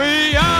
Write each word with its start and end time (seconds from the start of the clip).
We 0.00 0.34
are 0.34 0.59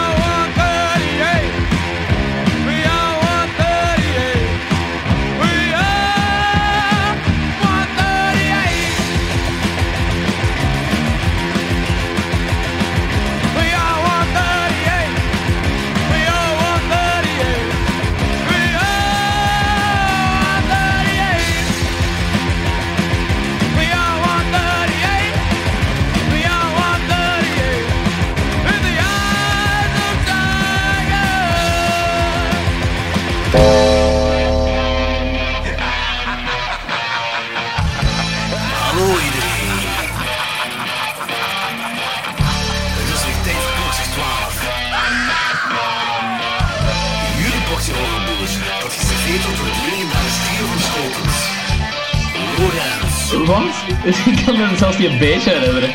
Want 54.05 54.17
ik 54.39 54.45
kan 54.45 54.57
me 54.57 54.77
zelfs 54.77 54.99
niet 54.99 55.09
een 55.11 55.19
beetje 55.19 55.51
herinneren. 55.51 55.91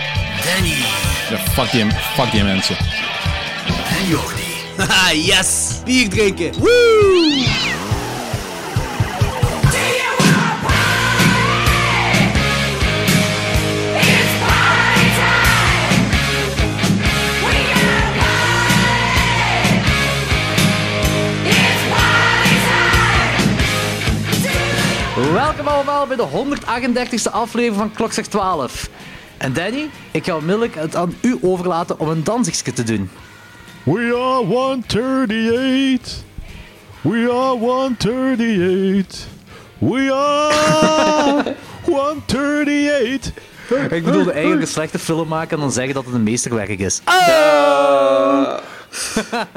Danny 0.46 0.74
Ja, 1.30 1.38
fuck 1.52 1.72
die, 1.72 1.86
fuck 2.16 2.32
die 2.32 2.44
mensen. 2.44 2.76
en 4.00 4.08
Jordi. 4.08 4.44
Haha, 4.78 5.12
yes! 5.32 5.48
Bier 5.86 6.10
drinken! 6.10 6.52
Woo! 6.58 7.65
Allemaal 25.66 26.08
bij 26.08 26.16
de 26.16 26.28
138e 26.28 27.32
aflevering 27.32 27.76
van 27.76 27.92
Klokslag 27.92 28.26
12. 28.26 28.90
En 29.38 29.54
Danny, 29.54 29.90
ik 30.12 30.26
ga 30.26 30.36
onmiddellijk 30.36 30.76
het 30.76 30.96
aan 30.96 31.16
u 31.22 31.38
overlaten 31.42 32.00
om 32.00 32.10
een 32.10 32.24
dansingske 32.24 32.74
te 32.74 32.84
doen. 32.84 33.10
We 33.84 34.00
are 34.00 34.46
138. 34.46 36.14
We 37.02 37.30
are 37.32 37.58
138. 37.58 39.28
We 39.78 40.14
are 40.14 41.56
138. 41.86 43.32
Ik 43.90 44.04
bedoelde 44.04 44.32
eigenlijk 44.32 44.62
een 44.62 44.68
slechte 44.68 45.00
film 45.00 45.28
maken 45.28 45.58
en 45.58 45.60
dan 45.64 45.72
zeggen 45.72 45.94
dat 45.94 46.06
het 46.06 46.14
een 46.14 46.24
meesterwerk 46.24 46.80
is. 46.80 47.02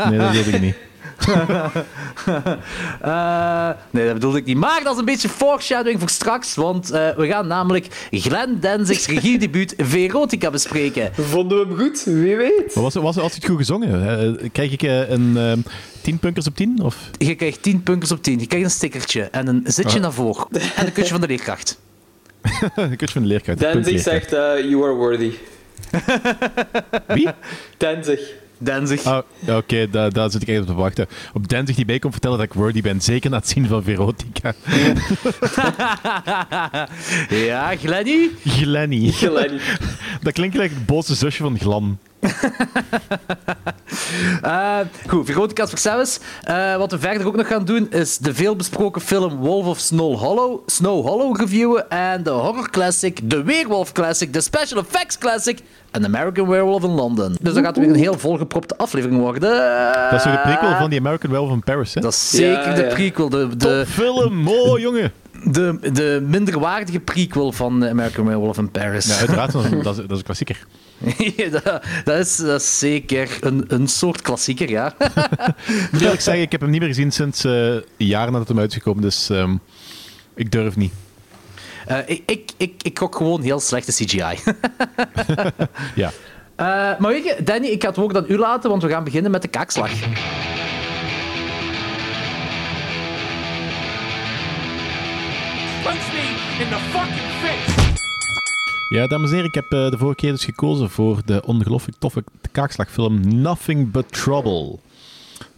Nee, 0.08 0.18
dat 0.18 0.30
weet 0.30 0.46
ik 0.46 0.60
niet. 0.60 0.76
Eh, 3.00 3.70
nee, 3.90 4.04
dat 4.04 4.14
bedoelde 4.14 4.38
ik 4.38 4.44
niet. 4.44 4.56
Maar 4.56 4.80
dat 4.82 4.92
is 4.92 4.98
een 4.98 5.04
beetje 5.04 5.28
foreshadowing 5.28 5.98
voor 6.00 6.08
straks, 6.08 6.54
want 6.54 6.90
eh, 6.90 7.08
we 7.16 7.26
gaan 7.26 7.46
namelijk 7.46 7.86
Glenn 8.10 8.60
Danzig's 8.60 9.06
regiedebuut 9.06 9.74
Verotica 9.92 10.50
bespreken. 10.50 11.10
Vonden 11.14 11.58
we 11.58 11.66
hem 11.66 11.76
goed? 11.76 12.04
Wie 12.04 12.36
weet. 12.36 12.74
Was, 12.74 12.94
was, 12.94 13.16
was 13.16 13.34
het 13.34 13.44
goed 13.46 13.56
gezongen? 13.56 14.08
Eh, 14.40 14.48
Krijg 14.52 14.72
ik 14.72 14.82
een 14.82 15.36
ehm 15.36 15.58
10 16.02 16.18
punkers 16.18 16.46
op 16.46 16.56
10? 16.56 16.82
Of? 16.82 16.96
Je 17.18 17.34
krijgt 17.34 17.62
10 17.62 17.82
puntjes 17.82 18.10
op 18.12 18.22
10. 18.22 18.38
Je 18.40 18.46
krijgt 18.46 18.66
een 18.66 18.72
stickertje 18.72 19.22
en 19.22 19.46
een 19.46 19.62
zitje 19.64 20.00
naar 20.00 20.12
voren. 20.12 20.46
En 20.76 20.86
een 20.86 20.92
kusje 20.92 21.10
van 21.12 21.20
de 21.20 21.26
leerkracht. 21.26 21.78
een 22.74 22.96
kutje 22.96 23.12
van 23.12 23.22
de 23.22 23.28
leerkracht. 23.28 23.58
Puntleerkracht. 23.58 24.28
zegt, 24.28 24.30
you 24.64 24.82
are 24.84 24.92
worthy. 24.92 25.30
Wie? 27.06 27.28
Danzig. 27.76 28.20
Danzig. 28.58 29.06
Oh, 29.06 29.18
ja, 29.38 29.56
Oké, 29.56 29.90
daar, 29.90 30.12
daar 30.12 30.30
zit 30.30 30.42
ik 30.42 30.48
echt 30.48 30.60
op 30.60 30.66
te 30.66 30.74
wachten. 30.74 31.06
Op 31.32 31.48
Danzig 31.48 31.76
die 31.76 31.84
bij 31.84 31.98
komt 31.98 32.12
vertellen 32.12 32.38
dat 32.38 32.46
ik 32.46 32.52
worthy 32.52 32.80
ben. 32.80 33.00
Zeker 33.00 33.30
na 33.30 33.36
het 33.36 33.48
zien 33.48 33.66
van 33.66 33.82
Verotica. 33.82 34.54
Ja, 37.28 37.76
Glenny? 37.76 38.30
Glenny. 38.46 39.10
Glenn. 39.10 39.60
Dat 40.22 40.32
klinkt 40.32 40.54
gelijk 40.54 40.72
het 40.74 40.86
boze 40.86 41.14
zusje 41.14 41.42
van 41.42 41.58
Glan. 41.58 41.98
Eh, 44.42 44.78
goed, 45.06 45.26
Veronica 45.26 45.66
voor 45.66 45.78
zelfs. 45.78 46.20
Eh, 46.42 46.76
wat 46.76 46.90
we 46.90 46.98
verder 46.98 47.26
ook 47.26 47.36
nog 47.36 47.46
gaan 47.46 47.64
doen, 47.64 47.90
is 47.90 48.18
de 48.18 48.34
veelbesproken 48.34 49.00
film 49.00 49.36
Wolf 49.36 49.66
of 49.66 49.78
Snow 49.78 50.18
Hollow, 50.18 50.60
Snow 50.66 51.06
Hollow 51.06 51.36
reviewen 51.40 51.90
en 51.90 52.22
de 52.22 52.30
horror 52.30 52.70
classic, 52.70 53.30
de 53.30 53.42
Weerwolf 53.42 53.92
classic, 53.92 54.32
de 54.32 54.40
special 54.40 54.80
effects 54.82 55.18
classic 55.18 55.58
en 55.90 56.04
American 56.04 56.48
Werewolf 56.48 56.82
in 56.82 56.90
London. 56.90 57.36
Dus 57.40 57.54
dat 57.54 57.64
gaat 57.64 57.76
weer 57.76 57.88
een 57.88 57.94
heel 57.94 58.18
volgepropte 58.18 58.76
aflevering 58.76 59.20
worden. 59.20 59.50
Dat 60.10 60.12
is 60.12 60.22
toch 60.22 60.32
de 60.32 60.40
prequel 60.42 60.76
van 60.76 60.90
die 60.90 60.98
American 60.98 61.30
Werewolf 61.30 61.54
in 61.54 61.62
Paris, 61.62 61.94
hè? 61.94 62.00
Dat 62.00 62.12
is 62.12 62.30
zeker 62.30 62.68
Ja, 62.68 62.74
de 62.74 62.86
prequel, 62.86 63.28
de, 63.28 63.56
de, 63.56 63.56
Top 63.56 63.86
film, 63.86 64.48
oh 64.48 64.78
jongen. 64.86 65.12
de, 65.44 65.78
de 65.92 66.24
minderwaardige 66.26 67.00
prequel 67.00 67.52
van 67.52 67.88
American 67.88 68.24
Werewolf 68.24 68.58
in 68.58 68.70
Paris. 68.70 69.06
Ja, 69.06 69.16
uiteraard, 69.18 69.52
dat 69.52 69.64
is, 69.64 69.70
dat 69.70 69.78
is, 69.78 69.82
dat 69.96 70.10
is 70.10 70.18
een 70.18 70.22
klassieker. 70.24 70.66
dat, 71.62 71.82
dat 72.04 72.18
is, 72.18 72.36
dat 72.36 72.60
is 72.60 72.78
zeker 72.78 73.36
een, 73.40 73.64
een 73.68 73.88
soort 73.88 74.22
klassieker, 74.22 74.70
ja. 74.70 74.94
Ik 74.98 75.88
moet 75.90 76.00
eerlijk 76.00 76.20
zeggen, 76.20 76.42
ik 76.42 76.52
heb 76.52 76.60
hem 76.60 76.70
niet 76.70 76.80
meer 76.80 76.88
gezien 76.88 77.12
sinds 77.12 77.44
eh, 77.44 77.52
een 77.52 77.84
jaar 77.96 78.30
nadat 78.30 78.48
hem 78.48 78.58
uitgekomen 78.58 79.02
dus 79.02 79.30
ehm, 79.30 79.56
ik 80.34 80.50
durf 80.50 80.76
niet. 80.76 80.92
Eh, 81.86 81.98
ik, 82.06 82.22
ik, 82.26 82.50
ik, 82.56 82.82
ik 82.82 82.98
gok 82.98 83.16
gewoon 83.16 83.42
heel 83.42 83.60
slechte 83.60 83.92
CGI. 83.92 84.22
Ja. 85.94 86.10
Eh, 86.56 86.66
maar 86.98 87.10
weet 87.10 87.24
je, 87.24 87.42
Danny, 87.42 87.66
ik 87.66 87.82
ga 87.82 87.88
het 87.88 87.96
woord 87.96 88.16
aan 88.16 88.24
u 88.28 88.38
laten, 88.38 88.70
want 88.70 88.82
we 88.82 88.88
gaan 88.88 89.04
beginnen 89.04 89.30
met 89.30 89.42
de 89.42 89.48
kaakslag. 89.48 89.90
Punch 95.82 96.12
me 96.12 96.24
in 96.62 96.68
the 96.68 96.78
fucking 96.92 97.30
face. 97.42 97.87
Ja, 98.88 99.06
dames 99.06 99.28
en 99.28 99.34
heren, 99.34 99.48
ik 99.48 99.54
heb 99.54 99.72
eh, 99.72 99.90
de 99.90 99.98
vorige 99.98 100.16
keer 100.16 100.30
dus 100.32 100.44
gekozen 100.44 100.90
voor 100.90 101.20
de 101.24 101.42
ongelooflijk 101.44 101.98
toffe 101.98 102.24
kaakslagfilm 102.52 103.40
Nothing 103.40 103.90
But 103.90 104.12
Trouble. 104.12 104.78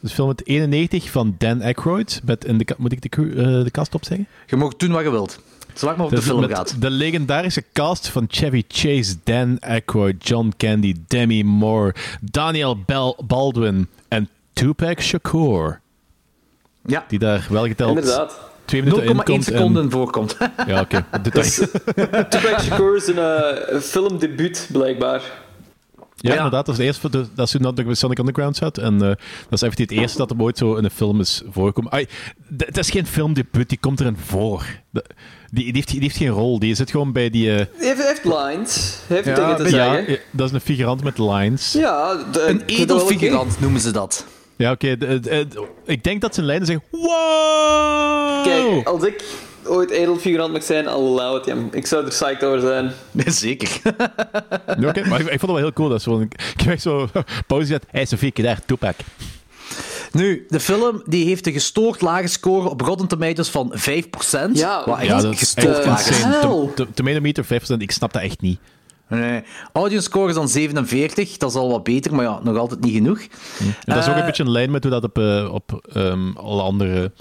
Dus 0.01 0.13
film 0.13 0.29
uit 0.29 0.47
91 0.47 1.11
van 1.11 1.35
Dan 1.39 1.63
Aykroyd. 1.63 2.21
Met 2.25 2.45
in 2.45 2.59
de, 2.59 2.65
ka- 2.65 2.75
moet 2.79 2.93
ik 2.93 3.03
de, 3.03 3.09
eh, 3.23 3.65
de 3.65 3.71
cast 3.71 3.95
opzeggen? 3.95 4.27
Je 4.47 4.57
mag 4.57 4.77
doen 4.77 4.91
wat 4.93 5.03
je 5.03 5.11
wilt. 5.11 5.41
Zolang 5.75 5.97
maar 5.97 6.07
op 6.07 6.13
de 6.15 6.23
film 6.23 6.45
gaat. 6.49 6.77
De 6.81 6.91
legendarische 6.91 7.65
cast 7.73 8.09
van 8.09 8.25
Chevy 8.29 8.63
Chase, 8.69 9.17
Dan 9.25 9.59
Aykroyd, 9.61 10.29
John 10.29 10.53
Candy, 10.57 10.95
Demi 11.07 11.45
Moore, 11.45 11.95
Daniel 12.21 12.79
Bel- 12.87 13.19
Baldwin 13.27 13.89
en 14.09 14.29
Tupac 14.53 15.01
Shakur. 15.01 15.81
Ja, 16.87 17.05
Die 17.09 17.19
daar 17.19 17.47
wel 17.51 17.67
geteld 17.67 17.99
Inderdaad. 17.99 18.39
Twee 18.71 18.83
minuten 18.83 19.05
in 19.05 19.17
0,1 19.17 19.25
komt. 19.25 19.47
en- 19.47 19.53
seconden 19.55 19.91
voorkomt. 19.91 20.37
Ja, 20.67 20.81
oké. 20.81 21.05
Detail. 21.23 21.45
Tupac 22.29 22.61
Shakur 22.61 22.97
is 22.97 23.07
een 23.07 23.19
eh, 23.19 23.81
filmdebuut, 23.81 24.69
blijkbaar. 24.73 25.23
Ja, 26.17 26.31
Ja. 26.31 26.37
inderdaad. 26.37 26.67
Dat 26.67 26.75
is, 26.75 26.81
de 26.81 26.87
eerste, 26.87 27.09
dat 27.11 27.47
is 27.47 27.51
toen 27.51 27.63
dat 27.63 27.79
ik 27.79 27.87
bij 27.87 27.95
Sonic 27.95 28.19
Underground 28.19 28.57
zat. 28.57 28.79
En 28.79 28.95
eh, 28.95 29.09
dat 29.09 29.17
is 29.51 29.61
even 29.61 29.83
het 29.83 29.91
eerste 29.91 30.19
dat 30.19 30.31
hem 30.31 30.43
ooit 30.43 30.59
zo 30.59 30.75
in 30.75 30.85
een 30.85 30.91
film 30.91 31.21
is 31.21 31.43
d- 32.57 32.65
Het 32.67 32.79
is 32.79 32.91
geen 32.91 33.07
filmdebuut, 33.07 33.69
die 33.69 33.79
komt 33.79 34.01
erin 34.01 34.17
voor. 34.25 34.65
De- 34.91 35.05
die, 35.53 35.65
die, 35.65 35.73
heeft, 35.75 35.91
die 35.91 36.01
heeft 36.01 36.17
geen 36.17 36.29
rol. 36.29 36.59
Die 36.59 36.75
zit 36.75 36.91
gewoon 36.91 37.13
bij 37.13 37.31
die... 37.31 37.51
eh, 37.51 37.57
Hij 37.57 37.67
heeft, 37.79 38.07
heeft 38.07 38.25
lines. 38.25 38.99
Heeft 39.07 39.25
Ja, 39.27 39.35
dingen 39.35 39.57
te 39.57 39.63
ja, 39.63 39.69
zeggen. 39.69 40.07
eh, 40.07 40.19
dat 40.31 40.47
is 40.49 40.53
een 40.55 40.61
figurant 40.61 41.03
met 41.05 41.19
lines. 41.19 41.73
Ja, 41.73 41.81
Ja, 41.81 42.31
de, 42.33 42.47
Een 42.49 42.63
edelfigurant 42.66 43.61
noemen 43.61 43.81
ze 43.81 43.91
dat. 43.91 44.27
Oké. 44.68 44.97
de- 44.97 45.21
de- 45.21 45.47
de- 45.48 45.66
ik 45.84 46.04
denk 46.04 46.21
dat 46.21 46.34
zijn 46.34 46.47
lijnen 46.47 46.66
zeggen... 46.66 46.84
Wow! 46.91 48.45
Kijk, 48.45 48.86
als 48.89 49.04
ik 49.04 49.24
ooit 49.65 49.91
edelfigurant 49.91 50.53
mag 50.53 50.62
zijn, 50.62 50.86
allow 50.86 51.36
it. 51.36 51.45
Ja, 51.47 51.54
ik 51.72 51.86
zou 51.86 52.03
er 52.04 52.09
psyched 52.10 52.45
over 52.45 52.60
zijn. 52.60 52.92
Nee, 53.10 53.30
zeker. 53.30 53.80
Ja, 54.80 54.89
oké, 54.89 55.04
maar 55.09 55.21
ik, 55.21 55.27
ik 55.27 55.41
vond 55.41 55.41
het 55.41 55.51
wel 55.51 55.57
heel 55.57 55.72
cool. 55.72 55.89
Dat 55.89 56.03
zo, 56.03 56.21
ik, 56.21 56.33
heb 56.57 56.72
echt 56.72 56.83
zo 56.83 57.09
pauze 57.47 57.66
gezet. 57.66 57.84
Hé, 57.91 58.04
Sofie, 58.07 58.30
kijk 58.33 58.47
daar, 58.47 58.60
Tupac. 58.66 58.95
Nu, 60.12 60.45
de 60.48 60.60
film 60.60 61.03
die 61.06 61.24
heeft 61.27 61.47
een 61.47 61.53
gestoord 61.53 62.01
lage 62.01 62.27
score 62.27 62.68
op 62.68 62.80
Rotten 62.80 63.06
Tomatoes 63.06 63.48
van 63.48 63.74
5%. 63.77 63.80
Ja, 64.53 64.83
wat 64.86 64.98
echt 64.98 65.06
Ja, 65.06 65.21
dat 65.21 65.33
is 65.33 65.39
gestoord 65.39 65.84
laag 65.84 66.09
is. 66.09 66.21
Tomato 66.95 67.21
meter 67.21 67.45
5%, 67.45 67.48
ik 67.78 67.91
snap 67.91 68.13
dat 68.13 68.22
echt 68.22 68.41
niet. 68.41 68.59
Nee. 69.10 69.42
Audience 69.72 70.04
score 70.04 70.28
is 70.28 70.34
dan 70.34 70.48
47, 70.48 71.36
dat 71.36 71.51
is 71.51 71.57
al 71.57 71.71
wat 71.71 71.83
beter, 71.84 72.15
maar 72.15 72.24
ja, 72.24 72.41
nog 72.42 72.57
altijd 72.57 72.80
niet 72.80 72.95
genoeg. 72.95 73.18
En 73.59 73.74
dat 73.84 73.97
is 73.97 74.04
ook 74.04 74.10
Eh, 74.15 74.18
een 74.21 74.27
beetje 74.27 74.45
in 74.45 74.51
lijn 74.51 74.71
met 74.71 74.83
hoe 74.83 74.92
dat 74.92 75.04
op, 75.04 75.18
eh, 75.18 75.48
op 75.53 75.89
ehm, 75.92 76.30
alle 76.36 76.62
andere 76.62 77.12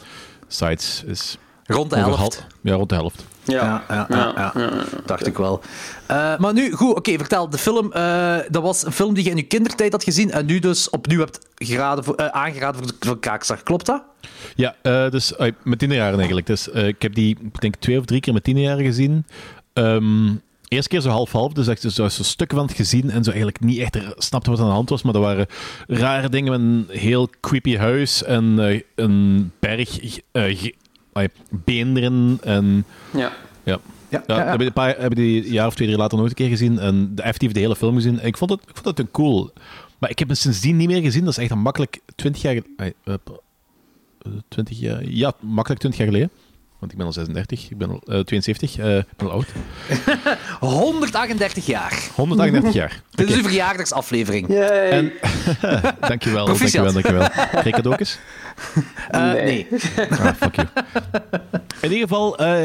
sites 0.48 1.04
is. 1.08 1.38
Rond 1.66 1.90
de 1.90 1.96
helft. 1.98 2.46
Ja, 2.62 2.74
rond 2.76 2.90
de 2.90 2.96
helft. 2.96 3.26
Ja, 3.44 3.84
ja, 3.90 4.06
ja, 4.10 4.32
ja. 4.56 4.74
dacht 5.06 5.28
ik 5.28 5.38
wel. 5.38 5.62
Eh, 6.06 6.38
maar 6.38 6.54
nu, 6.54 6.72
goed, 6.72 6.96
oké, 6.96 7.18
vertel. 7.18 7.50
De 7.50 7.58
film, 7.58 7.92
eh, 7.94 8.38
dat 8.50 8.64
was 8.64 8.86
een 8.86 8.92
film 8.92 9.14
die 9.14 9.24
je 9.24 9.30
in 9.30 9.36
je 9.36 9.44
kindertijd 9.44 9.92
had 9.92 10.04
gezien 10.04 10.32
en 10.32 10.46
nu 10.46 10.60
dus 10.60 10.90
opnieuw 10.90 11.20
hebt 11.20 11.40
geraden 11.56 12.04
voor, 12.04 12.16
eh, 12.16 12.26
aangeraden 12.26 12.82
voor 12.84 12.88
de, 13.00 13.08
voor 13.08 13.20
kaakslag. 13.20 13.64
Klopt 13.64 13.86
dat? 13.86 14.04
Ja, 14.56 14.76
eh, 14.82 15.10
dus 15.10 15.36
eh, 15.36 15.52
met 15.64 15.80
tienerjaren 15.80 16.18
eigenlijk. 16.18 16.48
Dus, 16.48 16.72
eh, 16.72 16.88
ik 16.88 17.02
heb 17.02 17.14
die, 17.16 17.38
ik 17.54 17.62
denk, 17.62 17.76
twee 17.76 18.00
of 18.00 18.06
drie 18.06 18.20
keer 18.20 18.34
met 18.34 18.44
tienerjaren 18.44 18.86
gezien. 18.86 19.26
Ehm 19.74 20.28
eerste 20.70 20.90
keer 20.90 21.02
zo 21.02 21.10
half-half, 21.10 21.54
dus 21.54 21.68
echt 21.68 21.82
zo, 21.82 22.08
zo 22.10 22.24
stukken 22.24 22.58
van 22.58 22.68
het 22.68 22.76
gezien 22.76 23.10
en 23.10 23.24
zo 23.24 23.30
eigenlijk 23.30 23.60
niet 23.60 23.78
echt 23.80 23.96
er- 23.96 24.14
snapte 24.18 24.50
wat 24.50 24.60
aan 24.60 24.66
de 24.66 24.72
hand 24.72 24.90
was. 24.90 25.02
Maar 25.02 25.14
er 25.16 25.20
waren 25.22 25.48
rare 25.88 26.30
dingen 26.30 26.52
met 26.52 26.60
een 26.60 27.00
heel 27.00 27.30
creepy 27.42 27.76
huis 27.76 28.24
en 28.24 28.60
eh, 28.70 28.82
een 28.96 29.52
berg 29.60 30.00
ah, 31.12 31.24
beenderen 31.50 32.38
en... 32.44 32.86
Ja. 33.14 33.32
Ja. 33.64 33.80
Ja, 34.10 34.24
Ja, 34.28 34.46
heb 34.46 34.62
ik 34.62 34.68
een 34.68 34.74
paar 34.74 34.96
heb 34.98 35.16
die 35.16 35.46
een 35.46 35.52
jaar 35.52 35.68
of 35.68 35.76
twee 35.76 35.88
jaar 35.90 35.98
later 35.98 36.18
nog 36.18 36.28
een 36.28 36.34
keer 36.34 36.50
gezien 36.50 36.80
en 36.80 37.16
de 37.16 37.22
effectief 37.22 37.52
de 37.52 37.60
hele 37.60 37.76
film 37.76 37.96
gezien. 37.96 38.20
En 38.20 38.28
ik 38.28 38.38
vond 38.38 38.52
het, 38.52 38.60
ik 38.62 38.70
vond 38.74 38.86
het 38.86 39.00
een 39.00 39.12
cool. 39.12 39.52
Maar 39.98 40.10
ik 40.10 40.20
heb 40.20 40.28
hem 40.28 40.38
sindsdien 40.38 40.78
niet 40.78 40.88
meer 40.88 41.02
gezien. 41.02 41.24
Dat 41.24 41.32
is 41.32 41.38
echt 41.38 41.52
een 41.52 41.60
makkelijk 41.60 42.00
20 42.16 42.42
jaar... 42.42 42.62
ai, 42.78 42.94
eh, 43.04 43.14
20 44.48 44.80
jaar... 44.80 45.04
Ja, 45.06 45.34
makkelijk 45.40 45.80
20 45.80 46.00
jaar 46.00 46.10
geleden. 46.10 46.30
Want 46.80 46.92
ik 46.92 46.98
ben 46.98 47.08
al 47.08 47.14
36, 47.14 47.70
ik 47.70 47.78
ben 47.78 47.90
al 47.90 48.02
eh, 48.06 48.20
72, 48.20 48.78
eh, 48.78 48.98
ik 48.98 49.06
ben 49.18 49.28
al 49.28 49.34
oud. 49.34 49.48
138 50.60 51.66
jaar. 51.66 52.04
138 52.16 52.74
jaar. 52.74 53.02
Dit 53.12 53.30
is 53.30 53.36
uw 53.36 53.42
verjaardagsaflevering. 53.44 54.48
Yay. 54.48 54.90
En, 54.90 55.12
dankjewel, 56.10 56.46
Proficiat. 56.46 56.94
dankjewel, 56.94 57.20
dankjewel. 57.22 57.48
Krijg 57.62 57.76
cadeautjes? 57.76 58.20
Eh, 59.10 59.32
Nee. 59.32 59.68
nee. 59.70 59.82
Ah, 60.10 60.34
fuck 60.36 60.56
you. 60.56 60.68
In 61.82 61.92
ieder 61.92 62.08
geval, 62.08 62.38
eh, 62.38 62.64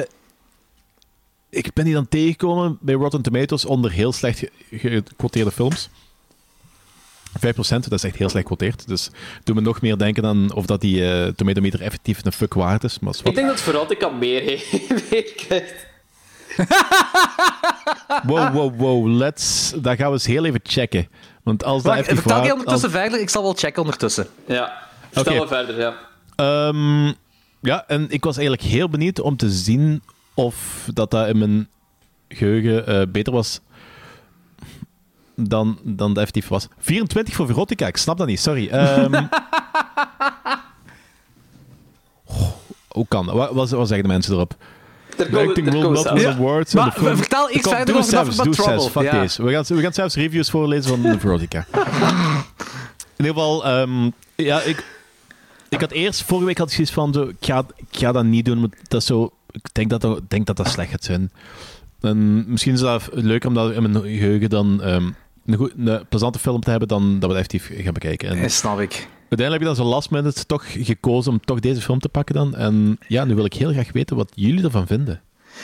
ik 1.51 1.73
ben 1.73 1.85
die 1.85 1.95
dan 1.95 2.09
tegengekomen 2.09 2.79
bij 2.81 2.95
Rotten 2.95 3.23
Tomatoes 3.23 3.65
onder 3.65 3.91
heel 3.93 4.13
slecht 4.13 4.39
ge- 4.39 4.51
gequoteerde 4.71 5.51
films. 5.51 5.89
5%, 7.37 7.39
dat 7.81 7.93
is 7.93 8.05
echt 8.05 8.17
heel 8.17 8.29
slecht 8.29 8.47
gequoteerd. 8.49 8.89
Dus 8.89 9.11
doe 9.45 9.55
me 9.55 9.61
nog 9.61 9.81
meer 9.81 9.99
denken 9.99 10.25
aan 10.27 10.53
of 10.53 10.67
dat 10.67 10.81
die 10.81 11.11
eh 11.11 11.29
tomatometer 11.37 11.81
effectief 11.81 12.25
een 12.25 12.33
fuck 12.33 12.55
waard 12.55 12.85
is. 12.85 12.99
Maar 12.99 13.13
is 13.13 13.19
wat. 13.19 13.29
Ik 13.29 13.35
denk 13.35 13.49
dat 13.49 13.61
Verotica 13.61 14.09
meer, 14.09 14.43
meer 15.11 15.33
krijgt. 15.37 15.75
Wow, 18.23 18.53
wow, 18.53 18.77
wow. 18.79 19.07
Let's, 19.07 19.73
dat 19.77 19.97
gaan 19.97 20.07
we 20.07 20.13
eens 20.13 20.27
heel 20.27 20.45
even 20.45 20.61
checken. 20.63 21.09
Want 21.43 21.65
als 21.65 21.83
dat 21.83 21.93
effectief 21.93 22.17
vertel 22.21 22.37
je 22.37 22.43
waard- 22.43 22.53
ondertussen 22.55 22.91
verder? 22.91 23.21
Ik 23.21 23.29
zal 23.29 23.43
wel 23.43 23.53
checken 23.55 23.83
ondertussen. 23.83 24.27
Ja. 24.47 24.73
Vertel 25.11 25.37
maar 25.37 25.47
verder, 25.49 25.79
ja. 25.79 25.95
Ehm, 26.37 27.07
ja, 27.61 27.85
en 27.87 28.07
ik 28.11 28.25
was 28.25 28.37
eigenlijk 28.37 28.67
heel 28.69 28.89
benieuwd 28.89 29.21
om 29.21 29.37
te 29.37 29.51
zien 29.51 30.03
of 30.35 30.89
dat, 30.95 31.11
dat 31.11 31.29
in 31.29 31.39
mijn 31.39 31.69
geheugen 32.29 32.87
eh, 32.87 33.03
beter 33.09 33.33
was 33.33 33.61
dan, 35.37 35.79
dan 35.83 36.09
dat 36.09 36.17
effectief 36.19 36.49
was. 36.49 36.69
24 36.79 37.35
voor 37.35 37.47
Verotica, 37.47 37.87
ik 37.87 37.97
snap 37.97 38.19
dat 38.19 38.27
niet, 38.27 38.41
sorry. 38.41 38.69
Ehm, 38.69 39.15
oh, 42.25 42.49
hoe 42.89 43.07
kan 43.09 43.27
dat? 43.27 43.35
Wat, 43.35 43.53
wat, 43.53 43.71
wat 43.71 43.89
zeggen 43.89 44.07
de 44.07 44.13
mensen 44.13 44.35
erop? 44.35 44.57
Er 45.19 45.39
er 45.39 45.55
will 45.55 45.91
not 45.91 46.11
win 46.11 46.27
awards. 46.27 46.75
Maar 46.75 46.93
film- 46.93 47.17
vertel 47.17 47.51
iets 47.51 47.69
verder 47.69 47.87
doe 47.87 47.95
over 47.97 48.11
zelfs, 48.11 48.37
Nothing 48.37 48.57
doe 48.57 48.65
But 48.65 48.65
zelfs, 48.65 48.85
Trouble. 48.85 49.03
Fuck 49.03 49.13
Ja. 49.13 49.21
deze. 49.21 49.43
We 49.43 49.53
gaan, 49.53 49.65
we 49.77 49.83
gaan 49.83 49.93
zelfs 49.93 50.15
reviews 50.15 50.51
voorlezen 50.51 50.91
van 50.91 51.03
de 51.03 51.19
Verotica. 51.21 51.67
In 53.17 53.25
ieder 53.25 53.35
geval, 53.35 53.65
ehm, 53.65 54.11
ja, 54.35 54.61
ik, 54.61 54.85
ik 55.69 55.81
had 55.81 55.91
eerst, 55.91 56.23
vorige 56.23 56.47
week 56.47 56.59
had 56.59 56.69
ik 56.69 56.75
zoiets 56.75 56.93
van, 56.93 57.13
zo, 57.13 57.23
ik, 57.23 57.37
ga, 57.41 57.65
ik 57.77 57.99
ga 57.99 58.13
dat 58.13 58.25
niet 58.25 58.45
doen, 58.45 58.61
want 58.61 58.75
dat 58.89 59.01
is 59.01 59.07
zo, 59.07 59.33
ik 59.51 59.69
denk 59.73 59.91
dat 59.91 60.01
dat, 60.01 60.21
denk 60.29 60.47
dat, 60.47 60.57
dat 60.57 60.69
slecht 60.69 60.91
gaat 60.91 61.05
zijn. 61.05 61.33
En 62.01 62.51
misschien 62.51 62.73
is 62.75 62.81
dat 62.81 63.09
leuker 63.13 63.49
om 63.49 63.55
dat 63.55 63.73
in 63.73 63.83
mijn 63.91 64.03
geheugen 64.03 64.51
dan 64.51 64.83
ehm, 64.83 65.11
een, 65.46 65.56
goed, 65.56 65.73
een 65.76 66.06
plezante 66.08 66.38
film 66.38 66.61
te 66.61 66.70
hebben 66.70 66.88
dan 66.88 67.19
dat 67.19 67.31
we 67.31 67.37
het 67.37 67.46
effectief 67.46 67.85
gaan 67.85 67.93
bekijken. 67.93 68.29
En 68.29 68.37
Ja, 68.37 68.49
snap 68.49 68.81
ik. 68.81 68.93
uiteindelijk 69.29 69.50
heb 69.50 69.61
ik 69.61 69.67
dan 69.67 69.76
zo 69.76 69.85
last 69.85 70.11
minute 70.11 70.46
toch 70.46 70.64
gekozen 70.87 71.32
om 71.32 71.41
toch 71.44 71.61
deze 71.61 71.81
film 71.81 71.99
te 71.99 72.08
pakken 72.08 72.35
dan. 72.35 72.55
En 72.55 72.99
ja, 73.08 73.25
nu 73.25 73.35
wil 73.35 73.44
ik 73.44 73.52
heel 73.55 73.73
graag 73.73 73.93
weten 73.93 74.17
wat 74.17 74.32
jullie 74.35 74.64
ervan 74.64 74.87
vinden. 74.87 75.23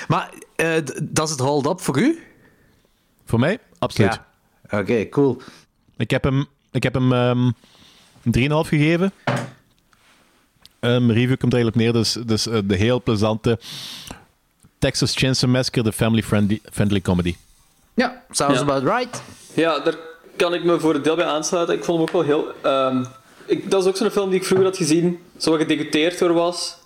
Maar 0.09 0.31
eh, 0.57 0.77
d- 0.77 1.01
dat 1.03 1.25
is 1.27 1.31
het 1.31 1.41
hold-up 1.41 1.81
voor 1.81 1.99
u? 2.01 2.19
Voor 3.25 3.39
mij, 3.39 3.59
absoluut. 3.79 4.21
Ja. 4.71 4.79
Oké, 4.79 5.09
cool. 5.09 5.41
Ik 5.97 6.11
heb 6.11 6.25
hem, 6.25 6.47
ik 6.71 6.83
heb 6.83 6.95
hem 6.95 7.13
ehm, 7.13 7.51
een 8.23 8.33
3,5 8.65 8.69
gegeven. 8.69 9.13
Ehm, 10.81 11.11
review 11.11 11.37
komt 11.39 11.53
er 11.53 11.59
eigenlijk 11.59 11.75
op 11.77 11.83
neer. 11.83 11.93
Dus, 11.93 12.13
dus 12.27 12.47
eh, 12.47 12.59
de 12.65 12.77
heel 12.77 13.03
plezante 13.03 13.59
Texas 14.79 15.15
Chainsaw 15.17 15.51
Massacre, 15.51 15.83
de 15.83 15.93
family-friendly 15.93 16.61
friendly 16.73 17.01
comedy. 17.01 17.35
Ja, 17.95 18.23
sounds 18.31 18.55
Ja. 18.59 18.63
about 18.67 18.83
right. 18.83 19.23
Ja, 19.55 19.79
daar 19.79 19.95
kan 20.37 20.55
ik 20.55 20.65
me 20.65 20.81
voor 20.81 20.95
een 20.95 21.03
deel 21.03 21.17
bij 21.17 21.25
aansluiten. 21.27 21.75
Ik 21.75 21.85
vond 21.85 21.99
hem 21.99 22.07
ook 22.09 22.13
wel 22.13 22.23
heel... 22.23 22.47
ehm, 22.63 23.05
ik, 23.47 23.71
dat 23.71 23.83
is 23.83 23.89
ook 23.89 23.97
zo'n 23.97 24.11
film 24.11 24.31
die 24.31 24.39
ik 24.39 24.47
vroeger 24.47 24.67
had 24.67 24.77
gezien, 24.77 25.19
zo 25.37 25.51
wat 25.51 25.61
gedegoteerd 25.61 26.19
door 26.19 26.33
was. 26.33 26.77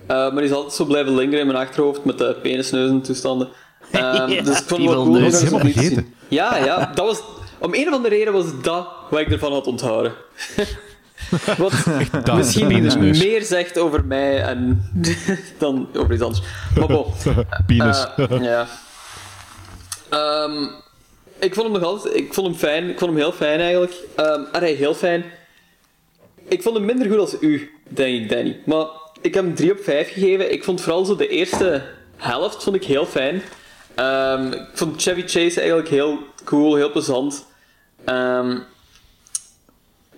Eh, 0.00 0.06
maar 0.16 0.30
die 0.34 0.42
is 0.44 0.52
altijd 0.52 0.72
zo 0.74 0.84
blijven 0.84 1.14
lingeren 1.14 1.40
in 1.40 1.46
mijn 1.46 1.58
achterhoofd 1.66 2.04
met 2.04 2.18
de 2.18 2.36
penisneuzen 2.42 3.02
toestanden. 3.02 3.48
Ehm, 3.90 4.28
Ja, 4.30 4.42
dus 4.42 4.58
ik 4.60 4.64
vond 4.66 4.80
het 4.82 4.90
wel 4.90 5.02
cool 5.04 5.06
om 5.06 5.14
Helemaal 5.14 5.58
vergeten. 5.60 5.82
zien. 5.82 6.14
Ja, 6.28 6.56
ja, 6.56 6.90
dat 6.94 7.06
was... 7.06 7.22
Om 7.58 7.74
een 7.74 7.88
of 7.88 7.94
andere 7.94 8.14
reden 8.14 8.32
was 8.32 8.44
dat 8.62 8.88
wat 9.10 9.20
ik 9.20 9.30
ervan 9.30 9.52
had 9.52 9.66
onthouden. 9.66 10.12
Wat 11.58 11.72
Dat, 12.24 12.36
misschien 12.36 12.66
meer 13.18 13.42
zegt 13.42 13.78
over 13.78 14.04
mij 14.04 14.42
en 14.42 14.90
dan 15.58 15.88
over 15.96 16.12
iets 16.14 16.22
anders. 16.22 16.42
Maar 16.78 16.86
bon. 16.86 17.04
Penis. 17.66 18.06
Eh, 18.16 18.42
ja. 18.42 18.66
Ehm, 20.10 20.62
ik 21.38 21.54
vond 21.54 21.66
hem 21.72 21.80
nog 21.80 21.82
altijd... 21.90 22.16
Ik 22.16 22.34
vond 22.34 22.46
hem 22.46 22.56
fijn. 22.56 22.88
Ik 22.90 22.98
vond 22.98 23.10
hem 23.10 23.20
heel 23.20 23.32
fijn, 23.32 23.60
eigenlijk. 23.60 23.94
Ehm 24.16 24.40
allee, 24.52 24.74
heel 24.76 24.94
fijn. 24.94 25.24
Ik 26.48 26.62
vond 26.62 26.76
hem 26.76 26.84
minder 26.84 27.08
goed 27.08 27.18
als 27.18 27.36
u, 27.40 27.70
denk 27.88 28.22
ik, 28.22 28.28
Danny. 28.30 28.60
Maar 28.66 28.86
ik 29.22 29.34
heb 29.34 29.44
hem 29.44 29.54
3 29.54 29.72
op 29.72 29.78
5 29.82 30.12
gegeven. 30.12 30.52
Ik 30.52 30.64
vond 30.64 30.80
vooral 30.80 31.04
zo 31.04 31.16
de 31.16 31.28
eerste 31.28 31.82
helft 32.16 32.62
vond 32.62 32.76
ik 32.76 32.84
heel 32.84 33.06
fijn. 33.06 33.42
Ehm, 33.94 34.52
ik 34.52 34.68
vond 34.74 35.02
Chevy 35.02 35.20
Chase 35.20 35.58
eigenlijk 35.60 35.88
heel 35.88 36.18
cool, 36.44 36.74
heel 36.74 36.90
plezant. 36.90 37.46
Ehm, 38.04 38.58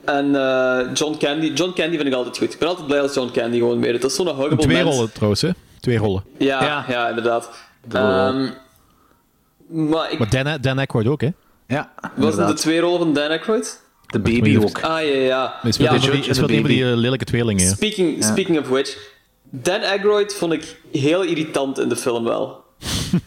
en 0.04 0.34
eh, 0.36 0.80
John 0.94 1.16
Candy. 1.18 1.46
John 1.54 1.72
Candy 1.74 1.96
vind 1.96 2.08
ik 2.08 2.14
altijd 2.14 2.38
goed. 2.38 2.52
Ik 2.52 2.58
ben 2.58 2.68
altijd 2.68 2.86
blij 2.86 3.00
als 3.00 3.14
John 3.14 3.30
Candy 3.32 3.58
gewoon 3.58 3.80
weer. 3.80 3.92
Dat 4.00 4.10
is 4.10 4.16
zo'n 4.16 4.26
huggable 4.26 4.56
Twee 4.56 4.82
mens. 4.82 4.94
rollen 4.94 5.12
trouwens, 5.12 5.42
hè? 5.42 5.50
Twee 5.80 5.98
rollen. 5.98 6.24
Ja, 6.38 6.62
Ja. 6.64 6.84
ja. 6.88 7.08
inderdaad. 7.08 7.50
Ehm, 9.72 9.88
maar 9.88 10.12
ik, 10.12 10.18
Maar 10.18 10.30
Dan, 10.44 10.58
Dan 10.60 10.78
Aykroyd 10.78 11.06
ook, 11.06 11.20
hè? 11.20 11.28
Ja, 11.66 11.92
was 12.16 12.36
het 12.36 12.48
de 12.48 12.54
twee 12.54 12.80
rollen 12.80 12.98
van 12.98 13.12
Dan 13.12 13.30
Aykroyd? 13.30 13.80
De 14.06 14.18
baby 14.20 14.58
ook. 14.62 14.80
Ah, 14.80 14.90
ja, 14.90 14.98
ja. 15.00 15.54
Hij 15.60 15.72
speelt 15.72 15.88
ja 15.88 15.94
een 15.94 16.00
van 16.00 16.10
die, 16.10 16.22
George 16.22 16.34
speelt 16.44 16.66
die 16.66 16.84
eh, 16.90 16.96
lelijke 16.96 17.24
tweelingen. 17.24 17.64
hè. 17.66 17.70
Speaking, 17.72 18.24
speaking 18.24 18.58
of 18.58 18.68
which, 18.68 18.96
Dan 19.50 19.80
Aykroyd 19.82 20.34
vond 20.34 20.52
ik 20.52 20.76
heel 20.92 21.22
irritant 21.22 21.78
in 21.78 21.88
de 21.88 21.96
film 21.96 22.24
wel. 22.24 22.64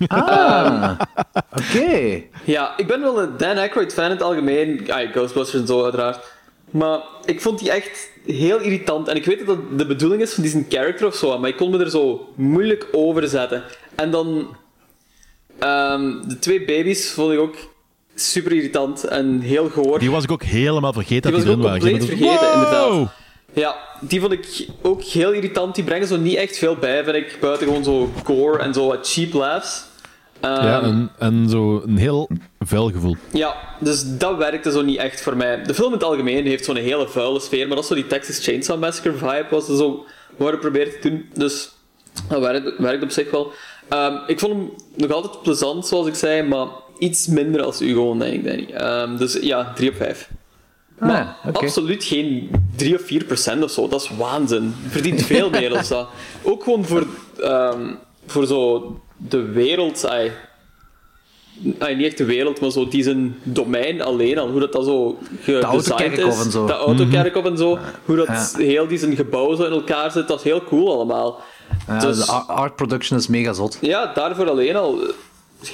Ah, 0.08 0.92
oké. 1.60 2.22
Ja, 2.44 2.78
ik 2.78 2.88
ben 2.88 3.02
wel 3.02 3.22
een 3.22 3.38
Dan 3.38 3.58
Aykroyd 3.58 3.94
fan 3.94 4.06
in 4.06 4.12
het 4.12 4.22
algemeen. 4.22 4.92
Ah, 4.92 5.12
Ghostbusters 5.12 5.62
en 5.62 5.68
zo 5.68 5.84
uiteraard. 5.84 6.34
Maar 6.72 7.00
ik 7.26 7.42
vond 7.42 7.60
die 7.60 7.72
echt 7.72 8.10
heel 8.26 8.60
irritant. 8.60 9.08
En 9.08 9.16
ik 9.16 9.26
weet 9.26 9.38
dat 9.46 9.48
dat 9.48 9.78
de 9.78 9.86
bedoeling 9.86 10.22
is 10.22 10.34
van 10.34 10.44
die 10.44 10.52
zijn 10.52 10.66
character 10.70 11.08
of 11.08 11.16
zo, 11.16 11.40
maar 11.40 11.50
ik 11.50 11.58
kon 11.58 11.70
me 11.72 11.80
er 11.80 11.90
zo 11.90 12.34
moeilijk 12.36 12.88
over 12.92 13.28
zetten. 13.28 13.64
En 13.96 14.12
dan... 14.12 14.56
ehm, 15.60 16.28
de 16.28 16.40
twee 16.40 16.66
baby's 16.66 17.12
vond 17.12 17.32
ik 17.34 17.40
ook 17.40 17.56
super 18.16 18.52
irritant 18.52 19.04
en 19.04 19.40
heel 19.42 19.70
goor. 19.70 20.00
Die 20.00 20.12
was 20.12 20.24
ik 20.24 20.32
ook 20.32 20.44
helemaal 20.44 20.94
vergeten 20.94 21.32
Die 21.32 21.32
dat 21.32 21.42
die 21.56 21.56
was 21.58 21.66
erin 21.72 21.82
waren. 21.82 21.94
ook 21.96 22.02
Ik 22.02 22.08
compleet 22.08 22.20
vergeten, 22.20 22.48
wow! 22.58 22.64
inderdaad. 22.94 23.14
Ja, 23.54 23.76
die 24.02 24.20
vond 24.20 24.32
ik 24.32 24.68
ook 24.82 25.04
heel 25.04 25.32
irritant. 25.32 25.76
Die 25.76 25.84
brengen 25.84 26.08
zo 26.08 26.18
niet 26.18 26.36
echt 26.36 26.58
veel 26.58 26.76
bij, 26.76 27.04
vind 27.04 27.16
ik. 27.16 27.38
Buiten 27.42 27.68
gewoon 27.68 27.84
zo 27.84 28.10
gore 28.24 28.58
en 28.60 28.74
zo 28.74 28.88
wat 28.88 29.10
cheap 29.12 29.34
laughs. 29.34 29.84
Ehm, 30.40 30.66
Ja, 30.66 30.82
en, 30.82 31.12
en 31.20 31.50
zo 31.50 31.82
een 31.86 31.98
heel 31.98 32.30
vuil 32.60 32.92
gevoel. 32.92 33.16
ja, 33.32 33.56
dus 33.80 34.04
dat 34.18 34.38
werkte 34.38 34.72
zo 34.72 34.82
niet 34.82 34.98
echt 34.98 35.22
voor 35.22 35.38
mij. 35.38 35.64
De 35.64 35.74
film 35.74 35.88
in 35.88 35.94
het 35.94 36.04
algemeen 36.04 36.46
heeft 36.46 36.66
zo'n 36.66 36.76
hele 36.76 37.08
vuile 37.08 37.40
sfeer, 37.40 37.66
maar 37.68 37.76
dat 37.76 37.84
is 37.84 37.90
zo 37.90 37.96
die 37.96 38.08
Texas 38.08 38.44
Chainsaw 38.44 38.80
Massacre 38.80 39.14
vibe 39.14 39.46
was 39.50 39.66
zo 39.66 40.06
wat 40.38 40.52
we 40.52 40.58
probeerden 40.58 40.94
te 41.02 41.10
doen. 41.10 41.30
Dus 41.34 41.72
dat 42.30 42.40
werkt, 42.40 42.78
werkt 42.78 43.04
op 43.04 43.10
zich 43.12 43.32
wel. 43.32 43.52
Ehm, 43.90 44.14
ik 44.28 44.40
vond 44.40 44.54
hem 44.54 44.72
nog 44.96 45.12
altijd 45.12 45.42
plezant, 45.42 45.88
zoals 45.88 46.08
ik 46.08 46.16
zei, 46.16 46.42
maar 46.48 46.68
iets 47.00 47.28
minder 47.28 47.62
als 47.64 47.82
u 47.82 47.88
gewoon, 47.90 48.20
denk 48.20 48.34
ik, 48.34 48.44
Danny. 48.46 48.68
Ehm, 48.74 49.18
dus 49.18 49.38
ja, 49.42 49.74
3 49.76 49.90
op 49.90 49.96
5. 49.96 50.30
Maar 51.00 51.38
Ah, 51.44 51.50
oké. 51.50 51.66
absoluut 51.66 52.04
geen 52.04 52.50
3 52.76 52.96
of 52.96 53.02
4 53.02 53.24
procent 53.24 53.64
of 53.64 53.72
zo. 53.72 53.88
Dat 53.88 54.02
is 54.02 54.10
waanzin. 54.18 54.74
Verdient 54.88 55.22
veel 55.24 55.50
meer 55.50 55.70
dan 55.70 55.84
dat. 55.90 56.08
Ook 56.44 56.64
gewoon 56.64 56.86
voor, 56.86 57.06
ehm, 57.42 57.94
voor 58.26 58.46
zo 58.46 58.96
de 59.18 59.42
wereld. 59.42 60.06
ai. 60.08 60.32
Ai, 61.80 61.96
niet 61.96 62.06
echt 62.06 62.18
de 62.18 62.26
wereld, 62.26 62.60
maar 62.62 62.72
zo 62.72 62.88
die 62.88 63.04
zijn 63.04 63.36
domein 63.44 64.02
alleen 64.02 64.38
al. 64.38 64.50
Hoe 64.50 64.60
dat, 64.60 64.72
dat 64.74 64.86
zo 64.86 65.18
gedesigned 65.42 66.18
is. 66.18 66.44
en 66.46 66.52
zo. 66.52 66.66
De 66.66 66.74
autokerkhof 66.74 67.46
en 67.46 67.58
zo. 67.58 67.78
Hoe 68.06 68.16
dat 68.16 68.28
Ja. 68.28 68.50
heel 68.58 68.88
die 68.88 68.98
zijn 68.98 69.16
gebouw 69.16 69.56
zo 69.56 69.64
in 69.64 69.72
elkaar 69.72 70.12
zit. 70.12 70.28
Dat 70.28 70.38
is 70.38 70.44
heel 70.44 70.64
cool 70.64 70.92
allemaal. 70.94 71.42
Ja, 71.88 72.00
Dus- 72.00 72.26
De 72.26 72.32
ar- 72.32 72.42
art 72.42 72.76
production 72.76 73.20
is 73.20 73.28
mega 73.28 73.54
zot. 73.54 73.78
Ja, 73.82 74.14
daarvoor 74.14 74.50
alleen 74.50 74.76
al 74.76 75.02
eh, 75.02 75.10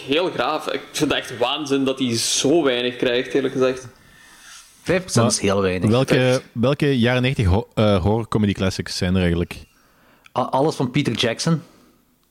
heel 0.05 0.29
graaf. 0.31 0.67
Ik 0.71 0.81
vind 0.91 1.09
het 1.11 1.19
echt 1.19 1.37
waanzin 1.37 1.83
dat 1.85 1.99
hij 1.99 2.17
zo 2.17 2.63
weinig 2.63 2.95
krijgt, 2.95 3.33
eerlijk 3.33 3.53
gezegd. 3.53 3.87
5% 4.81 5.25
is 5.27 5.39
heel 5.39 5.61
weinig. 5.61 5.89
Welke, 5.89 6.41
welke 6.51 6.99
jaren 6.99 7.21
90 7.21 7.45
ho 7.45 7.67
eh, 7.73 8.01
horror 8.01 8.27
comedy 8.27 8.53
classics 8.53 8.97
zijn 8.97 9.13
er 9.13 9.19
eigenlijk? 9.21 9.63
A- 10.39 10.41
Alles 10.41 10.75
van 10.75 10.91
Peter 10.91 11.13
Jackson. 11.13 11.61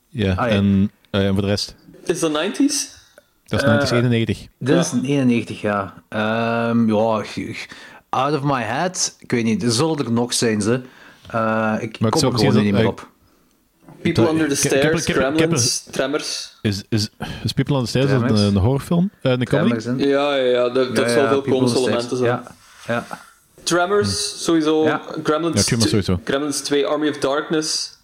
Ja, 0.09 0.31
Ah, 0.35 0.37
ja. 0.37 0.49
en, 0.49 0.91
eh, 1.11 1.27
en 1.27 1.33
voor 1.33 1.43
de 1.43 1.49
rest? 1.49 1.75
Is 2.05 2.21
dat 2.21 2.31
90s? 2.33 2.99
Dat 3.47 3.59
is 3.61 3.67
Eh, 3.67 3.73
1991. 3.75 4.47
Dit 4.59 4.77
is 4.79 4.93
een 4.93 5.05
91 5.05 5.61
jaar. 5.61 5.95
Ehm, 6.09 6.89
ja, 6.95 7.23
g- 7.23 7.33
g- 7.53 7.67
out 8.09 8.35
of 8.35 8.43
my 8.43 8.63
head. 8.63 9.17
Ik 9.19 9.31
weet 9.31 9.45
niet, 9.45 9.63
er 9.63 9.73
zullen 9.73 9.99
er 9.99 10.13
nog 10.13 10.33
zijn 10.35 10.61
ze. 10.63 10.73
Eh, 10.73 11.75
ik 11.81 11.99
Maar 12.01 12.09
ik 12.09 12.11
kom 12.11 12.21
zou 12.21 12.25
er 12.25 12.39
precies 12.39 12.49
gewoon 12.49 12.65
niet 12.65 12.73
meer 12.75 12.87
op. 12.89 13.09
People 14.03 14.29
Under 14.29 14.49
the 14.49 14.55
Stairs, 14.55 15.07
Gremlins, 15.07 15.91
Tremors. 15.91 16.59
Is, 16.63 16.83
is, 16.89 17.09
is 17.45 17.53
People 17.53 17.77
on 17.77 17.85
the 17.85 17.89
Stairs 17.89 18.11
een, 18.11 18.57
horrorfilm? 18.57 19.11
Eh, 19.23 19.33
een 19.33 19.45
comedy? 19.45 20.05
Ja, 20.05 20.35
ja, 20.35 20.45
ja. 20.45 20.69
Dat, 20.69 20.97
dat 20.97 21.11
zal 21.11 21.29
veel 21.29 21.43
komische 21.43 21.79
elementen 21.79 22.17
zijn. 22.17 22.31
Ja, 22.31 22.55
ja. 22.87 23.05
Tremors, 23.63 24.45
sowieso. 24.45 24.85
Ja. 24.85 25.01
Gremlins, 25.23 25.69
Ja, 25.69 25.79
sowieso. 25.81 26.21
Gremlins 26.25 26.61
2, 26.61 26.87
Army 26.87 27.09
of 27.09 27.19
Darkness. 27.19 27.99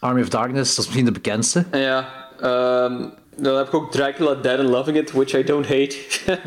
Army 0.00 0.20
of 0.20 0.28
Darkness, 0.28 0.68
dat 0.68 0.78
is 0.78 0.84
misschien 0.84 1.04
de 1.04 1.12
bekendste. 1.12 1.64
En 1.70 1.80
ja, 1.80 2.08
ehm, 2.40 3.08
dan 3.36 3.56
heb 3.56 3.66
ik 3.66 3.74
ook 3.74 3.92
Dracula 3.92 4.34
Dead 4.34 4.58
and 4.58 4.68
Loving 4.68 4.96
It, 4.96 5.12
which 5.12 5.32
I 5.34 5.44
don't 5.44 5.66
hate. 5.66 5.96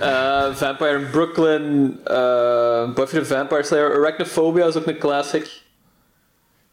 Eh, 0.00 0.54
Vampire 0.54 0.98
in 0.98 1.10
Brooklyn, 1.10 1.98
eh, 2.04 2.92
Buffy 2.94 3.18
the 3.18 3.24
Vampire 3.24 3.62
Slayer, 3.62 3.94
Arachnophobia 3.98 4.66
is 4.66 4.76
ook 4.76 4.86
een 4.86 4.98
classic. 4.98 5.62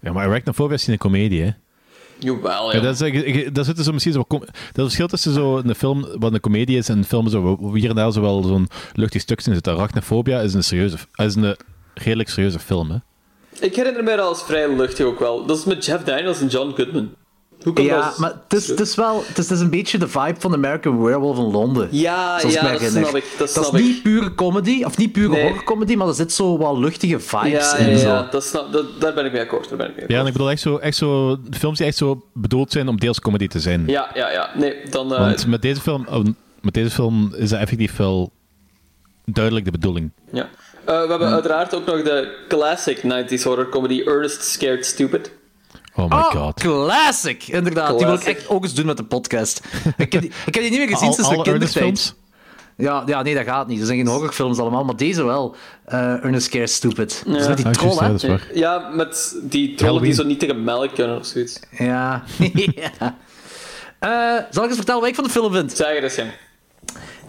Ja, 0.02 0.12
maar 0.14 0.26
Arachnophobia 0.28 0.76
is 0.76 0.84
geen 0.84 0.98
comedie, 0.98 1.42
hè? 1.42 1.50
Jawel, 2.20 2.72
ja. 2.72 2.78
Ja, 2.78 2.84
dat, 2.84 2.94
is, 2.94 3.02
ik- 3.02 3.26
ik- 3.26 3.56
dat 3.56 3.66
zit 3.66 3.78
zo 3.80 3.92
misschien 3.92 4.14
zo... 4.14 4.26
Dat 4.30 4.46
verschil 4.74 5.08
tussen 5.08 5.34
zo 5.34 5.58
een 5.58 5.76
film 5.76 6.06
wat 6.20 6.34
een 6.34 6.40
comedie 6.40 6.78
is 6.78 6.90
en 6.90 6.98
een 6.98 7.04
film 7.06 7.30
zo, 7.30 7.58
waar 7.60 7.76
hier 7.76 7.90
en 7.90 7.96
daar 7.96 8.12
zo 8.12 8.22
wel 8.22 8.44
zo'n 8.44 8.68
luchtig 8.94 9.22
stukje 9.22 9.50
in 9.50 9.56
zit. 9.56 9.68
Arachnophobia 9.68 10.40
is 10.40 10.54
een 10.54 10.64
serieuze... 10.64 10.98
is 11.16 11.36
een 11.36 11.56
redelijk 11.94 12.30
serieuze 12.30 12.60
film, 12.60 12.90
hè? 12.92 12.98
Ik 13.60 13.76
herinner 13.76 14.04
mij 14.04 14.16
dat 14.16 14.26
als 14.28 14.44
vrij 14.44 14.76
luchtig 14.76 15.06
ook 15.06 15.20
wel. 15.20 15.46
Dat 15.46 15.58
is 15.58 15.64
met 15.66 15.86
Jeff 15.86 16.04
Daniels 16.04 16.42
en 16.42 16.48
John 16.48 16.74
Goodman. 16.76 17.14
Hoe 17.64 17.82
Ja, 17.84 18.02
dat? 18.06 18.18
maar 18.18 18.34
het 18.48 18.54
is, 18.60 18.68
het 18.68 18.80
is 18.80 18.96
wel 18.96 19.24
het 19.28 19.38
is, 19.38 19.50
het 19.50 19.58
is 19.58 19.64
een 19.64 19.70
beetje 19.70 19.98
de 19.98 20.08
vibe 20.08 20.36
van 20.40 20.54
American 20.54 21.04
Werewolf 21.04 21.38
in 21.38 21.44
Londen. 21.52 21.88
Ja, 21.92 22.40
zoals 22.40 22.56
ik 22.56 22.62
ja, 22.62 22.66
me 22.68 22.72
dat 22.72 22.82
herinner. 22.82 23.10
snap 23.10 23.22
ik. 23.22 23.30
Dat, 23.38 23.54
Dat 23.54 23.66
snap 23.66 23.74
is 23.74 23.80
ik. 23.80 23.86
niet 23.86 24.04
pure 24.04 24.36
comedy, 24.36 24.84
of 24.84 24.98
niet 24.98 25.12
pure 25.12 25.30
Nee. 25.30 25.44
horrorcomedy, 25.44 25.96
maar 25.96 26.08
er 26.08 26.14
zit 26.14 26.34
zo 26.34 26.58
wat 26.58 26.78
luchtige 26.78 27.20
vibes 27.20 27.52
Ja, 27.72 27.76
in. 27.76 27.90
ja, 27.90 27.98
zo. 27.98 28.08
ja, 28.08 28.28
dat 28.32 28.44
snap, 28.44 28.72
dat, 28.72 28.86
daar 29.00 29.14
ben 29.14 29.26
ik 29.26 29.32
mee 29.32 29.42
akkoord. 29.42 29.70
Daar 29.70 29.78
ben 29.78 29.90
ik 29.90 29.96
mee 29.96 30.06
Ja, 30.08 30.20
en 30.20 30.26
ik 30.26 30.32
bedoel 30.34 30.50
echt 30.52 30.62
zo, 30.62 30.78
echt 30.78 30.98
zo... 30.98 31.38
De 31.50 31.58
films 31.58 31.78
die 31.78 31.88
echt 31.88 31.98
zo 31.98 32.26
bedoeld 32.34 32.72
zijn 32.72 32.88
om 32.88 33.00
deels 33.00 33.20
comedy 33.20 33.48
te 33.48 33.60
zijn. 33.60 33.84
Ja, 33.88 34.10
ja, 34.14 34.32
ja. 34.32 34.50
Nee, 34.56 34.76
dan... 34.90 35.14
eh, 35.14 35.20
Want 35.20 35.48
met 35.48 35.62
deze, 35.62 35.82
film, 35.82 36.06
oh, 36.10 36.26
met 36.62 36.74
deze 36.74 36.90
film 36.90 37.34
is 37.36 37.50
dat 37.50 37.60
effectief 37.60 37.98
wel 37.98 38.32
duidelijk 39.26 39.66
de 39.66 39.72
bedoeling. 39.72 40.12
ja. 40.32 40.50
Eh, 40.86 41.02
we 41.02 41.08
hebben 41.10 41.28
uiteraard 41.28 41.76
ook 41.76 41.86
nog 41.86 42.02
de 42.02 42.38
classic 42.48 42.98
90s 43.04 43.44
horror 43.44 43.70
comedy 43.70 44.02
Ernest 44.06 44.44
Scared 44.44 44.86
Stupid. 44.86 45.32
Oh 46.02 46.10
my 46.10 46.16
Oh, 46.16 46.32
god. 46.32 46.60
classic! 46.60 47.48
Inderdaad, 47.48 47.98
die 47.98 48.06
wil 48.08 48.16
ik 48.16 48.24
echt 48.24 48.48
ook 48.50 48.64
eens 48.64 48.74
doen 48.74 48.86
met 48.86 48.98
de 48.98 49.04
podcast. 49.04 49.62
ik, 49.98 50.12
heb 50.12 50.22
die, 50.22 50.32
ik 50.46 50.54
heb 50.54 50.64
die 50.64 50.70
niet 50.72 50.80
meer 50.80 50.88
gezien 50.90 51.08
Al- 51.08 51.14
sinds 51.14 51.30
de 51.30 51.42
kindertijd. 51.42 51.72
films? 51.84 52.16
Ja, 52.78 53.04
ja, 53.06 53.22
nee, 53.22 53.36
dat 53.36 53.44
gaat 53.46 53.68
niet. 53.68 53.80
Er 53.80 53.86
zijn 53.86 53.98
geen 53.98 54.08
horrorfilms 54.08 54.58
allemaal, 54.58 54.84
maar 54.84 54.96
deze 54.96 55.24
wel. 55.24 55.56
Eh 55.86 56.24
Ernest 56.24 56.46
Scare 56.46 56.68
Stupid. 56.68 57.24
Dat 57.26 57.36
is 57.42 57.48
met 57.48 57.58
die 57.58 57.66
Ah, 57.66 57.72
troll, 57.72 58.18
ja. 58.18 58.38
Ja, 58.54 58.90
met 58.94 59.36
die 59.44 59.76
trollen 59.76 60.02
die 60.02 60.14
zo 60.14 60.24
niet 60.24 60.40
tegen 60.40 60.64
melk 60.64 60.94
kunnen 60.96 61.18
of 61.20 61.26
zoiets. 61.26 61.60
Ja. 61.78 62.24
ja. 62.76 63.16
Eh, 64.00 64.44
zal 64.50 64.64
ik 64.64 64.68
eens 64.70 64.78
vertellen 64.78 65.02
wat 65.02 65.10
ik 65.10 65.16
van 65.16 65.24
de 65.24 65.30
film 65.30 65.54
vind? 65.54 65.72
Zeg 65.72 65.88
er 65.88 66.04
eens. 66.04 66.20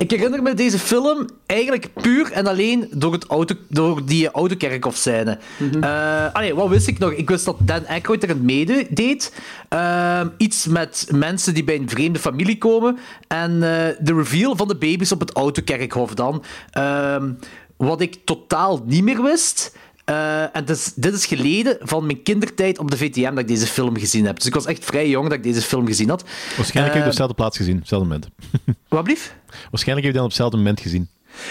Ik 0.03 0.11
herinner 0.11 0.43
me 0.43 0.55
deze 0.55 0.79
film 0.79 1.27
eigenlijk 1.47 1.89
puur 1.93 2.33
en 2.33 2.47
alleen 2.47 2.89
door, 2.91 3.13
het 3.13 3.27
auto, 3.27 3.55
door 3.69 4.05
die 4.05 4.31
autokerkhof-scène. 4.31 5.39
Eh, 5.81 6.27
allee, 6.33 6.55
wat 6.55 6.69
wist 6.69 6.87
ik 6.87 6.99
nog? 6.99 7.13
Ik 7.13 7.29
wist 7.29 7.45
dat 7.45 7.57
Dan 7.59 7.87
Aykroyd 7.87 8.23
erin 8.23 8.45
meedeed. 8.45 9.33
Ehm, 9.69 10.29
iets 10.37 10.67
met 10.67 11.07
mensen 11.11 11.55
die 11.55 11.65
bij 11.65 11.77
een 11.77 11.89
vreemde 11.89 12.19
familie 12.19 12.59
komen. 12.59 12.99
En 13.29 13.53
eh, 13.53 13.97
de 14.01 14.15
reveal 14.15 14.57
van 14.57 14.69
de 14.69 14.77
baby's 14.77 15.13
op 15.13 15.21
het 15.21 15.33
autokerkhof 15.33 16.15
dan. 16.15 16.43
Ehm, 16.71 17.33
wat 17.77 18.01
ik 18.01 18.17
totaal 18.25 18.83
niet 18.87 19.05
meer 19.05 19.23
wist... 19.23 19.77
eh, 20.13 20.57
en 20.57 20.65
dus, 20.65 20.93
dit 20.95 21.15
is 21.15 21.27
geleden 21.27 21.77
van 21.81 22.07
mijn 22.07 22.23
kindertijd 22.23 22.79
op 22.79 22.91
de 22.91 22.97
VTM 22.97 23.31
dat 23.31 23.39
ik 23.39 23.49
deze 23.49 23.67
film 23.67 23.99
gezien 23.99 24.27
heb. 24.27 24.37
Dus 24.37 24.47
ik 24.47 24.55
was 24.55 24.67
echt 24.67 24.85
vrij 24.85 25.09
jong 25.09 25.29
dat 25.29 25.39
ik 25.39 25.43
deze 25.43 25.61
film 25.61 25.87
gezien 25.87 26.09
had. 26.09 26.25
Waarschijnlijk 26.57 26.75
heb 26.77 26.93
je 26.95 26.99
Eh, 26.99 27.05
op 27.05 27.11
dezelfde 27.11 27.35
plaats 27.35 27.57
gezien, 27.57 27.75
op 27.75 27.81
hetzelfde 27.81 28.09
moment. 28.09 28.29
Wat 28.89 29.05
blief? 29.05 29.35
Waarschijnlijk 29.71 30.07
heb 30.07 30.13
je 30.13 30.13
dan 30.13 30.23
op 30.23 30.29
hetzelfde 30.29 30.57
moment 30.57 30.81
gezien. 30.81 31.09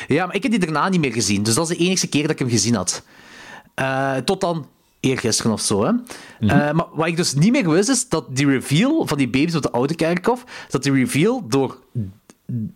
Ja, 0.08 0.26
maar 0.26 0.36
ik 0.36 0.44
heb 0.44 0.52
die 0.52 0.60
daarna 0.60 0.90
niet 0.90 1.00
meer 1.00 1.14
gezien. 1.14 1.44
Dus 1.44 1.54
dat 1.54 1.70
is 1.70 1.78
de 1.78 1.84
enige 1.84 2.08
keer 2.08 2.22
dat 2.22 2.32
ik 2.32 2.40
hem 2.40 2.50
gezien 2.50 2.76
had. 2.76 3.04
Eh, 3.74 4.16
tot 4.16 4.42
dan 4.42 4.68
eergisteren 5.00 5.52
of 5.52 5.62
zo. 5.62 5.84
Hè. 5.84 5.92
Eh, 6.48 6.72
maar 6.72 6.86
wat 6.94 7.08
ik 7.08 7.16
dus 7.16 7.34
niet 7.34 7.52
meer 7.52 7.70
wist, 7.70 7.90
is 7.90 8.10
dat 8.10 8.36
die 8.36 8.48
reveal 8.48 9.08
van 9.08 9.18
die 9.18 9.30
baby's 9.30 9.56
op 9.56 9.62
de 9.62 9.72
oude 9.72 9.96
kerkhof, 9.96 10.44
dat 10.70 10.84
die 10.84 10.92
reveal 10.92 11.48
door 11.48 11.78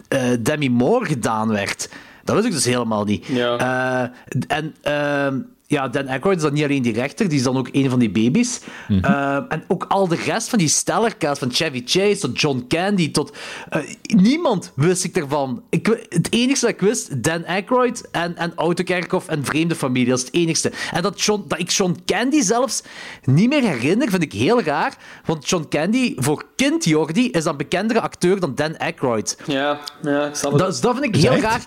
eh, 0.07 0.21
Demi 0.39 0.69
Moore 0.69 1.05
gedaan 1.05 1.47
werd. 1.47 1.89
Dat 2.23 2.35
wist 2.35 2.47
ik 2.47 2.53
dus 2.53 2.65
helemaal 2.65 3.03
niet. 3.03 3.25
Ja. 3.25 3.57
Eh, 3.57 4.09
en 4.47 4.75
ehm, 4.81 5.39
ja, 5.67 5.88
Dan 5.88 6.07
Aykroyd 6.07 6.38
is 6.38 6.43
dan 6.43 6.53
niet 6.53 6.63
alleen 6.63 6.81
die 6.81 6.93
rechter, 6.93 7.29
die 7.29 7.38
is 7.38 7.43
dan 7.43 7.57
ook 7.57 7.69
een 7.72 7.89
van 7.89 8.00
die 8.00 8.10
baby's. 8.12 8.60
Eh, 9.01 9.36
en 9.50 9.63
ook 9.67 9.86
al 9.88 10.07
de 10.07 10.15
rest 10.15 10.50
van 10.50 10.60
die 10.60 10.67
stellercast, 10.67 11.39
van 11.39 11.51
Chevy 11.53 11.81
Chase 11.86 12.17
tot 12.17 12.41
John 12.41 12.65
Candy, 12.67 13.12
tot... 13.12 13.38
eh, 13.69 13.81
niemand 14.03 14.72
wist 14.75 15.03
ik 15.03 15.15
ervan. 15.17 15.63
Ik, 15.69 16.05
het 16.10 16.27
enige 16.29 16.60
dat 16.60 16.69
ik 16.69 16.79
wist, 16.79 17.24
Dan 17.24 17.45
Aykroyd 17.45 18.10
en, 18.12 18.36
en 18.38 18.53
Autokerkhof 18.55 19.27
en 19.27 19.45
Vreemde 19.45 19.75
Familie, 19.75 20.10
dat 20.10 20.17
is 20.19 20.25
het 20.25 20.34
enigste. 20.34 20.72
En 20.91 21.01
dat, 21.01 21.22
John, 21.22 21.43
dat 21.48 21.60
ik 21.60 21.69
John 21.69 21.98
Candy 22.05 22.41
zelfs 22.41 22.84
niet 23.24 23.50
meer 23.50 23.63
herinner, 23.63 24.10
vind 24.10 24.24
ik 24.24 24.34
heel 24.34 24.62
raar. 24.62 24.98
Want 25.25 25.50
John 25.50 25.65
Candy, 25.69 26.13
voor 26.17 26.45
kind 26.55 26.86
Jordi, 26.86 27.29
is 27.29 27.43
dan 27.43 27.57
bekendere 27.57 28.01
acteur 28.01 28.39
dan 28.39 28.55
Dan 28.55 28.77
Aykroyd. 28.77 29.38
Ja, 29.45 29.79
ja, 30.01 30.25
ik 30.25 30.36
snap 30.36 30.51
het. 30.51 30.60
Dat, 30.60 30.69
dus 30.69 30.81
dat 30.81 30.98
vind 31.00 31.15
ik 31.15 31.22
heel 31.22 31.39
raar. 31.39 31.65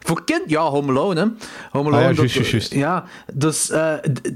Voor 0.00 0.24
kind, 0.24 0.42
ja, 0.50 0.60
Home 0.62 0.88
Alone, 0.90 1.20
hè. 1.20 1.26
Home 1.70 1.88
Alone. 1.88 1.96
Ah 2.08 2.14
ja, 2.16 2.22
dat- 2.22 2.32
juist. 2.32 2.72
Ja, 2.74 3.04
dus... 3.34 3.70
eh, 3.70 3.94
d- 3.94 4.30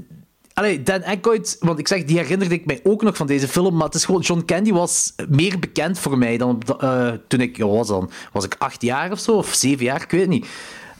Allee, 0.53 0.83
Dan 0.83 1.03
Aykroyd, 1.03 1.57
want 1.59 1.79
ik 1.79 1.87
zeg, 1.87 2.03
die 2.03 2.17
herinnerde 2.17 2.53
ik 2.55 2.65
mij 2.65 2.79
ook 2.83 3.01
nog 3.01 3.17
van 3.17 3.27
deze 3.27 3.47
film, 3.47 3.75
maar 3.75 3.85
het 3.85 3.95
is 3.95 4.05
gewoon, 4.05 4.21
John 4.21 4.43
Candy 4.45 4.71
was 4.71 5.13
meer 5.29 5.59
bekend 5.59 5.99
voor 5.99 6.17
mij 6.17 6.37
dan 6.37 6.61
eh, 6.79 7.11
toen 7.27 7.39
ik, 7.41 7.57
ja, 7.57 7.65
was 7.67 7.87
dan, 7.87 8.09
was 8.31 8.45
ik 8.45 8.55
acht 8.57 8.81
jaar 8.81 9.11
of 9.11 9.19
zo, 9.19 9.31
of 9.31 9.53
zeven 9.53 9.85
jaar, 9.85 10.01
ik 10.01 10.11
weet 10.11 10.21
het 10.21 10.29
niet. 10.29 10.47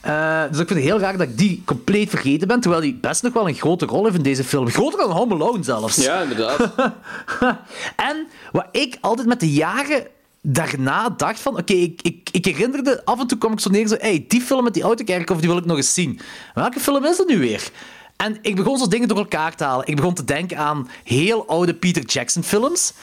Eh, 0.01 0.41
dus 0.51 0.60
ik 0.60 0.68
vind 0.68 0.79
het 0.79 0.89
heel 0.89 1.00
raar 1.00 1.18
dat 1.18 1.27
ik 1.27 1.38
die 1.38 1.62
compleet 1.65 2.10
vergeten 2.10 2.48
ben, 2.48 2.60
terwijl 2.60 2.82
hij 2.82 2.98
best 3.01 3.24
nog 3.24 3.34
wel 3.34 3.48
een 3.48 3.53
grote 3.56 3.86
rol 3.86 4.03
heeft 4.03 4.18
in 4.18 4.24
deze 4.24 4.44
film. 4.44 4.70
Groter 4.70 5.00
dan 5.00 5.12
Home 5.12 5.34
Alone 5.34 5.63
zelfs. 5.63 5.96
Ja, 5.96 6.22
inderdaad. 6.22 6.60
en 8.10 8.27
wat 8.51 8.68
ik 8.72 8.98
altijd 9.01 9.27
met 9.27 9.39
de 9.39 9.51
jaren 9.51 10.08
daarna 10.41 11.10
dacht 11.10 11.39
van... 11.39 11.58
Oké, 11.58 11.74
ik, 11.74 12.01
ik, 12.01 12.29
ik 12.31 12.46
herinnerde... 12.46 13.05
Af 13.05 13.19
en 13.19 13.27
toe 13.27 13.38
kwam 13.38 13.51
ik 13.51 13.60
zo 13.60 13.69
neer 13.69 13.88
zo... 13.88 13.96
Hey, 14.00 14.25
die 14.27 14.41
film 14.41 14.63
met 14.63 14.74
die 14.74 14.84
autokerkhof, 14.84 15.39
die 15.39 15.50
wil 15.50 15.58
ik 15.58 15.65
nog 15.65 15.77
eens 15.77 15.93
zien. 15.93 16.19
Welke 16.53 16.79
film 16.79 17.05
is 17.05 17.17
dat 17.17 17.27
nu 17.27 17.39
weer? 17.39 17.72
En 18.15 18.38
ik 18.41 18.55
begon 18.55 18.77
zo 18.77 18.88
dingen 18.88 19.08
door 19.08 19.17
elkaar 19.17 19.55
te 19.55 19.63
halen. 19.63 19.88
Ik 19.88 19.96
begon 19.96 20.13
te 20.13 20.24
denken 20.24 20.58
aan 20.58 20.89
heel 21.03 21.48
oude 21.48 21.74
Peter 21.74 22.05
Jackson 22.05 22.43
films. 22.43 22.93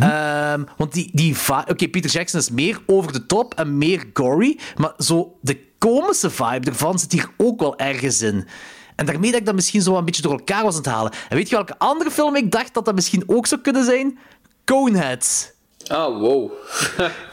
Ehm, 0.00 0.62
want 0.76 0.92
die... 0.92 1.10
die 1.12 1.36
Oké, 1.68 1.88
Peter 1.88 2.10
Jackson 2.10 2.40
is 2.40 2.50
meer 2.50 2.80
over 2.86 3.12
de 3.12 3.26
top 3.26 3.54
en 3.54 3.78
meer 3.78 4.04
gory. 4.12 4.58
Maar 4.76 4.92
zo 4.98 5.36
de 5.40 5.60
komische 5.78 6.30
vibe 6.30 6.70
ervan 6.70 6.98
zit 6.98 7.12
hier 7.12 7.30
ook 7.36 7.60
wel 7.60 7.78
ergens 7.78 8.22
in. 8.22 8.46
En 8.96 9.06
daarmee 9.06 9.30
dat 9.30 9.40
ik 9.40 9.46
dat 9.46 9.54
misschien 9.54 9.82
zo 9.82 9.96
een 9.96 10.04
beetje 10.04 10.22
door 10.22 10.32
elkaar 10.32 10.62
was 10.62 10.72
aan 10.72 10.82
het 10.82 10.90
halen. 10.90 11.12
En 11.28 11.36
weet 11.36 11.48
je 11.48 11.54
welke 11.54 11.78
andere 11.78 12.10
film 12.10 12.36
ik 12.36 12.50
dacht 12.50 12.74
dat 12.74 12.84
dat 12.84 12.94
misschien 12.94 13.22
ook 13.26 13.46
zou 13.46 13.60
kunnen 13.60 13.84
zijn? 13.84 14.18
Coneheads. 14.64 15.54
Ah, 15.88 16.20
wow. 16.20 16.50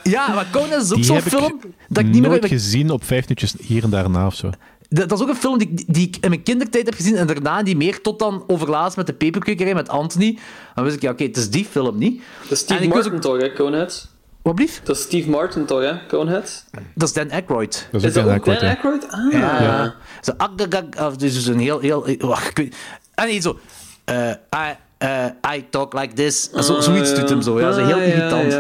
Ja, 0.04 0.34
maar 0.34 0.48
Coneheads 0.52 0.84
is 0.92 0.94
ook 0.98 1.04
zo'n 1.04 1.16
heb 1.16 1.26
ik 1.26 1.32
film 1.32 1.60
dat 1.90 2.04
ik 2.04 2.10
niet 2.10 2.20
meer... 2.22 2.30
nooit 2.30 2.42
dat, 2.42 2.52
gezien 2.52 2.90
op 2.90 3.04
vijf 3.04 3.22
minuutjes 3.22 3.54
hier 3.62 3.84
en 3.84 3.90
daarna 3.90 4.26
of 4.26 4.36
zo. 4.36 4.50
dat 4.90 5.12
is 5.12 5.22
ook 5.22 5.30
een 5.30 5.36
film 5.36 5.58
die, 5.58 5.70
ik- 5.76 5.94
die 5.94 6.08
ik 6.08 6.18
in 6.22 6.30
mijn 6.30 6.44
kindertijd 6.44 6.86
heb 6.86 6.96
gezien 6.96 7.16
en 7.16 7.28
daarna 7.28 7.64
die 7.64 7.76
meer 7.78 8.02
tot 8.02 8.20
dan 8.20 8.44
overlaatst 8.48 8.98
met 8.98 9.08
de 9.08 9.14
peperkwekerij 9.14 9.74
met 9.74 9.90
Anthony. 9.90 10.38
Dan 10.76 10.84
wist 10.84 10.96
ik, 10.96 11.02
ja, 11.02 11.12
oké, 11.12 11.24
het 11.24 11.38
is 11.38 11.50
die 11.50 11.66
film 11.66 11.98
niet. 11.98 12.22
Dat 12.42 12.52
is 12.52 12.66
En 12.66 12.76
Steve 12.76 12.88
Martin 12.88 13.20
toch, 13.20 13.38
hè, 13.42 13.54
Coneheads? 13.54 14.08
Wat 14.42 14.56
blief? 14.56 14.82
Dat 14.84 14.96
is 14.96 15.02
Steve 15.02 15.30
Martin 15.30 15.66
toch, 15.66 15.82
hè, 15.82 16.06
Coneheads? 16.08 16.64
Dat 16.96 17.08
is 17.08 17.14
Dan 17.14 17.32
Aykroyd. 17.32 17.88
Dat 17.92 18.02
is, 18.02 18.08
Is 18.08 18.14
dat 18.14 18.24
ook 18.26 18.32
ook 18.32 18.46
Dan 18.46 18.56
Dan 18.56 18.64
Aykroyd, 18.70 19.08
Aykroyd? 19.10 19.34
Ah. 19.44 19.62
Ja. 19.62 19.96
Zo, 20.22 20.32
agagag, 20.38 21.08
of 21.08 21.16
dus 21.18 21.46
een 21.46 21.60
heel, 21.60 21.80
heel... 21.80 22.08
Wacht, 22.20 22.48
ik 22.50 22.58
weet... 22.58 22.76
En 23.14 23.28
niet 23.28 23.44
zo... 23.44 23.60
eh, 24.06 24.30
I, 24.30 24.76
eh, 25.04 25.56
I 25.56 25.66
talk 25.70 25.94
like 25.94 26.14
this. 26.14 26.50
Zo, 26.50 26.80
zoiets 26.82 27.16
doet 27.16 27.30
hem 27.30 27.42
zo, 27.42 27.60
ja. 27.60 27.70
Dat 27.70 27.78
is 27.78 27.86
heel 27.86 27.96
Ah, 27.96 28.08
irritant. 28.08 28.54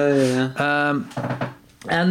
En 1.85 2.09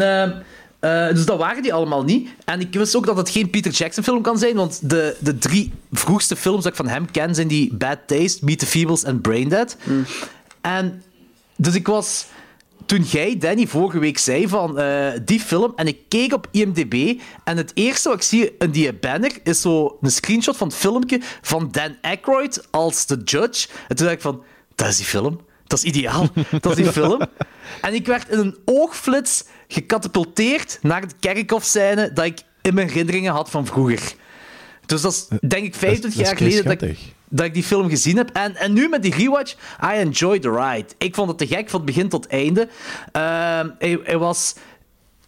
dus 1.14 1.24
dat 1.24 1.38
waren 1.38 1.62
die 1.62 1.74
allemaal 1.74 2.02
niet. 2.04 2.28
En 2.44 2.60
ik 2.60 2.74
wist 2.74 2.96
ook 2.96 3.06
dat 3.06 3.16
het 3.16 3.30
geen 3.30 3.50
Peter 3.50 3.72
Jackson 3.72 4.04
film 4.04 4.22
kan 4.22 4.38
zijn, 4.38 4.56
want 4.56 4.90
de, 4.90 5.16
de 5.20 5.38
drie 5.38 5.72
vroegste 5.92 6.36
films 6.36 6.62
dat 6.62 6.72
ik 6.72 6.78
van 6.78 6.88
hem 6.88 7.10
ken 7.10 7.34
zijn 7.34 7.48
die 7.48 7.74
Bad 7.74 7.98
Taste, 8.06 8.44
Meet 8.44 8.58
the 8.58 8.66
Feebles 8.66 9.04
en 9.04 9.20
Braindead. 9.20 9.76
En 10.60 11.02
dus 11.56 11.74
ik 11.74 11.86
was... 11.86 12.24
Toen 12.92 13.02
jij, 13.02 13.38
Danny, 13.38 13.66
vorige 13.66 13.98
week 13.98 14.18
zei 14.18 14.48
van 14.48 14.78
eh, 14.78 15.12
die 15.24 15.40
film, 15.40 15.72
en 15.76 15.86
ik 15.86 15.98
keek 16.08 16.32
op 16.32 16.46
IMDb, 16.50 17.20
en 17.44 17.56
het 17.56 17.70
eerste 17.74 18.08
wat 18.08 18.16
ik 18.18 18.22
zie 18.22 18.56
in 18.58 18.70
die 18.70 18.92
banner 18.92 19.32
is 19.42 19.60
zo 19.60 19.98
een 20.00 20.10
screenshot 20.10 20.56
van 20.56 20.66
het 20.66 20.76
filmpje 20.76 21.20
van 21.42 21.68
Dan 21.70 21.96
Aykroyd 22.00 22.66
als 22.70 23.06
de 23.06 23.20
judge. 23.24 23.68
En 23.88 23.96
toen 23.96 24.06
dacht 24.06 24.16
ik 24.16 24.22
van, 24.22 24.42
dat 24.74 24.88
is 24.88 24.96
die 24.96 25.06
film. 25.06 25.40
Dat 25.66 25.78
is 25.78 25.84
ideaal. 25.84 26.28
Dat 26.60 26.78
is 26.78 26.84
die 26.84 26.92
film. 26.92 27.20
En 27.80 27.94
ik 27.94 28.06
werd 28.06 28.28
in 28.28 28.38
een 28.38 28.56
oogflits 28.64 29.44
gecatapulteerd 29.68 30.78
naar 30.82 31.00
de 31.08 31.14
kerkhofscène 31.20 32.12
dat 32.12 32.24
ik 32.24 32.40
in 32.62 32.74
mijn 32.74 32.88
herinneringen 32.88 33.32
had 33.32 33.50
van 33.50 33.66
vroeger. 33.66 34.14
Dus 34.86 35.00
dat 35.00 35.12
is, 35.12 35.26
denk 35.48 35.64
ik, 35.64 35.74
25 35.74 36.00
dat 36.00 36.10
is 36.10 36.16
jaar 36.16 36.36
geleden 36.36 36.64
dat 36.64 36.82
ik. 36.82 36.98
Dat 37.34 37.46
ik 37.46 37.54
die 37.54 37.62
film 37.62 37.88
gezien 37.88 38.16
heb. 38.16 38.30
En, 38.32 38.56
en 38.56 38.72
nu 38.72 38.88
met 38.88 39.02
die 39.02 39.14
rewatch, 39.14 39.52
I 39.84 39.98
enjoyed 39.98 40.42
the 40.42 40.50
ride. 40.50 40.86
Ik 40.98 41.14
vond 41.14 41.28
het 41.28 41.38
te 41.38 41.46
gek 41.46 41.70
van 41.70 41.84
begin 41.84 42.08
tot 42.08 42.26
einde. 42.26 42.68
Ehm, 43.12 43.68
was... 44.18 44.54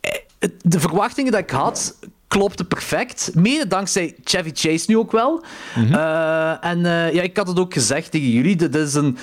eh, 0.00 0.10
het- 0.38 0.52
De 0.62 0.80
verwachtingen 0.80 1.32
die 1.32 1.40
ik 1.40 1.50
had, 1.50 1.98
klopte 2.28 2.64
perfect. 2.64 3.30
Mede 3.34 3.66
dankzij 3.66 4.14
Chevy 4.24 4.50
Chase 4.54 4.84
nu 4.88 4.96
ook 4.98 5.12
wel. 5.12 5.44
Eh, 5.74 6.64
en 6.64 6.86
eh, 6.86 7.12
ja, 7.12 7.22
ik 7.22 7.36
had 7.36 7.48
het 7.48 7.58
ook 7.58 7.72
gezegd 7.72 8.10
tegen 8.10 8.28
jullie. 8.30 8.56
Dit 8.56 8.74
is 8.74 8.94
een, 8.94 9.16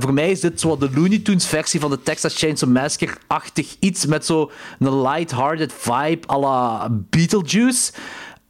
voor 0.00 0.12
mij 0.14 0.30
is 0.30 0.40
dit 0.40 0.60
zo 0.60 0.76
de 0.76 0.90
Looney 0.94 1.18
Tunes 1.18 1.46
versie 1.46 1.80
van 1.80 1.90
de 1.90 2.02
Texas 2.02 2.36
Chainsaw 2.38 2.70
Massacre-achtig 2.70 3.76
iets 3.80 4.06
met 4.06 4.26
zo 4.26 4.50
een 4.78 5.00
light-hearted 5.02 5.72
vibe 5.78 6.28
à 6.32 6.38
la 6.38 6.88
Beetlejuice. 6.90 7.92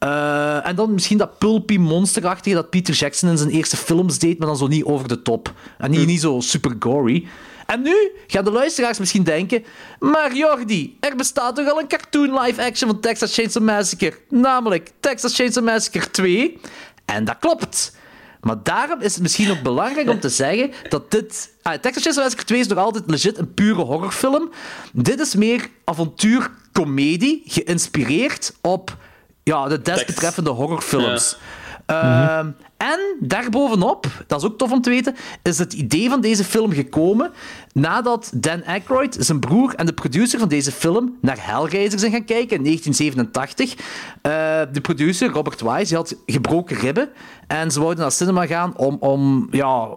Eh, 0.01 0.67
en 0.67 0.75
dan 0.75 0.93
misschien 0.93 1.17
dat 1.17 1.37
pulpy 1.37 1.77
monsterachtige 1.77 2.55
dat 2.55 2.69
Peter 2.69 2.93
Jackson 2.93 3.29
in 3.29 3.37
zijn 3.37 3.49
eerste 3.49 3.77
films 3.77 4.19
deed, 4.19 4.37
maar 4.37 4.47
dan 4.47 4.57
zo 4.57 4.67
niet 4.67 4.83
over 4.83 5.07
de 5.07 5.21
top. 5.21 5.53
En 5.77 5.91
niet, 5.91 6.05
niet 6.05 6.21
zo 6.21 6.39
super 6.39 6.75
gory. 6.79 7.27
En 7.65 7.81
nu 7.81 8.11
gaan 8.27 8.43
de 8.43 8.51
luisteraars 8.51 8.99
misschien 8.99 9.23
denken: 9.23 9.63
Maar 9.99 10.35
Jordi, 10.35 10.97
er 10.99 11.15
bestaat 11.15 11.55
toch 11.55 11.69
al 11.69 11.79
een 11.79 11.87
cartoon 11.87 12.39
live-action 12.39 12.89
van 12.89 12.99
Texas 12.99 13.33
Chainsaw 13.33 13.63
Massacre? 13.63 14.17
Namelijk 14.29 14.91
Texas 14.99 15.35
Chainsaw 15.35 15.63
Massacre 15.63 16.11
2. 16.11 16.59
En 17.05 17.25
dat 17.25 17.37
klopt. 17.39 17.95
Maar 18.39 18.63
daarom 18.63 19.01
is 19.01 19.13
het 19.13 19.21
misschien 19.21 19.51
ook 19.51 19.61
belangrijk 19.61 20.09
om 20.09 20.19
te 20.19 20.29
zeggen 20.43 20.71
dat 20.89 21.11
dit... 21.11 21.53
Ah, 21.61 21.73
Texas 21.73 22.03
Chainsaw 22.03 22.23
Massacre 22.23 22.45
2 22.45 22.59
is 22.59 22.67
nog 22.67 22.77
altijd 22.77 23.03
legit 23.07 23.37
een 23.37 23.53
pure 23.53 23.81
horrorfilm. 23.81 24.51
Dit 24.93 25.19
is 25.19 25.35
meer 25.35 25.69
avontuur-comedie, 25.83 27.41
geïnspireerd 27.45 28.53
op 28.61 28.97
ja, 29.43 29.67
de 29.67 29.81
desbetreffende 29.81 30.49
horrorfilms. 30.49 31.37
Ehm, 31.85 32.47
En 32.77 32.99
daarbovenop, 33.19 34.07
dat 34.27 34.41
is 34.41 34.47
ook 34.47 34.57
tof 34.57 34.71
om 34.71 34.81
te 34.81 34.89
weten, 34.89 35.15
is 35.43 35.57
het 35.57 35.73
idee 35.73 36.09
van 36.09 36.21
deze 36.21 36.43
film 36.43 36.73
gekomen 36.73 37.31
nadat 37.73 38.31
Dan 38.35 38.63
Aykroyd, 38.65 39.17
zijn 39.19 39.39
broer 39.39 39.75
en 39.75 39.85
de 39.85 39.93
producer 39.93 40.39
van 40.39 40.47
deze 40.47 40.71
film, 40.71 41.17
naar 41.21 41.37
Hellraiser 41.39 41.99
zijn 41.99 42.11
gaan 42.11 42.25
kijken 42.25 42.57
in 42.57 42.63
1987. 42.63 43.73
Eh, 44.21 44.61
de 44.73 44.81
producer, 44.81 45.29
Robert 45.29 45.61
Wise, 45.61 45.85
die 45.85 45.95
had 45.95 46.15
gebroken 46.25 46.77
ribben 46.77 47.09
en 47.47 47.71
ze 47.71 47.79
wouden 47.79 48.01
naar 48.01 48.11
cinema 48.11 48.45
gaan 48.45 48.77
om, 48.77 48.97
om, 48.99 49.47
ja, 49.51 49.87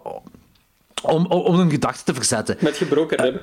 om, 1.01 1.25
om, 1.25 1.25
om 1.25 1.55
hun 1.55 1.69
gedachten 1.69 2.05
te 2.05 2.13
verzetten. 2.13 2.57
Met 2.59 2.77
gebroken 2.77 3.17
ribben. 3.17 3.41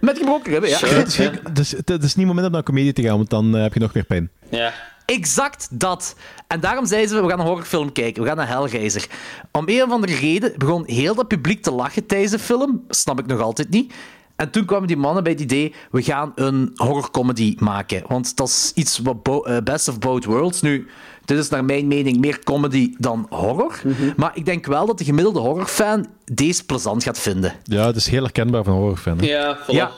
Met 0.00 0.18
gebroken 0.18 0.52
ribben, 0.52 0.70
ja. 0.70 0.76
Sure. 0.76 0.94
Het 0.94 1.06
is, 1.06 1.16
het 1.16 1.58
is, 1.58 1.74
het 1.84 2.04
is 2.04 2.14
niet 2.14 2.26
moment 2.26 2.46
om 2.46 2.52
naar 2.52 2.62
comedie 2.62 2.92
te 2.92 3.02
gaan, 3.02 3.16
want 3.16 3.30
dan 3.30 3.56
eh, 3.56 3.62
heb 3.62 3.74
je 3.74 3.80
nog 3.80 3.94
meer 3.94 4.04
pijn. 4.04 4.30
Ja. 4.48 4.72
Exact 5.06 5.68
dat. 5.70 6.16
En 6.46 6.60
daarom 6.60 6.86
zeiden 6.86 7.10
ze, 7.10 7.22
we 7.22 7.28
gaan 7.28 7.40
een 7.40 7.46
horrorfilm 7.46 7.92
kijken. 7.92 8.22
We 8.22 8.28
gaan 8.28 8.36
naar 8.36 8.48
Hellraiser. 8.48 9.06
Om 9.52 9.68
een 9.68 9.82
of 9.82 9.90
andere 9.90 10.14
reden 10.14 10.52
begon 10.56 10.82
heel 10.86 11.14
dat 11.14 11.28
publiek 11.28 11.62
te 11.62 11.70
lachen 11.72 12.06
tijdens 12.06 12.30
de 12.30 12.38
film. 12.38 12.84
Snap 12.88 13.18
ik 13.18 13.26
nog 13.26 13.40
altijd 13.40 13.70
niet. 13.70 13.92
En 14.36 14.50
toen 14.50 14.64
kwamen 14.64 14.86
die 14.88 14.96
mannen 14.96 15.22
bij 15.22 15.32
het 15.32 15.40
idee, 15.40 15.74
we 15.90 16.02
gaan 16.02 16.32
een 16.34 16.70
horrorcomedy 16.74 17.56
maken. 17.58 18.02
Want 18.06 18.36
dat 18.36 18.48
is 18.48 18.72
iets 18.74 18.98
wat 18.98 19.22
bo- 19.22 19.42
eh, 19.42 19.56
best 19.64 19.88
of 19.88 19.98
both 19.98 20.24
worlds. 20.24 20.60
Nu, 20.62 20.86
dit 21.24 21.38
is 21.38 21.48
naar 21.48 21.64
mijn 21.64 21.86
mening 21.86 22.16
meer 22.18 22.38
comedy 22.44 22.94
dan 22.98 23.26
horror. 23.30 23.80
Maar 24.16 24.30
ik 24.34 24.44
denk 24.44 24.66
wel 24.66 24.86
dat 24.86 24.98
de 24.98 25.04
gemiddelde 25.04 25.38
horrorfan 25.38 26.06
deze 26.32 26.64
plezant 26.64 27.02
gaat 27.02 27.18
vinden. 27.18 27.52
Ja, 27.64 27.86
het 27.86 27.96
is 27.96 28.08
heel 28.08 28.22
herkenbaar 28.22 28.64
van 28.64 28.74
horrorfan. 28.74 29.18
hè. 29.18 29.26
Ja, 29.26 29.58
voilà. 29.62 29.66
Ja. 29.74 29.90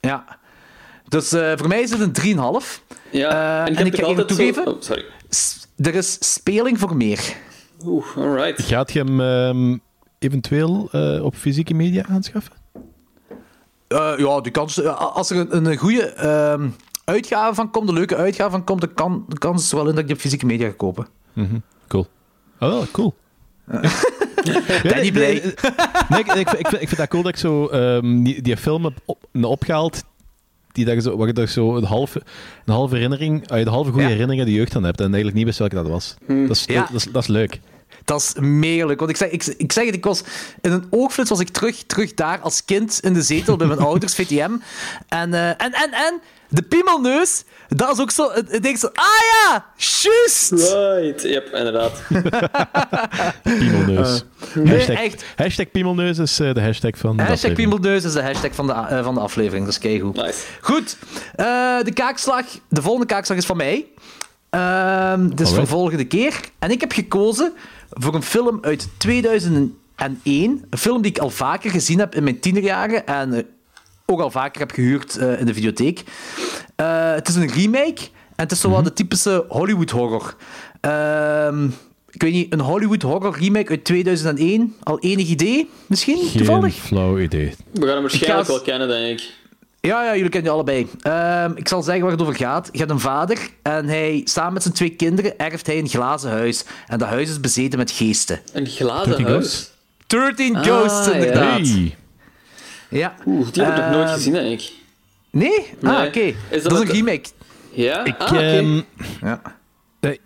ja. 0.00 0.37
Dus 1.08 1.32
eh, 1.32 1.52
voor 1.56 1.68
mij 1.68 1.80
is 1.80 1.90
het 1.90 2.00
een 2.00 2.36
3,5. 2.62 2.82
Ja, 3.10 3.30
Eh, 3.30 3.60
en 3.60 3.72
ik 3.72 3.78
en 3.78 3.84
heb 3.84 3.86
ik 3.86 3.94
toch 3.94 4.04
ga 4.04 4.10
even 4.10 4.22
altijd 4.24 4.28
toegeven- 4.28 4.64
Zo... 4.64 4.70
Oh, 4.70 4.80
sorry. 4.82 5.04
Er 5.76 5.94
is 5.94 6.32
speling 6.32 6.78
voor 6.78 6.96
meer. 6.96 7.36
Oeh, 7.84 8.16
alright. 8.16 8.62
Gaat 8.62 8.92
je 8.92 8.98
hem 9.04 9.20
ehm, 9.20 9.78
eventueel 10.18 10.88
eh, 10.92 11.24
op 11.24 11.34
fysieke 11.34 11.74
media 11.74 12.04
aanschaffen? 12.08 12.52
Eh, 13.88 14.12
ja, 14.16 14.40
die 14.40 14.52
kans, 14.52 14.84
als 14.84 15.30
er 15.30 15.36
een, 15.36 15.66
een 15.66 15.76
goede 15.76 16.02
ehm, 16.02 16.68
uitgave 17.04 17.54
van 17.54 17.70
komt, 17.70 17.88
een 17.88 17.94
leuke 17.94 18.16
uitgave 18.16 18.50
van 18.50 18.64
komt, 18.64 18.80
dan 18.80 18.94
kan 18.94 19.24
de 19.28 19.38
kans 19.38 19.62
is 19.64 19.72
wel 19.72 19.80
in 19.88 19.90
dat 19.90 19.98
ik 19.98 20.06
die 20.06 20.14
op 20.14 20.20
fysieke 20.20 20.46
media 20.46 20.66
ga 20.68 20.74
kopen. 20.76 21.06
Cool. 21.88 22.06
Oh, 22.60 22.68
wel, 22.68 22.86
cool. 22.92 23.14
Ben 24.82 25.02
niet 25.02 25.12
blij. 25.12 25.54
Nee, 26.08 26.20
ik, 26.20 26.32
ik, 26.32 26.50
ik, 26.52 26.68
vind, 26.68 26.82
ik 26.82 26.88
vind 26.88 26.96
dat 26.96 27.08
cool 27.08 27.22
dat 27.22 27.32
ik 27.32 27.38
zo 27.38 27.66
ehm, 27.66 28.22
die, 28.22 28.42
die 28.42 28.56
film 28.56 28.84
heb 28.84 28.92
op, 29.04 29.18
opgehaald 29.42 30.04
die 30.78 30.94
dat 30.94 30.94
je 31.04 31.10
zo, 31.10 31.16
waar 31.16 31.26
je 31.26 31.32
toch 31.32 31.48
zo 31.50 31.76
een 31.76 31.84
halve, 31.84 32.22
een 32.64 32.72
halve 32.74 32.94
herinnering, 32.94 33.48
ah, 33.50 33.64
de 33.64 33.70
halve 33.70 33.88
goede 33.90 34.02
Ja. 34.02 34.08
herinnering 34.12 34.40
aan 34.40 34.48
de 34.52 34.54
jeugd 34.58 34.76
aan 34.76 34.84
hebt 34.84 34.98
en 34.98 35.04
eigenlijk 35.06 35.36
niet 35.36 35.44
wist 35.44 35.58
welke 35.58 35.74
dat 35.74 35.88
was. 35.88 36.14
Dat, 36.26 36.50
is, 36.50 36.64
Ja. 36.66 36.80
dat, 36.80 36.94
is, 36.94 37.04
dat 37.12 37.22
is 37.22 37.28
leuk. 37.28 37.60
Dat 38.04 38.20
is 38.20 38.34
mega 38.40 38.86
leuk. 38.86 38.98
Want 38.98 39.10
ik 39.10 39.16
zeg, 39.16 39.30
ik, 39.30 39.44
ik 39.46 39.72
zeg 39.72 39.84
het, 39.86 39.94
ik 39.94 40.04
was 40.04 40.22
in 40.60 40.72
een 40.72 40.84
oogflits 40.90 41.30
was 41.30 41.40
ik 41.40 41.48
terug, 41.48 41.82
terug 41.86 42.14
daar 42.14 42.38
als 42.40 42.64
kind 42.64 42.98
in 43.02 43.12
de 43.14 43.22
zetel 43.22 43.56
bij 43.56 43.66
mijn 43.66 43.78
ouders, 43.88 44.14
VTM. 44.14 44.50
En, 45.08 45.34
eh, 45.34 45.48
en, 45.48 45.56
en, 45.58 45.90
en, 45.92 46.20
de 46.48 46.62
piemelneus, 46.62 47.44
dat 47.68 47.90
is 47.92 48.00
ook 48.00 48.10
zo, 48.10 48.30
ik 48.50 48.62
denk 48.62 48.76
zo, 48.76 48.86
ah 48.86 49.04
ja, 49.32 49.66
juist! 49.76 50.50
Right. 50.50 51.22
Yep, 51.22 51.54
inderdaad. 51.54 52.02
Piemelneus. 53.58 54.24
Nee, 54.54 54.76
hashtag, 54.76 54.96
echt. 54.96 55.24
hashtag 55.36 55.70
Piemelneus 55.70 56.18
is 56.18 56.40
eh, 56.40 56.54
de 56.54 56.60
hashtag 56.60 56.98
van 56.98 57.16
de 57.16 57.22
Hashtag 57.22 57.50
aflevering. 57.50 57.70
piemelneus 57.70 58.04
is 58.04 58.12
de 58.12 58.22
hashtag 58.22 58.54
van 58.54 58.66
de, 58.66 58.72
eh, 58.72 59.04
van 59.04 59.14
de 59.14 59.20
aflevering, 59.20 59.64
dat 59.64 59.72
is 59.74 59.80
keigoed. 59.80 60.16
Nice. 60.16 60.38
Goed, 60.60 60.96
eh, 61.34 61.46
de 61.82 61.92
kaakslag. 61.94 62.44
De 62.68 62.82
volgende 62.82 63.06
kaakslag 63.06 63.38
is 63.38 63.46
van 63.46 63.56
mij. 63.56 63.86
Ehm 64.50 65.24
is 65.24 65.30
voor 65.36 65.46
Alright. 65.46 65.68
volgende 65.68 66.04
keer. 66.04 66.40
En 66.58 66.70
ik 66.70 66.80
heb 66.80 66.92
gekozen 66.92 67.52
voor 67.90 68.14
een 68.14 68.22
film 68.22 68.58
uit 68.62 68.88
2001. 68.96 69.72
Een 70.70 70.78
film 70.78 71.02
die 71.02 71.10
ik 71.10 71.18
al 71.18 71.30
vaker 71.30 71.70
gezien 71.70 71.98
heb 71.98 72.14
in 72.14 72.22
mijn 72.24 72.40
tienerjaren. 72.40 73.06
En 73.06 73.32
eh, 73.34 73.42
ook 74.12 74.20
al 74.20 74.30
vaker 74.30 74.60
heb 74.60 74.70
gehuurd 74.70 75.16
eh, 75.16 75.40
in 75.40 75.46
de 75.46 75.54
videotheek. 75.54 76.02
Eh, 76.76 77.12
het 77.14 77.28
is 77.28 77.34
een 77.34 77.50
remake. 77.52 78.00
En 78.36 78.44
het 78.44 78.52
is 78.52 78.60
zo 78.60 78.70
wat 78.70 78.84
de 78.84 78.92
typische 78.92 79.44
Hollywood 79.48 79.90
horror. 79.90 80.36
Ehm, 80.80 81.64
ik 82.10 82.22
weet 82.22 82.32
niet, 82.32 82.52
een 82.52 82.60
Hollywood 82.60 83.02
horror 83.02 83.36
remake 83.38 83.70
uit 83.70 83.84
2001. 83.84 84.74
Al 84.82 84.98
enig 85.00 85.28
idee? 85.28 85.70
Misschien? 85.86 86.16
Geen 86.18 86.36
Toevallig? 86.36 86.74
flauw 86.74 87.18
idee. 87.18 87.54
We 87.72 87.80
gaan 87.80 87.88
hem 87.92 88.00
waarschijnlijk 88.00 88.46
ga- 88.46 88.52
wel 88.52 88.62
kennen, 88.62 88.88
denk 88.88 89.20
ik. 89.20 89.32
Ja, 89.80 90.04
ja, 90.04 90.14
jullie 90.14 90.30
kennen 90.30 90.42
die 90.42 90.50
allebei. 90.50 90.86
Ehm, 91.00 91.52
ik 91.54 91.68
zal 91.68 91.82
zeggen 91.82 92.02
waar 92.02 92.12
het 92.12 92.20
over 92.22 92.34
gaat. 92.34 92.68
Je 92.72 92.78
hebt 92.78 92.90
een 92.90 93.00
vader 93.00 93.38
en 93.62 93.86
hij, 93.88 94.20
samen 94.24 94.52
met 94.52 94.62
zijn 94.62 94.74
twee 94.74 94.90
kinderen 94.90 95.38
erft 95.38 95.66
hij 95.66 95.78
een 95.78 95.88
glazen 95.88 96.30
huis. 96.30 96.64
En 96.86 96.98
dat 96.98 97.08
huis 97.08 97.28
is 97.30 97.40
bezeten 97.40 97.78
met 97.78 97.90
geesten. 97.90 98.40
Een 98.52 98.66
glazen 98.66 99.06
13 99.08 99.26
huis. 99.26 99.44
Ghosts? 99.44 99.70
13 100.06 100.56
Ah, 100.56 100.62
ghosts, 100.62 101.06
ja. 101.06 101.12
inderdaad. 101.12 101.58
Hey. 101.68 101.96
Ja. 102.88 103.14
Oeh, 103.26 103.48
die 103.52 103.62
heb 103.62 103.76
ik 103.76 103.82
nog 103.82 103.90
nooit 103.90 104.04
Ehm, 104.06 104.14
gezien, 104.14 104.32
denk 104.32 104.60
ik. 104.60 104.72
Nee? 105.30 105.66
Ah, 105.82 105.98
Nee. 105.98 106.06
oké. 106.08 106.34
Dat, 106.50 106.62
dat 106.62 106.72
is 106.72 106.78
een 106.88 106.94
remake. 106.94 107.28
Ja? 107.72 108.04
Ik, 108.04 108.14
ah, 108.18 108.32
oké. 108.32 108.38
ehm, 108.40 108.80
Ja. 109.20 109.40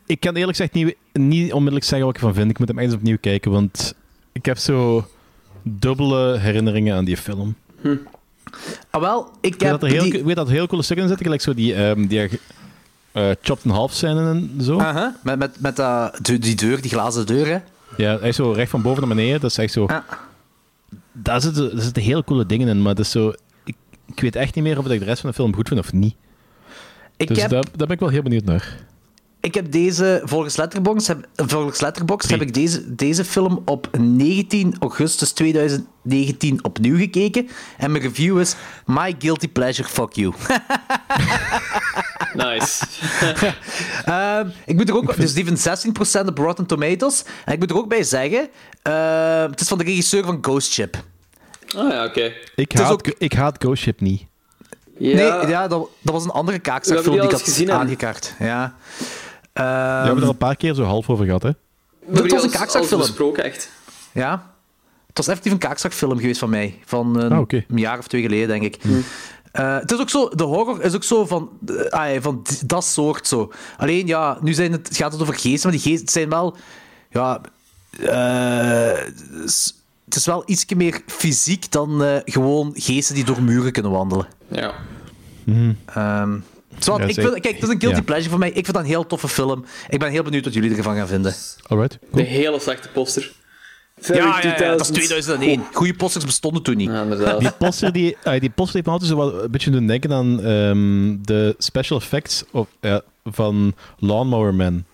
ik 0.07 0.21
kan 0.21 0.35
eerlijk 0.35 0.57
gezegd 0.57 0.73
niet, 0.73 0.97
niet 1.13 1.53
onmiddellijk 1.53 1.85
zeggen 1.85 2.07
wat 2.07 2.17
ik 2.17 2.23
ervan 2.23 2.35
vind. 2.37 2.51
Ik 2.51 2.59
moet 2.59 2.69
hem 2.69 2.79
eens 2.79 2.95
opnieuw 2.95 3.17
kijken, 3.21 3.51
want 3.51 3.95
ik 4.33 4.45
heb 4.45 4.59
zo 4.59 5.07
dubbele 5.63 6.39
herinneringen 6.39 6.97
aan 6.97 7.05
die 7.05 7.17
film. 7.17 7.55
Ah, 8.91 9.01
wel, 9.01 9.31
ik 9.41 9.55
Ik 9.55 9.61
weet 9.61 9.71
heb 9.71 9.81
dat 9.81 9.83
er 9.83 9.89
heel, 9.97 10.11
die... 10.11 10.25
weet 10.25 10.37
dat 10.37 10.47
er 10.47 10.53
heel 10.53 10.67
coole 10.67 10.83
stukken 10.83 11.05
in 11.07 11.11
zitten, 11.17 11.27
gelijk 11.27 11.45
zo 11.47 11.55
die, 11.55 11.75
ehm 11.75 12.07
die 12.07 12.41
eh 13.13 13.31
chopped 13.43 13.65
in 13.65 13.71
half 13.71 13.93
scène 13.93 14.31
en 14.31 14.59
zo. 14.63 14.79
Aha, 14.79 15.17
met, 15.23 15.39
met, 15.39 15.61
met 15.61 15.77
dat- 15.77 16.19
die, 16.23 16.55
deur, 16.55 16.81
die 16.81 16.91
glazen 16.91 17.27
deur, 17.27 17.47
hè. 17.47 17.59
Ja, 17.97 18.19
hij 18.19 18.29
is 18.29 18.37
zo 18.37 18.51
recht 18.53 18.71
van 18.71 18.83
boven 18.83 19.07
naar 19.07 19.17
beneden. 19.17 19.41
Dat 19.41 19.51
is 19.51 19.59
echt 19.59 19.73
zo. 19.73 19.85
Ja. 19.89 20.05
Daar 21.13 21.41
zitten, 21.41 21.71
daar 21.75 21.85
zitten 21.85 22.03
hele 22.03 22.25
coole 22.25 22.47
dingen 22.47 22.69
in, 22.69 22.83
maar 22.83 22.95
dat 22.95 23.05
is 23.05 23.11
zo. 23.11 23.33
Ik, 23.65 23.75
ik 24.07 24.21
weet 24.21 24.37
echt 24.37 24.55
niet 24.55 24.65
meer 24.65 24.79
of 24.79 24.87
ik 24.87 24.99
de 24.99 25.05
rest 25.05 25.21
van 25.21 25.31
de 25.31 25.37
film 25.37 25.55
goed 25.55 25.69
vind 25.69 25.81
of 25.81 25.93
niet. 25.93 26.15
Ik 27.17 27.29
Dus 27.29 27.41
heb, 27.41 27.51
daar, 27.51 27.63
daar 27.63 27.87
ben 27.87 27.91
ik 27.91 28.01
wel 28.01 28.09
heel 28.09 28.23
benieuwd 28.23 28.45
naar. 28.45 28.77
Ik 29.43 29.55
heb 29.55 29.73
deze, 29.73 30.23
volgens 30.25 30.57
Letterboxd, 30.57 31.07
heb, 31.07 31.27
volgens 31.35 31.81
Letterboxd 31.81 32.31
heb 32.31 32.41
ik 32.41 32.55
deze, 32.55 32.95
deze 32.95 33.25
film 33.25 33.63
op 33.65 33.89
19 33.99 34.77
augustus 34.81 35.33
2019 35.33 36.65
opnieuw 36.65 36.97
gekeken. 36.97 37.49
En 37.79 37.91
mijn 37.91 38.03
review 38.03 38.41
is 38.41 38.55
My 38.87 39.15
Guilty 39.19 39.49
Pleasure, 39.49 39.89
fuck 39.89 40.13
you. 40.13 40.33
Nice. 42.35 42.85
Ehm, 44.05 44.49
ik 44.67 44.75
moet 44.77 44.89
er 44.89 44.95
ook, 44.97 45.17
dus 45.17 45.33
die 45.35 45.47
van 45.47 45.79
16% 46.25 46.27
op 46.27 46.39
Rotten 46.39 46.67
Tomatoes. 46.67 47.25
En 47.45 47.53
ik 47.53 47.59
moet 47.59 47.71
er 47.71 47.77
ook 47.77 47.89
bij 47.89 48.03
zeggen, 48.03 48.49
ehm, 48.83 49.51
het 49.51 49.61
is 49.61 49.69
van 49.69 49.79
de 49.79 49.85
regisseur 49.85 50.25
van 50.25 50.39
Ghost 50.41 50.73
Ship. 50.73 50.97
Ah 51.77 51.91
ja, 51.91 52.05
oké. 52.05 52.33
Ik 52.55 52.73
haat, 52.73 52.91
ook- 52.93 53.07
ik 53.19 53.33
haat 53.33 53.57
Ghost 53.59 53.83
Ship 53.83 54.01
niet. 54.01 54.25
Ja, 54.99 55.15
Nee, 55.15 55.49
ja, 55.51 55.69
dat, 55.69 55.89
dat 56.01 56.15
was 56.15 56.25
een 56.25 56.31
andere 56.31 56.59
kaakzakfilm 56.59 57.15
die 57.17 57.25
ik 57.25 57.31
had 57.31 57.43
gezien, 57.43 57.73
aangekaart. 57.73 58.35
Ja. 58.39 58.75
We 59.53 59.61
Ehm, 59.61 59.97
hebben 60.05 60.17
er 60.17 60.23
al 60.23 60.29
een 60.29 60.37
paar 60.37 60.57
keer 60.57 60.75
zo 60.75 60.83
half 60.85 61.11
over 61.11 61.25
gehad, 61.25 61.43
hè. 61.43 61.51
we 62.07 62.23
die 62.23 62.31
was 62.31 62.43
een 62.43 62.51
kaakzakfilm. 62.51 63.01
besproken, 63.01 63.45
echt. 63.45 63.71
ja. 64.13 64.51
Het 65.07 65.17
was 65.17 65.29
effectief 65.29 65.53
een 65.53 65.59
kaakzakfilm 65.69 66.19
geweest 66.19 66.39
van 66.39 66.51
mij. 66.51 66.79
Van 66.85 67.21
een, 67.21 67.33
Ah, 67.33 67.45
een 67.49 67.65
jaar 67.79 67.99
of 67.99 68.07
twee 68.09 68.23
geleden, 68.23 68.49
denk 68.49 68.63
ik. 68.63 68.79
Eh, 69.53 69.79
het 69.79 69.93
is 69.93 69.99
ook 70.01 70.11
zo, 70.11 70.29
de 70.29 70.43
horror 70.45 70.83
is 70.83 70.95
ook 70.95 71.05
zo 71.05 71.27
van, 71.27 71.51
eh, 71.91 72.13
ja, 72.15 72.21
van 72.21 72.47
dat 72.67 72.85
soort 72.85 73.27
zo. 73.27 73.53
Alleen 73.77 74.07
ja, 74.07 74.39
nu 74.41 74.53
zijn 74.55 74.73
het, 74.73 74.89
gaat 74.93 75.13
het 75.13 75.21
over 75.23 75.35
geesten, 75.35 75.71
maar 75.71 75.81
die 75.81 75.91
geesten 75.91 76.09
zijn 76.09 76.29
wel, 76.29 76.57
ja, 77.11 77.41
eh, 78.01 79.05
het 80.05 80.17
is 80.17 80.27
wel 80.27 80.43
iets 80.47 80.65
meer 80.75 81.01
fysiek 81.07 81.71
dan 81.73 82.03
eh, 82.05 82.17
gewoon 82.25 82.71
geesten 82.75 83.15
die 83.15 83.25
door 83.25 83.43
muren 83.43 83.73
kunnen 83.73 83.93
wandelen. 83.93 84.27
Ja. 84.49 84.73
Ehm, 85.85 86.39
zo, 86.79 86.99
Ja, 86.99 87.05
ik 87.05 87.15
vind, 87.15 87.41
kijk, 87.41 87.55
het 87.55 87.63
is 87.63 87.69
een 87.69 87.81
guilty 87.81 87.99
ja. 87.99 88.03
pleasure 88.03 88.31
voor 88.31 88.39
mij. 88.39 88.49
Ik 88.49 88.55
vind 88.55 88.73
dat 88.73 88.83
een 88.83 88.89
heel 88.89 89.07
toffe 89.07 89.29
film. 89.29 89.65
Ik 89.89 89.99
ben 89.99 90.11
heel 90.11 90.23
benieuwd 90.23 90.45
wat 90.45 90.55
jullie 90.55 90.77
ervan 90.77 90.97
gaan 90.97 91.09
vinden. 91.09 91.35
Alright. 91.67 91.99
De 92.13 92.23
hele 92.23 92.61
slechte 92.61 92.89
poster. 92.89 93.33
Ja, 94.01 94.15
ja, 94.15 94.43
ja, 94.43 94.71
dat 94.71 94.81
is 94.81 94.87
2000. 94.87 94.91
2001. 94.91 95.65
Goede 95.73 95.95
posters 95.95 96.25
bestonden 96.25 96.63
toen 96.63 96.77
niet. 96.77 96.91
Ja. 96.91 97.39
Die 97.39 97.53
poster, 97.53 97.93
die, 97.93 98.17
ah, 98.25 98.41
die 98.41 98.51
poster 98.51 98.75
heeft 98.75 98.87
me 98.87 98.93
altijd 98.93 99.11
zo 99.11 99.17
wat, 99.17 99.43
een 99.43 99.51
beetje 99.51 99.71
doen 99.71 99.87
denken 99.87 100.13
aan 100.13 100.43
ehm, 100.43 101.17
de 101.23 101.55
special 101.59 101.99
effects 101.99 102.45
of, 102.51 102.69
van 103.25 103.75
Lawnmower 103.99 104.55
Man. 104.55 104.85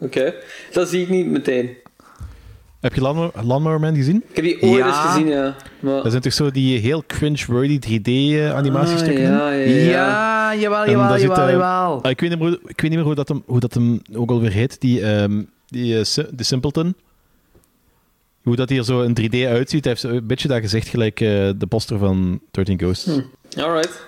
Oké. 0.00 0.34
Dat 0.72 0.88
zie 0.88 1.02
ik 1.02 1.08
niet 1.08 1.26
meteen. 1.26 1.76
Heb 2.80 2.94
je 2.94 3.00
Lawnmower, 3.00 3.44
Lawnmower 3.44 3.80
Man 3.80 3.94
gezien? 3.94 4.22
Ik 4.28 4.36
heb 4.36 4.44
die 4.44 4.62
ooit 4.62 4.78
Ja. 4.78 4.86
eens 4.86 4.96
gezien, 4.96 5.26
ja. 5.28 5.56
Maar... 5.80 6.02
Dat 6.02 6.10
zijn 6.10 6.22
toch 6.22 6.32
zo 6.32 6.50
die 6.50 6.78
heel 6.78 7.04
cringe-worthy 7.06 7.78
3D-animatiestukken? 7.78 9.24
Ah, 9.24 9.38
ja, 9.38 9.50
ja, 9.50 9.74
ja. 9.74 9.90
Ja, 9.90 10.54
jawel, 10.60 10.90
jawel, 10.90 11.18
zit, 11.18 11.20
jawel, 11.28 11.50
jawel. 11.50 12.02
Ah, 12.02 12.10
ik, 12.10 12.20
weet 12.20 12.30
niet 12.30 12.38
meer, 12.38 12.48
hoe- 12.48 12.58
ik 12.70 12.80
weet 12.80 12.90
niet 12.90 12.98
meer 12.98 13.02
hoe 13.04 13.14
dat 13.14 13.28
hem, 13.28 13.42
hoe 13.46 13.60
dat 13.60 13.74
hem 13.74 14.02
ook 14.14 14.30
alweer 14.30 14.50
heet. 14.52 14.80
Die, 14.80 15.02
ehm 15.02 15.42
die 15.66 15.98
eh, 15.98 16.24
de 16.32 16.42
Simpleton. 16.44 16.94
Hoe 18.42 18.56
dat 18.56 18.68
hij 18.68 18.78
er 18.78 18.84
zo 18.84 19.02
in 19.02 19.14
3D 19.20 19.34
uitziet. 19.46 19.84
Hij 19.84 19.92
heeft 19.92 20.00
zo 20.00 20.08
een 20.08 20.26
beetje 20.26 20.48
dat 20.48 20.60
gezicht 20.60 20.88
gelijk 20.88 21.20
eh, 21.20 21.28
de 21.56 21.66
poster 21.68 21.98
van 21.98 22.40
13 22.50 22.78
Ghosts. 22.78 23.08
Alright. 23.58 24.06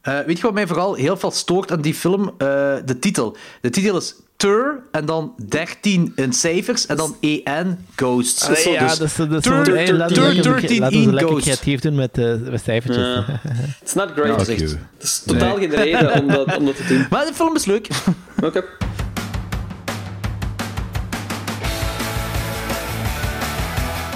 Eh, 0.00 0.18
weet 0.26 0.36
je 0.36 0.42
wat 0.42 0.54
mij 0.54 0.66
vooral 0.66 0.94
heel 0.94 1.16
veel 1.16 1.30
stoort 1.30 1.72
aan 1.72 1.80
die 1.80 1.94
film? 1.94 2.28
Eh, 2.28 2.36
de 2.84 2.96
titel. 3.00 3.36
De 3.60 3.70
titel 3.70 3.96
is 3.96 4.14
Tur 4.40 4.82
en 4.90 5.04
dan 5.04 5.34
13 5.48 6.12
in 6.16 6.32
cijfers 6.32 6.86
en 6.86 6.96
dan 6.96 7.16
EN 7.20 7.86
Ghosts. 7.96 8.48
Ah, 8.48 8.56
ja, 8.58 8.88
Dus 8.88 8.98
dat 8.98 9.06
is, 9.08 9.14
dat 9.16 9.32
is 9.32 9.42
Tur- 9.42 9.64
Tur- 9.64 9.94
laten 9.94 10.14
Tur- 10.14 10.28
we 10.28 10.34
lekker- 10.34 10.52
13 10.60 10.80
laten 10.80 10.96
we 10.98 11.02
in 11.02 11.10
lekker 11.14 11.28
Ghost. 11.28 11.44
creatief 11.44 11.80
doen 11.80 11.94
met, 11.94 12.18
eh, 12.18 12.34
met 12.50 12.62
cijfertjes. 12.64 13.04
Ja. 13.04 13.40
It's 13.82 13.94
not 13.94 14.08
great. 14.14 14.28
Dat 14.38 14.46
Fuck 14.46 14.56
is 14.56 14.62
echt- 14.72 14.78
is 14.98 15.22
totaal 15.26 15.56
geen 15.56 15.70
reden 15.70 16.20
om 16.20 16.28
dat, 16.28 16.56
om 16.56 16.64
dat 16.64 16.76
te 16.76 16.84
doen. 16.88 17.06
Maar 17.10 17.26
de 17.26 17.32
film 17.34 17.56
is 17.56 17.64
leuk. 17.64 17.88
Oké. 18.36 18.46
Okay, 18.46 18.62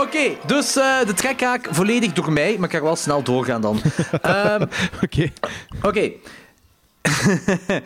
Oké, 0.00 0.36
dus 0.46 0.76
eh, 0.76 1.06
de 1.06 1.14
trekhaak 1.14 1.68
volledig 1.70 2.12
door 2.12 2.32
mij, 2.32 2.56
maar 2.58 2.68
ik 2.68 2.76
ga 2.76 2.82
wel 2.82 2.96
snel 2.96 3.22
doorgaan 3.22 3.60
dan. 3.60 3.80
Ehm, 4.22 4.66
Oké. 5.02 5.32
Oké. 5.82 6.10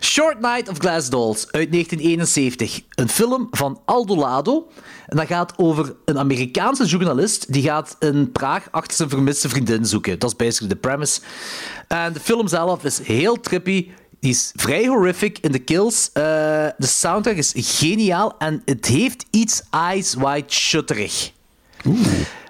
Short 0.00 0.40
Night 0.40 0.68
of 0.68 0.78
Glass 0.78 1.10
Dolls 1.10 1.52
uit 1.52 1.72
1971. 1.72 2.80
Een 2.94 3.08
film 3.08 3.48
van 3.50 3.80
Aldo 3.84 4.16
Lado. 4.16 4.68
En 5.06 5.16
dat 5.16 5.26
gaat 5.26 5.52
over 5.56 5.94
een 6.04 6.18
Amerikaanse 6.18 6.84
journalist 6.84 7.52
die 7.52 7.62
gaat 7.62 7.96
in 7.98 8.32
Praag 8.32 8.68
achter 8.70 8.96
zijn 8.96 9.08
vermiste 9.08 9.48
vriendin 9.48 9.86
zoeken. 9.86 10.18
Dat 10.18 10.30
is 10.30 10.36
basically 10.36 10.74
de 10.74 10.80
premise. 10.80 11.20
En 11.88 12.12
de 12.12 12.20
film 12.20 12.48
zelf 12.48 12.84
is 12.84 12.98
heel 12.98 13.40
trippy. 13.40 13.90
Die 14.20 14.30
is 14.30 14.52
vrij 14.54 14.86
horrific 14.86 15.38
in 15.38 15.52
de 15.52 15.58
kills. 15.58 16.10
Eh, 16.12 16.22
de 16.76 16.86
soundtrack 16.86 17.36
is 17.36 17.52
geniaal 17.56 18.34
en 18.38 18.62
het 18.64 18.86
heeft 18.86 19.24
iets 19.30 19.62
eyes 19.70 20.14
wide 20.14 20.52
shutterig. 20.52 21.32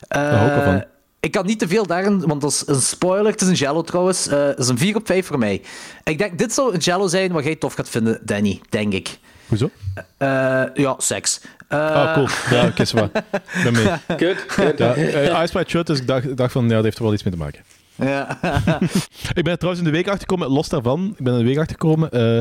Daar 0.08 0.34
hou 0.36 0.48
ik 0.48 0.54
wel 0.54 0.64
van. 0.64 0.74
Eh, 0.74 0.80
Ik 1.20 1.30
kan 1.30 1.46
niet 1.46 1.58
te 1.58 1.68
veel 1.68 1.86
daarin, 1.86 2.20
want 2.26 2.40
dat 2.40 2.50
is 2.50 2.62
een 2.66 2.80
spoiler. 2.80 3.32
Het 3.32 3.40
is 3.40 3.48
een 3.48 3.54
Jello 3.54 3.82
trouwens. 3.82 4.28
Eh, 4.28 4.46
Het 4.46 4.58
is 4.58 4.68
een 4.68 4.78
4 4.78 4.96
op 4.96 5.06
5 5.06 5.26
voor 5.26 5.38
mij. 5.38 5.62
Ik 6.04 6.18
denk, 6.18 6.38
dit 6.38 6.52
zou 6.52 6.74
een 6.74 6.80
Jello 6.80 7.06
zijn 7.08 7.32
wat 7.32 7.44
jij 7.44 7.56
tof 7.56 7.74
gaat 7.74 7.88
vinden, 7.88 8.18
Danny. 8.22 8.60
Denk 8.68 8.92
ik. 8.92 9.18
Hoezo? 9.48 9.70
Eh, 10.16 10.62
ja, 10.74 10.94
seks. 10.98 11.40
Eh, 11.68 11.78
Ah, 11.94 12.12
cool. 12.14 12.28
Ja, 12.50 12.66
oké, 12.66 12.82
okay, 12.82 13.04
Ik 13.34 13.62
ben 13.62 13.72
mee. 13.72 13.84
Ja, 14.76 14.94
eh, 14.94 15.42
Ice 15.42 15.52
White 15.52 15.70
Shut, 15.70 15.86
dus 15.86 15.98
ik 15.98 16.06
dacht, 16.06 16.24
ik 16.24 16.36
dacht 16.36 16.52
van, 16.52 16.68
ja, 16.68 16.74
dat 16.74 16.84
heeft 16.84 16.96
er 16.98 17.02
wel 17.02 17.12
iets 17.12 17.22
mee 17.22 17.32
te 17.32 17.38
maken. 17.38 17.60
Ja. 18.00 18.38
Ik 19.34 19.42
ben 19.44 19.52
er 19.52 19.56
trouwens 19.58 19.78
in 19.84 19.90
de 19.90 19.96
week 19.96 20.06
achtergekomen, 20.08 20.48
los 20.48 20.68
daarvan, 20.68 21.14
ik 21.18 21.24
ben 21.24 21.32
in 21.32 21.38
de 21.38 21.44
week 21.44 21.58
achtergekomen, 21.58 22.10
eh, 22.10 22.36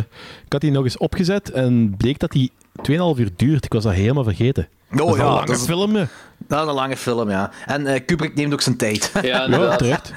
ik 0.46 0.52
had 0.52 0.62
die 0.62 0.72
nog 0.72 0.84
eens 0.84 0.98
opgezet 0.98 1.52
en 1.52 1.96
bleek 1.98 2.20
dat 2.20 2.32
die 2.32 2.52
2,5 2.82 3.20
uur 3.20 3.30
duurt. 3.36 3.66
Ik 3.66 3.74
was 3.74 3.84
dat 3.84 3.94
helemaal 3.94 4.24
vergeten. 4.24 4.68
dat 4.92 5.08
is 5.10 5.16
ja, 5.16 5.20
een 5.22 5.26
lange 5.34 5.46
dat 5.46 5.56
is- 5.56 5.64
film, 5.66 5.96
hè. 5.96 6.06
Dat 6.48 6.62
is 6.62 6.68
een 6.68 6.74
lange 6.74 6.98
film, 6.98 7.30
ja. 7.30 7.52
En 7.66 7.88
eh, 7.88 8.06
Kubrick 8.06 8.36
neemt 8.36 8.54
ook 8.54 8.62
zijn 8.62 8.78
tijd. 8.78 9.12
Ja, 9.22 9.48
Ja, 9.50 9.76
terecht. 9.76 10.14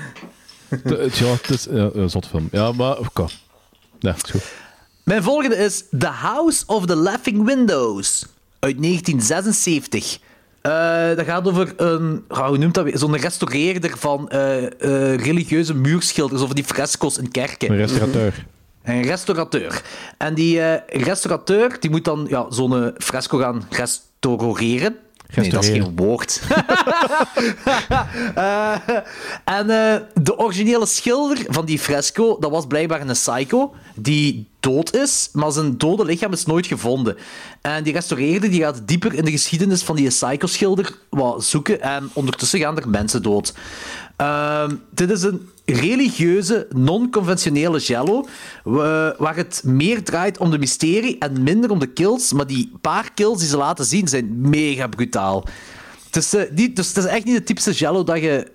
Ja, 1.14 1.26
het 1.26 1.50
is 1.50 1.64
ja, 1.70 1.90
een 1.94 2.10
zot 2.10 2.26
film. 2.26 2.48
Ja, 2.52 2.72
maar 2.72 2.98
oké. 2.98 3.26
Ja, 3.98 4.14
is 4.24 4.30
goed. 4.30 4.52
Mijn 5.04 5.22
volgende 5.22 5.56
is 5.56 5.84
The 5.98 6.06
House 6.06 6.62
of 6.66 6.86
the 6.86 6.96
Laughing 6.96 7.44
Windows 7.44 8.26
uit 8.58 8.82
1976. 8.82 10.18
Eh, 10.62 11.16
dat 11.16 11.24
gaat 11.26 11.48
over 11.48 11.72
een, 11.76 12.24
hoe 12.28 12.58
noemt 12.58 12.74
dat? 12.74 12.90
Zo'n 12.92 13.16
restaureerder 13.16 13.98
van 13.98 14.28
eh, 14.28 14.64
eh, 14.64 15.20
religieuze 15.20 15.74
muurschilders 15.74 16.42
of 16.42 16.52
die 16.52 16.64
fresco's 16.64 17.18
in 17.18 17.30
kerken. 17.30 17.70
Een 17.70 17.76
restaurateur. 17.76 18.46
Een 18.82 19.02
restaurateur. 19.02 19.82
En 20.18 20.34
die 20.34 20.60
restaurateur 20.86 21.76
die 21.80 21.90
moet 21.90 22.04
dan 22.04 22.26
ja, 22.28 22.46
zo'n 22.48 22.92
fresco 22.98 23.38
gaan 23.38 23.62
restaureren. 23.70 24.96
Nee, 25.34 25.50
dat 25.50 25.64
is 25.64 25.70
geen 25.70 25.96
woord. 25.96 26.40
Eh, 28.34 28.74
en 29.44 29.70
eh, 29.70 30.00
de 30.22 30.38
originele 30.38 30.86
schilder 30.86 31.38
van 31.48 31.64
die 31.64 31.78
fresco, 31.78 32.36
dat 32.40 32.50
was 32.50 32.66
blijkbaar 32.66 33.00
een 33.00 33.12
psycho 33.12 33.74
die 33.94 34.48
dood 34.60 34.94
is, 34.94 35.28
maar 35.32 35.52
zijn 35.52 35.78
dode 35.78 36.04
lichaam 36.04 36.32
is 36.32 36.46
nooit 36.46 36.66
gevonden. 36.66 37.16
En 37.60 37.82
die 37.82 37.92
restaureerder 37.92 38.50
die 38.50 38.60
gaat 38.60 38.80
dieper 38.84 39.14
in 39.14 39.24
de 39.24 39.30
geschiedenis 39.30 39.82
van 39.82 39.96
die 39.96 40.08
psycho-schilder 40.08 40.94
wat 41.10 41.44
zoeken 41.44 41.80
en 41.80 42.10
ondertussen 42.12 42.58
gaan 42.58 42.78
er 42.78 42.88
mensen 42.88 43.22
dood. 43.22 43.54
Ehm, 44.16 44.74
dit 44.90 45.10
is 45.10 45.22
een 45.22 45.48
religieuze, 45.64 46.66
non-conventionele 46.74 47.78
jello, 47.78 48.26
wa- 48.64 49.14
waar 49.18 49.36
het 49.36 49.62
meer 49.64 50.02
draait 50.04 50.38
om 50.38 50.50
de 50.50 50.58
mysterie 50.58 51.18
en 51.18 51.42
minder 51.42 51.70
om 51.70 51.78
de 51.78 51.86
kills, 51.86 52.32
maar 52.32 52.46
die 52.46 52.72
paar 52.80 53.10
kills 53.14 53.38
die 53.38 53.48
ze 53.48 53.56
laten 53.56 53.84
zien 53.84 54.08
zijn 54.08 54.40
mega 54.50 54.86
brutaal. 54.86 55.44
Het 56.06 56.16
is, 56.16 56.34
eh, 56.34 56.50
niet, 56.50 56.76
dus 56.76 56.88
het 56.88 56.96
is 56.96 57.04
echt 57.04 57.24
niet 57.24 57.36
de 57.36 57.42
typische 57.42 57.72
jello 57.72 58.04
dat 58.04 58.16
je 58.20 58.50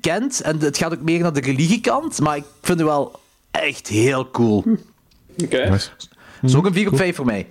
kent, 0.00 0.40
en 0.40 0.58
het 0.58 0.78
gaat 0.78 0.92
ook 0.92 1.02
meer 1.02 1.20
naar 1.20 1.32
de 1.32 1.40
religiekant, 1.40 2.20
maar 2.20 2.36
ik 2.36 2.44
vind 2.62 2.78
het 2.78 2.88
wel 2.88 3.20
echt 3.50 3.86
heel 3.88 4.30
cool. 4.30 4.64
Oké. 5.44 5.68
Nice. 5.70 5.88
Dat 6.40 6.50
is 6.50 6.54
ook 6.56 6.66
een 6.66 6.72
4 6.74 6.88
op 6.88 6.96
5 6.96 7.16
voor 7.16 7.24
mij. 7.24 7.46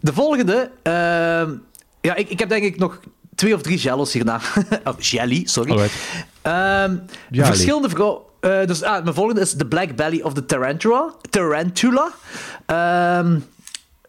De 0.00 0.12
volgende. 0.12 0.70
ehm, 0.82 1.52
ja, 2.00 2.14
ik, 2.14 2.28
ik 2.28 2.38
heb 2.38 2.48
denk 2.48 2.64
ik 2.64 2.78
nog 2.78 3.00
twee 3.34 3.54
of 3.54 3.62
drie 3.62 3.78
jellos 3.78 4.12
hierna. 4.12 4.40
oh, 4.84 4.98
jelly, 5.00 5.42
sorry. 5.44 5.70
Alright. 5.70 5.94
Ehm, 6.48 6.96
verschillende 7.30 7.88
vrouwen. 7.88 8.22
eh, 8.40 8.66
dus 8.66 8.82
ah, 8.82 9.02
mijn 9.02 9.14
volgende 9.14 9.40
is 9.40 9.56
The 9.56 9.66
Black 9.66 9.96
Belly 9.96 10.20
of 10.20 10.32
the 10.32 10.46
Tarantula. 10.46 11.14
Tarantula. 11.30 12.10
Ehm, 12.66 13.38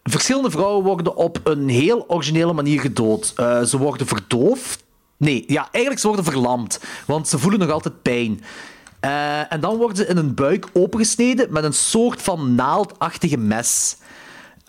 verschillende 0.02 0.50
vrouwen 0.50 0.84
worden 0.84 1.16
op 1.16 1.40
een 1.44 1.68
heel 1.68 2.04
originele 2.08 2.52
manier 2.52 2.80
gedood. 2.80 3.32
Eh, 3.36 3.62
ze 3.62 3.78
worden 3.78 4.06
verdoofd. 4.06 4.84
Nee, 5.16 5.44
ja, 5.46 5.68
eigenlijk 5.70 5.98
ze 5.98 6.06
worden 6.06 6.24
verlamd. 6.24 6.80
Want 7.06 7.28
ze 7.28 7.38
voelen 7.38 7.60
nog 7.60 7.70
altijd 7.70 8.02
pijn. 8.02 8.42
Eh, 9.00 9.52
en 9.52 9.60
dan 9.60 9.76
worden 9.76 9.96
ze 9.96 10.06
in 10.06 10.16
een 10.16 10.34
buik 10.34 10.68
opengesneden 10.72 11.52
met 11.52 11.64
een 11.64 11.72
soort 11.74 12.22
van 12.22 12.54
naaldachtige 12.54 13.38
mes. 13.38 13.96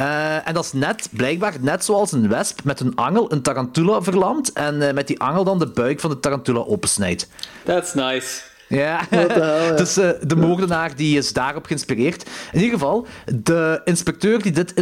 Eh, 0.01 0.47
en 0.47 0.53
dat 0.53 0.63
is 0.63 0.73
net, 0.73 1.07
blijkbaar 1.11 1.53
net 1.59 1.85
zoals 1.85 2.11
een 2.11 2.27
wesp 2.27 2.63
met 2.63 2.79
een 2.79 2.95
angel 2.95 3.31
een 3.31 3.41
tarantula 3.41 4.01
verlamt 4.01 4.53
en 4.53 4.87
eh, 4.87 4.93
met 4.93 5.07
die 5.07 5.19
angel 5.19 5.43
dan 5.43 5.59
de 5.59 5.67
buik 5.67 5.99
van 5.99 6.09
de 6.09 6.19
tarantula 6.19 6.59
opensnijdt. 6.59 7.27
That's 7.63 7.93
nice. 7.93 8.41
Ja, 8.67 9.01
dus 9.75 9.97
eh, 9.97 10.09
de 10.21 10.35
moordenaar 10.35 10.95
die 10.95 11.17
is 11.17 11.33
daarop 11.33 11.65
geïnspireerd. 11.65 12.29
In 12.51 12.59
ieder 12.59 12.73
geval, 12.73 13.07
de 13.35 13.81
inspecteur 13.83 14.41
die 14.41 14.51
dit 14.51 14.73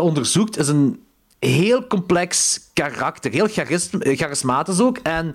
onderzoekt 0.00 0.58
is 0.58 0.68
een 0.68 1.02
heel 1.38 1.86
complex 1.86 2.60
karakter. 2.72 3.30
Heel 3.30 3.48
charis- 3.48 3.90
charismatisch 3.92 4.80
ook. 4.80 4.98
En 4.98 5.34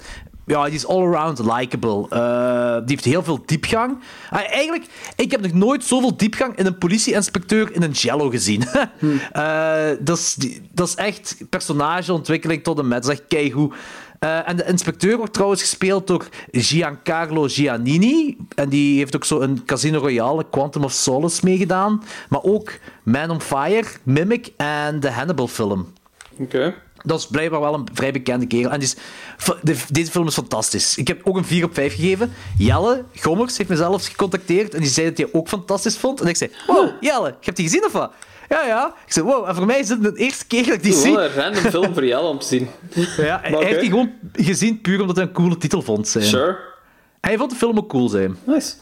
ja, 0.50 0.66
die 0.66 0.74
is 0.74 0.88
all-around 0.88 1.40
likable. 1.40 2.06
Eh, 2.10 2.74
die 2.76 2.96
heeft 2.96 3.06
heel 3.06 3.24
veel 3.24 3.44
diepgang. 3.46 3.98
Ah, 4.30 4.52
eigenlijk, 4.52 4.86
ik 5.16 5.32
heb 5.32 5.42
nog 5.42 5.54
nooit 5.54 5.84
zoveel 5.84 6.18
diepgang 6.18 6.56
in 6.56 6.66
een 6.66 6.78
politie-inspecteur 6.78 7.76
in 7.76 7.84
een 7.84 7.92
Jello 7.92 8.30
gezien. 8.30 8.64
Eh, 9.32 9.90
dat, 10.00 10.18
is, 10.18 10.38
dat 10.72 10.88
is 10.88 10.96
echt 10.96 11.38
personageontwikkeling 11.50 12.64
tot 12.64 12.80
en 12.80 12.88
met. 12.88 13.04
Dat 13.04 13.12
is 13.12 13.20
echt 13.20 13.28
keigoed. 13.28 13.76
Eh, 14.20 14.50
en 14.50 14.56
de 14.56 14.66
inspecteur 14.66 15.18
wordt 15.18 15.34
trouwens 15.34 15.62
gespeeld 15.62 16.08
door 16.08 16.28
Giancarlo 16.52 17.48
Giannini. 17.48 18.38
En 18.56 18.70
die 18.70 18.98
heeft 18.98 19.16
ook 19.16 19.26
zo 19.26 19.40
een 19.40 19.66
Casino 19.66 20.00
Royale, 20.00 20.46
Quantum 20.50 20.84
of 20.84 20.92
Solace 20.92 21.40
meegedaan. 21.44 22.04
Maar 22.30 22.44
ook 22.44 22.72
Man 23.04 23.30
on 23.30 23.42
Fire, 23.42 23.88
Mimic 24.04 24.52
en 24.58 25.00
de 25.00 25.12
Hannibal-film. 25.12 25.94
Oké. 26.38 26.76
Dat 27.04 27.20
is 27.20 27.28
blijkbaar 27.28 27.60
wel 27.60 27.74
een 27.74 27.88
vrij 27.94 28.12
bekende 28.12 28.46
kerel. 28.48 28.72
En 28.72 28.80
de- 28.80 29.78
deze 29.92 30.12
film 30.12 30.28
is 30.28 30.34
fantastisch. 30.34 30.98
Ik 30.98 31.08
heb 31.08 31.22
ook 31.24 31.38
een 31.38 31.46
4 31.46 31.64
op 31.64 31.74
5 31.74 31.96
gegeven. 31.96 32.34
Jelle 32.58 33.04
Gommers 33.20 33.58
heeft 33.58 33.70
me 33.70 33.76
zelfs 33.76 34.08
gecontacteerd 34.10 34.74
en 34.74 34.82
die 34.82 34.90
zei 34.90 35.08
dat 35.08 35.18
hij 35.18 35.28
ook 35.32 35.48
fantastisch 35.48 35.98
vond. 35.98 36.22
En 36.22 36.28
ik 36.28 36.36
zei, 36.38 36.52
wow, 36.68 36.90
Jelle, 37.02 37.28
je 37.28 37.36
hebt 37.42 37.58
die 37.58 37.66
gezien 37.66 37.86
of 37.86 37.92
wat? 37.92 38.12
Ja, 38.50 38.66
ja. 38.66 38.94
Ik 39.06 39.14
zei, 39.14 39.26
wow, 39.26 39.48
en 39.48 39.56
voor 39.56 39.66
mij 39.66 39.80
is 39.80 39.90
het 39.90 40.04
de 40.04 40.14
eerste 40.16 40.46
keer 40.48 40.66
dat 40.66 40.74
ik 40.74 40.84
die 40.84 40.94
zie. 40.94 41.14
Wat 41.14 41.24
een 41.24 41.34
random 41.34 41.64
film 41.82 41.94
voor 41.94 42.06
jou 42.06 42.26
om 42.28 42.40
te 42.40 42.46
zien. 42.48 42.68
Ja, 43.18 43.40
hij 43.44 43.64
heeft 43.66 43.80
die 43.80 43.90
gewoon 43.90 44.12
gezien 44.34 44.82
puur 44.82 45.02
omdat 45.02 45.16
hij 45.16 45.26
een 45.26 45.32
coole 45.32 45.58
titel 45.58 45.82
vond. 45.82 46.08
Zijn. 46.08 46.24
Sure. 46.24 46.58
Hij 47.22 47.38
vond 47.38 47.50
de 47.50 47.56
film 47.56 47.78
ook 47.78 47.90
cool 47.90 48.10
zijn. 48.10 48.38
Nice. 48.46 48.74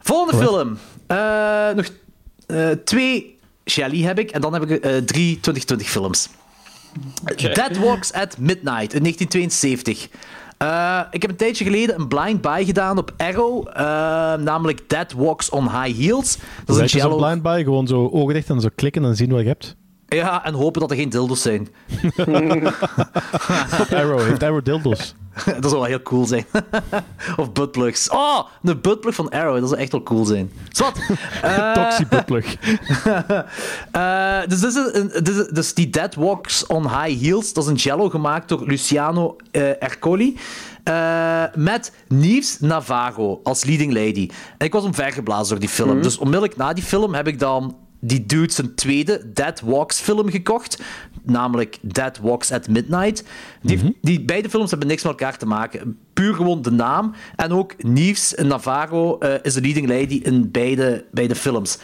Volgende 0.00 0.44
film. 0.44 0.78
Eh, 1.06 1.70
nog 1.74 1.86
eh, 2.46 2.70
twee 2.84 3.38
Shelley 3.66 3.98
heb 3.98 4.18
ik 4.18 4.30
en 4.30 4.40
dan 4.40 4.52
heb 4.52 4.62
ik 4.62 4.70
eh, 4.70 4.96
drie 4.96 5.40
2020 5.40 5.88
films. 5.88 6.28
Dead 7.36 7.78
Walks 7.78 8.12
at 8.12 8.38
Midnight 8.38 8.94
in 8.94 9.02
1972. 9.02 10.08
Eh, 10.58 11.00
ik 11.10 11.22
heb 11.22 11.30
een 11.30 11.36
tijdje 11.36 11.64
geleden 11.64 12.00
een 12.00 12.08
blind 12.08 12.40
buy 12.40 12.64
gedaan 12.64 12.98
op 12.98 13.12
Arrow, 13.16 13.68
eh, 13.68 13.74
namelijk 14.34 14.88
Dead 14.88 15.12
Walks 15.12 15.50
on 15.50 15.62
High 15.62 15.98
Heels. 16.00 16.38
Dat 16.64 16.80
is 16.80 16.94
een 16.94 17.16
blind 17.16 17.42
bij, 17.42 17.62
gewoon 17.62 17.86
zo 17.86 18.08
ogen 18.12 18.34
dicht 18.34 18.50
en 18.50 18.60
zo 18.60 18.68
klikken 18.74 19.04
en 19.04 19.16
zien 19.16 19.30
wat 19.30 19.40
je 19.40 19.46
hebt. 19.46 19.76
Ja, 20.08 20.44
en 20.44 20.54
hopen 20.54 20.80
dat 20.80 20.90
er 20.90 20.96
geen 20.96 21.08
dildos 21.08 21.42
zijn. 21.42 21.68
Arrow, 23.90 24.20
heeft 24.20 24.42
Arrow 24.42 24.64
dildos. 24.64 25.14
dat 25.60 25.70
zou 25.70 25.74
wel 25.74 25.84
heel 25.84 26.02
cool 26.02 26.26
zijn. 26.26 26.46
of 27.36 27.52
buttplugs. 27.52 28.10
Oh, 28.10 28.38
een 28.62 28.80
buttplug 28.80 29.14
van 29.14 29.28
Arrow, 29.30 29.60
dat 29.60 29.68
zou 29.68 29.80
echt 29.80 29.92
wel 29.92 30.02
cool 30.02 30.24
zijn. 30.24 30.52
Zwat. 30.70 30.98
Eh, 31.42 31.72
Toxie 31.72 32.06
buttplug. 32.06 32.56
Eh, 33.92 34.38
dus, 34.48 34.60
dit 34.60 34.70
is 34.76 34.90
een, 34.92 35.08
dit 35.22 35.28
is- 35.28 35.46
dus 35.46 35.74
die 35.74 35.90
Dead 35.90 36.14
Walks 36.14 36.66
on 36.66 36.82
High 37.02 37.20
Heels, 37.22 37.52
dat 37.52 37.64
is 37.64 37.70
een 37.70 37.76
jello 37.76 38.08
gemaakt 38.08 38.48
door 38.48 38.62
Luciano 38.66 39.36
eh, 39.50 39.82
Ercoli. 39.82 40.36
met 41.54 41.92
Nives 42.08 42.60
Navarro 42.60 43.40
als 43.42 43.64
leading 43.64 43.92
lady. 43.92 44.28
En 44.58 44.66
ik 44.66 44.72
was 44.72 44.84
omvergeblazen 44.84 45.48
door 45.48 45.58
die 45.58 45.68
film. 45.68 46.02
Dus 46.02 46.18
onmiddellijk 46.18 46.56
na 46.56 46.72
die 46.72 46.84
film 46.84 47.14
heb 47.14 47.26
ik 47.26 47.38
dan 47.38 47.76
die 48.00 48.26
dude 48.26 48.52
zijn 48.52 48.74
tweede 48.74 49.32
Dead 49.32 49.60
Walks 49.60 50.00
film 50.00 50.30
gekocht. 50.30 50.82
Namelijk 51.22 51.78
Dead 51.82 52.18
Walks 52.18 52.52
at 52.52 52.68
Midnight. 52.68 53.24
Die, 53.62 53.96
die 54.00 54.20
beide 54.20 54.50
films 54.50 54.70
hebben 54.70 54.88
niks 54.88 55.02
met 55.02 55.12
elkaar 55.12 55.38
te 55.38 55.46
maken. 55.46 55.98
Puur 56.12 56.34
gewoon 56.34 56.62
de 56.62 56.70
naam. 56.70 57.14
En 57.36 57.52
ook 57.52 57.82
Nives 57.82 58.34
Navarro 58.36 59.18
eh, 59.18 59.34
is 59.42 59.54
de 59.54 59.60
leading 59.60 59.88
lady 59.88 60.20
in 60.22 60.50
beide, 60.50 61.04
beide 61.10 61.34
films. 61.34 61.78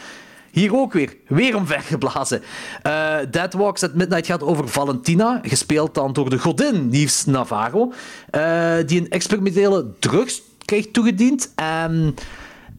Hier 0.51 0.75
ook 0.75 0.93
weer, 0.93 1.15
weer 1.27 1.55
omvergeblazen. 1.55 2.41
Eh 2.81 3.17
Dead 3.31 3.53
Walks 3.53 3.83
at 3.83 3.95
Midnight 3.95 4.25
gaat 4.25 4.43
over 4.43 4.69
Valentina, 4.69 5.39
gespeeld 5.43 5.93
dan 5.93 6.13
door 6.13 6.29
de 6.29 6.39
godin 6.39 6.89
Nives 6.89 7.25
Navarro, 7.25 7.93
eh, 8.29 8.75
die 8.85 8.99
een 8.99 9.09
experimentele 9.09 9.85
drugs 9.99 10.41
krijgt 10.65 10.93
toegediend. 10.93 11.51
En 11.55 12.15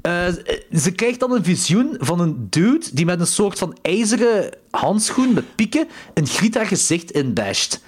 eh, 0.07 0.79
ze 0.79 0.93
krijgt 0.93 1.21
dan 1.21 1.33
een 1.33 1.45
visioen 1.45 1.97
van 1.99 2.21
een 2.21 2.47
dude 2.51 2.87
die 2.93 3.05
met 3.05 3.21
een 3.21 3.27
soort 3.27 3.59
van 3.59 3.77
ijzeren 3.83 4.51
handschoen 4.71 5.33
met 5.35 5.55
pieken 5.55 5.89
een 6.15 6.27
griet 6.27 6.55
haar 6.55 6.67
gezicht 6.67 7.11
inbasht. 7.11 7.81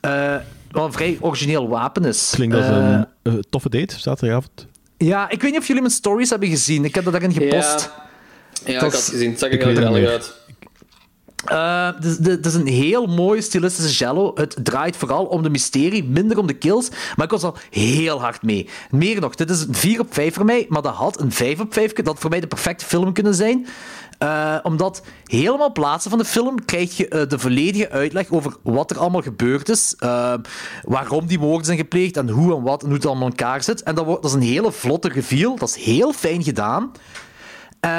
Eh, 0.00 0.36
wat 0.70 0.84
een 0.84 0.92
vrij 0.92 1.18
origineel 1.20 1.68
wapen 1.68 2.04
is. 2.04 2.32
Klinkt 2.34 2.56
als 2.56 2.64
Eh, 2.64 3.00
een 3.22 3.44
toffe 3.50 3.68
date, 3.68 3.98
zaterdagavond. 3.98 4.66
Ja, 4.96 5.30
ik 5.30 5.42
weet 5.42 5.50
niet 5.50 5.60
of 5.60 5.66
jullie 5.66 5.82
mijn 5.82 5.94
stories 5.94 6.30
hebben 6.30 6.48
gezien. 6.48 6.84
Ik 6.84 6.94
heb 6.94 7.04
dat 7.04 7.12
daarin 7.12 7.32
gepost. 7.32 7.90
Ja, 7.90 8.06
ik 8.64 8.72
Dat 8.72 8.82
had 8.82 8.92
het 8.92 9.10
gezien. 9.10 9.30
Het 9.30 9.38
zag 9.38 9.48
er 9.48 9.54
ik 9.54 9.78
heel 9.78 9.92
niet 9.92 10.06
uit. 10.06 10.38
Eh, 11.44 11.86
Het 11.94 12.04
is, 12.04 12.18
het 12.26 12.46
is 12.46 12.54
een 12.54 12.66
heel 12.66 13.06
mooie 13.06 13.40
stilistische 13.40 14.04
jello. 14.04 14.30
Het 14.34 14.56
draait 14.62 14.96
vooral 14.96 15.24
om 15.24 15.42
de 15.42 15.50
mysterie, 15.50 16.04
minder 16.04 16.38
om 16.38 16.46
de 16.46 16.54
kills. 16.54 16.88
Maar 17.16 17.24
ik 17.24 17.30
was 17.30 17.42
al 17.42 17.56
heel 17.70 18.20
hard 18.20 18.42
mee. 18.42 18.68
Meer 18.90 19.20
nog, 19.20 19.34
dit 19.34 19.50
is 19.50 19.60
een 19.60 19.74
4 19.74 20.00
op 20.00 20.14
5 20.14 20.34
voor 20.34 20.44
mij, 20.44 20.66
maar 20.68 20.82
dat 20.82 20.94
had 20.94 21.20
een 21.20 21.32
5 21.32 21.60
op 21.60 21.72
5 21.72 21.92
dat 21.92 22.18
voor 22.18 22.30
mij 22.30 22.40
de 22.40 22.46
perfecte 22.46 22.84
film 22.84 23.12
kunnen 23.12 23.34
zijn. 23.34 23.66
Eh, 24.18 24.56
omdat 24.62 25.02
helemaal 25.24 25.72
plaatsen 25.72 26.10
van 26.10 26.18
de 26.18 26.24
film 26.24 26.64
krijg 26.64 26.96
je 26.96 27.08
eh, 27.08 27.28
de 27.28 27.38
volledige 27.38 27.90
uitleg 27.90 28.30
over 28.30 28.56
wat 28.62 28.90
er 28.90 28.98
allemaal 28.98 29.22
gebeurd 29.22 29.68
is. 29.68 29.94
waarom 30.82 31.26
die 31.26 31.38
moorden 31.38 31.64
zijn 31.64 31.78
gepleegd 31.78 32.16
en 32.16 32.28
hoe 32.28 32.56
en 32.56 32.62
wat 32.62 32.80
en 32.80 32.86
hoe 32.86 32.96
het 32.96 33.06
allemaal 33.06 33.28
in 33.28 33.36
elkaar 33.36 33.62
zit. 33.62 33.82
En 33.82 33.94
dat, 33.94 34.04
wordt, 34.04 34.22
dat 34.22 34.30
is 34.30 34.36
een 34.36 34.52
hele 34.52 34.72
vlotte 34.72 35.08
reveal. 35.08 35.56
Dat 35.56 35.68
is 35.68 35.84
heel 35.84 36.12
fijn 36.12 36.42
gedaan. 36.42 36.90
Eh, 37.80 37.90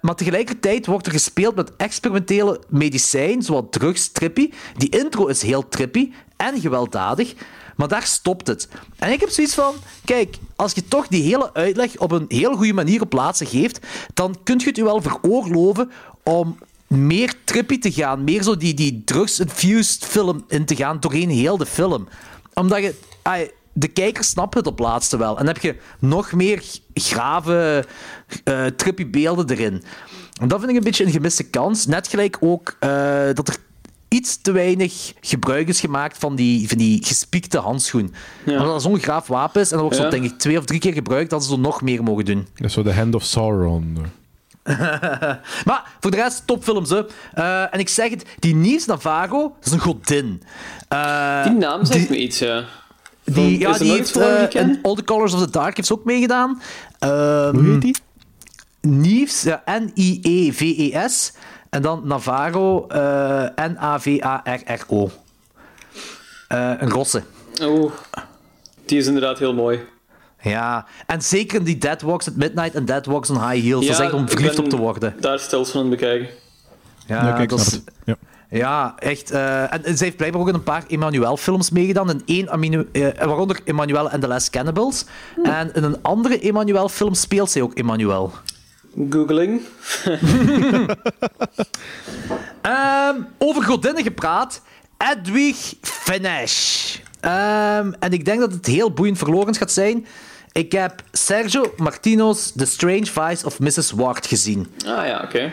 maar 0.00 0.14
tegelijkertijd 0.16 0.86
wordt 0.86 1.06
er 1.06 1.12
gespeeld 1.12 1.54
met 1.54 1.76
experimentele 1.76 2.60
medicijn, 2.68 3.42
zoals 3.42 3.64
drugs, 3.70 4.08
trippy. 4.08 4.50
Die 4.76 4.88
intro 4.88 5.26
is 5.26 5.42
heel 5.42 5.68
trippy 5.68 6.10
en 6.36 6.60
gewelddadig, 6.60 7.34
maar 7.76 7.88
daar 7.88 8.02
stopt 8.02 8.46
het. 8.46 8.68
En 8.98 9.12
ik 9.12 9.20
heb 9.20 9.28
zoiets 9.28 9.54
van, 9.54 9.74
kijk, 10.04 10.36
als 10.56 10.72
je 10.72 10.88
toch 10.88 11.06
die 11.08 11.22
hele 11.22 11.54
uitleg 11.54 11.98
op 11.98 12.12
een 12.12 12.24
heel 12.28 12.56
goede 12.56 12.72
manier 12.72 13.02
op 13.02 13.10
plaatsen 13.10 13.46
geeft, 13.46 13.86
dan 14.14 14.36
kun 14.44 14.58
je 14.58 14.66
het 14.66 14.76
je 14.76 14.84
wel 14.84 15.02
veroorloven 15.02 15.90
om 16.22 16.58
meer 16.86 17.34
trippy 17.44 17.78
te 17.78 17.92
gaan, 17.92 18.24
meer 18.24 18.42
zo 18.42 18.56
die, 18.56 18.74
die 18.74 19.02
drugs-infused 19.04 20.04
film 20.04 20.44
in 20.48 20.64
te 20.64 20.76
gaan 20.76 21.00
doorheen 21.00 21.30
heel 21.30 21.56
de 21.56 21.66
film. 21.66 22.08
Omdat 22.54 22.82
je... 22.82 22.94
ai, 23.22 23.50
de 23.72 23.88
kijker 23.88 24.24
snapt 24.24 24.54
het 24.54 24.66
op 24.66 24.78
laatste 24.78 25.16
wel. 25.16 25.38
En 25.38 25.44
dan 25.44 25.54
heb 25.54 25.62
je 25.62 25.76
nog 25.98 26.32
meer 26.32 26.62
grave, 26.94 27.84
eh 28.44 28.66
trippy 28.66 29.10
beelden 29.10 29.50
erin. 29.50 29.82
En 30.40 30.48
dat 30.48 30.58
vind 30.58 30.70
ik 30.70 30.76
een 30.76 30.84
beetje 30.84 31.04
een 31.04 31.10
gemiste 31.10 31.42
kans. 31.50 31.86
Net 31.86 32.08
gelijk 32.08 32.36
ook 32.40 32.76
eh, 32.80 32.88
dat 33.34 33.48
er 33.48 33.56
iets 34.08 34.36
te 34.42 34.52
weinig 34.52 35.12
gebruik 35.20 35.68
is 35.68 35.80
gemaakt 35.80 36.18
van 36.18 36.34
die, 36.36 36.68
van 36.68 36.78
die 36.78 37.04
gespiekte 37.04 37.58
handschoen. 37.58 38.14
Omdat 38.46 38.66
dat 38.66 38.82
zo'n 38.82 38.98
graaf 39.00 39.26
wapen 39.26 39.60
is 39.60 39.66
en 39.70 39.72
dat 39.72 39.80
wordt 39.80 39.96
zo, 39.96 40.02
Ja. 40.04 40.10
denk 40.10 40.24
ik, 40.24 40.38
twee 40.38 40.58
of 40.58 40.64
drie 40.64 40.80
keer 40.80 40.92
gebruikt, 40.92 41.30
dat 41.30 41.42
ze 41.44 41.48
zo 41.50 41.56
nog 41.56 41.82
meer 41.82 42.02
mogen 42.02 42.24
doen. 42.24 42.46
Dat 42.54 42.66
is 42.66 42.72
zo 42.72 42.82
de 42.82 42.94
Hand 42.94 43.14
of 43.14 43.24
Sauron. 43.24 43.98
Maar 45.64 45.82
voor 46.00 46.10
de 46.10 46.16
rest, 46.16 46.46
topfilms, 46.46 46.90
hè. 46.90 47.02
Eh, 47.34 47.74
en 47.74 47.78
ik 47.80 47.88
zeg 47.88 48.10
het, 48.10 48.24
die 48.38 48.54
Niels 48.54 48.86
Navarro, 48.86 49.38
dat 49.56 49.66
is 49.66 49.72
een 49.72 49.78
godin. 49.78 50.42
Eh, 50.88 51.44
Die 51.44 51.52
naam 51.52 51.84
zegt 51.84 52.08
me 52.10 52.16
iets, 52.16 52.38
ja. 52.38 52.64
Die, 53.24 53.58
ja, 53.58 53.72
die 53.78 53.92
heeft 53.92 54.16
in 54.54 54.78
All 54.82 54.94
the 54.94 55.04
Colors 55.04 55.32
of 55.34 55.40
the 55.40 55.50
Dark 55.50 55.76
heeft 55.76 55.88
ze 55.88 55.94
ook 55.94 56.04
meegedaan. 56.04 56.60
Ehm, 56.98 57.54
Hoe 57.54 57.64
heet 57.72 57.80
die? 57.80 57.96
Nives, 58.80 59.42
ja, 59.42 59.62
N-I-E-V-E-S. 59.66 61.32
En 61.70 61.82
dan 61.82 62.00
Navarro, 62.04 62.86
eh, 62.86 63.44
N-A-V-A-R-R-O. 63.56 65.10
Eh, 66.48 66.70
een 66.78 66.90
rosse. 66.90 67.22
Oeh. 67.62 67.92
Die 68.86 68.98
is 68.98 69.06
inderdaad 69.06 69.38
heel 69.38 69.54
mooi. 69.54 69.80
Ja, 70.40 70.86
en 71.06 71.22
zeker 71.22 71.64
die 71.64 71.78
Dead 71.78 72.02
Walks 72.02 72.28
at 72.28 72.36
Midnight 72.36 72.74
en 72.74 72.84
Dead 72.84 73.06
Walks 73.06 73.30
on 73.30 73.48
High 73.48 73.62
Heels. 73.64 73.86
dat 73.86 73.94
is 73.98 74.00
echt 74.04 74.12
om 74.12 74.28
verliefd 74.28 74.58
op 74.58 74.68
te 74.68 74.76
worden. 74.76 75.14
Daar 75.20 75.38
stels 75.38 75.70
van 75.70 75.80
aan 75.82 75.90
het 75.90 76.00
bekijken. 76.00 76.28
Ja, 77.06 77.26
Ja, 77.26 77.32
kijk, 77.32 77.48
dat 77.48 77.60
snap 77.60 77.72
is- 77.72 77.78
het. 77.84 77.94
Ja. 78.04 78.16
Ja, 78.52 78.94
echt. 78.98 79.30
eh, 79.30 79.72
en 79.86 79.96
ze 79.96 80.04
heeft 80.04 80.16
blijkbaar 80.16 80.40
ook 80.42 80.48
in 80.48 80.54
een 80.54 80.62
paar 80.62 80.84
Emmanuel-films 80.88 81.70
meegedaan. 81.70 82.10
In 82.10 82.22
één, 82.26 82.50
Aminu- 82.50 82.88
eh, 82.92 83.02
waaronder 83.18 83.60
Emmanuel 83.64 84.10
and 84.10 84.20
the 84.22 84.28
Last 84.28 84.50
Cannibals. 84.50 85.04
En 85.42 85.74
in 85.74 85.82
een 85.82 86.02
andere 86.02 86.40
Emmanuel-film 86.40 87.14
speelt 87.14 87.50
zij 87.50 87.62
ook 87.62 87.74
Emmanuel. 87.74 88.32
Googling. 89.10 89.60
Ehm, 92.62 93.16
over 93.38 93.62
godinnen 93.62 94.02
gepraat. 94.02 94.62
Edwig 94.98 95.74
Finch. 95.82 96.52
Ehm, 97.20 97.92
en 97.98 98.12
ik 98.12 98.24
denk 98.24 98.40
dat 98.40 98.52
het 98.52 98.66
heel 98.66 98.92
boeiend 98.92 99.18
voor 99.18 99.28
Lorenz 99.28 99.58
gaat 99.58 99.72
zijn. 99.72 100.06
Ik 100.52 100.72
heb 100.72 101.02
Sergio 101.12 101.74
Martino's 101.76 102.52
The 102.56 102.64
Strange 102.66 103.06
Vice 103.06 103.46
of 103.46 103.58
Mrs. 103.58 103.90
Ward 103.90 104.26
gezien. 104.26 104.66
Ah 104.86 105.06
ja, 105.06 105.20
oké. 105.24 105.52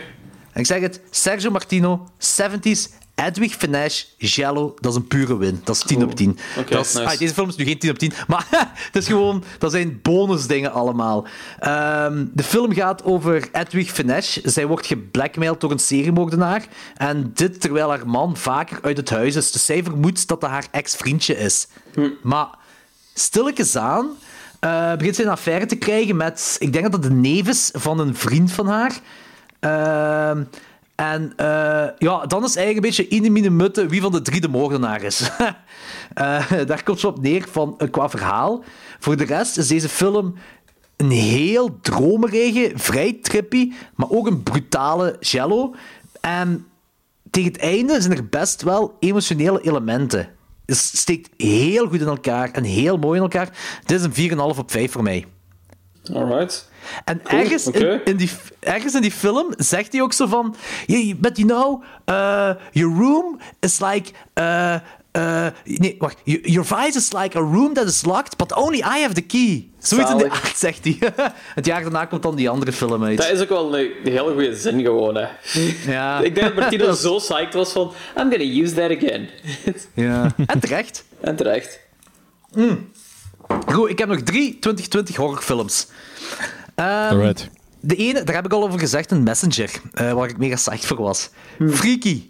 En 0.52 0.60
ik 0.60 0.66
zeg 0.66 0.80
het, 0.80 1.00
Sergio 1.10 1.50
Martino, 1.50 2.08
70s, 2.18 3.00
Edwig 3.26 3.54
Finesse, 3.54 4.06
Jello, 4.16 4.74
dat 4.80 4.92
is 4.92 4.96
een 4.96 5.06
pure 5.06 5.36
win. 5.36 5.60
Dat 5.64 5.76
is 5.76 5.82
10 5.82 6.02
op 6.02 6.14
10. 6.14 6.38
Oké, 6.58 6.74
dat 6.74 6.86
is, 6.86 6.92
nice. 6.92 7.06
ah, 7.08 7.18
deze 7.18 7.34
film 7.34 7.48
is 7.48 7.56
nu 7.56 7.64
geen 7.64 7.78
10 7.78 7.90
op 7.90 7.98
10, 7.98 8.12
maar 8.26 8.46
het 8.92 8.96
is 8.96 9.06
gewoon, 9.06 9.44
dat 9.58 9.70
zijn 9.70 9.98
bonusdingen 10.02 10.72
allemaal. 10.72 11.26
Ehm, 11.58 12.24
de 12.32 12.42
film 12.42 12.72
gaat 12.72 13.04
over 13.04 13.48
Edwig 13.52 13.90
Finesse. 13.90 14.40
Zij 14.44 14.66
wordt 14.66 14.86
geblackmailed 14.86 15.60
door 15.60 15.70
een 15.70 15.78
seriemoordenaar. 15.78 16.66
En 16.96 17.30
dit 17.34 17.60
terwijl 17.60 17.88
haar 17.88 18.06
man 18.06 18.36
vaker 18.36 18.78
uit 18.82 18.96
het 18.96 19.10
huis 19.10 19.36
is. 19.36 19.52
Dus 19.52 19.64
zij 19.64 19.82
vermoedt 19.82 20.28
dat 20.28 20.40
dat 20.40 20.50
haar 20.50 20.66
ex-vriendje 20.70 21.36
is. 21.36 21.66
Maar 22.22 22.48
stilletjes 23.14 23.76
aan 23.76 24.08
eh, 24.60 24.94
begint 24.96 25.14
zij 25.16 25.24
een 25.24 25.30
affaire 25.30 25.66
te 25.66 25.76
krijgen 25.76 26.16
met, 26.16 26.56
ik 26.58 26.72
denk 26.72 26.84
dat 26.84 26.92
het 26.92 27.02
de 27.02 27.10
neef 27.10 27.48
is 27.48 27.70
van 27.72 27.98
een 27.98 28.14
vriend 28.14 28.52
van 28.52 28.66
haar. 28.66 29.00
Ehm, 29.60 30.44
en 30.94 31.32
eh, 31.36 31.88
ja, 31.98 32.26
dan 32.26 32.44
is 32.44 32.56
eigenlijk 32.56 32.76
een 32.76 32.80
beetje 32.80 33.08
in 33.08 33.32
mine 33.32 33.50
mutte 33.50 33.86
wie 33.86 34.00
van 34.00 34.12
de 34.12 34.22
drie 34.22 34.40
de 34.40 34.48
moordenaar 34.48 35.02
is. 35.02 35.22
Eh, 36.14 36.50
daar 36.66 36.82
komt 36.82 37.00
ze 37.00 37.06
op 37.06 37.22
neer 37.22 37.46
van, 37.50 37.74
eh, 37.78 37.90
qua 37.90 38.08
verhaal. 38.08 38.64
Voor 38.98 39.16
de 39.16 39.24
rest 39.24 39.58
is 39.58 39.68
deze 39.68 39.88
film 39.88 40.34
een 40.96 41.10
heel 41.10 41.78
dromerige, 41.80 42.72
vrij 42.74 43.18
trippy, 43.22 43.72
maar 43.94 44.10
ook 44.10 44.26
een 44.26 44.42
brutale 44.42 45.16
cello. 45.20 45.74
En 46.20 46.66
tegen 47.30 47.52
het 47.52 47.60
einde 47.60 48.00
zijn 48.00 48.16
er 48.16 48.28
best 48.28 48.62
wel 48.62 48.96
emotionele 48.98 49.60
elementen. 49.60 50.28
Het 50.66 50.76
steekt 50.76 51.30
heel 51.36 51.88
goed 51.88 52.00
in 52.00 52.06
elkaar 52.06 52.50
en 52.50 52.64
heel 52.64 52.96
mooi 52.96 53.16
in 53.16 53.22
elkaar. 53.22 53.48
Dit 53.84 54.00
is 54.00 54.04
een 54.04 54.30
4,5 54.54 54.58
op 54.58 54.70
5 54.70 54.92
voor 54.92 55.02
mij. 55.02 55.26
Alright. 56.12 56.69
En 57.04 57.22
Cool, 57.22 57.40
ergens, 57.40 57.66
in, 57.66 58.00
in 58.04 58.16
die, 58.16 58.30
ergens 58.60 58.94
in 58.94 59.02
die 59.02 59.12
film 59.12 59.54
zegt 59.56 59.92
hij 59.92 60.02
ook 60.02 60.12
zo 60.12 60.26
van... 60.26 60.56
"Yeah, 60.86 61.16
but 61.16 61.36
you 61.36 61.48
know, 61.48 61.82
uh, 62.06 62.50
your 62.72 62.96
room 62.96 63.40
is 63.60 63.80
like... 63.80 64.10
uh, 64.34 64.74
uh, 65.16 65.46
nee, 65.64 65.96
wacht. 65.98 66.16
Your, 66.24 66.64
vice 66.64 66.96
is 66.96 67.12
like 67.12 67.38
a 67.38 67.40
room 67.40 67.74
that 67.74 67.86
is 67.86 68.04
locked, 68.04 68.36
but 68.36 68.52
only 68.56 68.78
I 68.78 69.00
have 69.00 69.14
the 69.14 69.22
key. 69.22 69.68
Zoiets 69.78 70.10
in 70.10 70.16
de 70.16 70.22
Zalig. 70.24 70.44
aard, 70.44 70.56
zegt 70.56 70.84
hij. 70.84 70.98
Het 71.54 71.66
jaar 71.66 71.82
daarna 71.82 72.04
komt 72.04 72.22
dan 72.22 72.36
die 72.36 72.48
andere 72.48 72.72
film 72.72 73.04
uit. 73.04 73.16
Dat 73.16 73.30
is 73.30 73.40
ook 73.40 73.48
wel 73.48 73.78
een, 73.78 73.90
een 74.04 74.12
hele 74.12 74.32
goede 74.32 74.56
zin 74.56 74.80
gewoon, 74.82 75.14
hè. 75.14 75.26
Ja. 75.86 76.18
Ik 76.28 76.34
denk 76.34 76.46
dat 76.46 76.56
Martino 76.56 76.92
zo 77.06 77.16
psyched 77.16 77.54
was 77.54 77.72
van... 77.72 77.92
I'm 78.16 78.30
gonna 78.30 78.60
use 78.62 78.74
that 78.74 78.90
again. 78.90 79.28
ja. 79.94 80.34
En 80.46 80.60
terecht. 80.60 81.04
en 81.20 81.36
terecht. 81.36 81.80
Goed, 83.66 83.90
ik 83.90 83.98
heb 83.98 84.08
nog 84.08 84.20
drie 84.20 84.58
2020 84.58 85.16
horrorfilms. 85.16 85.86
Ehm. 86.80 87.32
De 87.80 87.94
ene, 87.96 88.22
daar 88.22 88.34
heb 88.34 88.44
ik 88.44 88.52
al 88.52 88.62
over 88.62 88.78
gezegd, 88.78 89.10
een 89.10 89.22
Messenger, 89.22 89.70
eh, 89.92 90.12
waar 90.12 90.28
ik 90.28 90.38
mega 90.38 90.54
psyched 90.54 90.84
voor 90.86 90.96
was. 91.02 91.30
Freaky, 91.68 92.22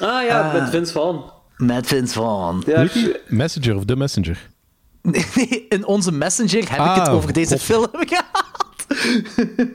Ah 0.00 0.22
ja, 0.26 0.40
Ah. 0.40 0.52
met 0.60 0.70
Vince 0.70 0.92
Vaughn. 0.92 1.20
met 1.56 1.86
Vince 1.86 2.12
Vaughn. 2.12 2.62
Ja? 2.66 2.86
Messenger 3.28 3.76
of 3.76 3.84
The 3.84 3.96
Messenger? 3.96 4.48
Nee, 5.34 5.66
in 5.68 5.86
onze 5.86 6.12
Messenger 6.12 6.58
heb 6.70 6.70
ik 6.70 6.78
Ah, 6.86 6.96
het 6.98 7.08
over 7.08 7.32
deze 7.32 7.58
film 7.58 7.86
gehad. 8.10 8.48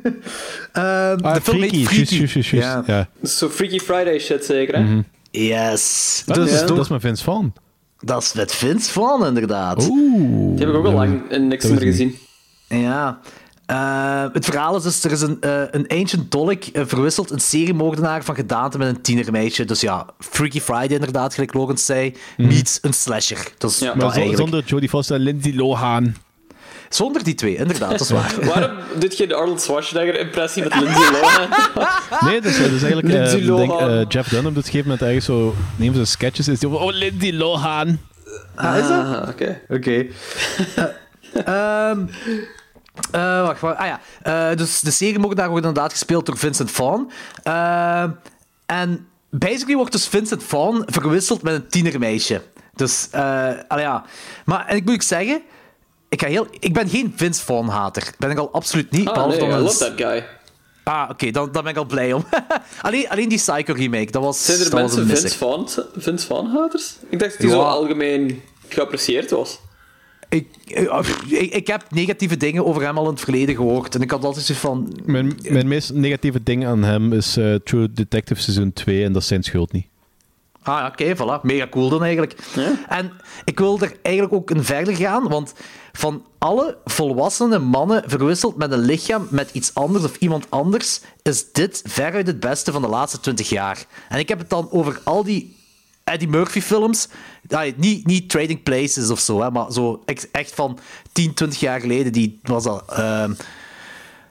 Ehm, 0.71 1.26
Ah, 1.26 1.34
de 1.34 1.41
film 1.41 1.58
Freaky. 1.58 1.86
Freaky. 1.86 2.56
Ja. 2.56 2.84
Ja. 2.86 3.08
Zo 3.24 3.50
Freaky 3.50 3.80
Friday 3.80 4.19
shit 4.19 4.45
zeker, 4.45 4.76
hè? 4.76 5.02
Yes. 5.32 6.24
Ah, 6.28 6.36
Dus 6.36 6.36
dat, 6.36 6.48
is, 6.50 6.60
door- 6.60 6.67
dat 6.76 6.80
is 6.84 6.88
mijn 6.89 7.02
Vince 7.02 7.24
Vaughn. 7.24 7.54
dat 8.00 8.21
is 8.21 8.34
met 8.34 8.56
Vince 8.56 8.91
Vaughn, 8.91 9.26
inderdaad. 9.26 9.88
Oeh. 9.89 10.56
Die 10.56 10.60
heb 10.65 10.69
ik 10.69 10.76
ook 10.76 10.86
al 10.86 10.91
lang 10.91 11.32
in 11.32 11.48
niks 11.48 11.63
dat 11.63 11.71
meer 11.71 11.82
gezien. 11.82 12.15
Ja. 12.67 13.19
Eh, 13.65 14.23
het 14.34 14.45
verhaal 14.45 14.75
is 14.75 14.84
dus, 14.84 15.04
er 15.04 15.12
is 15.12 15.21
een, 15.21 15.38
eh, 15.41 15.62
een 15.71 15.88
ancient 15.88 16.32
dolk 16.32 16.63
eh, 16.63 16.84
verwisselt 16.86 17.32
een 17.32 17.39
seriemoordenaar 17.39 18.23
van 18.23 18.36
gedaante 18.36 18.78
met 18.78 18.88
een 18.88 19.01
tienermeisje. 19.01 19.65
Dus 19.65 19.82
ja, 19.82 20.06
Freaky 20.19 20.60
Friday 20.62 20.88
inderdaad, 20.88 21.34
gelijk 21.34 21.54
Logan 21.54 21.78
zei, 21.78 22.15
meets 22.38 22.80
een 22.82 22.93
slasher. 22.93 23.38
Dat 23.58 23.71
is 23.71 23.80
Ja, 23.80 23.86
dat 23.86 23.95
Maar 23.95 24.06
zo- 24.06 24.19
eigenlijk. 24.19 24.41
zonder 24.49 24.63
Jodie 24.65 24.89
Foster 24.89 25.15
en 25.15 25.21
Lindsay 25.21 25.54
Lohan. 25.56 26.15
Zonder 26.89 27.23
die 27.23 27.36
twee, 27.36 27.56
inderdaad, 27.56 27.91
dat 27.91 27.99
is 28.01 28.10
waar. 28.19 28.36
Waarom 28.43 28.71
doet 28.99 29.17
je 29.17 29.28
de 29.28 29.36
Arnold 29.36 29.62
Schwarzenegger-impressie 29.62 30.63
met 30.63 30.75
Lindsay 30.75 31.12
Lohan? 31.21 31.49
Nee, 32.21 32.41
dat 32.41 32.51
is, 32.51 32.58
dat 32.58 32.71
is 32.71 32.84
eigenlijk... 32.84 33.13
eh, 33.13 33.32
denk, 33.32 33.43
Lohan. 33.43 33.89
eh, 33.89 34.06
Jeff 34.08 34.30
Dunham 34.30 34.47
op 34.49 34.56
het 34.56 34.65
gegeven 34.65 34.88
moment 34.88 35.08
ergens 35.08 35.25
zo... 35.25 35.56
Neem 35.75 35.93
zijn 35.93 36.08
sketches 36.08 36.47
is 36.47 36.60
die 36.60 36.69
over... 36.69 36.80
Oh, 36.82 36.93
Lindsay 36.93 37.34
Lohan. 37.34 37.99
Ah, 38.56 38.78
is 38.78 38.88
dat? 38.88 39.06
Ah, 39.06 39.28
oké. 39.30 39.62
Oké. 39.69 40.06
Eh, 40.75 41.89
ehm, 41.89 41.99
eh, 43.12 43.41
wacht, 43.41 43.62
wacht. 43.62 43.77
Ah 43.77 43.86
ja. 43.86 43.99
Eh, 44.21 44.58
dus 44.58 44.79
de 44.79 44.91
seriemoordenaar 44.91 45.49
wordt 45.49 45.65
inderdaad 45.65 45.91
gespeeld 45.91 46.25
door 46.25 46.38
Vincent 46.38 46.71
Vaughn. 46.71 47.12
Eh, 47.43 48.03
en 48.65 49.08
basically 49.29 49.75
wordt 49.75 49.91
dus 49.91 50.08
Vincent 50.08 50.43
Vaughn 50.43 50.84
verwisseld 50.86 51.41
met 51.41 51.53
een 51.53 51.67
tienermeisje. 51.67 52.41
Dus, 52.75 53.08
allee, 53.67 53.84
ja. 53.84 54.03
Maar, 54.45 54.67
en 54.67 54.75
ik 54.75 54.86
moet 54.86 54.93
ook 54.93 55.01
zeggen... 55.01 55.41
Ik, 56.10 56.21
ga 56.21 56.27
heel, 56.27 56.47
ik 56.60 56.73
ben 56.73 56.89
geen 56.89 57.13
Vince 57.15 57.43
Vaughn-hater. 57.43 58.13
Ben 58.17 58.31
ik 58.31 58.38
al 58.38 58.51
absoluut 58.51 58.91
niet. 58.91 59.08
Ah, 59.08 59.13
behalve 59.13 59.38
nee, 59.38 59.49
I 59.49 59.55
love 59.55 59.77
that 59.77 59.93
guy. 59.95 60.25
Ah, 60.84 61.10
oké, 61.10 61.31
dan, 61.31 61.51
dan 61.51 61.63
ben 61.63 61.71
ik 61.71 61.77
al 61.77 61.86
blij 61.86 62.13
om. 62.13 62.25
alleen, 62.81 63.10
alleen 63.10 63.29
die 63.29 63.38
Psycho-remake, 63.38 64.12
dat 64.12 64.23
was, 64.23 64.45
Zijn 64.45 64.60
er 64.60 64.69
dat 64.69 64.79
mensen 64.79 65.08
Vince 65.97 66.27
Vaughn-haters? 66.27 66.95
Ik 67.10 67.19
dacht 67.19 67.31
dat 67.41 67.49
Ja. 67.49 67.55
zo 67.55 67.62
algemeen 67.62 68.41
geapprecieerd 68.67 69.31
was. 69.31 69.60
Ik, 70.36 70.48
ik, 71.30 71.54
ik 71.54 71.67
heb 71.67 71.86
negatieve 71.89 72.38
dingen 72.38 72.65
over 72.65 72.82
hem 72.82 72.98
al 72.98 73.04
in 73.04 73.10
het 73.10 73.19
verleden 73.19 73.56
gehoord. 73.56 73.95
En 73.95 74.02
ik 74.02 74.12
had 74.12 74.24
altijd 74.24 74.45
zoiets 74.45 74.63
van... 74.63 75.00
Mijn, 75.06 75.39
mijn 75.50 75.67
meest 75.67 75.93
negatieve 75.93 76.43
ding 76.43 76.65
aan 76.65 76.84
hem 76.84 77.13
is 77.13 77.38
eh, 77.38 77.56
True 77.56 77.91
Detective 77.91 78.41
seizoen 78.41 78.74
2 78.74 79.04
en 79.04 79.13
dat 79.13 79.21
is 79.21 79.28
zijn 79.28 79.43
schuld 79.43 79.71
niet. 79.71 79.86
Ah 80.65 80.80
ja, 80.80 80.88
oké, 80.88 81.15
voilà. 81.15 81.41
Mega 81.41 81.67
cool 81.67 81.89
dan 81.89 82.04
eigenlijk. 82.04 82.36
En 82.88 83.12
ik 83.43 83.60
wil 83.60 83.80
er 83.80 83.95
eigenlijk 84.02 84.36
ook 84.36 84.50
een 84.50 84.63
verder 84.63 84.95
gaan, 84.95 85.28
want 85.28 85.54
van 85.91 86.26
alle 86.38 86.78
volwassene 86.86 87.60
mannen 87.60 88.04
verwisseld 88.06 88.58
met 88.58 88.71
een 88.71 88.80
lichaam 88.80 89.28
met 89.30 89.50
iets 89.52 89.74
anders 89.74 90.04
of 90.04 90.15
iemand 90.17 90.45
anders, 90.50 91.02
is 91.21 91.52
dit 91.52 91.82
veruit 91.86 92.28
het 92.28 92.39
beste 92.39 92.71
van 92.71 92.82
de 92.82 92.88
laatste 92.88 93.19
20 93.19 93.50
jaar. 93.50 93.86
En 94.10 94.19
ik 94.19 94.30
heb 94.30 94.39
het 94.39 94.50
dan 94.50 94.67
over 94.71 95.00
al 95.04 95.24
die 95.24 95.55
Eddie 96.06 96.28
Murphy-films. 96.28 97.08
Ja, 97.48 97.65
niet, 97.76 98.06
niet 98.08 98.30
Trading 98.30 98.63
Places 98.63 99.10
of 99.10 99.20
zo, 99.20 99.41
hè, 99.41 99.52
maar 99.52 99.72
zo 99.72 100.04
echt 100.32 100.52
van 100.54 100.80
10, 101.12 101.34
20 101.34 101.60
jaar 101.60 101.80
geleden. 101.80 102.12
Die 102.12 102.39
was 102.44 102.65
al. 102.65 102.82
ehm, 102.89 103.34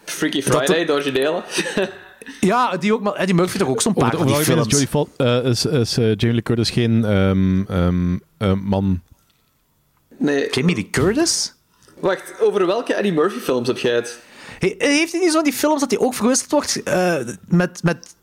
Freaky 0.05 0.43
Dat- 0.43 0.57
Friday, 0.57 0.85
de 0.85 0.93
originele. 0.93 1.43
ja, 2.41 2.77
die 2.77 2.95
ook, 2.95 3.01
maar 3.01 3.13
Eddie 3.15 3.35
Murphy 3.35 3.59
toch 3.59 3.69
ook 3.69 3.83
zo'n 3.83 3.95
paar 3.95 4.11
die 4.11 4.39
is, 4.39 4.45
films. 4.47 4.87
Jodie 4.89 5.09
eh, 5.17 5.45
is, 5.45 5.65
is 5.67 5.97
eh, 5.97 6.05
Jamie 6.05 6.33
Lee 6.33 6.43
Curtis 6.43 6.71
geen 6.71 7.05
ehm, 7.05 7.65
ehm, 7.69 8.19
eh, 8.39 8.53
man. 8.53 9.01
Nee, 10.19 10.51
Jamie 10.51 10.75
Lee 10.75 10.91
Curtis? 10.91 11.55
wacht, 12.01 12.33
over 12.41 12.67
welke 12.67 12.95
Eddie 12.95 13.13
Murphy-films 13.13 13.69
heb 13.69 13.79
jij 13.79 13.95
het? 13.95 14.19
He- 14.59 14.75
Heeft 14.79 15.13
hij 15.13 15.21
niet 15.21 15.33
zo 15.33 15.43
die 15.43 15.53
films 15.53 15.81
dat 15.81 15.91
hij 15.91 16.01
ook 16.01 16.15
verwisseld 16.15 16.51
wordt 16.51 16.83
eh, 16.83 17.17
met, 17.49 17.83
met 17.83 18.15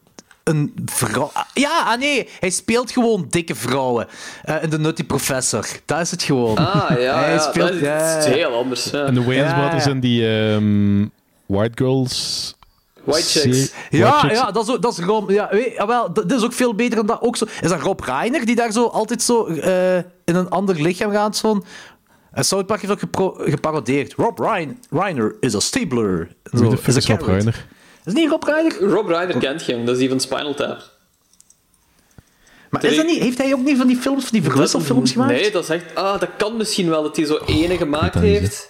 een 0.44 0.74
vrouw? 0.86 1.30
Ah, 1.34 1.44
Ja, 1.54 1.84
ah 1.86 2.00
nee, 2.00 2.28
hij 2.40 2.50
speelt 2.50 2.92
gewoon 2.92 3.26
dikke 3.30 3.56
vrouwen 3.56 4.08
eh, 4.44 4.64
in 4.64 4.70
The 4.70 4.80
Nutty 4.80 5.04
Professor. 5.04 5.66
Dat 5.86 6.00
is 6.00 6.12
het 6.12 6.24
gewoon. 6.24 6.56
Ah, 6.58 6.90
ja, 7.00 7.20
Hij 7.20 7.34
ja 7.34 7.40
speelt- 7.40 7.68
dat 7.68 7.76
is, 7.76 7.82
ja. 7.82 8.16
dat 8.16 8.26
is 8.26 8.34
heel 8.34 8.54
anders. 8.54 8.90
Ja. 8.90 9.06
En 9.06 9.14
de 9.14 9.24
Wayans 9.24 9.54
Brothers 9.54 9.86
en 9.86 10.00
die 10.00 10.28
ehm, 10.28 11.06
White 11.46 11.84
Girls... 11.84 12.56
White 13.04 13.40
Chicks. 13.40 13.72
Ja, 13.90 14.10
White 14.20 14.36
ja, 14.36 14.52
dat 14.52 14.64
is, 14.68 14.74
ook- 14.76 14.82
dat 14.82 14.98
is 14.98 15.06
Rob. 15.06 15.30
Ja, 15.32 15.48
weet, 15.52 15.74
jawel, 15.76 16.14
dat, 16.14 16.30
dit 16.30 16.38
is 16.38 16.44
ook 16.46 16.54
veel 16.54 16.74
beter 16.76 16.96
dan 16.96 17.06
dat. 17.06 17.22
Ook 17.22 17.38
zo, 17.38 17.46
is 17.62 17.70
dat 17.70 17.82
Rob 17.82 18.00
Reiner 18.00 18.46
die 18.46 18.56
daar 18.56 18.72
zo 18.72 18.86
altijd 18.86 19.22
zo 19.24 19.46
eh, 19.46 19.98
in 19.98 20.36
een 20.36 20.50
ander 20.50 20.82
lichaam 20.82 21.12
gaat? 21.12 21.38
Zo'n. 21.38 21.64
En 22.32 22.46
South 22.46 22.66
Park 22.66 22.82
heeft 22.82 22.94
ook 23.14 23.36
geparodeerd. 23.50 24.14
Rob 24.14 24.40
Rein, 24.40 24.80
Reiner 24.90 25.36
is 25.40 25.56
a 25.56 25.60
stabler. 25.60 26.36
Zo, 26.44 26.60
Wie 26.60 26.70
de 26.70 26.78
fuck 26.78 26.88
is 26.88 26.96
is 26.96 27.06
Rob. 27.08 27.22
Reiner? 27.22 27.66
Is 28.06 28.14
het 28.14 28.16
niet 28.16 28.30
Rob 28.30 28.44
Reiner? 28.44 28.80
Rob 28.80 29.08
Reiner 29.08 29.38
kent 29.38 29.66
je 29.66 29.72
hem, 29.72 29.86
dat 29.86 29.94
is 29.94 30.00
die 30.00 30.10
van 30.10 30.20
Spinal 30.20 30.54
Tap. 30.54 30.90
Maar 32.70 32.86
is 32.86 32.96
dat 32.96 33.06
niet, 33.06 33.22
heeft 33.22 33.38
hij 33.38 33.54
ook 33.54 33.64
niet 33.64 33.78
van 33.78 33.88
die 33.88 33.98
films, 33.98 34.24
van 34.24 34.40
die 34.40 34.50
verwisselfilms 34.50 35.12
gemaakt? 35.12 35.32
Nee, 35.32 35.52
dat 35.52 35.64
is 35.64 35.70
echt... 35.70 35.96
Ah, 35.96 36.20
dat 36.20 36.30
kan 36.38 36.58
misschien 36.58 36.90
wel, 36.90 37.04
dat 37.04 37.16
hij 37.16 37.26
zo 37.26 37.40
ene 37.46 37.78
gemaakt 37.78 38.16
heeft. 38.16 38.70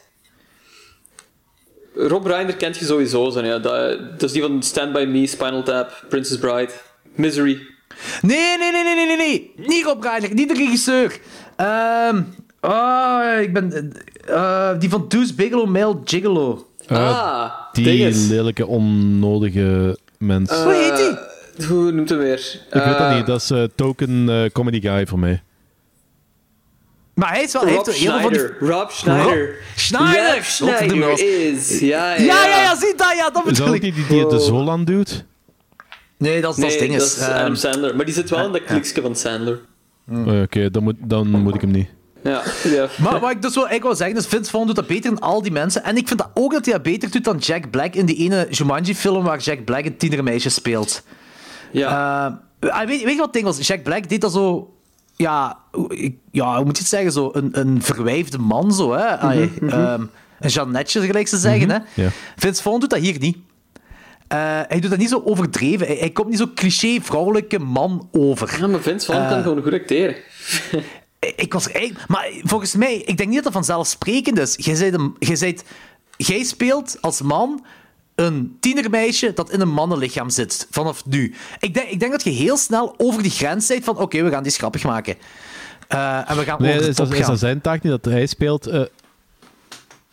Rob 1.96 2.26
Reiner 2.26 2.56
kent 2.56 2.78
je 2.78 2.86
sowieso, 2.86 3.30
zo, 3.30 3.42
ja. 3.42 3.60
Dat, 3.60 4.00
dat 4.00 4.24
is 4.24 4.32
die 4.32 4.42
van 4.42 4.64
Stand 4.64 4.94
By 4.94 5.06
Me, 5.08 5.28
Spinal 5.28 5.64
Tap, 5.64 6.06
Princess 6.10 6.40
Bride, 6.40 6.72
Misery. 7.16 7.68
Nee, 8.22 8.58
nee, 8.58 8.72
nee, 8.72 8.84
nee, 8.84 8.96
nee, 8.96 9.06
nee, 9.06 9.18
nee. 9.18 9.54
Niet 9.56 9.86
Rob 9.86 10.04
Reiner, 10.04 10.34
niet 10.34 10.48
de 10.50 10.56
regisseur. 10.56 11.20
Ehm 11.56 12.22
oh, 12.62 13.40
ik 13.42 13.54
ben... 13.54 13.94
eh, 14.26 14.80
die 14.80 14.90
van 14.90 15.06
Deuce 15.08 15.34
Bigelow, 15.34 15.68
Male 15.68 16.00
Gigolo. 16.04 16.68
Ah, 16.98 17.52
Die 17.74 17.86
dinges. 17.86 18.28
lelijke, 18.28 18.68
onnodige 18.68 19.98
mens. 20.18 20.50
Hoe 20.64 20.74
heet 20.74 20.96
die? 20.98 21.18
Eh, 21.66 21.68
Hoe 21.70 21.92
noemt 21.92 22.10
hem 22.10 22.18
weer? 22.18 22.60
ik 22.72 22.84
weet 22.84 22.98
dat 22.98 23.16
niet, 23.16 23.26
dat 23.26 23.42
is 23.42 23.50
eh, 23.52 23.64
token 23.76 24.30
eh, 24.30 24.50
comedy 24.52 24.82
guy 24.82 25.08
voor 25.08 25.20
mij. 25.20 25.42
Maar 27.14 27.30
hij 27.34 27.44
is 27.44 27.54
wel... 27.54 27.62
Rob 27.68 27.72
heeft 27.86 28.00
heel 28.00 28.12
veel 28.12 28.22
van 28.22 28.32
die- 28.32 28.40
Schneider. 28.40 28.68
Rob 28.70 28.90
Schneider. 28.90 29.56
Schneider! 29.76 30.34
Rob 30.36 30.44
Schneider 30.44 31.20
is... 31.54 31.80
Ja, 31.80 32.14
ja, 32.14 32.24
Ja, 32.24 32.46
ja, 32.48 32.58
ja, 32.62 32.76
zie 32.76 32.94
dat, 32.96 33.14
ja, 33.18 33.30
dat 33.30 33.46
Is 33.46 33.58
dat 33.58 33.58
bedoel 33.58 33.74
ik. 33.74 33.82
niet 33.82 33.96
die 33.96 34.08
die 34.08 34.28
de 34.28 34.40
Zolan 34.40 34.86
doet? 34.86 35.26
Nee, 36.18 36.42
dat 36.42 36.58
is, 36.58 36.62
dat 36.62 36.70
Nee, 36.70 36.80
ding. 36.80 36.92
dat 36.98 37.02
is, 37.08 37.20
Adam 37.22 37.46
ehm, 37.46 37.56
Sandler. 37.56 37.96
Maar 37.96 38.06
die 38.06 38.14
zit 38.14 38.30
wel 38.30 38.46
in 38.46 38.52
dat 38.52 38.64
kliksje 38.64 39.02
van 39.02 39.16
Sandler. 39.16 39.60
Oh, 40.12 40.42
Oké, 40.42 40.70
dan, 40.72 40.84
moet, 40.84 40.96
dan 41.00 41.28
moet 41.30 41.56
ik 41.56 41.62
hem 41.62 41.72
niet. 41.72 41.90
Ja, 42.24 42.44
ja. 42.64 42.88
Maar 42.98 43.20
wat 43.20 43.32
ik 43.32 43.42
dus 43.42 43.56
wel 43.56 43.68
eigenlijk 43.68 43.84
wil 43.84 43.96
zeggen 43.96 44.18
is, 44.18 44.26
Vince 44.26 44.50
Vaughn 44.50 44.68
doet 44.68 44.76
dat 44.76 44.88
beter 44.88 45.10
dan 45.10 45.20
al 45.20 45.42
die 45.42 45.52
mensen. 45.52 45.84
En 45.84 45.98
ik 45.98 46.08
vind 46.08 46.20
dat 46.20 46.30
ook 46.34 46.52
dat 46.52 46.66
hij 46.66 46.74
dat 46.74 46.84
beter 46.84 47.12
doet 47.12 47.24
dan 47.24 47.38
Jack 47.38 47.70
Black 47.70 47.94
in 47.94 48.06
die 48.06 48.16
ene 48.16 48.48
Jumanji-film 48.50 49.24
waar 49.24 49.40
Jack 49.40 49.66
Black 49.66 49.86
een 49.86 49.98
tienermeisje 49.98 50.50
speelt. 50.50 51.04
ja. 51.72 52.40
Eh, 52.60 52.80
weet, 52.86 52.88
weet 52.88 53.12
je 53.12 53.16
wat 53.16 53.26
het 53.26 53.34
ding 53.34 53.46
was? 53.46 53.68
Jack 53.68 53.84
Black 53.84 54.10
deed 54.10 54.22
dat 54.22 54.32
zo... 54.34 54.74
Ja, 55.16 55.58
ja, 56.32 56.56
hoe 56.56 56.66
moet 56.66 56.76
je 56.76 56.82
het 56.82 56.92
zeggen? 56.92 57.12
Zo 57.12 57.30
een, 57.34 57.50
een 57.60 57.82
verwijfde 57.82 58.38
man, 58.38 58.74
zo, 58.74 58.94
hè? 58.94 59.18
Allee, 59.20 59.52
ehm, 59.68 60.02
een 60.40 60.50
Jeannetje, 60.50 61.02
gelijk 61.02 61.28
ze 61.28 61.38
zeggen, 61.38 61.70
hè? 61.70 61.78
ja. 61.94 62.10
Vince 62.36 62.62
Vaughn 62.62 62.80
doet 62.80 62.90
dat 62.90 63.00
hier 63.00 63.20
niet. 63.20 63.38
Eh, 64.28 64.38
hij 64.68 64.80
doet 64.80 64.90
dat 64.90 65.00
niet 65.00 65.10
zo 65.10 65.22
overdreven. 65.26 65.88
Hij, 65.88 65.96
hij 65.96 66.10
komt 66.10 66.30
niet 66.30 66.38
zo 66.38 66.52
cliché 66.56 67.00
vrouwelijke 67.02 67.60
man 67.60 68.08
over. 68.12 68.58
ja, 68.60 68.68
maar 68.68 68.80
Vince 68.82 69.06
Vaughn 69.06 69.30
kan 69.30 69.42
gewoon 69.44 69.62
goed 69.64 69.74
acteren. 69.74 70.16
Ik 71.36 71.54
was 71.54 71.72
eigenlijk... 71.72 72.08
Maar 72.08 72.30
volgens 72.44 72.76
mij, 72.76 72.96
ik 72.96 73.18
denk 73.18 73.30
niet 73.30 73.34
dat 73.34 73.44
dat 73.44 73.54
vanzelfsprekend 73.54 74.40
is. 74.40 74.56
Jij, 76.18 76.44
speelt 76.44 76.98
als 77.02 77.22
man 77.22 77.66
een 78.16 78.58
tienermeisje 78.60 79.34
dat 79.34 79.52
in 79.52 79.62
een 79.62 79.72
mannenlichaam 79.74 80.30
zit. 80.30 80.68
Vanaf 80.72 81.06
nu. 81.06 81.36
Ik 81.60 81.74
denk, 81.74 81.90
ik 81.90 82.00
denk 82.00 82.12
dat 82.12 82.24
je 82.24 82.30
heel 82.30 82.58
snel 82.58 82.94
over 82.98 83.22
die 83.22 83.32
grens 83.32 83.68
bent 83.68 83.84
van 83.84 83.98
oké, 83.98 84.24
we 84.24 84.30
gaan 84.30 84.44
die 84.44 84.52
grappig 84.52 84.84
maken. 84.84 85.16
Eh, 85.88 86.30
en 86.30 86.38
we 86.38 86.44
gaan 86.44 86.62
Nee, 86.62 86.70
over 86.72 86.84
de 86.84 86.90
is 86.90 86.96
top 86.96 87.10
dat, 87.10 87.18
is 87.18 87.26
dat 87.26 87.40
zijn 87.40 87.62
taak 87.62 87.84
niet 87.84 87.92
dat 87.92 88.14
hij 88.14 88.26
speelt? 88.26 88.68
eh 88.68 88.84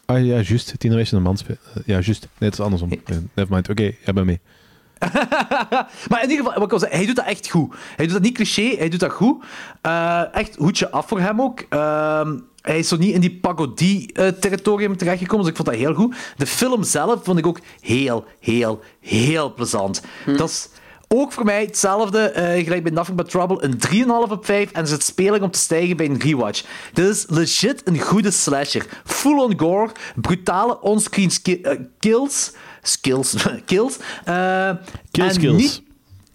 Ah 0.09 0.25
ja, 0.25 0.41
juist. 0.41 0.79
Tienermeisje 0.79 1.12
en 1.12 1.19
een 1.19 1.25
man 1.25 1.37
speelt. 1.37 1.59
Eh, 1.75 1.83
ja, 1.87 1.99
juist. 2.01 2.29
Nee, 2.39 2.49
het 2.51 2.59
is 2.59 2.64
andersom. 2.64 2.91
Eh, 2.91 3.16
Never 3.35 3.55
mind. 3.55 3.69
Oké, 3.69 3.83
jij 3.83 4.14
bent 4.14 4.27
mee. 4.27 4.41
Maar 6.09 6.22
in 6.22 6.30
ieder 6.30 6.44
geval, 6.44 6.61
wat 6.61 6.72
ik 6.72 6.78
zeggen, 6.78 6.99
hij 6.99 7.07
doet 7.07 7.16
dat 7.16 7.24
echt 7.24 7.51
goed. 7.51 7.74
Hij 7.96 8.05
doet 8.05 8.14
dat 8.14 8.22
niet 8.22 8.34
cliché, 8.34 8.74
hij 8.78 8.88
doet 8.88 9.01
dat 9.01 9.12
goed. 9.12 9.44
Eh, 9.82 10.34
echt 10.34 10.57
hoedje 10.57 10.90
af 10.90 11.09
voor 11.09 11.20
hem 11.20 11.42
ook. 11.42 11.64
Ehm, 11.68 12.38
hij 12.61 12.78
is 12.78 12.88
zo 12.88 12.96
niet 12.96 13.14
in 13.14 13.20
die 13.20 13.38
pagodie-territorium 13.40 14.96
terechtgekomen, 14.96 15.40
dus 15.44 15.55
ik 15.55 15.57
vond 15.57 15.68
dat 15.68 15.78
heel 15.78 15.94
goed. 15.94 16.16
De 16.36 16.46
film 16.46 16.82
zelf 16.82 17.24
vond 17.24 17.38
ik 17.38 17.46
ook 17.46 17.61
heel, 17.80 18.24
heel, 18.40 18.80
heel 19.01 19.55
plezant. 19.55 20.03
Dat 20.36 20.49
is 20.49 20.68
ook 21.09 21.32
voor 21.32 21.44
mij 21.44 21.64
hetzelfde, 21.64 22.18
eh, 22.18 22.64
gelijk 22.64 22.82
bij 22.82 22.92
Nothing 22.92 23.16
But 23.16 23.30
Trouble, 23.30 23.64
een 23.64 23.78
3,5 23.78 24.30
op 24.30 24.44
5 24.44 24.72
en 24.72 24.86
zit 24.86 25.03
speling 25.03 25.42
om 25.42 25.51
te 25.51 25.59
stijgen 25.59 25.96
bij 25.96 26.07
een 26.07 26.20
rewatch. 26.20 26.64
Dit 26.92 27.09
is 27.09 27.24
legit 27.28 27.82
een 27.84 28.01
goede 28.01 28.30
slasher. 28.30 28.86
Full-on 29.05 29.59
gore, 29.59 29.90
brutale 30.16 30.80
onscreen 30.80 31.30
eh, 31.42 31.78
kills, 31.99 32.53
skills, 32.89 33.34
kills, 33.66 33.97
eh, 34.24 34.70
Kill 35.11 35.24
en 35.24 35.34
skills. 35.34 35.57
niet- 35.57 35.82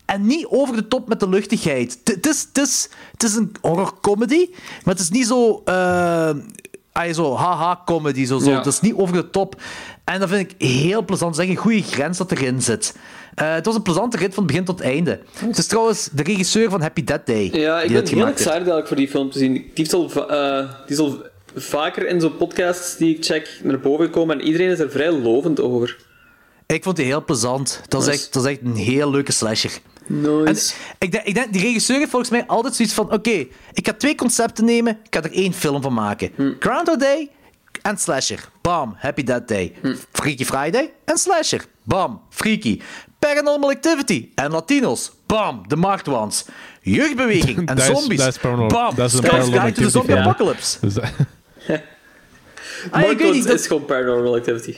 en 0.06 0.26
niet 0.26 0.46
over 0.50 0.76
de 0.76 0.88
top 0.88 1.08
met 1.08 1.20
de 1.20 1.30
luchtigheid. 1.30 2.00
Het- 2.04 2.28
is, 2.28 2.48
is, 2.54 2.90
het 3.12 3.24
is 3.24 3.36
een 3.36 3.52
horror-comedy, 3.62 4.50
maar 4.84 4.94
het 4.94 5.00
is 5.04 5.10
niet 5.10 5.28
zo... 5.28 5.62
eh 5.66 6.30
ah, 6.92 7.14
zo 7.14 7.36
haha-comedy, 7.36 8.26
zo, 8.26 8.40
zo. 8.40 8.50
Ja. 8.50 8.66
Is 8.66 8.80
niet 8.80 8.94
over 8.94 9.16
de 9.16 9.30
top. 9.30 9.62
En 10.04 10.20
dat 10.20 10.30
vind 10.30 10.52
ik 10.52 10.62
heel 10.68 11.06
plezant. 11.06 11.36
Het 11.36 11.44
is 11.46 11.50
echt 11.50 11.58
een 11.58 11.64
goede 11.64 11.82
grens 11.84 12.18
dat 12.18 12.32
erin 12.32 12.62
zit. 12.62 12.96
Eh, 13.36 13.54
het 13.54 13.66
was 13.66 13.76
een 13.76 13.82
plezante 13.82 14.18
rit 14.18 14.34
van 14.34 14.46
begin 14.46 14.64
tot 14.66 14.82
einde. 14.82 15.20
Het 15.36 15.58
is 15.58 15.68
trouwens 15.68 16.10
de 16.12 16.24
regisseur 16.24 16.70
van 16.70 16.82
Happy 16.82 17.04
Death 17.04 17.26
Day. 17.26 17.50
Ja, 17.54 17.82
ik 17.82 17.88
die 17.88 17.94
ben 17.94 18.00
dit 18.04 18.10
heel 18.10 18.20
gemaakt 18.20 18.38
heeft. 18.40 18.50
excited 18.50 18.52
eigenlijk 18.54 18.88
voor 18.88 18.98
die 18.98 19.08
film 19.08 19.32
te 19.32 19.38
zien. 19.40 19.54
Die 19.74 19.86
is 19.86 19.94
al, 19.94 20.30
eh, 20.30 20.58
die 20.86 20.96
is 20.96 20.98
al 21.00 21.18
vaker 21.56 22.08
in 22.08 22.22
zo'n 22.22 22.38
podcasts 22.38 22.98
die 22.98 23.16
ik 23.16 23.26
check 23.26 23.60
naar 23.64 23.80
boven 23.80 24.06
gekomen 24.06 24.40
en 24.40 24.46
iedereen 24.46 24.70
is 24.70 24.80
er 24.80 24.92
vrij 24.92 25.12
lovend 25.12 25.60
over. 25.62 25.98
Ik 26.74 26.84
vond 26.84 26.96
die 26.96 27.06
heel 27.06 27.24
plezant. 27.26 27.82
Dat 27.88 28.02
is, 28.02 28.08
echt, 28.08 28.34
dat 28.34 28.46
is 28.46 28.52
echt 28.52 28.62
een 28.62 28.76
heel 28.76 29.12
leuke 29.12 29.32
slasher. 29.32 29.72
En 30.08 30.44
Nice. 30.44 30.74
ik 30.98 31.12
denk, 31.12 31.24
ik 31.26 31.34
denk, 31.34 31.54
die 31.54 31.62
regisseur 31.62 31.98
heeft 31.98 32.10
volgens 32.10 32.32
mij 32.32 32.46
altijd 32.48 32.76
zoiets 32.76 32.94
van: 32.94 33.12
oké, 33.12 33.46
ik 33.74 33.88
ga 33.88 33.94
twee 33.94 34.16
concepten 34.16 34.66
nemen, 34.66 35.00
ik 35.04 35.16
ga 35.16 35.22
er 35.24 35.32
één 35.32 35.54
film 35.54 35.82
van 35.82 35.94
maken. 35.94 36.32
Groundhog 36.60 36.98
Day 36.98 37.30
en 37.82 37.98
Slasher. 37.98 38.50
Bam, 38.62 38.96
Happy 38.98 39.24
Death 39.24 39.48
Day. 39.48 39.74
Freaky 40.12 40.46
Friday 40.46 40.94
en 41.06 41.18
Slasher. 41.18 41.66
Bam, 41.84 42.22
Freaky. 42.30 42.82
Paranormal 43.20 43.70
Activity 43.70 44.30
en 44.36 44.52
Latinos. 44.52 45.12
Bam, 45.26 45.68
The 45.68 45.76
Marked 45.76 46.08
Ones. 46.08 46.46
Jeugdbeweging 46.82 47.68
en 47.70 47.82
zombies. 47.82 48.40
Bam, 48.68 48.92
Sky's 49.10 49.50
Guide 49.50 49.72
to 49.72 49.82
the 49.82 49.90
Zombie. 49.90 50.18
Apocalypse. 50.18 50.78
Dus 50.82 50.96
Ah, 52.92 53.02
ik 53.02 53.08
weet 53.08 53.18
Marcos 53.18 53.36
niet, 53.36 53.48
dat- 53.48 53.60
is 53.60 53.68
gewoon 53.68 53.86
Paranormal 53.86 54.36
Activity. 54.36 54.72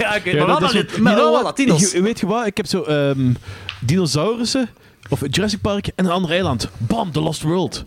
ja, 0.00 0.14
ik 0.14 0.24
weet 0.24 0.34
Ja, 0.34 0.46
maar 0.46 0.60
dat 0.60 0.72
wel, 0.98 1.14
wel? 1.32 1.42
Latinos. 1.42 1.92
Weet 1.92 2.20
je 2.20 2.26
wat? 2.26 2.46
Ik 2.46 2.56
heb 2.56 2.66
zo 2.66 2.82
ehm, 2.82 3.32
dinosaurussen 3.80 4.68
of 5.08 5.20
Jurassic 5.30 5.60
Park 5.60 5.86
en 5.94 6.04
een 6.04 6.10
ander 6.10 6.30
eiland. 6.30 6.68
Bam, 6.78 7.12
The 7.12 7.20
Lost 7.20 7.42
World. 7.42 7.84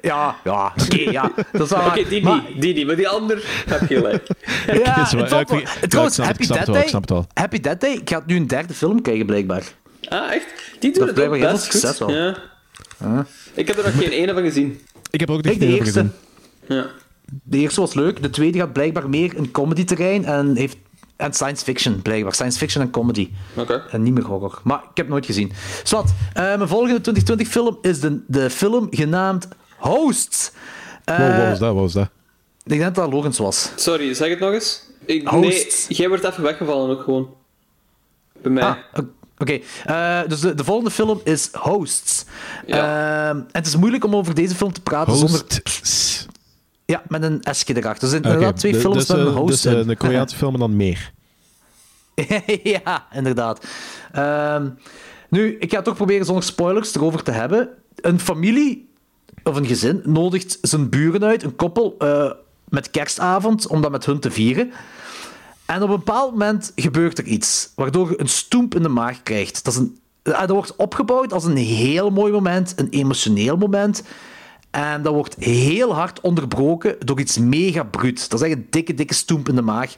Ja, 0.00 0.36
ja, 0.44 0.72
oké, 0.84 0.96
ja. 1.18 1.32
Dat 1.52 1.62
is 1.62 1.68
wel 1.76 1.92
die 2.08 2.22
Maar- 2.22 2.42
niet, 2.48 2.60
die 2.62 2.74
niet, 2.74 2.86
maar 2.86 2.96
die 2.96 3.08
ander 3.08 3.42
heb 3.68 3.88
je 3.88 3.96
gelijk. 3.96 4.26
Ja, 4.84 5.02
is 5.02 5.12
wel- 5.12 5.20
het 5.22 5.30
valt 5.30 5.30
ja, 5.30 5.40
ik 5.40 5.48
wel- 5.48 5.58
ja, 5.80 5.86
Trouwens, 5.88 6.18
ik 6.18 6.24
snap 6.24 6.38
het, 6.38 6.48
Happy 6.48 6.64
wel, 6.64 6.74
Day, 6.74 6.82
ik 6.82 6.88
snap 6.88 7.00
het 7.00 7.10
wel. 7.10 7.26
Happy 7.34 7.60
Death 7.60 7.80
Day 7.80 8.00
gaat 8.04 8.26
nu 8.26 8.36
een 8.36 8.46
derde 8.46 8.74
film 8.74 9.02
krijgen, 9.02 9.26
blijkbaar. 9.26 9.62
Ah, 10.08 10.32
echt? 10.32 10.46
Die 10.78 10.92
doen 10.92 11.06
Dat 11.06 11.16
het 11.16 11.26
ook 11.26 11.38
best 11.40 11.86
goed. 11.86 11.98
wel. 11.98 12.10
Ja. 12.10 13.26
Ik 13.54 13.66
heb 13.66 13.78
er 13.78 13.84
nog 13.84 13.98
geen 14.02 14.10
ene 14.10 14.32
van 14.34 14.42
gezien. 14.42 14.80
Ik 15.10 15.20
heb 15.20 15.28
er 15.28 15.34
ook 15.34 15.42
Ik 15.42 15.60
de 15.60 15.66
eerste. 15.66 15.84
gezien. 15.84 16.12
Ja. 16.68 16.86
De 17.42 17.58
eerste 17.58 17.80
was 17.80 17.94
leuk, 17.94 18.22
de 18.22 18.30
tweede 18.30 18.58
gaat 18.58 18.72
blijkbaar 18.72 19.08
meer 19.08 19.38
een 19.38 19.50
comedy-terrein 19.50 20.24
en 20.24 20.56
heeft... 20.56 20.76
En 21.16 21.32
science 21.32 21.64
fiction, 21.64 22.02
blijkbaar. 22.02 22.32
Science 22.34 22.58
fiction 22.58 22.84
en 22.84 22.90
comedy. 22.90 23.30
Oké. 23.56 23.84
En 23.90 24.02
niet 24.02 24.14
meer 24.14 24.24
horror. 24.24 24.60
Maar 24.64 24.78
ik 24.78 24.84
heb 24.84 24.96
het 24.96 25.08
nooit 25.08 25.26
gezien. 25.26 25.52
Zwat, 25.84 26.12
eh, 26.32 26.42
mijn 26.42 26.68
volgende 26.68 27.00
2020-film 27.22 27.78
is 27.82 28.00
de, 28.00 28.20
de 28.26 28.50
film 28.50 28.86
genaamd 28.90 29.48
Hosts. 29.76 30.52
Eh, 31.04 31.16
Wow, 31.18 31.28
wat 31.36 31.48
was 31.48 31.58
dat? 31.58 31.72
Wat 31.74 31.82
was 31.82 31.92
dat? 31.92 32.08
Ik 32.62 32.68
denk 32.70 32.80
dat 32.82 32.94
dat 32.94 33.12
Logans 33.12 33.38
was. 33.38 33.70
Sorry, 33.76 34.14
zeg 34.14 34.28
het 34.28 34.38
nog 34.40 34.52
eens. 34.52 34.82
Ik, 35.04 35.30
nee, 35.30 35.42
Hosts. 35.42 35.86
jij 35.88 36.08
wordt 36.08 36.24
even 36.24 36.42
weggevallen 36.42 36.90
ook 36.96 37.02
gewoon. 37.04 37.34
Bij 38.42 38.52
mij. 38.52 38.62
Ah, 38.62 38.76
oké. 39.38 39.58
Eh, 39.84 40.20
dus 40.28 40.40
de, 40.40 40.54
de 40.54 40.64
volgende 40.64 40.90
film 40.90 41.20
is 41.24 41.48
Hosts. 41.52 42.24
Ja. 42.66 43.28
En 43.28 43.48
het 43.52 43.66
is 43.66 43.76
moeilijk 43.76 44.04
om 44.04 44.16
over 44.16 44.34
deze 44.34 44.54
film 44.54 44.72
te 44.72 44.80
praten 44.80 45.16
zonder... 45.16 45.44
Ja, 46.92 47.02
met 47.08 47.22
een 47.22 47.40
S-je 47.50 47.76
erachter. 47.76 48.02
Er 48.02 48.08
zijn 48.08 48.22
Oké, 48.24 48.32
inderdaad 48.32 48.58
twee 48.58 48.72
de- 48.72 48.78
films 48.80 48.96
dus, 48.96 49.08
met 49.08 49.18
een 49.18 49.26
eh, 49.26 49.34
host 49.34 49.62
Dus 49.62 49.64
eh, 49.74 49.86
een 49.86 49.96
Koreaanse 49.96 50.36
film 50.42 50.52
en 50.54 50.60
dan 50.60 50.76
meer. 50.76 51.12
ja, 52.84 53.06
inderdaad. 53.12 53.66
Ehm, 54.12 54.68
nu, 55.28 55.56
ik 55.58 55.72
ga 55.72 55.82
toch 55.82 55.94
proberen 55.96 56.26
zonder 56.26 56.44
spoilers 56.44 56.94
erover 56.94 57.22
te 57.22 57.30
hebben. 57.30 57.68
Een 57.96 58.20
familie, 58.20 58.88
of 59.44 59.56
een 59.56 59.66
gezin, 59.66 60.00
nodigt 60.04 60.58
zijn 60.62 60.88
buren 60.88 61.24
uit, 61.24 61.42
een 61.42 61.56
koppel, 61.56 61.94
eh, 61.98 62.30
met 62.68 62.90
kerstavond, 62.90 63.66
om 63.66 63.82
dat 63.82 63.90
met 63.90 64.04
hun 64.06 64.20
te 64.20 64.30
vieren. 64.30 64.72
En 65.66 65.82
op 65.82 65.88
een 65.88 65.96
bepaald 65.96 66.30
moment 66.32 66.72
gebeurt 66.74 67.18
er 67.18 67.24
iets, 67.24 67.72
waardoor 67.74 68.10
je 68.10 68.20
een 68.20 68.28
stoemp 68.28 68.74
in 68.74 68.82
de 68.82 68.88
maag 68.88 69.22
krijgt. 69.22 69.64
Dat, 69.64 69.72
is 69.72 69.78
een, 69.78 69.98
dat 70.22 70.50
wordt 70.50 70.76
opgebouwd 70.76 71.32
als 71.32 71.44
een 71.44 71.56
heel 71.56 72.10
mooi 72.10 72.32
moment, 72.32 72.72
een 72.76 72.88
emotioneel 72.90 73.56
moment. 73.56 74.02
En 74.78 75.02
dat 75.02 75.14
wordt 75.14 75.34
heel 75.38 75.94
hard 75.94 76.20
onderbroken 76.20 76.96
door 76.98 77.20
iets 77.20 77.38
mega 77.38 77.82
bruut. 77.82 78.30
Dat 78.30 78.40
is 78.40 78.46
echt 78.46 78.56
een 78.56 78.66
dikke, 78.70 78.94
dikke 78.94 79.14
stoemp 79.14 79.48
in 79.48 79.54
de 79.54 79.62
maag. 79.62 79.96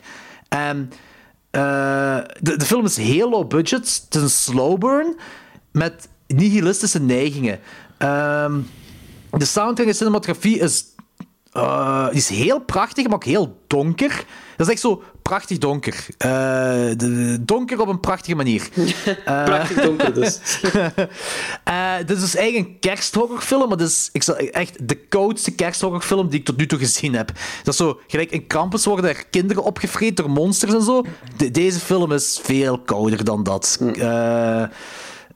En 0.48 0.90
eh, 1.50 2.18
de, 2.40 2.56
de 2.56 2.64
film 2.64 2.84
is 2.84 2.96
heel 2.96 3.30
low 3.30 3.48
budget. 3.48 4.02
Het 4.04 4.14
is 4.14 4.22
een 4.22 4.30
slow 4.30 4.78
burn 4.78 5.16
met 5.72 6.08
nihilistische 6.26 7.00
neigingen. 7.00 7.60
Ehm, 7.98 8.60
de 9.30 9.44
soundtrack 9.44 9.86
en 9.86 9.94
cinematografie 9.94 10.58
is, 10.58 10.84
eh, 11.52 12.08
is 12.10 12.28
heel 12.28 12.60
prachtig, 12.60 13.04
maar 13.04 13.14
ook 13.14 13.24
heel 13.24 13.60
donker. 13.66 14.24
Dat 14.56 14.66
is 14.66 14.72
echt 14.72 14.82
zo 14.82 15.02
prachtig 15.30 15.58
donker. 15.58 16.06
Eh, 16.18 16.90
donker 17.40 17.80
op 17.80 17.88
een 17.88 18.00
prachtige 18.00 18.34
manier. 18.34 18.68
Prachtig 19.24 19.82
donker 19.82 20.14
dus. 20.14 20.38
Eh, 21.64 21.96
dit 21.98 22.10
is 22.16 22.20
dus 22.20 22.34
eigenlijk 22.34 22.68
een 22.68 22.78
kersthorrorfilm, 22.78 23.68
maar 23.68 23.76
dit 23.76 23.88
is 23.88 24.08
ik 24.12 24.22
zal, 24.22 24.36
echt 24.36 24.88
de 24.88 24.94
koudste 24.94 25.50
kersthorrorfilm 25.50 26.28
die 26.28 26.38
ik 26.38 26.44
tot 26.44 26.56
nu 26.56 26.66
toe 26.66 26.78
gezien 26.78 27.14
heb. 27.14 27.32
Dat 27.62 27.74
is 27.74 27.76
zo, 27.76 28.00
gelijk 28.06 28.30
in 28.30 28.46
Krampus 28.46 28.84
worden 28.84 29.10
er 29.10 29.26
kinderen 29.30 29.62
opgevreten 29.62 30.14
door 30.14 30.30
monsters 30.30 30.72
en 30.74 30.82
zo. 30.82 31.04
De- 31.36 31.50
deze 31.50 31.78
film 31.78 32.12
is 32.12 32.40
veel 32.42 32.78
kouder 32.78 33.24
dan 33.24 33.42
dat. 33.42 33.78
Eh, 33.94 34.64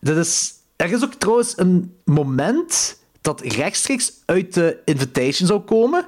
dit 0.01 0.17
is, 0.17 0.53
er 0.77 0.93
is 0.93 1.05
ook 1.05 1.15
trouwens 1.15 1.53
een 1.57 1.95
moment 2.05 2.97
dat 3.21 3.41
rechtstreeks 3.41 4.13
uit 4.25 4.55
de 4.55 4.79
Invitation 4.85 5.49
zou 5.49 5.61
komen. 5.61 6.07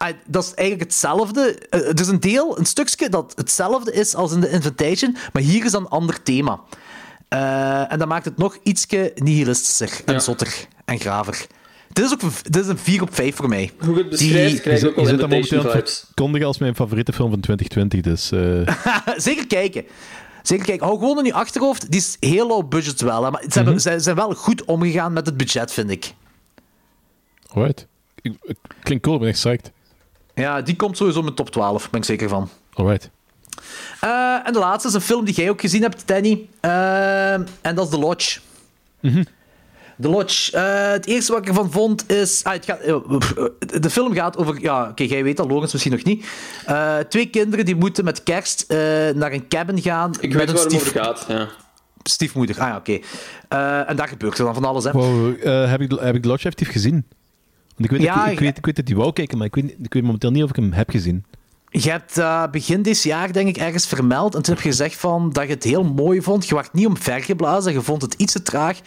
Ah, 0.00 0.08
dat 0.26 0.42
is 0.44 0.54
eigenlijk 0.54 0.90
hetzelfde. 0.90 1.58
Eh, 1.70 1.80
er 1.88 2.00
is 2.00 2.06
een 2.08 2.20
deel, 2.20 2.58
een 2.58 2.64
stukje 2.66 3.08
dat 3.08 3.32
hetzelfde 3.36 3.92
is 3.92 4.14
als 4.14 4.32
in 4.32 4.40
de 4.40 4.50
Invitation, 4.50 5.16
maar 5.32 5.42
hier 5.42 5.64
is 5.64 5.70
dan 5.72 5.82
een 5.82 5.88
ander 5.88 6.22
thema. 6.22 6.60
Eh, 7.28 7.92
en 7.92 7.98
dat 7.98 8.08
maakt 8.08 8.24
het 8.24 8.36
nog 8.36 8.56
ietsje 8.62 9.12
nihilistischer 9.14 10.00
en 10.04 10.12
Ja. 10.14 10.20
zotter 10.20 10.66
en 10.84 10.98
graver. 11.00 11.46
Dit 11.92 12.04
is 12.04 12.12
ook 12.12 12.22
een- 12.22 12.30
dit 12.42 12.56
is 12.56 12.66
een 12.66 12.78
4 12.78 13.02
op 13.02 13.14
5 13.14 13.36
voor 13.36 13.48
mij. 13.48 13.70
Hoe 13.78 13.92
je 13.94 13.98
het 14.00 14.08
beschrijft, 14.10 14.60
krijg 14.60 14.80
je 14.80 14.86
ook 14.86 14.90
Je 14.94 15.00
wel 15.00 15.04
zit 15.10 15.20
momenteel 15.20 15.58
aan 16.14 16.42
als 16.44 16.58
mijn 16.58 16.74
favoriete 16.74 17.12
film 17.12 17.30
van 17.30 17.40
2020, 17.40 18.00
dus... 18.00 18.30
eh, 18.32 19.16
Zeker 19.26 19.46
kijken. 19.46 19.84
Zeker 20.42 20.64
kijken. 20.66 20.86
Hou 20.86 20.98
gewoon 20.98 21.18
in 21.18 21.24
je 21.24 21.32
achterhoofd. 21.32 21.90
Die 21.90 22.00
is 22.00 22.16
heel 22.20 22.46
low 22.46 22.68
budget 22.68 23.00
wel. 23.00 23.24
Hè, 23.24 23.30
maar 23.30 23.42
ze, 23.48 23.58
hebben, 23.58 23.80
ze 23.80 23.94
zijn 24.00 24.16
wel 24.16 24.34
goed 24.34 24.64
omgegaan 24.64 25.12
met 25.12 25.26
het 25.26 25.36
budget, 25.36 25.72
vind 25.72 25.90
ik. 25.90 26.14
alright. 27.48 27.86
Ik- 28.22 28.36
ik- 28.42 28.56
Klinkt 28.82 29.02
cool, 29.04 29.14
ik 29.16 29.20
ben 29.22 29.30
echt 29.30 29.38
psyched. 29.38 29.70
Ja, 30.40 30.62
die 30.62 30.76
komt 30.76 30.96
sowieso 30.96 31.18
in 31.18 31.24
mijn 31.24 31.36
top 31.36 31.50
12, 31.50 31.90
ben 31.90 32.00
ik 32.00 32.06
zeker 32.06 32.28
van. 32.28 32.48
Alright. 32.74 33.10
Eh, 34.00 34.46
en 34.46 34.52
de 34.52 34.58
laatste 34.58 34.88
is 34.88 34.94
een 34.94 35.00
film 35.00 35.24
die 35.24 35.34
jij 35.34 35.50
ook 35.50 35.60
gezien 35.60 35.82
hebt, 35.82 36.02
Danny. 36.06 36.48
Eh, 36.60 37.32
en 37.32 37.74
dat 37.74 37.84
is 37.84 37.90
The 37.90 37.98
Lodge. 37.98 38.40
The 40.00 40.08
Lodge. 40.08 40.56
Eh, 40.56 40.90
het 40.90 41.06
eerste 41.06 41.32
wat 41.32 41.40
ik 41.40 41.48
ervan 41.48 41.70
vond 41.70 42.10
is... 42.10 42.44
Ah, 42.44 42.52
het 42.52 42.64
gaat, 42.64 42.82
de 43.82 43.90
film 43.90 44.14
gaat 44.14 44.36
over... 44.36 44.60
Ja, 44.60 44.88
oké, 44.88 45.02
jij 45.02 45.24
weet 45.24 45.36
dat, 45.36 45.50
Logans 45.50 45.72
misschien 45.72 45.92
nog 45.92 46.04
niet. 46.04 46.26
Eh, 46.66 46.98
twee 46.98 47.26
kinderen 47.26 47.64
die 47.64 47.76
moeten 47.76 48.04
met 48.04 48.22
kerst 48.22 48.64
eh, 48.68 48.78
naar 49.14 49.32
een 49.32 49.48
cabin 49.48 49.82
gaan. 49.82 50.10
Ik 50.20 50.20
met 50.20 50.38
weet 50.38 50.52
waar 50.52 50.64
het 50.64 50.74
over 50.74 51.00
gaat. 51.04 51.24
Ja. 51.28 51.48
stiefmoeder. 52.02 52.60
Ah 52.60 52.68
ja, 52.68 52.76
oké. 52.76 52.98
Eh, 53.48 53.90
en 53.90 53.96
daar 53.96 54.08
gebeurt 54.08 54.38
er 54.38 54.44
dan 54.44 54.54
van 54.54 54.64
alles, 54.64 54.84
hè. 54.84 54.92
Wow, 54.92 55.46
eh, 55.46 55.70
heb, 55.70 55.80
ik, 55.80 55.90
heb 56.00 56.14
ik 56.14 56.22
The 56.22 56.28
Lodge 56.28 56.44
effectief 56.44 56.70
gezien? 56.70 57.06
Ik 57.84 57.90
weet, 57.90 58.02
Ja, 58.02 58.26
ik, 58.26 58.32
ik, 58.32 58.38
weet, 58.38 58.58
ik 58.58 58.64
weet 58.66 58.76
dat 58.76 58.86
die 58.86 58.96
wou 58.96 59.12
kijken, 59.12 59.38
maar 59.38 59.46
ik 59.46 59.54
weet, 59.54 59.76
ik 59.82 59.92
weet 59.94 60.02
momenteel 60.02 60.30
niet 60.30 60.42
of 60.42 60.50
ik 60.50 60.56
hem 60.56 60.72
heb 60.72 60.90
gezien. 60.90 61.24
Je 61.70 61.90
hebt 61.90 62.18
eh, 62.18 62.44
begin 62.50 62.82
dit 62.82 63.02
jaar, 63.02 63.32
denk 63.32 63.48
ik, 63.48 63.56
ergens 63.56 63.86
vermeld. 63.86 64.34
En 64.34 64.42
toen 64.42 64.54
heb 64.54 64.62
je 64.62 64.68
gezegd 64.68 64.96
van, 64.96 65.30
dat 65.30 65.44
je 65.44 65.50
het 65.50 65.64
heel 65.64 65.84
mooi 65.84 66.22
vond. 66.22 66.48
Je 66.48 66.54
werd 66.54 66.72
niet 66.72 66.86
omvergeblazen. 66.86 67.72
Je 67.72 67.80
vond 67.80 68.02
het 68.02 68.14
iets 68.14 68.32
te 68.32 68.42
traag. 68.42 68.80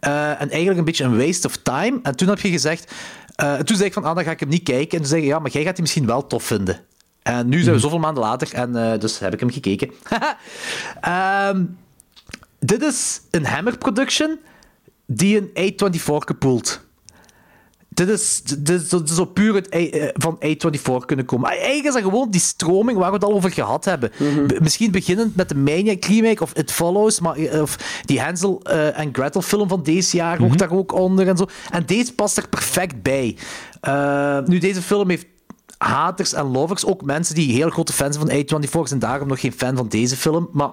Eh, 0.00 0.30
en 0.40 0.50
eigenlijk 0.50 0.78
een 0.78 0.84
beetje 0.84 1.04
een 1.04 1.18
waste 1.18 1.46
of 1.46 1.56
time. 1.56 1.98
En 2.02 2.16
toen 2.16 2.28
heb 2.28 2.40
je 2.40 2.50
gezegd... 2.50 2.92
eh, 3.34 3.54
toen 3.54 3.76
zei 3.76 3.88
ik 3.88 3.94
van, 3.94 4.04
ah, 4.04 4.14
dan 4.14 4.24
ga 4.24 4.30
ik 4.30 4.40
hem 4.40 4.48
niet 4.48 4.62
kijken. 4.62 4.90
En 4.90 4.98
toen 4.98 5.06
zei 5.06 5.20
je, 5.20 5.26
ja, 5.26 5.38
maar 5.38 5.50
jij 5.50 5.62
gaat 5.62 5.72
hem 5.72 5.82
misschien 5.82 6.06
wel 6.06 6.26
tof 6.26 6.44
vinden. 6.44 6.80
En 7.22 7.48
nu 7.48 7.60
zijn 7.60 7.74
we 7.74 7.80
zoveel 7.80 7.98
maanden 7.98 8.22
later. 8.22 8.54
En 8.54 8.98
dus 8.98 9.18
heb 9.18 9.32
ik 9.32 9.40
hem 9.40 9.50
gekeken. 9.50 9.90
Ehm, 11.00 11.64
dit 12.58 12.82
is 12.82 13.20
een 13.30 13.46
Hammer 13.46 13.78
production 13.78 14.38
die 15.06 15.52
een 15.54 15.72
A24 15.72 16.16
gepoeld. 16.18 16.84
Dit 17.94 18.08
is, 18.08 18.42
dit 18.42 18.68
is, 18.82 18.88
dit 18.88 19.08
is 19.10 19.16
zo 19.16 19.24
puur 19.24 19.54
het, 19.54 19.68
eh, 19.68 20.08
van 20.14 20.38
A24 20.44 21.04
kunnen 21.06 21.24
komen. 21.24 21.50
Eigenlijk 21.50 21.84
is 21.86 21.92
dat 21.92 22.02
gewoon 22.02 22.30
die 22.30 22.40
stroming 22.40 22.98
waar 22.98 23.08
we 23.08 23.14
het 23.14 23.24
al 23.24 23.32
over 23.32 23.50
gehad 23.52 23.84
hebben. 23.84 24.10
B- 24.46 24.60
misschien 24.60 24.90
beginnend 24.90 25.36
met 25.36 25.48
de 25.48 25.54
Maniac 25.54 26.04
remake 26.04 26.42
of 26.42 26.52
It 26.52 26.72
Follows, 26.72 27.20
maar, 27.20 27.36
eh, 27.36 27.62
of 27.62 28.00
die 28.04 28.20
Hansel 28.20 28.60
eh, 28.62 28.98
en 28.98 29.08
Gretel 29.12 29.42
film 29.42 29.68
van 29.68 29.82
deze 29.82 30.16
jaar 30.16 30.38
hoort 30.38 30.58
daar 30.58 30.72
ook 30.72 30.92
onder 30.92 31.28
en 31.28 31.36
zo. 31.36 31.46
En 31.70 31.86
deze 31.86 32.14
past 32.14 32.36
er 32.36 32.48
perfect 32.48 33.02
bij. 33.02 33.36
Nu, 34.46 34.58
deze 34.58 34.82
film 34.82 35.08
heeft 35.08 35.26
haters 35.78 36.32
en 36.32 36.44
lovers, 36.50 36.84
ook 36.86 37.02
mensen 37.04 37.34
die 37.34 37.52
heel 37.52 37.70
grote 37.70 37.92
fans 37.92 38.16
zijn 38.16 38.28
van 38.48 38.58
A24 38.82 38.88
zijn 38.88 39.00
daarom 39.00 39.28
nog 39.28 39.40
geen 39.40 39.52
fan 39.52 39.76
van 39.76 39.88
deze 39.88 40.16
film. 40.16 40.48
Maar 40.52 40.70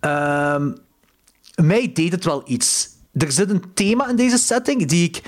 ehm, 0.00 0.72
mij 1.54 1.90
deed 1.94 2.12
het 2.12 2.24
wel 2.24 2.42
iets. 2.46 2.88
Er 3.12 3.32
zit 3.32 3.50
een 3.50 3.62
thema 3.74 4.08
in 4.08 4.16
deze 4.16 4.38
setting 4.38 4.86
die 4.86 5.04
ik 5.08 5.22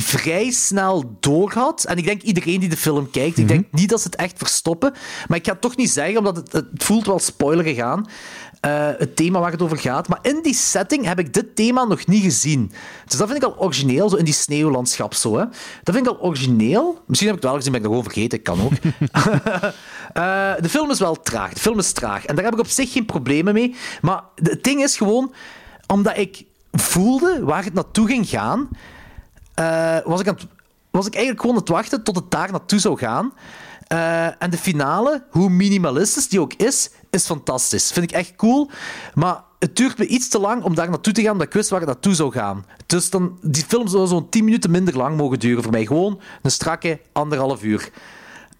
vrij 0.00 0.50
snel 0.50 1.16
doorhad. 1.20 1.84
En 1.84 1.96
ik 1.96 2.04
denk 2.04 2.22
iedereen 2.22 2.60
die 2.60 2.68
de 2.68 2.76
film 2.76 3.10
kijkt, 3.10 3.38
ik 3.38 3.48
denk 3.48 3.66
niet 3.70 3.88
dat 3.88 4.00
ze 4.00 4.06
het 4.06 4.16
echt 4.16 4.34
verstoppen. 4.36 4.92
Maar 5.28 5.38
ik 5.38 5.44
ga 5.46 5.52
het 5.52 5.60
toch 5.60 5.76
niet 5.76 5.90
zeggen, 5.90 6.18
omdat 6.18 6.36
het, 6.36 6.52
het 6.52 6.66
voelt 6.76 7.06
wel 7.06 7.18
spoilerig 7.18 7.78
aan. 7.78 8.06
eh, 8.60 8.88
het 8.98 9.16
thema 9.16 9.40
waar 9.40 9.50
het 9.52 9.62
over 9.62 9.78
gaat. 9.78 10.08
Maar 10.08 10.18
in 10.22 10.38
die 10.42 10.54
setting 10.54 11.04
heb 11.04 11.18
ik 11.18 11.34
dit 11.34 11.56
thema 11.56 11.84
nog 11.84 12.06
niet 12.06 12.22
gezien. 12.22 12.72
Dus 13.06 13.18
dat 13.18 13.28
vind 13.28 13.42
ik 13.42 13.48
al 13.48 13.58
origineel, 13.58 14.08
zo 14.08 14.16
in 14.16 14.24
die 14.24 14.34
sneeuwlandschap. 14.34 15.14
Zo, 15.14 15.36
hè. 15.38 15.44
Dat 15.82 15.94
vind 15.94 16.06
ik 16.06 16.12
al 16.12 16.20
origineel. 16.20 17.02
Misschien 17.06 17.28
heb 17.28 17.36
ik 17.36 17.42
het 17.42 17.50
wel 17.52 17.60
gezien, 17.60 17.72
ben 17.72 17.80
ik 17.80 17.86
het 17.86 17.96
gewoon 17.96 18.12
vergeten. 18.12 18.42
Kan 18.42 18.60
ook. 18.62 18.72
Eh, 20.12 20.52
de 20.60 20.68
film 20.68 20.90
is 20.90 20.98
wel 20.98 21.20
traag. 21.22 21.52
De 21.52 21.60
film 21.60 21.78
is 21.78 21.92
traag. 21.92 22.24
En 22.24 22.34
daar 22.34 22.44
heb 22.44 22.52
ik 22.54 22.60
op 22.60 22.66
zich 22.66 22.92
geen 22.92 23.04
problemen 23.06 23.54
mee. 23.54 23.74
Maar 24.00 24.22
het 24.34 24.64
ding 24.64 24.82
is 24.82 24.96
gewoon, 24.96 25.32
omdat 25.86 26.16
ik 26.18 26.44
voelde 26.72 27.38
waar 27.42 27.64
het 27.64 27.74
naartoe 27.74 28.06
ging 28.06 28.28
gaan, 28.28 28.68
eh, 29.58 29.96
was, 30.04 30.20
ik 30.20 30.28
aan 30.28 30.34
het- 30.34 30.46
was 30.90 31.06
ik 31.06 31.12
eigenlijk 31.14 31.40
gewoon 31.40 31.56
aan 31.56 31.62
het 31.62 31.70
wachten 31.72 32.02
tot 32.02 32.14
het 32.16 32.30
daar 32.30 32.50
naartoe 32.50 32.78
zou 32.78 32.98
gaan. 32.98 33.32
Eh, 33.86 34.42
en 34.42 34.50
de 34.50 34.58
finale, 34.58 35.24
hoe 35.30 35.48
minimalistisch 35.50 36.28
die 36.28 36.40
ook 36.40 36.52
is, 36.54 36.90
is 37.10 37.26
fantastisch. 37.26 37.92
Vind 37.92 38.10
ik 38.10 38.16
echt 38.16 38.36
cool. 38.36 38.70
Maar 39.14 39.42
het 39.58 39.76
duurt 39.76 39.98
me 39.98 40.06
iets 40.06 40.28
te 40.28 40.38
lang 40.38 40.62
om 40.62 40.74
daar 40.74 40.88
naartoe 40.90 41.12
te 41.12 41.22
gaan, 41.22 41.32
omdat 41.32 41.46
ik 41.46 41.52
wist 41.52 41.70
waar 41.70 41.80
het 41.80 41.88
naartoe 41.88 42.14
zou 42.14 42.32
gaan. 42.32 42.64
Dus 42.86 43.10
dan, 43.10 43.38
die 43.42 43.64
film 43.68 43.88
zou 43.88 44.06
zo'n 44.06 44.28
10 44.28 44.44
minuten 44.44 44.70
minder 44.70 44.96
lang 44.96 45.16
mogen 45.16 45.38
duren 45.38 45.62
voor 45.62 45.72
mij. 45.72 45.86
Gewoon 45.86 46.20
een 46.42 46.50
strakke 46.50 47.00
anderhalf 47.12 47.62
uur. 47.62 47.90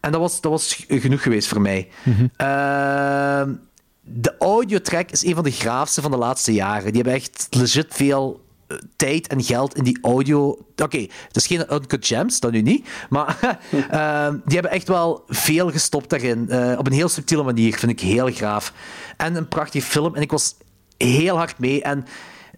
En 0.01 0.13
dat 0.13 0.21
was, 0.21 0.41
dat 0.41 0.51
was 0.51 0.85
genoeg 0.89 1.23
geweest 1.23 1.49
voor 1.49 1.61
mij. 1.61 1.89
Ehm, 2.37 3.55
de 4.03 4.35
audiotrack 4.39 5.11
is 5.11 5.25
een 5.25 5.35
van 5.35 5.45
de 5.45 5.51
graafste 5.51 6.03
van 6.03 6.11
de 6.11 6.17
laatste 6.17 6.53
jaren. 6.53 6.87
Die 6.93 7.03
hebben 7.03 7.13
echt 7.13 7.47
legit 7.51 7.87
veel 7.95 8.41
eh, 8.41 8.48
tijd 8.97 9.27
en 9.27 9.43
geld 9.43 9.77
in 9.77 9.85
die 9.85 9.99
audio. 10.03 10.59
Oké, 10.77 10.99
het 10.99 11.37
is 11.37 11.47
geen 11.47 11.67
Uncut 11.73 12.07
Gems, 12.07 12.41
dat 12.41 12.53
nu 12.53 12.63
niet. 12.63 12.89
Maar 13.09 13.39
ehm, 13.91 14.33
die 14.45 14.55
hebben 14.55 14.71
echt 14.71 14.89
wel 14.89 15.25
veel 15.29 15.71
gestopt 15.71 16.11
daarin. 16.11 16.51
eh, 16.51 16.79
op 16.79 16.87
een 16.87 16.93
heel 16.93 17.09
subtiele 17.09 17.43
manier, 17.43 17.79
vind 17.79 17.93
ik 17.93 18.01
heel 18.01 18.33
graaf. 18.33 18.73
En 19.17 19.35
een 19.37 19.49
prachtige 19.49 19.87
film. 19.87 20.15
En 20.15 20.23
ik 20.23 20.31
was 20.31 20.55
heel 20.97 21.37
hard 21.37 21.59
mee. 21.59 21.83
En 21.83 22.05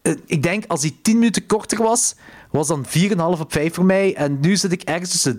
eh, 0.02 0.14
ik 0.26 0.42
denk, 0.42 0.64
als 0.66 0.80
die 0.80 0.98
10 1.02 1.18
minuten 1.18 1.46
korter 1.46 1.82
was, 1.82 2.14
was 2.50 2.66
dan 2.66 2.86
4,5 2.86 3.16
op 3.16 3.52
5 3.52 3.74
voor 3.74 3.84
mij. 3.84 4.14
En 4.14 4.40
nu 4.40 4.56
zit 4.56 4.72
ik 4.72 4.82
ergens 4.82 5.10
tussen 5.10 5.38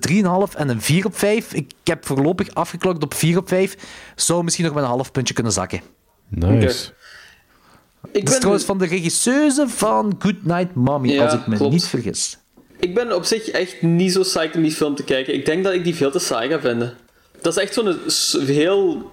3,5 0.49 0.55
en 0.55 0.69
een 0.69 0.81
4 0.81 1.05
op 1.05 1.17
5. 1.17 1.53
Ik 1.53 1.71
heb 1.83 2.05
voorlopig 2.05 2.53
afgeklokt 2.53 3.03
op 3.03 3.13
4 3.13 3.37
op 3.37 3.47
5. 3.47 3.77
Zou 4.15 4.43
misschien 4.43 4.65
nog 4.65 4.73
met 4.73 4.83
een 4.83 4.89
half 4.89 5.11
puntje 5.11 5.33
kunnen 5.33 5.51
zakken. 5.51 5.81
Nice. 6.27 6.93
Ik 8.11 8.19
Dat 8.19 8.23
is 8.23 8.29
ben, 8.29 8.39
trouwens 8.39 8.65
van 8.65 8.77
de 8.77 8.85
regisseuse 8.85 9.67
van 9.67 10.15
Good 10.19 10.43
Night 10.43 10.75
Mommy, 10.75 11.09
Ja, 11.11 11.23
als 11.23 11.33
ik 11.33 11.47
me 11.47 11.55
klopt. 11.55 11.73
niet 11.73 11.85
vergis. 11.85 12.37
ik 12.79 12.93
ben 12.93 13.15
op 13.15 13.23
zich 13.23 13.49
echt 13.49 13.81
niet 13.81 14.11
zo 14.11 14.21
psyched 14.21 14.55
om 14.55 14.61
die 14.61 14.71
film 14.71 14.95
te 14.95 15.03
kijken. 15.03 15.33
Ik 15.33 15.45
denk 15.45 15.63
dat 15.63 15.73
ik 15.73 15.83
die 15.83 15.95
veel 15.95 16.11
te 16.11 16.19
saai 16.19 16.49
ga 16.49 16.59
vinden. 16.59 16.93
Dat 17.41 17.57
is 17.57 17.63
echt 17.63 17.73
zo'n 17.73 17.97
heel 18.45 19.09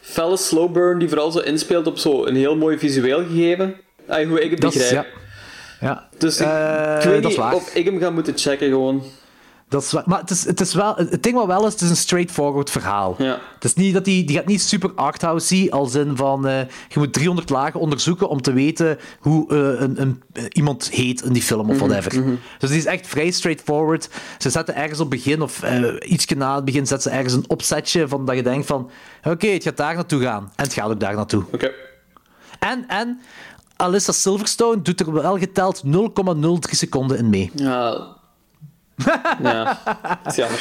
felle 0.00 0.36
slow 0.36 0.72
burn 0.72 0.98
die 0.98 1.08
vooral 1.08 1.30
zo 1.30 1.38
inspeelt 1.38 1.86
op 1.86 1.98
zo 1.98 2.26
een 2.26 2.36
heel 2.36 2.56
mooi 2.56 2.78
visueel 2.78 3.24
gegeven. 3.26 3.74
Hoe 4.06 4.40
ik 4.40 4.50
het 4.50 4.60
Dat 4.60 4.74
is- 4.74 4.80
begrijp. 4.80 5.06
ja. 5.80 5.88
Ja. 5.88 6.08
Dus 6.18 6.40
ik, 6.40 6.46
Eh, 6.46 6.96
ik 6.98 7.08
weet 7.10 7.22
dat 7.22 7.30
is 7.32 7.36
niet 7.38 7.52
of 7.52 7.74
ik 7.74 7.84
hem 7.84 7.98
ga 7.98 8.10
moeten 8.10 8.38
checken 8.38 8.68
gewoon. 8.68 9.02
Dat 9.68 9.82
is. 9.82 9.92
Maar 10.04 10.20
het, 10.20 10.30
is, 10.30 10.44
het, 10.44 10.60
is 10.60 10.74
wel, 10.74 10.94
het 10.96 11.22
ding 11.22 11.34
wat 11.34 11.46
wel 11.46 11.66
is, 11.66 11.72
het 11.72 11.80
is 11.80 11.90
een 11.90 11.96
straightforward 11.96 12.70
verhaal. 12.70 13.14
Ja. 13.18 13.38
Het 13.54 13.64
is 13.64 13.74
niet 13.74 13.94
dat 13.94 14.04
die, 14.04 14.24
die 14.24 14.36
gaat 14.36 14.46
niet 14.46 14.62
super 14.62 14.92
arthousey, 14.94 15.70
als 15.70 15.94
in 15.94 16.16
van 16.16 16.46
eh, 16.46 16.58
je 16.88 16.98
moet 16.98 17.12
300 17.12 17.50
lagen 17.50 17.80
onderzoeken 17.80 18.28
om 18.28 18.42
te 18.42 18.52
weten 18.52 18.98
hoe 19.20 19.48
eh, 19.48 19.80
een, 19.80 20.00
een, 20.00 20.22
iemand 20.52 20.90
heet 20.90 21.22
in 21.22 21.32
die 21.32 21.42
film 21.42 21.70
of 21.70 21.78
whatever. 21.78 22.38
Dus 22.58 22.70
die 22.70 22.78
is 22.78 22.86
echt 22.86 23.06
vrij 23.06 23.30
straightforward. 23.30 24.08
Ze 24.38 24.50
zetten 24.50 24.74
ergens 24.74 25.00
op 25.00 25.10
begin, 25.10 25.42
of 25.42 25.62
eh 25.62 26.10
iets 26.10 26.26
na 26.26 26.54
het 26.54 26.64
begin, 26.64 26.86
zetten 26.86 27.10
ze 27.10 27.16
ergens 27.16 27.34
een 27.34 27.48
opzetje 27.48 28.08
van 28.08 28.24
dat 28.24 28.36
je 28.36 28.42
denkt 28.42 28.66
van 28.66 28.90
oké, 29.24 29.46
het 29.46 29.62
gaat 29.62 29.76
daar 29.76 29.94
naartoe 29.94 30.22
gaan. 30.22 30.52
En 30.56 30.64
het 30.64 30.72
gaat 30.72 30.90
ook 30.90 31.00
daar 31.00 31.14
naartoe. 31.14 31.44
Oké. 31.52 31.72
En, 32.58 32.84
en 32.88 33.20
Alyssa 33.76 34.12
Silverstone 34.12 34.82
doet 34.82 35.00
er 35.00 35.12
wel 35.12 35.38
geteld 35.38 35.82
0,03 35.86 35.90
seconden 36.70 37.18
in 37.18 37.30
mee. 37.30 37.50
Ja. 37.54 38.15
Ja. 39.42 39.78
Dat 40.22 40.32
is 40.32 40.34
jammer. 40.36 40.60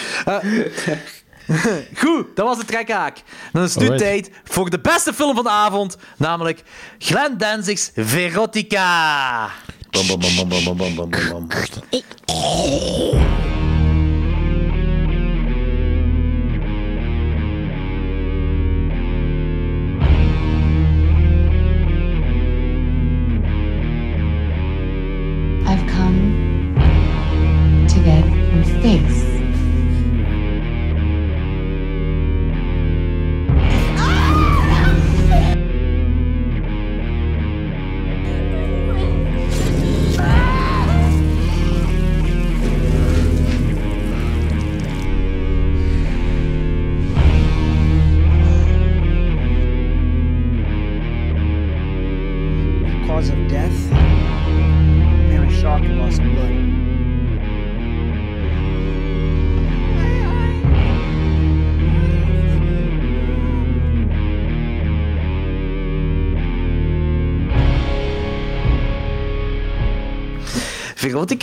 Goed, 2.02 2.36
dat 2.36 2.46
was 2.48 2.58
de 2.58 2.66
trekhaak. 2.66 3.18
Dan 3.52 3.64
is 3.64 3.74
het 3.74 3.84
nu 3.84 3.90
Alright. 3.90 4.06
tijd 4.06 4.32
voor 4.44 4.70
de 4.70 4.80
beste 4.80 5.14
film 5.14 5.36
van 5.36 5.44
de 5.44 5.50
avond, 5.50 5.98
namelijk 6.18 6.64
Glenn 6.98 7.38
Danzig's 7.38 7.92
Verotica. 7.96 9.50
Bam, 9.90 10.08
bam, 10.08 10.20
bam, 10.20 10.36
bam, 10.36 10.50
bam, 10.50 10.78
bam, 10.78 10.96
bam, 10.96 11.10
bam, 11.10 11.48
bam. 12.26 13.65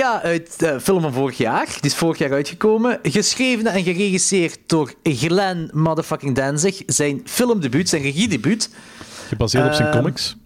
Verotica 0.03 0.23
uit 0.29 0.59
de 0.59 0.81
film 0.81 1.01
van 1.01 1.13
vorig 1.13 1.37
jaar. 1.37 1.67
Die 1.67 1.91
is 1.91 1.95
vorig 1.95 2.19
jaar 2.19 2.33
uitgekomen. 2.33 2.99
Geschreven 3.03 3.67
en 3.67 3.83
geregisseerd 3.83 4.59
door 4.67 4.95
Glenn 5.03 5.71
motherfucking 5.73 6.35
Danzig. 6.37 6.83
Zijn 6.87 7.21
filmdebuut, 7.25 7.89
zijn 7.89 8.03
regiedebuut. 8.03 8.71
Gebaseerd 9.29 9.67
op 9.67 9.73
zijn 9.73 9.89
Ehm, 9.89 9.97
comics. 9.97 10.37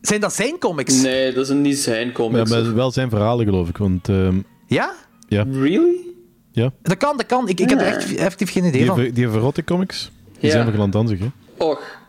Zijn 0.00 0.20
dat 0.20 0.32
zijn 0.34 0.58
comics? 0.58 1.02
Nee, 1.02 1.32
dat 1.32 1.48
is 1.48 1.54
niet 1.56 1.78
zijn 1.78 2.06
Ja, 2.06 2.12
comics. 2.12 2.50
maar 2.50 2.74
wel 2.74 2.90
zijn 2.90 3.10
verhalen, 3.10 3.44
geloof 3.44 3.68
ik. 3.68 3.76
Want, 3.76 4.08
ehm, 4.08 4.36
Ja? 4.66 4.94
ja, 5.28 5.44
Really? 5.52 5.96
ja. 6.52 6.72
Dat 6.82 6.96
kan, 6.96 7.16
dat 7.16 7.26
kan. 7.26 7.48
Ik, 7.48 7.60
ik 7.60 7.68
heb 7.70 7.80
er 7.80 7.86
echt 7.86 8.14
effectief 8.14 8.52
geen 8.52 8.64
idee 8.64 8.78
Die, 8.80 8.86
van. 8.86 8.96
ver- 8.96 9.14
die 9.14 9.28
verrotte 9.28 9.64
comics, 9.64 10.10
die 10.32 10.44
Ja. 10.46 10.50
zijn 10.50 10.64
van 10.64 10.72
Glenn 10.72 10.90
Danzig, 10.90 11.18
hè? 11.18 11.26
Och, 11.58 12.00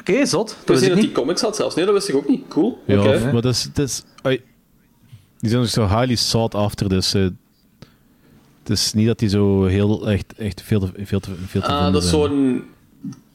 Oké, 0.00 0.26
zot. 0.26 0.50
ik 0.50 0.56
Dat 0.56 0.66
wist 0.66 0.80
wist 0.80 0.80
niet 0.80 0.90
ik 0.90 0.94
dat 0.94 1.00
die 1.04 1.12
comics 1.12 1.40
had 1.40 1.56
zelfs. 1.56 1.74
Nee, 1.74 1.84
dat 1.84 1.94
wist 1.94 2.08
ik 2.08 2.14
ook 2.14 2.28
niet. 2.28 2.42
Cool. 2.48 2.78
Ja, 2.86 2.98
Oké. 3.00 3.30
maar 3.32 3.42
dat 3.42 3.44
is... 3.54 3.68
Dat 3.72 3.86
is 3.88 4.02
die 5.46 5.54
zijn 5.54 5.62
ook 5.62 5.90
zo 5.90 5.96
highly 5.98 6.14
sought 6.14 6.54
after, 6.54 6.88
dus... 6.88 7.14
eh, 7.14 7.22
het 8.62 8.78
is 8.78 8.92
niet 8.92 9.06
dat 9.06 9.18
die 9.18 9.28
zo 9.28 9.64
heel 9.64 10.08
echt, 10.10 10.34
echt 10.38 10.62
veel 10.62 10.80
te, 10.80 10.90
veel 11.04 11.20
te, 11.20 11.30
veel 11.46 11.60
te 11.60 11.66
Ah, 11.66 11.74
vinden 11.74 11.92
dat 11.92 12.02
is 12.02 12.10
zo'n 12.10 12.64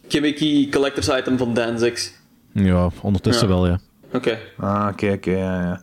gimmicky 0.07 0.70
collector's 0.70 1.07
item 1.20 1.38
van 1.38 1.53
Danzig's. 1.53 2.14
Ja, 2.51 2.89
ondertussen 3.01 3.47
Ja. 3.47 3.53
wel, 3.53 3.68
ja. 3.68 3.80
Oké. 4.14 4.38
Ah, 4.57 4.88
oké, 4.91 5.12
oké. 5.12 5.32
ja, 5.32 5.62
ja. 5.62 5.82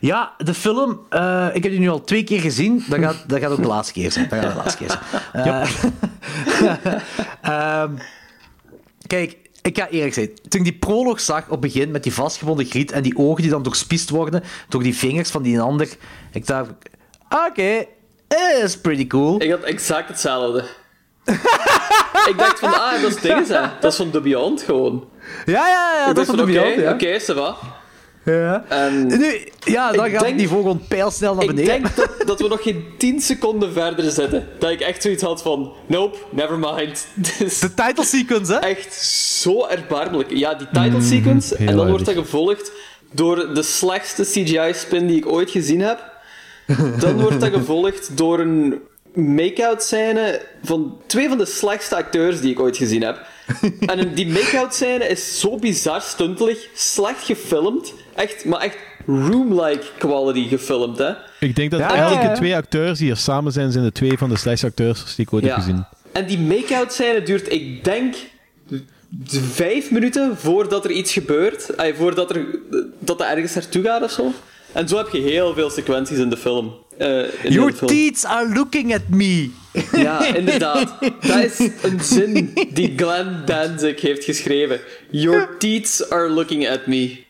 ja, 0.00 0.32
de 0.38 0.54
film, 0.54 1.00
eh, 1.10 1.46
ik 1.52 1.62
heb 1.62 1.72
die 1.72 1.80
nu 1.80 1.88
al 1.88 2.04
twee 2.04 2.24
keer 2.24 2.40
gezien. 2.40 2.84
Dat 2.88 2.98
gaat, 2.98 3.24
dat 3.26 3.38
gaat 3.40 3.50
ook 3.50 3.62
de 3.62 3.66
laatste 3.66 3.92
keer 3.92 4.12
zijn. 4.12 4.28
Dat 4.28 4.38
gaat 4.38 4.50
de 4.52 4.56
laatste 4.58 4.78
keer 4.78 4.90
zijn. 4.90 5.44
Eh, 5.44 5.70
ehm, 7.82 7.92
kijk, 9.06 9.36
ik 9.68 9.78
ga 9.78 9.88
eerlijk 9.88 10.14
zijn. 10.14 10.30
Toen 10.48 10.60
ik 10.60 10.66
die 10.66 10.78
prolog 10.78 11.20
zag 11.20 11.44
op 11.44 11.50
het 11.50 11.60
begin 11.60 11.90
met 11.90 12.02
die 12.02 12.12
vastgebonden 12.12 12.66
griet 12.66 12.92
en 12.92 13.02
die 13.02 13.16
ogen 13.16 13.42
die 13.42 13.50
dan 13.50 13.62
doorspiest 13.62 14.10
worden 14.10 14.42
door 14.68 14.82
die 14.82 14.96
vingers 14.96 15.30
van 15.30 15.42
die 15.42 15.60
ander, 15.60 15.88
ik 16.32 16.46
dacht, 16.46 16.70
oké, 17.48 17.84
eh, 18.28 18.62
is 18.62 18.78
pretty 18.78 19.06
cool. 19.06 19.42
Ik 19.42 19.50
had 19.50 19.62
exact 19.62 20.08
hetzelfde. 20.08 20.64
ik 22.30 22.34
dacht 22.36 22.58
van, 22.58 22.74
ah, 22.74 23.02
dat 23.02 23.10
is 23.10 23.20
dingen, 23.20 23.46
hè. 23.46 23.68
Dat 23.80 23.92
is 23.92 23.96
van 23.96 24.10
The 24.10 24.20
Beyond 24.20 24.62
gewoon. 24.62 25.08
Ja, 25.46 25.68
ja, 25.68 25.92
ja, 25.96 26.06
dat 26.06 26.18
is 26.18 26.26
van 26.26 26.36
van, 26.36 26.46
de 26.46 26.52
oké, 26.52 26.74
Beyond, 26.96 27.26
ja. 27.26 27.34
va. 27.34 27.56
Ja. 28.24 28.64
En 28.68 29.06
Nu, 29.06 29.48
ja, 29.64 29.92
dan 29.92 30.04
Ik 30.04 30.12
gaat 30.12 30.22
denk- 30.22 30.36
niveau 30.36 30.62
gewoon 30.62 30.82
pijlsnel 30.88 31.34
naar 31.34 31.42
ik 31.44 31.48
beneden. 31.54 31.82
denk 31.82 31.96
dat, 31.96 32.26
dat 32.26 32.40
we 32.40 32.48
nog 32.48 32.62
geen 32.62 32.84
10 32.98 33.20
seconden 33.20 33.72
verder 33.72 34.10
zitten. 34.10 34.48
Dat 34.58 34.70
ik 34.70 34.80
echt 34.80 35.02
zoiets 35.02 35.22
had 35.22 35.42
van, 35.42 35.72
nope, 35.86 36.16
never 36.30 36.58
mind. 36.58 37.06
De 37.60 37.74
title 37.74 38.04
sequence, 38.04 38.52
hè? 38.52 38.58
echt 38.58 38.94
zo 39.40 39.66
erbarmelijk. 39.66 40.30
Ja, 40.30 40.54
die 40.54 40.66
title 40.72 41.02
sequence. 41.02 41.54
heel 41.56 41.68
en 41.68 41.76
dan 41.76 41.88
wordt 41.90 42.04
dat 42.04 42.14
gevolgd 42.14 42.72
door 43.12 43.54
de 43.54 43.62
slechtste 43.62 44.22
CGI-spin 44.22 45.06
die 45.06 45.16
ik 45.16 45.26
ooit 45.26 45.50
gezien 45.50 45.80
heb. 45.80 46.16
Dan 46.98 47.20
wordt 47.22 47.40
dat 47.40 47.52
gevolgd 47.52 48.16
door 48.16 48.40
een 48.40 48.78
make-out 49.14 49.82
scène 49.82 50.40
van 50.62 50.98
twee 51.06 51.28
van 51.28 51.38
de 51.38 51.46
slechtste 51.46 51.96
acteurs 51.96 52.40
die 52.40 52.50
ik 52.50 52.60
ooit 52.60 52.76
gezien 52.76 53.02
heb. 53.02 53.26
En 53.86 54.14
die 54.14 54.26
make-out 54.26 54.74
scène 54.74 55.08
is 55.08 55.40
zo 55.40 55.56
bizar 55.56 56.00
stuntelig, 56.00 56.68
slecht 56.74 57.24
gefilmd. 57.24 57.92
Echt, 58.14 58.44
maar 58.44 58.60
echt 58.60 58.76
room-like 59.06 59.84
quality 59.98 60.48
gefilmd, 60.48 60.98
hè. 60.98 61.12
Ik 61.40 61.56
denk 61.56 61.70
dat 61.70 61.80
Ja, 61.80 61.94
elke 61.94 62.14
ja, 62.14 62.22
ja. 62.22 62.34
twee 62.34 62.56
acteurs 62.56 62.98
die 62.98 63.10
er 63.10 63.16
samen 63.16 63.52
zijn, 63.52 63.72
zijn 63.72 63.84
de 63.84 63.92
twee 63.92 64.18
van 64.18 64.28
de 64.28 64.36
slechtste 64.36 64.66
acteurs 64.66 65.14
die 65.14 65.24
ik 65.26 65.32
ooit 65.32 65.44
heb 65.44 65.54
gezien. 65.54 65.84
En 66.12 66.26
die 66.26 66.38
make-out 66.38 66.92
scène 66.92 67.22
duurt, 67.22 67.52
ik 67.52 67.84
denk, 67.84 68.14
vijf 69.52 69.90
minuten 69.90 70.36
voordat 70.36 70.84
er 70.84 70.90
iets 70.90 71.12
gebeurt. 71.12 71.76
Ay, 71.76 71.94
voordat 71.94 72.30
er, 72.30 72.46
dat 72.98 73.20
er 73.20 73.26
ergens 73.26 73.54
naartoe 73.54 73.82
gaat 73.82 74.02
of 74.02 74.10
zo. 74.10 74.32
En 74.72 74.88
zo 74.88 74.96
heb 74.96 75.08
je 75.12 75.20
heel 75.20 75.54
veel 75.54 75.70
sequenties 75.70 76.18
in 76.18 76.30
de 76.30 76.36
film. 76.36 76.72
Eh, 76.98 77.44
in 77.44 77.52
Your 77.52 77.74
teeth 77.74 78.24
are 78.24 78.48
looking 78.48 78.94
at 78.94 79.08
me. 79.08 79.50
Ja, 79.92 80.34
inderdaad. 80.34 80.94
Dat 81.20 81.44
is 81.44 81.58
een 81.82 82.00
zin 82.00 82.52
die 82.72 82.92
Glenn 82.96 83.42
Danzig 83.44 84.00
heeft 84.00 84.24
geschreven. 84.24 84.80
Your 85.10 85.56
teeth 85.58 86.06
are 86.10 86.28
looking 86.28 86.68
at 86.68 86.86
me. 86.86 87.26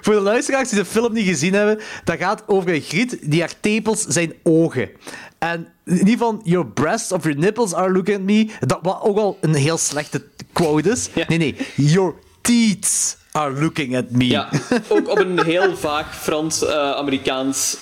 Voor 0.00 0.14
de 0.14 0.20
luisteraars 0.20 0.68
die 0.68 0.78
de 0.78 0.84
film 0.84 1.12
niet 1.12 1.26
gezien 1.26 1.54
hebben, 1.54 1.80
dat 2.04 2.18
gaat 2.18 2.42
over 2.46 2.74
een 2.74 2.80
griet 2.80 3.18
die 3.20 3.40
haar 3.40 3.60
tepels 3.60 4.04
zijn 4.04 4.32
ogen. 4.42 4.90
En 5.38 5.68
niet 5.84 6.18
van 6.18 6.40
your 6.44 6.66
breasts 6.66 7.12
of 7.12 7.22
your 7.22 7.38
nipples 7.38 7.74
are 7.74 7.92
looking 7.92 8.16
at 8.16 8.22
me, 8.22 8.48
dat 8.66 8.78
wat 8.82 9.00
ook 9.02 9.16
al 9.16 9.38
een 9.40 9.54
heel 9.54 9.78
slechte 9.78 10.24
quote 10.52 10.90
is. 10.90 11.08
Ja. 11.14 11.24
Nee, 11.28 11.38
nee. 11.38 11.56
Your 11.76 12.14
teeth 12.40 13.18
are 13.32 13.60
looking 13.60 13.96
at 13.96 14.10
me. 14.10 14.26
Ja, 14.26 14.48
ook 14.88 15.08
op 15.08 15.18
een 15.18 15.44
heel 15.44 15.76
vaag 15.76 16.16
Frans-Amerikaans 16.22 17.76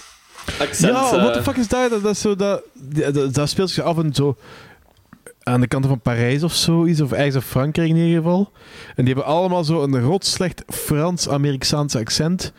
accent. 0.61 0.93
Ja, 0.93 1.13
eh. 1.13 1.23
what 1.23 1.33
the 1.33 1.43
fuck 1.43 1.57
is 1.57 1.69
dat? 1.69 1.91
Dat, 1.91 2.03
dat, 2.03 2.13
is 2.13 2.21
zo, 2.21 2.37
dat, 2.37 2.63
dat, 3.13 3.35
dat 3.35 3.49
speelt 3.49 3.71
zich 3.71 3.85
af 3.85 3.99
en 3.99 4.15
zo 4.15 4.37
aan 5.43 5.61
de 5.61 5.67
kanten 5.67 5.91
van 5.91 6.01
Parijs 6.01 6.43
of 6.43 6.53
zoiets, 6.55 7.01
of 7.01 7.13
ergens 7.13 7.35
in 7.35 7.41
Frankrijk 7.41 7.89
in 7.89 7.97
ieder 7.97 8.23
geval. 8.23 8.53
En 8.97 9.05
die 9.05 9.15
hebben 9.15 9.33
allemaal 9.33 9.65
zo 9.65 9.83
een 9.83 10.01
rotslecht 10.01 10.63
Frans-Amerikaans 10.67 11.97
accent. 11.97 12.53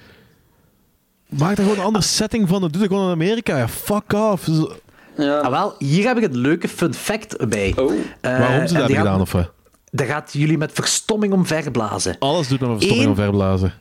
Maak 1.30 1.58
er 1.58 1.64
gewoon 1.64 1.78
een 1.78 1.84
andere 1.84 2.04
setting 2.06 2.48
van. 2.50 2.62
Doe 2.62 2.70
het 2.82 2.82
gewoon 2.92 3.06
in 3.06 3.12
Amerika. 3.12 3.58
Ja, 3.58 3.68
fuck 3.68 4.14
off. 4.14 4.48
Ja. 5.18 5.40
Ah, 5.40 5.50
wel, 5.50 5.76
hier 5.80 6.08
heb 6.08 6.18
ik 6.18 6.24
een 6.24 6.38
leuke 6.38 6.68
fun 6.68 6.94
fact 6.94 7.50
bij. 7.50 7.74
Oh. 7.78 7.94
Eh, 8.22 8.40
Waarom 8.40 8.68
ze 8.68 8.74
dat 8.74 8.82
hebben 8.82 8.98
gedaan, 8.98 9.22
of? 9.22 9.36
Dat 9.92 10.08
gaat 10.08 10.34
jullie 10.34 10.58
met 10.58 10.72
verstomming 10.72 11.34
omverblazen. 11.34 12.16
Alles 12.20 12.48
doet 12.48 12.60
met 12.60 12.70
verstomming 12.70 13.04
Eén- 13.04 13.10
omverblazen. 13.10 13.74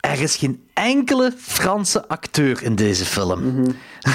Er 0.00 0.20
is 0.20 0.36
geen 0.36 0.62
enkele 0.74 1.32
Franse 1.38 2.08
acteur 2.08 2.62
in 2.62 2.74
deze 2.74 3.04
film. 3.04 3.44
Mhm. 3.54 3.70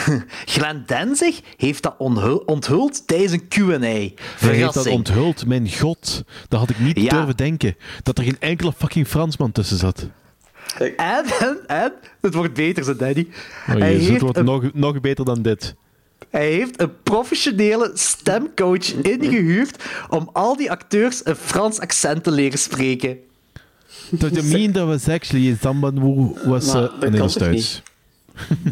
Glenn 0.54 0.84
Danzig 0.86 1.40
heeft 1.58 1.84
dat 1.84 1.96
onthul- 1.98 2.44
onthuld 2.46 3.08
tijdens 3.08 3.32
een 3.32 3.48
Q&A. 3.48 3.78
Hij 3.80 4.00
heeft 4.00 4.16
dat 4.16 4.38
Verrassing. 4.38 4.96
onthuld. 4.96 5.46
Mijn 5.46 5.72
god. 5.72 6.24
Dat 6.48 6.60
had 6.60 6.70
ik 6.70 6.80
niet 6.80 7.00
Ja. 7.00 7.10
durven 7.10 7.38
denken. 7.38 7.76
Dat 8.04 8.18
er 8.18 8.24
geen 8.24 8.40
enkele 8.40 8.74
fucking 8.78 9.08
Fransman 9.08 9.52
tussen 9.52 9.78
zat. 9.78 10.08
En, 10.78 10.96
en, 11.40 11.58
en, 11.68 11.94
het 12.22 12.34
wordt 12.34 12.54
beter, 12.54 12.84
zei 12.84 12.98
Danny. 12.98 13.28
Oh, 13.30 13.66
hij, 13.66 13.78
jezus, 13.80 14.00
het 14.02 14.10
heeft 14.10 14.22
wordt 14.22 14.38
een, 14.38 14.46
nog, 14.46 14.74
nog 14.74 15.02
beter 15.02 15.26
dan 15.26 15.42
dit. 15.42 15.76
hij 16.30 16.52
heeft 16.52 16.82
een 16.82 17.02
professionele 17.04 17.92
stemcoach 17.94 18.94
ingehuurd 18.94 19.84
om 20.10 20.30
al 20.34 20.56
die 20.58 20.72
acteurs 20.72 21.22
een 21.26 21.36
Frans 21.36 21.80
accent 21.80 22.24
te 22.24 22.32
leren 22.32 22.60
spreken. 22.60 23.18
Dat 24.10 24.36
je 24.36 24.42
mean 24.44 24.72
that 24.72 24.86
was 24.88 25.08
actually 25.10 25.58
someone 25.62 26.00
who 26.00 26.38
was... 26.46 26.74
Maar 26.74 26.84
uh, 26.84 26.90
dat 27.00 27.00
nee, 27.00 27.10
kan 27.10 27.20
dat 27.20 27.28
is 27.28 27.34
toch 27.34 27.44
Duits. 27.44 27.82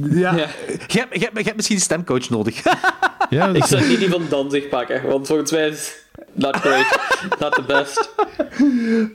Ja. 0.09 0.35
Ja. 0.35 0.47
Je, 0.87 0.99
hebt, 0.99 1.13
je, 1.13 1.19
hebt, 1.19 1.37
je 1.37 1.43
hebt 1.43 1.55
misschien 1.55 1.75
een 1.75 1.81
stemcoach 1.81 2.29
nodig. 2.29 2.61
Ja, 3.29 3.47
Ik 3.47 3.63
zou 3.65 3.87
niet 3.87 3.99
die 3.99 4.09
van 4.09 4.21
Danzig 4.29 4.69
pakken, 4.69 5.03
want 5.07 5.27
volgens 5.27 5.51
mij 5.51 5.67
is 5.67 5.93
not 6.33 6.55
great. 6.55 6.99
Not 7.39 7.53
the 7.53 7.63
best. 7.67 8.09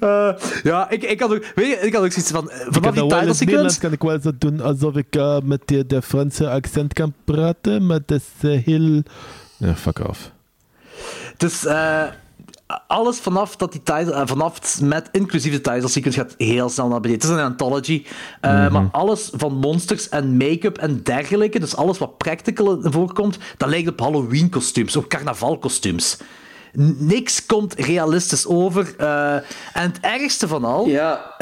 Eh, 0.00 0.60
ja, 0.62 0.90
ik, 0.90 1.02
ik, 1.02 1.20
had 1.20 1.34
ook, 1.34 1.44
weet 1.54 1.66
je, 1.66 1.86
ik 1.86 1.94
had 1.94 2.04
ook 2.04 2.12
zoiets 2.12 2.30
van... 2.30 2.50
eh, 2.50 2.58
Vanaf 2.58 2.72
die 2.72 2.82
dat 2.82 2.94
wel 2.94 3.02
in 3.02 3.08
title 3.08 3.28
het 3.28 3.38
Nederlands 3.40 3.74
sequence... 3.74 3.80
kan 3.80 3.92
ik 3.92 4.02
wel 4.02 4.20
zo 4.20 4.30
doen 4.38 4.60
alsof 4.60 4.96
ik 4.96 5.16
eh, 5.16 5.38
met 5.44 5.60
de, 5.64 5.86
de 5.86 6.02
Franse 6.02 6.48
accent 6.50 6.92
kan 6.92 7.14
praten, 7.24 7.86
maar 7.86 8.00
dat 8.06 8.20
is 8.40 8.62
heel... 8.64 9.02
Ja, 9.56 9.74
fuck 9.74 10.08
off. 10.08 10.30
Dus 11.36 11.64
eh, 11.66 12.02
alles 12.86 13.18
vanaf 13.18 13.56
dat 13.56 13.72
die 13.72 13.82
title, 13.82 14.12
eh, 14.12 14.22
vanaf 14.26 14.80
met 14.80 15.08
inclusief 15.12 15.52
de 15.52 15.60
title 15.60 15.88
sequence 15.88 16.18
gaat 16.20 16.34
heel 16.38 16.68
snel 16.68 16.88
naar 16.88 17.00
beneden. 17.00 17.22
Het 17.28 17.36
is 17.36 17.42
een 17.42 17.50
anthology, 17.50 18.04
eh, 18.40 18.70
maar 18.70 18.88
alles 18.92 19.30
van 19.32 19.54
monsters 19.54 20.08
en 20.08 20.36
make-up 20.36 20.78
en 20.78 21.02
dergelijke, 21.02 21.58
dus 21.60 21.76
alles 21.76 21.98
wat 21.98 22.16
practical 22.18 22.78
voorkomt, 22.80 23.38
dat 23.56 23.68
lijkt 23.68 23.88
op 23.88 24.00
Halloween 24.00 24.48
kostuums, 24.50 24.96
op 24.96 25.08
carnaval 25.08 25.58
kostuums. 25.58 26.16
N- 26.80 26.96
Niks 26.98 27.46
komt 27.46 27.74
realistisch 27.74 28.46
over. 28.46 28.94
eh, 28.98 29.34
en 29.34 29.42
het 29.72 29.98
ergste 30.00 30.48
van 30.48 30.64
al 30.64 30.86
Ja. 30.86 31.34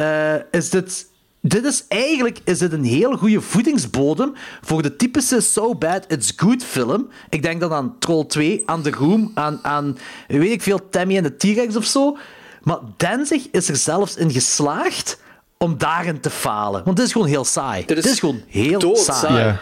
is 0.51 0.71
dit. 0.71 1.15
Dit 1.49 1.65
is 1.65 1.85
eigenlijk 1.89 2.39
is 2.45 2.59
dit 2.59 2.73
een 2.73 2.85
heel 2.85 3.17
goede 3.17 3.41
voedingsbodem 3.41 4.33
voor 4.61 4.83
de 4.83 4.97
typische 4.97 5.41
So 5.41 5.75
Bad 5.75 6.05
It's 6.09 6.33
Good 6.37 6.65
film. 6.65 7.09
Ik 7.31 7.43
denk 7.43 7.61
dan 7.61 7.73
aan 7.73 7.99
Troll 7.99 8.27
2, 8.27 8.63
aan 8.67 8.83
The 8.83 8.91
Room, 8.91 9.31
aan, 9.35 9.59
aan 9.63 9.99
weet 10.29 10.51
ik 10.51 10.63
veel, 10.63 10.89
Tammy 10.89 11.17
en 11.17 11.23
de 11.23 11.37
T-Rex 11.37 11.77
of 11.77 11.85
zo. 11.85 12.17
Maar 12.63 12.79
Danzig 12.97 13.51
is 13.51 13.69
er 13.69 13.77
zelfs 13.77 14.17
in 14.17 14.31
geslaagd 14.31 15.21
om 15.59 15.79
daarin 15.79 16.21
te 16.21 16.31
falen. 16.31 16.85
Want 16.85 16.97
dit 16.97 17.07
is 17.07 17.13
gewoon 17.13 17.27
heel 17.27 17.45
saai. 17.45 17.85
Dit 17.87 17.97
is 17.97 18.03
Dit 18.05 18.13
is 18.13 18.19
gewoon 18.19 18.43
heel 18.49 18.79
doodsaai. 18.79 19.19
saai. 19.19 19.45
Ja. 19.45 19.61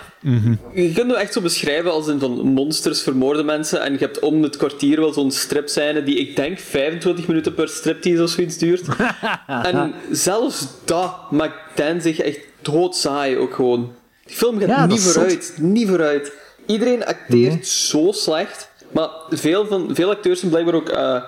Je 0.74 0.92
kunt 0.92 1.10
het 1.10 1.20
echt 1.20 1.32
zo 1.32 1.40
beschrijven 1.40 1.92
als 1.92 2.06
in 2.08 2.18
van 2.18 2.30
monsters 2.40 3.02
vermoorden 3.02 3.44
mensen 3.44 3.80
en 3.82 3.92
je 3.92 3.98
hebt 3.98 4.18
om 4.18 4.42
het 4.42 4.56
kwartier 4.56 5.00
wel 5.00 5.12
zo'n 5.12 5.30
stripscène 5.30 6.02
die 6.02 6.16
ik 6.18 6.36
denk 6.36 6.58
25 6.58 7.26
minuten 7.26 7.54
per 7.54 7.68
striptease 7.68 8.22
of 8.22 8.30
zoiets 8.30 8.58
duurt. 8.58 8.82
en 9.62 9.94
zelfs 10.10 10.66
dat 10.84 11.30
maakt 11.30 11.56
Danzig 11.74 12.18
echt 12.18 12.40
doodsaai 12.62 13.36
ook 13.36 13.54
gewoon. 13.54 13.92
Die 14.26 14.36
film 14.36 14.58
gaat 14.58 14.68
Ja, 14.68 14.86
niet 14.86 15.00
zot. 15.00 15.12
vooruit, 15.12 15.54
niet 15.58 15.88
vooruit. 15.88 16.32
Iedereen 16.66 17.04
acteert 17.04 17.66
zo 17.66 18.12
slecht, 18.12 18.68
maar 18.90 19.08
veel, 19.30 19.66
van, 19.66 19.90
veel 19.94 20.10
acteurs 20.10 20.38
zijn 20.38 20.50
blijkbaar 20.50 20.74
ook 20.74 20.88
eh 20.88 21.22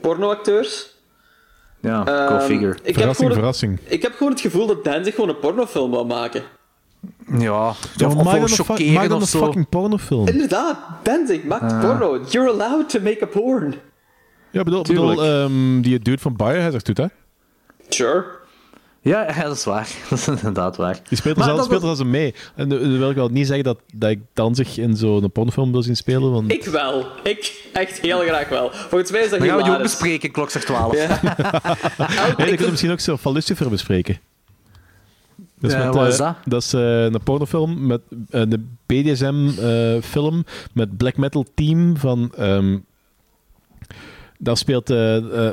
pornoacteurs. 0.00 0.90
Ja, 1.82 2.04
go 2.04 2.12
Ehm, 2.34 2.40
figure. 2.40 2.70
Ik 2.72 2.84
heb, 2.84 2.94
Verrassing, 2.94 3.16
gewoon, 3.16 3.32
verrassing. 3.32 3.78
ik 3.84 4.02
heb 4.02 4.12
gewoon 4.16 4.32
het 4.32 4.40
gevoel 4.40 4.66
dat 4.66 4.84
Danzig 4.84 5.14
gewoon 5.14 5.30
een 5.30 5.38
pornofilm 5.38 5.90
wil 5.90 6.04
maken. 6.06 6.42
Ja, 7.38 7.38
Ja, 7.38 8.06
of, 8.06 8.14
maak 8.14 8.42
of 8.42 8.56
dan 8.56 8.76
een, 8.78 8.92
maak 8.92 9.08
dan 9.08 9.16
of 9.16 9.22
een 9.22 9.28
zo. 9.28 9.44
fucking 9.44 9.68
pornofilm. 9.68 10.26
Inderdaad, 10.28 10.76
Danzig 11.02 11.44
maakt 11.44 11.80
porno. 11.80 12.20
You're 12.28 12.50
allowed 12.50 12.88
to 12.88 13.00
make 13.00 13.22
a 13.22 13.26
porn. 13.26 13.74
Ja, 14.50 14.62
bedoel, 14.62 15.22
ehm, 15.24 15.80
die 15.80 15.98
dude 15.98 16.18
van 16.22 16.36
Biohazard 16.36 16.86
doet, 16.86 16.96
hè? 16.96 17.06
Sure. 17.88 18.24
Ja, 19.04 19.26
ja, 19.36 19.42
dat 19.42 19.56
is 19.56 19.64
waar. 19.64 19.88
Dat 20.10 20.18
is 20.18 20.26
inderdaad 20.28 20.76
waar. 20.76 21.00
Die 21.08 21.18
speelt 21.18 21.34
er, 21.36 21.38
Maar 21.38 21.44
zelf, 21.44 21.56
dat- 21.56 21.66
speelt 21.66 21.82
er 21.82 21.88
als 21.88 21.98
een 21.98 22.10
mee. 22.10 22.34
En 22.54 22.68
dan 22.68 22.78
dan 22.80 22.98
wil 22.98 23.10
ik 23.10 23.16
wel 23.16 23.28
niet 23.28 23.46
zeggen 23.46 23.64
dat, 23.64 23.78
dat 23.94 24.10
ik 24.10 24.20
dan 24.32 24.54
zich 24.54 24.78
in 24.78 24.96
zo'n 24.96 25.32
pornofilm 25.32 25.72
wil 25.72 25.82
zien 25.82 25.96
spelen, 25.96 26.30
want... 26.32 26.52
Ik 26.52 26.64
wel. 26.64 27.06
Ik 27.22 27.68
echt 27.72 27.98
heel 28.00 28.20
graag 28.20 28.48
wel. 28.48 28.70
Volgens 28.72 29.10
mij 29.10 29.20
is 29.20 29.30
dat 29.30 29.38
Dan 29.38 29.48
gaan 29.48 29.56
we 29.56 29.62
die 29.62 29.72
ook 29.72 29.82
bespreken, 29.82 30.30
klok 30.30 30.50
zegt 30.50 30.66
12. 30.66 30.94
Ja. 30.94 31.08
Nee, 31.18 32.36
dan 32.36 32.36
kunnen 32.36 32.58
we 32.64 32.70
misschien 32.70 32.90
ook 32.90 33.00
zo 33.00 33.16
van 33.16 33.32
Lucifer 33.32 33.70
bespreken. 33.70 34.18
Dus 35.60 35.72
Ja, 35.72 35.84
met, 35.84 35.94
wat 35.94 36.04
eh, 36.04 36.10
is 36.10 36.16
dat? 36.16 36.36
Dat 36.44 36.62
is 36.62 36.72
eh, 36.72 37.02
een 37.04 37.22
pornofilm 37.24 37.86
met 37.86 38.00
eh, 38.30 38.40
een 38.40 38.78
BDSM-film 38.86 40.44
met 40.72 40.96
black 40.96 41.16
metal 41.16 41.44
team 41.54 41.96
van. 41.96 42.32
ehm, 42.36 42.78
daar 44.38 44.56
speelt 44.56 44.90
eh, 44.90 45.46
eh, 45.46 45.52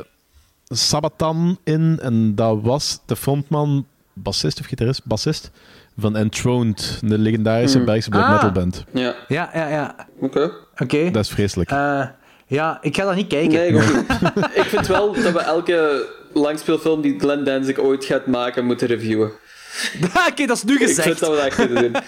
Sabatan 0.74 1.58
in 1.64 1.98
en 2.02 2.34
dat 2.34 2.58
was 2.62 3.00
de 3.06 3.16
frontman, 3.16 3.86
bassist 4.12 4.60
of 4.60 4.66
gitarist, 4.66 5.04
bassist 5.04 5.50
van 5.98 6.16
Enthroned, 6.16 6.98
de 7.04 7.18
legendarische 7.18 7.84
Belgische 7.84 8.10
black 8.10 8.24
Ah. 8.24 8.32
metal 8.32 8.52
band. 8.52 8.84
Ja, 8.92 9.14
Ja, 9.28 9.50
ja, 9.54 9.68
ja. 9.68 9.94
oké. 10.20 10.50
Oké. 10.78 11.10
Dat 11.10 11.24
is 11.24 11.30
vreselijk. 11.30 11.70
Eh, 11.70 12.06
ja, 12.46 12.78
ik 12.82 12.96
ga 12.96 13.04
dat 13.04 13.14
niet 13.14 13.26
kijken. 13.26 13.52
Nee, 13.52 13.68
ik 13.68 13.76
ook 13.76 13.94
niet. 13.94 14.10
Ik 14.54 14.64
vind 14.64 14.86
wel 14.86 15.12
dat 15.12 15.32
we 15.32 15.38
elke 15.38 16.08
langspeelfilm 16.32 17.00
die 17.00 17.18
Glenn 17.20 17.44
Danzig 17.44 17.78
ooit 17.78 18.04
gaat 18.04 18.26
maken, 18.26 18.64
moeten 18.64 18.86
reviewen. 18.86 19.30
Oké, 20.30 20.46
dat 20.46 20.56
is 20.56 20.64
nu 20.64 20.74
Ik 20.74 20.80
gezegd. 20.80 21.02
vind 21.06 21.18
dat 21.18 21.30
we 21.30 21.36
dat 21.36 21.44
echt 21.44 21.58
moeten 21.58 21.92
doen. 21.92 22.02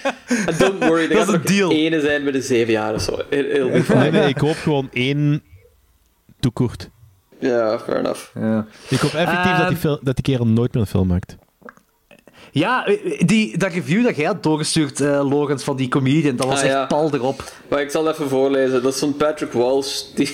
En 0.47 0.59
don't 0.59 0.85
worry, 0.85 1.03
er 1.03 1.09
Dat 1.09 1.19
gaat 1.19 1.29
is 1.29 1.35
een 1.51 1.57
deal. 1.57 1.71
ene 1.71 2.01
zijn 2.01 2.25
met 2.25 2.33
de 2.33 2.43
zeven 2.43 2.73
jaar 2.73 2.95
of 2.95 3.03
zo. 3.03 3.19
Heel, 3.31 3.45
heel 3.45 3.71
lief. 3.71 3.95
Nee, 3.95 4.11
nee, 4.11 4.29
ik 4.29 4.39
hoop 4.39 4.57
gewoon 4.57 4.89
één 4.93 5.43
toekoert. 6.41 6.89
Ja, 7.43 7.79
fair 7.79 7.99
enough. 7.99 8.21
Ja. 8.35 8.67
Ik 8.89 8.99
hoop 8.99 9.13
effectief 9.15 9.57
dat, 9.57 9.69
die 9.69 9.91
Ehm. 9.91 10.05
dat 10.05 10.15
die 10.15 10.25
kerel 10.25 10.47
nooit 10.47 10.73
meer 10.73 10.83
een 10.83 10.89
film 10.89 11.07
maakt. 11.07 11.37
Ja, 12.51 12.85
die, 13.19 13.59
dat 13.59 13.73
review 13.73 14.05
dat 14.05 14.17
jij 14.17 14.25
had 14.27 14.43
doorgestuurd, 14.43 15.01
eh 15.01 15.29
Logans, 15.31 15.65
van 15.65 15.77
die 15.77 15.89
comedian, 15.89 16.37
dat 16.37 16.47
was 16.47 16.59
Ah, 16.59 16.65
echt 16.65 16.73
ja. 16.73 16.87
pal 16.87 17.15
erop. 17.15 17.53
Maar 17.69 17.81
ik 17.81 17.91
zal 17.91 18.09
even 18.09 18.29
voorlezen. 18.29 18.83
Dat 18.83 18.93
is 18.95 18.99
van 18.99 19.17
Patrick 19.17 19.53
Walsh. 19.53 20.03
Die... 20.15 20.31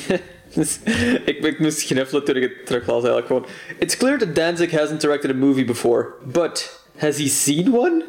Dus 0.54 0.78
ik, 1.24 1.38
ik 1.44 1.58
moest 1.58 1.82
gniffelen 1.82 2.24
toen 2.24 2.36
ik 2.36 2.42
het 2.42 2.66
teruglas 2.66 2.96
eigenlijk 3.04 3.26
gewoon. 3.26 3.46
It's 3.78 3.96
clear 3.96 4.18
that 4.18 4.34
Danzig 4.34 4.70
hasn't 4.70 5.00
directed 5.00 5.30
a 5.30 5.34
movie 5.34 5.64
before, 5.64 6.06
but 6.32 6.82
has 6.96 7.16
he 7.18 7.26
seen 7.28 7.74
one? 7.74 8.04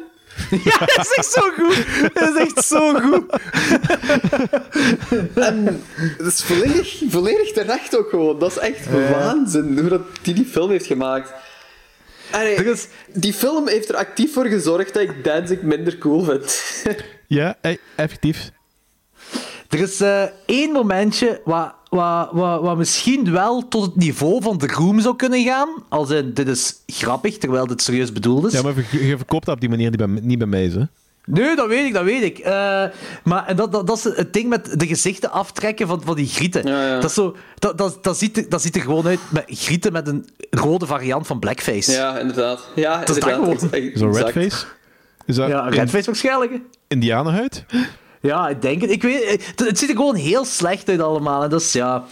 Ja, 0.64 0.78
dat 0.78 0.98
is 0.98 1.12
echt 1.16 1.30
zo 1.32 1.40
goed. 1.40 1.84
Dat 2.14 2.28
is 2.36 2.42
echt 2.42 2.64
zo 2.66 2.94
goed. 3.00 3.24
En 5.34 5.82
dat 6.18 6.26
is 6.26 6.42
volledig, 6.42 7.02
volledig 7.08 7.52
terecht 7.52 7.96
ook 7.98 8.08
gewoon. 8.10 8.38
Dat 8.38 8.50
is 8.50 8.58
echt 8.58 8.86
waanzin 9.10 9.78
hoe 9.78 9.88
dat 9.88 10.02
die 10.22 10.34
die 10.34 10.44
film 10.44 10.70
heeft 10.70 10.86
gemaakt. 10.86 11.32
Allee, 12.30 12.54
Er 12.54 12.66
is- 12.66 12.86
Die 13.14 13.32
film 13.32 13.68
heeft 13.68 13.88
er 13.88 13.96
actief 13.96 14.32
voor 14.32 14.46
gezorgd 14.46 14.92
dat 14.94 15.02
ik 15.02 15.24
Danzig 15.24 15.60
minder 15.62 15.98
cool 15.98 16.22
vind. 16.24 16.62
Ja, 17.26 17.56
effectief. 17.96 18.50
Er 19.68 19.78
is 19.78 20.00
eh, 20.00 20.22
één 20.46 20.72
momentje 20.72 21.40
wat, 21.44 21.74
wat, 21.90 22.28
wat, 22.32 22.60
wat 22.60 22.76
misschien 22.76 23.32
wel 23.32 23.68
tot 23.68 23.82
het 23.82 23.96
niveau 23.96 24.42
van 24.42 24.58
The 24.58 24.66
Room 24.66 25.00
zou 25.00 25.16
kunnen 25.16 25.44
gaan. 25.44 25.68
Als 25.88 26.10
in, 26.10 26.34
dit 26.34 26.48
is 26.48 26.74
grappig, 26.86 27.38
terwijl 27.38 27.66
dit 27.66 27.82
serieus 27.82 28.12
bedoeld 28.12 28.46
is. 28.46 28.52
Ja, 28.52 28.62
maar 28.62 28.74
je, 28.90 29.06
je 29.06 29.16
verkoopt 29.16 29.44
dat 29.44 29.54
op 29.54 29.60
die 29.60 29.70
manier 29.70 29.90
die 29.90 30.06
bij, 30.06 30.20
niet 30.22 30.38
bij 30.38 30.46
mij 30.46 30.64
is, 30.64 30.74
hè? 30.74 30.82
Nee, 31.24 31.56
dat 31.56 31.68
weet 31.68 31.86
ik, 31.86 31.92
dat 31.92 32.04
weet 32.04 32.22
ik. 32.22 32.38
Eh, 32.38 32.84
maar 33.24 33.46
en 33.46 33.56
dat, 33.56 33.72
dat, 33.72 33.86
dat 33.86 33.96
is 33.96 34.04
het 34.04 34.32
ding 34.32 34.48
met 34.48 34.80
de 34.80 34.86
gezichten 34.86 35.30
aftrekken 35.30 35.86
van, 35.86 36.02
van 36.04 36.16
die 36.16 36.26
grieten. 36.26 36.66
Ja, 36.66 36.86
ja. 36.86 36.94
Dat, 36.94 37.04
is 37.10 37.14
zo, 37.14 37.36
dat, 37.58 37.78
dat, 37.78 38.04
dat, 38.04 38.18
ziet 38.18 38.36
er, 38.36 38.48
dat 38.48 38.62
ziet 38.62 38.76
er 38.76 38.82
gewoon 38.82 39.06
uit 39.06 39.18
met 39.28 39.44
grieten 39.46 39.92
met 39.92 40.08
een 40.08 40.28
rode 40.50 40.86
variant 40.86 41.26
van 41.26 41.38
blackface. 41.38 41.92
Ja, 41.92 42.18
inderdaad. 42.18 42.68
Ja, 42.74 43.00
is 43.00 43.06
dat 43.06 43.16
inderdaad. 43.16 43.58
gewoon. 43.94 44.12
Redface? 44.12 44.66
Is 45.26 45.36
dat 45.36 45.48
Ja, 45.48 45.68
redface 45.68 46.06
waarschijnlijk. 46.06 46.52
indianenhuid? 46.88 47.64
Ja, 48.20 48.48
ik 48.48 48.62
denk 48.62 48.80
het. 48.80 48.90
Ik 48.90 49.02
weet, 49.02 49.30
het, 49.30 49.66
het 49.66 49.78
ziet 49.78 49.88
er 49.88 49.96
gewoon 49.96 50.14
heel 50.14 50.44
slecht 50.44 50.88
uit 50.88 51.00
allemaal. 51.00 51.42
En 51.42 51.50
dat 51.50 51.60
is, 51.60 51.72
ja... 51.72 52.04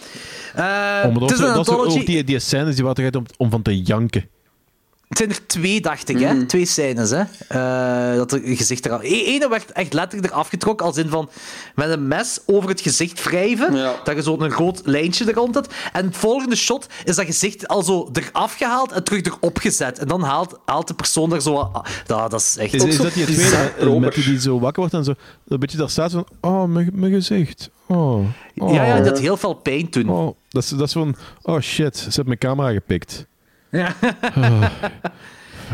Eh, 0.55 0.63
Oh, 1.05 1.13
dat, 1.13 1.21
het 1.21 1.31
is 1.31 1.39
een 1.39 1.53
dat 1.53 1.69
ook 1.69 1.77
anthology. 1.79 2.05
die, 2.05 2.23
die 2.23 2.39
scènes 2.39 2.75
die 2.75 2.83
waren 2.83 2.95
toch 2.95 3.05
uit 3.05 3.15
om, 3.15 3.25
om 3.37 3.49
van 3.49 3.61
te 3.61 3.81
janken. 3.81 4.29
Het 5.09 5.17
zijn 5.17 5.29
er 5.29 5.47
twee, 5.47 5.81
dacht 5.81 6.09
ik, 6.09 6.19
hè? 6.19 6.45
Twee 6.45 6.65
scènes, 6.65 7.09
hè? 7.09 7.23
Eh, 7.47 8.17
dat 8.17 8.31
er 8.31 8.39
gezicht 8.43 8.85
eraf... 8.85 9.03
E 9.03 9.23
Ene 9.23 9.49
werd 9.49 9.71
echt 9.71 9.93
letterlijk 9.93 10.33
eraf 10.33 10.47
getrokken, 10.49 10.85
als 10.85 10.97
in 10.97 11.09
van 11.09 11.29
met 11.75 11.89
een 11.89 12.07
mes 12.07 12.39
over 12.45 12.69
het 12.69 12.81
gezicht 12.81 13.23
wrijven, 13.23 13.75
Ja. 13.75 13.95
dat 14.03 14.15
je 14.15 14.21
zo 14.21 14.39
een 14.39 14.51
rood 14.51 14.81
lijntje 14.85 15.25
er 15.25 15.33
rond 15.33 15.55
hebt. 15.55 15.73
En 15.93 16.05
het 16.05 16.17
volgende 16.17 16.55
shot 16.55 16.87
is 17.03 17.15
dat 17.15 17.25
gezicht 17.25 17.67
al 17.67 17.83
zo 17.83 18.09
eraf 18.13 18.53
gehaald 18.55 18.91
en 18.91 19.03
terug 19.03 19.21
erop 19.25 19.57
gezet. 19.57 19.99
En 19.99 20.07
dan 20.07 20.21
haalt, 20.23 20.59
haalt 20.65 20.87
de 20.87 20.93
persoon 20.93 21.29
daar 21.29 21.41
zo... 21.41 21.55
Ah, 21.55 21.83
dat 22.05 22.33
is 22.33 22.57
echt... 22.57 22.73
Is, 22.73 22.83
is 22.83 22.97
dat 22.97 23.13
die 23.13 23.25
tweede 23.25 23.99
met, 23.99 24.13
die, 24.13 24.23
die 24.23 24.39
zo 24.41 24.59
wakker 24.59 24.79
wordt 24.79 24.93
en 24.93 25.03
zo 25.03 25.13
een 25.47 25.59
beetje 25.59 25.77
daar 25.77 25.89
staat 25.89 26.11
van 26.11 26.27
oh, 26.41 26.63
mijn, 26.65 26.89
mijn 26.93 27.11
gezicht. 27.13 27.69
Oh, 27.87 28.25
oh, 28.57 28.73
Ja, 28.73 28.85
ja, 28.85 28.99
dat 29.01 29.19
heel 29.19 29.37
veel 29.37 29.53
pijn 29.53 29.89
toen. 29.89 30.09
oh. 30.09 30.35
Dat 30.49 30.63
is, 30.63 30.69
dat 30.69 30.87
is 30.87 30.93
van 30.93 31.15
oh 31.41 31.59
shit, 31.59 31.97
ze 31.97 32.03
hebben 32.03 32.25
mijn 32.25 32.37
camera 32.37 32.71
gepikt. 32.71 33.27
Ja. 33.71 33.95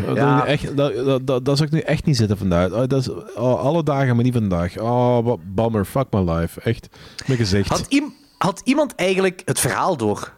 Dat, 0.06 0.16
Ja. 0.16 0.46
echt, 0.46 0.78
dat, 0.78 0.96
dat, 0.96 1.28
dat, 1.28 1.46
dat 1.46 1.58
zou 1.58 1.70
ik 1.70 1.76
nu 1.76 1.80
echt 1.82 2.06
niet 2.06 2.18
zitten 2.18 2.38
vandaag. 2.38 2.72
Oh, 2.72 2.88
dat 2.88 3.02
is, 3.02 3.10
oh, 3.10 3.60
alle 3.60 3.84
dagen, 3.84 4.16
maar 4.16 4.24
niet 4.24 4.34
vandaag. 4.34 4.78
Oh, 4.80 5.26
wat 5.26 5.40
bummer. 5.44 5.86
Fuck 5.86 6.06
my 6.10 6.32
life. 6.32 6.62
Echt. 6.62 6.88
Mijn 7.26 7.40
gezicht. 7.40 7.70
Had, 7.70 7.88
had 8.38 8.62
iemand 8.64 8.96
eigenlijk 8.96 9.42
het 9.46 9.60
verhaal 9.60 9.98
door? 9.98 10.34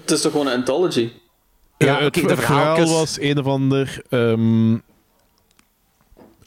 Het 0.00 0.10
is 0.10 0.20
toch 0.20 0.32
gewoon 0.32 0.46
een 0.46 0.52
anthology? 0.56 1.12
Ja, 1.78 1.86
Ja, 1.86 1.94
oké, 1.94 2.04
het, 2.04 2.14
de 2.14 2.20
het 2.20 2.38
verhaal 2.40 2.86
was 2.88 3.20
een 3.20 3.38
of 3.38 3.46
ander 3.46 4.02
ehm, 4.08 4.76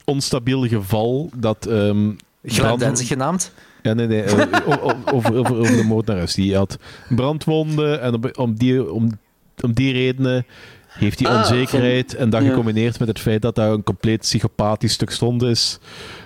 onstabiel 0.04 0.66
geval 0.66 1.30
dat... 1.36 1.66
ehm 1.66 2.10
Glenn 2.44 2.96
genaamd? 2.96 3.52
Ja, 3.82 3.92
nee, 3.92 4.06
nee. 4.06 4.22
eh, 4.22 4.66
over, 5.14 5.38
over, 5.38 5.56
over 5.56 5.76
de 5.76 5.84
moordenares. 5.84 6.34
Die 6.34 6.56
had 6.56 6.78
brandwonden 7.08 8.00
en 8.00 8.14
op- 8.14 8.38
om 8.38 8.54
die, 8.54 8.92
om, 8.92 9.10
om 9.60 9.72
die 9.72 9.92
redenen 9.92 10.46
heeft 10.88 11.18
hij 11.20 11.28
Ah, 11.30 11.36
onzekerheid. 11.38 12.14
En 12.14 12.30
dat 12.30 12.42
ja. 12.42 12.48
gecombineerd 12.48 12.98
met 12.98 13.08
het 13.08 13.18
feit 13.18 13.42
dat 13.42 13.56
hij 13.56 13.68
een 13.68 13.82
compleet 13.82 14.20
psychopathisch 14.20 14.92
stuk 14.92 15.10
stond 15.10 15.42
is, 15.42 15.78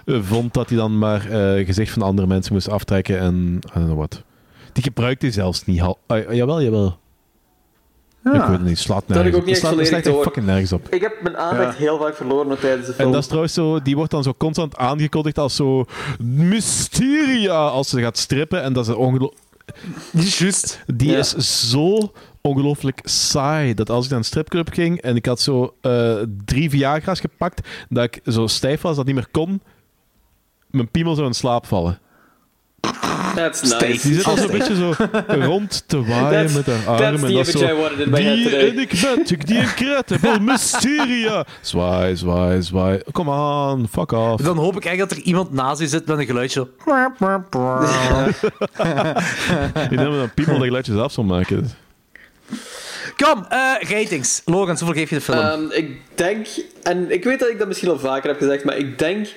eh, 0.04 0.18
vond 0.22 0.54
dat 0.54 0.68
hij 0.68 0.78
dan 0.78 0.98
maar 0.98 1.30
eh, 1.30 1.66
gezicht 1.66 1.92
van 1.92 2.02
andere 2.02 2.26
mensen 2.26 2.52
moest 2.52 2.68
aftrekken 2.68 3.18
en 3.18 3.34
I 3.36 3.70
don't 3.74 3.84
know 3.86 3.96
what. 3.98 4.22
Die 4.72 4.82
gebruikte 4.82 5.26
hij 5.26 5.34
zelfs 5.34 5.64
niet. 5.64 5.78
Hal- 5.80 5.98
ah, 6.06 6.32
jawel, 6.34 6.62
jawel. 6.62 6.98
Ik 8.24 8.32
weet 8.32 8.42
het 8.48 8.62
niet. 8.64 8.78
Slaat 8.78 9.04
heb 9.06 9.08
nergens 9.08 9.28
ik 9.28 9.34
ook 9.34 9.40
op. 9.40 9.46
niet 9.46 9.56
Het 9.56 9.64
slaat, 9.66 9.78
echt 9.78 9.88
slaat 9.88 10.04
door. 10.04 10.22
fucking 10.22 10.46
nergens 10.46 10.72
op. 10.72 10.88
Ik 10.88 11.00
heb 11.00 11.22
mijn 11.22 11.36
aandacht 11.36 11.76
heel 11.76 11.98
vaak 11.98 12.14
verloren 12.16 12.58
tijdens 12.58 12.86
de 12.86 12.92
film. 12.92 13.06
En 13.06 13.12
dat 13.12 13.20
is 13.22 13.26
trouwens 13.26 13.54
zo, 13.54 13.82
die 13.82 13.96
wordt 13.96 14.10
dan 14.10 14.22
zo 14.22 14.34
constant 14.36 14.76
aangekondigd 14.76 15.38
als 15.38 15.56
zo 15.56 15.84
mysteria 16.20 17.66
als 17.66 17.88
ze 17.88 18.00
gaat 18.00 18.18
strippen. 18.18 18.62
En 18.62 18.72
dat 18.72 18.88
is 18.88 18.94
ongelooflijk. 18.94 19.40
Juist. 20.12 20.80
Die 20.86 21.10
Ja. 21.10 21.18
is 21.18 21.68
zo 21.70 22.12
ongelooflijk 22.46 23.00
saai. 23.04 23.74
Dat 23.74 23.90
als 23.90 24.04
ik 24.04 24.10
naar 24.10 24.18
een 24.18 24.24
stripclub 24.24 24.72
ging 24.72 25.00
en 25.00 25.16
ik 25.16 25.26
had 25.26 25.40
zo 25.40 25.74
eh, 25.80 26.14
drie 26.44 26.70
Viagra's 26.70 27.20
gepakt, 27.20 27.68
dat 27.88 28.04
ik 28.04 28.20
zo 28.32 28.46
stijf 28.46 28.80
was 28.80 28.96
dat 28.96 29.06
niet 29.06 29.14
meer 29.14 29.28
kon, 29.30 29.62
mijn 30.70 30.90
piemel 30.90 31.14
zou 31.14 31.26
in 31.26 31.34
slaap 31.34 31.66
vallen. 31.66 31.98
That's 33.34 33.62
nice. 33.62 33.86
Die 34.08 34.14
zit 34.14 34.24
al 34.24 34.36
zo'n 34.36 34.50
beetje 34.50 34.74
zo 34.74 34.92
rond 35.46 35.84
te 35.88 36.04
waaien 36.04 36.30
That's- 36.30 36.54
met 36.54 36.66
haar 36.66 36.84
that's 36.96 37.00
armen. 37.00 37.20
the 37.20 37.26
en 37.26 37.32
dat 37.34 37.46
zo, 37.46 37.66
I 37.66 37.72
wanted 37.74 37.98
in 37.98 38.10
my 38.10 38.22
head 38.22 38.34
die 38.36 38.44
today." 38.44 38.68
enigmatic, 38.68 39.46
die 39.46 39.58
incredible 39.58 40.40
mysteria. 40.40 41.44
Zwaai, 41.60 42.16
zwaai, 42.16 42.62
zwaai. 42.62 43.00
Kom 43.12 43.30
aan, 43.30 43.88
fuck 43.90 44.12
off. 44.12 44.42
Dan 44.42 44.56
hoop 44.56 44.76
ik 44.76 44.84
echt 44.84 44.98
dat 44.98 45.10
er 45.10 45.18
iemand 45.18 45.52
naast 45.52 45.80
je 45.80 45.88
zit 45.88 46.06
met 46.06 46.18
een 46.18 46.26
geluidje. 46.26 46.60
Ik 49.74 49.88
denk 49.88 49.96
dat 50.00 50.12
een 50.12 50.34
piemel 50.34 50.54
dat 50.54 50.64
geluidje 50.64 50.92
zelf 50.92 51.12
zal 51.12 51.24
maken. 51.24 51.70
Kom, 53.16 53.46
eh, 53.48 53.74
ratings. 53.80 54.42
Logans, 54.44 54.80
hoeveel 54.80 55.00
geef 55.00 55.10
je 55.10 55.16
de 55.16 55.20
film? 55.20 55.38
Ehm, 55.38 55.70
ik 55.70 56.00
denk, 56.14 56.46
en 56.82 57.10
ik 57.10 57.24
weet 57.24 57.38
dat 57.38 57.48
ik 57.48 57.58
dat 57.58 57.66
misschien 57.66 57.88
al 57.88 57.98
vaker 57.98 58.28
heb 58.30 58.38
gezegd, 58.38 58.64
maar 58.64 58.76
ik 58.76 58.98
denk 58.98 59.28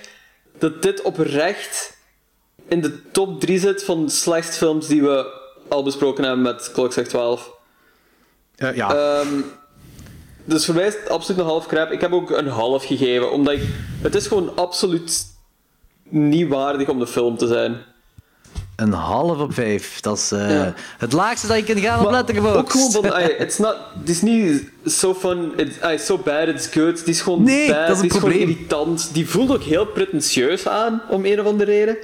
dat 0.58 0.82
dit 0.82 1.02
oprecht 1.02 1.98
in 2.68 2.82
de 2.82 3.12
top 3.12 3.40
3 3.40 3.60
zit 3.60 3.84
van 3.84 4.06
de 4.06 4.12
slechtste 4.12 4.58
films 4.58 4.88
die 4.88 5.02
we 5.02 5.38
al 5.68 5.84
besproken 5.84 6.24
hebben 6.24 6.42
met 6.42 6.72
Klok 6.74 6.94
zegt 6.94 7.10
12. 7.10 7.52
Eh, 8.56 8.76
ja. 8.76 8.96
Ehm, 8.96 9.42
dus 10.46 10.66
voor 10.66 10.76
mij 10.76 10.88
is 10.88 10.96
het 10.96 11.10
absoluut 11.10 11.40
een 11.40 11.48
half 11.48 11.68
crap. 11.68 11.92
Ik 11.92 12.02
heb 12.02 12.12
ook 12.12 12.30
een 12.30 12.48
half 12.48 12.86
gegeven, 12.86 13.32
omdat 13.32 13.54
ik, 13.54 13.62
het 14.02 14.16
is 14.16 14.28
gewoon 14.28 14.56
absoluut 14.56 15.26
niet 16.04 16.48
waardig 16.48 16.90
om 16.90 17.00
de 17.00 17.08
film 17.08 17.38
te 17.38 17.48
zijn. 17.48 17.86
Een 18.80 18.92
half 18.94 19.38
op 19.40 19.54
vijf. 19.54 20.00
Dat 20.00 20.18
is 20.18 20.32
eh, 20.32 20.50
Ja. 20.50 20.74
het 20.98 21.14
laagste 21.14 21.48
dat 21.48 21.58
je 21.58 21.64
kunt 21.64 21.80
gaan 21.80 21.98
op 22.00 22.04
Maar 22.04 22.14
Letterboxd. 22.14 22.58
Ook 22.58 22.72
gewoon 22.72 23.12
ay, 23.14 23.24
it's 23.46 23.58
not, 23.58 23.76
het 24.00 24.10
is 24.10 24.22
niet 24.22 24.70
so 24.86 25.14
fun, 25.14 25.52
it's, 25.58 25.80
ay, 25.82 25.98
so 25.98 26.18
bad, 26.18 26.48
it's 26.48 26.68
good. 26.68 27.00
Het 27.00 27.08
is 27.08 27.22
gewoon 27.22 27.44
Nee, 27.44 27.68
bad, 27.70 27.88
dat 27.88 27.96
is 27.96 28.02
een 28.02 28.04
het 28.04 28.14
is 28.14 28.20
gewoon 28.20 28.30
probleem. 28.36 28.50
irritant. 28.50 29.10
Die 29.14 29.28
voelt 29.30 29.52
ook 29.52 29.64
heel 29.64 29.86
pretentieus 29.86 30.68
aan, 30.68 31.02
om 31.10 31.26
een 31.26 31.40
of 31.40 31.46
andere 31.46 31.72
reden. 31.72 31.98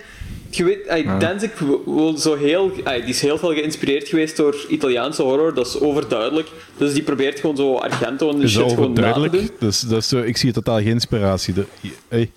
Je 0.49 0.63
weet, 0.63 0.87
ay, 0.87 1.17
Danzig 1.19 1.51
wil 1.85 2.17
zo 2.17 2.35
heel, 2.35 2.71
ay, 2.83 2.99
die 3.01 3.09
is 3.09 3.21
heel 3.21 3.37
veel 3.37 3.53
geïnspireerd 3.53 4.07
geweest 4.07 4.37
door 4.37 4.55
Italiaanse 4.69 5.21
horror, 5.21 5.53
dat 5.53 5.67
is 5.67 5.79
overduidelijk. 5.79 6.47
Dus 6.77 6.93
die 6.93 7.03
probeert 7.03 7.39
gewoon 7.39 7.55
zo 7.55 7.75
Argento 7.75 8.29
en 8.39 8.49
shit 8.49 8.61
gewoon 8.61 8.67
na 8.67 8.75
te 8.75 8.75
doen. 8.75 8.89
overduidelijk? 8.89 9.59
Dus, 9.59 9.79
dat 9.79 9.97
is 10.01 10.07
zo, 10.07 10.17
ik 10.21 10.37
zie 10.37 10.51
totaal 10.53 10.77
geen 10.77 10.85
inspiratie. 10.87 11.53
De, 11.53 11.65
hey. 12.07 12.31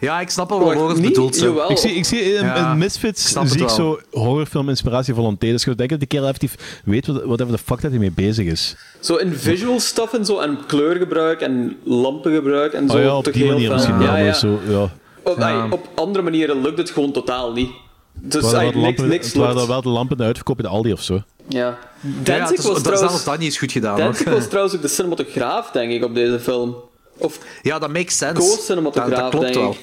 Ja, 0.00 0.20
ik 0.20 0.30
snap 0.30 0.48
wel 0.48 0.74
wat 0.74 1.00
bedoelt. 1.00 1.36
Ik 1.68 1.76
zie, 1.78 1.94
ik 1.94 2.04
zie 2.04 2.20
in, 2.20 2.44
Ja, 2.44 2.56
in 2.66 2.70
ik 2.72 2.76
Misfits 2.78 3.34
het 3.34 3.50
zie 3.50 3.62
ik 3.62 3.68
zo 3.68 4.00
horrorfilm 4.10 4.68
inspiratie 4.68 5.14
volonté. 5.14 5.50
Dus 5.50 5.66
ik 5.66 5.78
denk 5.78 5.90
dat 5.90 5.98
die 5.98 6.08
kerel 6.08 6.24
effectief 6.26 6.80
weet 6.84 7.06
wat, 7.06 7.22
whatever 7.24 7.52
de 7.52 7.62
fuck 7.64 7.80
dat 7.80 7.90
hij 7.90 8.00
mee 8.00 8.12
bezig 8.12 8.46
is. 8.46 8.76
Zo 9.00 9.16
in 9.16 9.32
visual 9.34 9.80
stuff 9.80 10.12
en 10.12 10.24
zo, 10.24 10.38
en 10.40 10.58
kleurgebruik 10.66 11.40
en 11.40 11.76
lampengebruik 11.84 12.72
en 12.72 12.88
zo. 12.88 12.96
oh 12.96 13.02
ja, 13.02 13.16
op 13.16 13.24
toch 13.24 13.32
die 13.32 13.42
heel 13.42 13.52
manier 13.52 13.72
misschien 13.72 14.00
ja, 14.00 14.16
ja. 14.16 14.32
Zo, 14.32 14.58
ja. 14.68 14.90
Op, 15.22 15.38
ay, 15.38 15.52
Ja. 15.52 15.66
op 15.70 15.88
andere 15.94 16.24
manieren 16.24 16.60
lukt 16.62 16.78
het 16.78 16.90
gewoon 16.90 17.12
totaal 17.12 17.52
niet. 17.52 17.70
Dus 18.12 18.50
de 18.50 18.56
niks, 18.56 18.74
lampen, 18.76 19.08
niks 19.08 19.26
het 19.26 19.36
waren 19.36 19.54
lukt. 19.54 19.66
wel 19.66 19.82
de 19.82 19.88
lampen 19.88 20.16
de 20.16 20.22
uitverkoop 20.22 20.56
in 20.56 20.62
de 20.64 20.68
Aldi 20.70 20.92
of 20.92 21.02
zo. 21.02 21.22
Ja. 21.48 21.58
Ja, 21.58 21.78
Danzig 22.22 22.58
is- 22.58 22.64
was 22.64 22.80
trouwens... 22.82 23.10
Zelfs 23.10 23.24
dat 23.24 23.38
niet 23.38 23.48
is 23.48 23.58
goed 23.58 23.72
gedaan. 23.72 23.96
Danzig 23.96 24.28
was 24.28 24.46
trouwens 24.48 24.74
ook 24.74 24.82
de 24.82 24.88
cinematograaf, 24.88 25.70
denk 25.70 25.92
ik, 25.92 26.04
op 26.04 26.14
deze 26.14 26.40
film. 26.40 26.74
Of 27.20 27.38
Ja, 27.62 27.78
dat 27.78 27.92
makes 27.92 28.16
sense. 28.16 28.34
co-cinematograaf, 28.40 29.10
dat, 29.10 29.18
dat 29.20 29.30
klopt 29.30 29.44
denk 29.44 29.56
wel. 29.58 29.70
ik. 29.70 29.78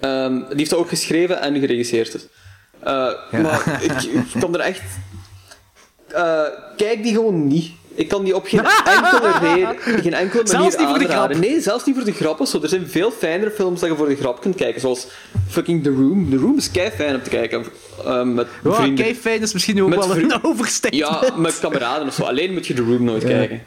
Ehm, 0.00 0.34
die 0.48 0.56
heeft 0.56 0.70
dat 0.70 0.78
ook 0.78 0.88
geschreven 0.88 1.40
en 1.40 1.58
geregisseerd. 1.60 2.12
Dus. 2.12 2.26
Eh, 2.80 3.08
Maar 3.42 3.78
ik, 3.82 4.02
ik 4.02 4.40
kan 4.40 4.54
er 4.54 4.60
echt... 4.60 4.80
Eh, 6.08 6.42
kijk 6.76 7.02
die 7.02 7.12
gewoon 7.14 7.46
niet. 7.46 7.70
Ik 7.96 8.08
kan 8.08 8.24
die 8.24 8.34
op 8.36 8.46
geen 8.46 8.60
enkele 8.94 9.38
reden, 9.40 9.76
geen 9.78 10.14
enkele 10.14 10.42
manier 10.42 10.46
Zelfs 10.46 10.76
niet 10.76 10.88
voor 10.88 10.98
de 10.98 11.08
grap. 11.08 11.34
Nee, 11.36 11.60
zelfs 11.60 11.84
niet 11.84 11.94
voor 11.96 12.04
de 12.04 12.12
grap 12.12 12.40
of 12.40 12.48
zo. 12.48 12.62
Er 12.62 12.68
zijn 12.68 12.86
veel 12.88 13.10
fijnere 13.10 13.50
films 13.50 13.80
dat 13.80 13.88
je 13.90 13.96
voor 13.96 14.08
de 14.08 14.16
grap 14.16 14.40
kunt 14.40 14.54
kijken, 14.54 14.80
zoals 14.80 15.06
fucking 15.48 15.82
The 15.82 15.90
Room. 15.90 16.30
The 16.30 16.36
Room 16.36 16.56
is 16.56 16.70
kei 16.70 16.90
fijn 16.90 17.14
om 17.14 17.22
te 17.22 17.30
kijken. 17.30 17.64
eh, 18.04 18.22
met 18.22 18.46
Ja, 18.64 18.72
vrienden. 18.72 19.04
kei 19.04 19.14
fijn 19.16 19.40
is 19.42 19.52
misschien 19.52 19.82
ook 19.82 19.88
Met 19.88 20.06
wel 20.06 20.16
een 20.16 20.44
overstatement. 20.44 21.22
Ja, 21.22 21.22
met 21.36 21.58
kameraden 21.58 22.06
of 22.08 22.14
zo. 22.14 22.22
Alleen 22.22 22.52
moet 22.52 22.66
je 22.66 22.74
The 22.74 22.82
Room 22.82 23.04
nooit 23.04 23.24
kijken. 23.24 23.62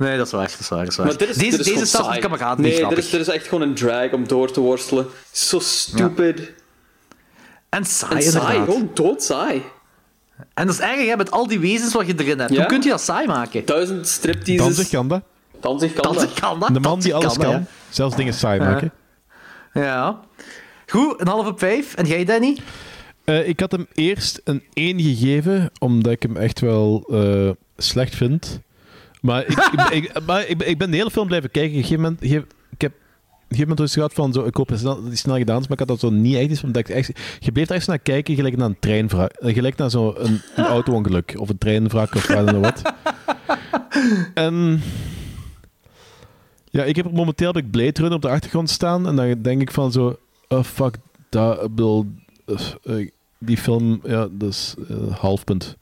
Nee, 0.00 0.16
dat 0.16 0.26
is 0.26 0.32
waar. 0.32 0.48
Dat 0.50 0.60
is 0.60 0.68
waar, 0.68 0.78
dat 0.78 0.88
is 0.88 0.96
waar. 0.96 1.06
Maar 1.06 1.16
dit 1.16 1.28
is, 1.28 1.36
deze 1.36 1.50
dit 1.50 1.60
is 1.60 1.66
deze 1.66 1.96
gewoon 1.96 2.12
stap 2.12 2.20
kameraden 2.20 2.64
Nee, 2.64 2.86
dit 2.88 2.98
is, 2.98 3.10
dit 3.10 3.20
is 3.20 3.28
echt 3.28 3.46
gewoon 3.48 3.68
een 3.68 3.74
drag 3.74 4.12
om 4.12 4.28
door 4.28 4.50
te 4.52 4.60
worstelen. 4.60 5.06
Zo 5.32 5.58
stupid. 5.58 6.52
En 7.68 7.84
saai, 7.84 8.14
En 8.14 8.22
saai, 8.22 8.24
inderdaad. 8.24 8.64
gewoon 8.64 8.90
doodsaai. 8.94 9.62
En 10.54 10.66
dat 10.66 10.74
is 10.74 10.80
erg, 10.80 11.06
hè, 11.06 11.16
met 11.16 11.30
al 11.30 11.46
die 11.46 11.60
wezens 11.60 11.92
wat 11.92 12.06
je 12.06 12.14
erin 12.16 12.38
hebt. 12.38 12.50
Ja? 12.50 12.56
Hoe 12.56 12.66
kun 12.66 12.82
je 12.82 12.88
dat 12.88 13.00
saai 13.00 13.26
maken? 13.26 13.64
Duizend 13.66 14.08
stripteases. 14.08 14.64
Danzig 14.66 14.88
kan 14.88 15.08
dat. 15.08 15.22
Danzig 15.60 15.92
kan 15.92 16.02
Danzig 16.02 16.32
kan 16.40 16.60
dat. 16.60 16.74
De 16.74 16.80
man 16.80 17.00
die 17.00 17.14
alles 17.14 17.36
kan. 17.36 17.50
ja. 17.50 17.64
Zelfs 17.88 18.16
dingen 18.16 18.34
saai 18.34 18.60
maken. 18.60 18.92
Ja. 19.72 20.20
Goed, 20.86 21.20
een 21.20 21.28
half 21.28 21.46
op 21.46 21.58
vijf. 21.58 21.94
En 21.94 22.06
jij, 22.06 22.24
Danny? 22.24 22.58
Eh, 23.24 23.48
ik 23.48 23.60
had 23.60 23.72
hem 23.72 23.86
eerst 23.94 24.40
een 24.44 24.62
1 24.72 25.00
gegeven, 25.00 25.70
omdat 25.78 26.12
ik 26.12 26.22
hem 26.22 26.36
echt 26.36 26.60
wel 26.60 27.04
eh, 27.12 27.50
slecht 27.76 28.14
vind. 28.14 28.60
Maar, 29.20 29.46
ik, 29.46 29.58
ik, 29.72 29.90
ik- 29.90 30.26
maar 30.26 30.46
ik, 30.48 30.58
ben- 30.58 30.68
ik 30.68 30.78
ben 30.78 30.90
de 30.90 30.96
hele 30.96 31.10
film 31.10 31.26
blijven 31.26 31.50
kijken. 31.50 31.70
Op 31.70 31.76
een 31.76 31.82
gegeven 31.84 32.02
moment, 32.02 32.20
ge- 32.22 32.54
ik 32.70 32.80
heb 32.80 32.92
op 32.92 32.98
een 32.98 33.56
gegeven 33.56 33.68
moment 33.68 33.92
gehad 33.92 34.12
van, 34.12 34.32
zo, 34.32 34.44
ik 34.44 34.56
hoop 34.56 34.68
dat 34.68 34.78
snel, 34.78 35.02
die 35.04 35.16
snel 35.16 35.36
gedaan 35.36 35.60
is, 35.60 35.62
maar 35.68 35.72
ik 35.72 35.88
had 35.88 35.88
dat 35.88 36.00
zo 36.00 36.10
niet 36.16 36.36
echt. 36.36 36.50
Is, 36.50 36.62
omdat 36.64 36.88
ik 36.88 36.94
echt 36.94 37.10
je 37.38 37.52
bleef 37.52 37.68
er 37.68 37.74
echt 37.74 37.86
naar 37.86 37.98
kijken, 37.98 38.34
gelijk 38.34 38.56
naar 38.56 38.66
een 38.68 38.78
treinvrak. 38.80 39.30
eh, 39.32 39.54
Gelijk 39.54 39.76
naar 39.76 39.90
zo'n 39.90 40.24
een, 40.24 40.40
een 40.56 40.64
auto-ongeluk, 40.76 41.34
of 41.36 41.48
een 41.48 41.58
treinvrak, 41.58 42.14
of 42.14 42.26
wat. 42.60 42.82
En... 44.34 44.80
Ja, 46.72 46.84
ik 46.84 46.96
heb 46.96 47.12
momenteel 47.12 47.46
heb 47.52 47.64
ik 47.64 47.70
Blade 47.70 47.92
Runner 48.00 48.12
op 48.14 48.22
de 48.22 48.28
achtergrond 48.28 48.70
staan. 48.70 49.06
En 49.06 49.16
dan 49.16 49.42
denk 49.42 49.60
ik 49.60 49.70
van 49.70 49.92
zo... 49.92 50.16
Oh, 50.48 50.62
fuck. 50.62 50.96
Dat, 51.28 51.70
eh, 52.82 53.08
die 53.38 53.56
film, 53.56 54.00
ja, 54.04 54.28
dat 54.30 54.48
is 54.48 54.74
eh, 54.88 55.16
half 55.18 55.44
punt. 55.44 55.76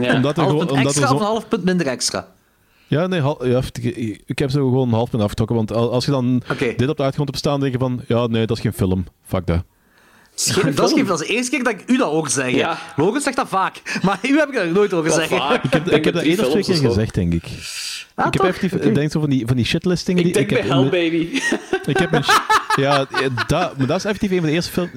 Ja. 0.00 0.14
Omdat 0.16 0.36
er 0.36 0.42
Half 0.42 0.50
gewoon... 0.50 0.66
punt 0.66 0.70
Omdat 0.70 0.76
er 0.76 0.86
extra 0.86 1.06
zo, 1.06 1.14
of 1.14 1.20
een 1.20 1.26
half 1.26 1.48
punt 1.48 1.64
minder 1.64 1.86
extra? 1.86 2.28
ja, 2.88 3.06
nee, 3.06 3.20
hal- 3.20 3.46
ja, 3.46 3.60
ik, 3.82 4.22
ik 4.26 4.38
heb 4.38 4.50
ze 4.50 4.58
gewoon 4.58 4.88
een 4.88 4.94
half 4.94 5.10
punt 5.10 5.22
afgetrokken. 5.22 5.56
Want 5.56 5.72
al- 5.72 5.92
als 5.92 6.04
je 6.04 6.10
dan 6.10 6.42
dit 6.76 6.88
op 6.88 6.96
de 6.96 7.02
achtergrond 7.02 7.28
hebt 7.28 7.38
staan, 7.38 7.60
denk 7.60 7.72
je 7.72 7.78
van... 7.78 8.00
Ja, 8.08 8.26
nee, 8.26 8.46
dat 8.46 8.56
is 8.56 8.62
geen 8.62 8.72
film. 8.72 9.04
Fuck 9.26 9.46
dat. 9.46 9.62
Geen 10.38 10.74
Dat 10.74 10.96
is, 10.96 11.04
dat 11.06 11.20
is 11.20 11.26
de 11.26 11.34
eerste 11.34 11.50
keer 11.50 11.64
dat 11.64 11.72
ik 11.72 11.82
u 11.86 11.96
dat 11.96 12.10
hoor 12.10 12.28
zeggen. 12.30 12.54
Ja. 12.54 12.78
Logan 12.96 13.20
zegt 13.20 13.36
dat 13.36 13.48
vaak. 13.48 14.00
Maar 14.02 14.18
u 14.22 14.38
heb 14.38 14.48
ik 14.48 14.54
dat 14.54 14.70
nooit 14.70 15.12
zeggen. 15.12 15.36
vaak. 15.38 15.64
Ik 15.64 15.72
heb, 15.72 15.86
ik 15.90 16.04
heb 16.04 16.14
dat 16.14 16.22
één 16.22 16.40
of 16.44 16.50
twee 16.50 16.62
keer 16.64 16.76
gezegd, 16.76 17.14
denk 17.14 17.32
ik. 17.32 17.44
Ah, 18.14 18.26
ik 18.26 18.40
heb 18.40 18.42
toch? 18.54 18.80
ik 18.80 18.94
denk 18.94 19.10
zo 19.10 19.20
van 19.20 19.30
die, 19.30 19.46
van 19.46 19.56
die 19.56 19.64
shitlistingen. 19.64 20.24
Ik 20.26 20.34
die, 20.34 20.34
denk 20.34 20.48
bij 20.48 20.58
heb 20.60 20.68
Hell 20.70 20.82
in- 20.82 20.90
Baby. 20.90 21.40
Ik 21.92 21.96
heb 21.98 22.22
sh- 22.24 22.38
Ja, 22.80 23.06
dat, 23.46 23.76
maar 23.78 23.86
dat 23.86 23.96
is 23.96 24.04
effectief 24.04 24.30
een 24.30 24.36
van 24.38 24.46
de 24.46 24.52
eerste 24.52 24.70
films... 24.72 24.90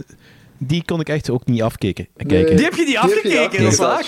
Die 0.60 0.84
kon 0.86 0.99
ik 0.99 1.10
echt 1.10 1.30
ook 1.30 1.45
niet 1.45 1.62
afkijken. 1.62 2.07
Kijken. 2.28 2.55
Die 2.55 2.66
heb 2.66 2.74
je 2.76 2.86
niet 2.86 2.97
afgekeken, 2.97 3.64
dat 3.64 3.72
is 3.72 3.78
waar. 3.78 4.05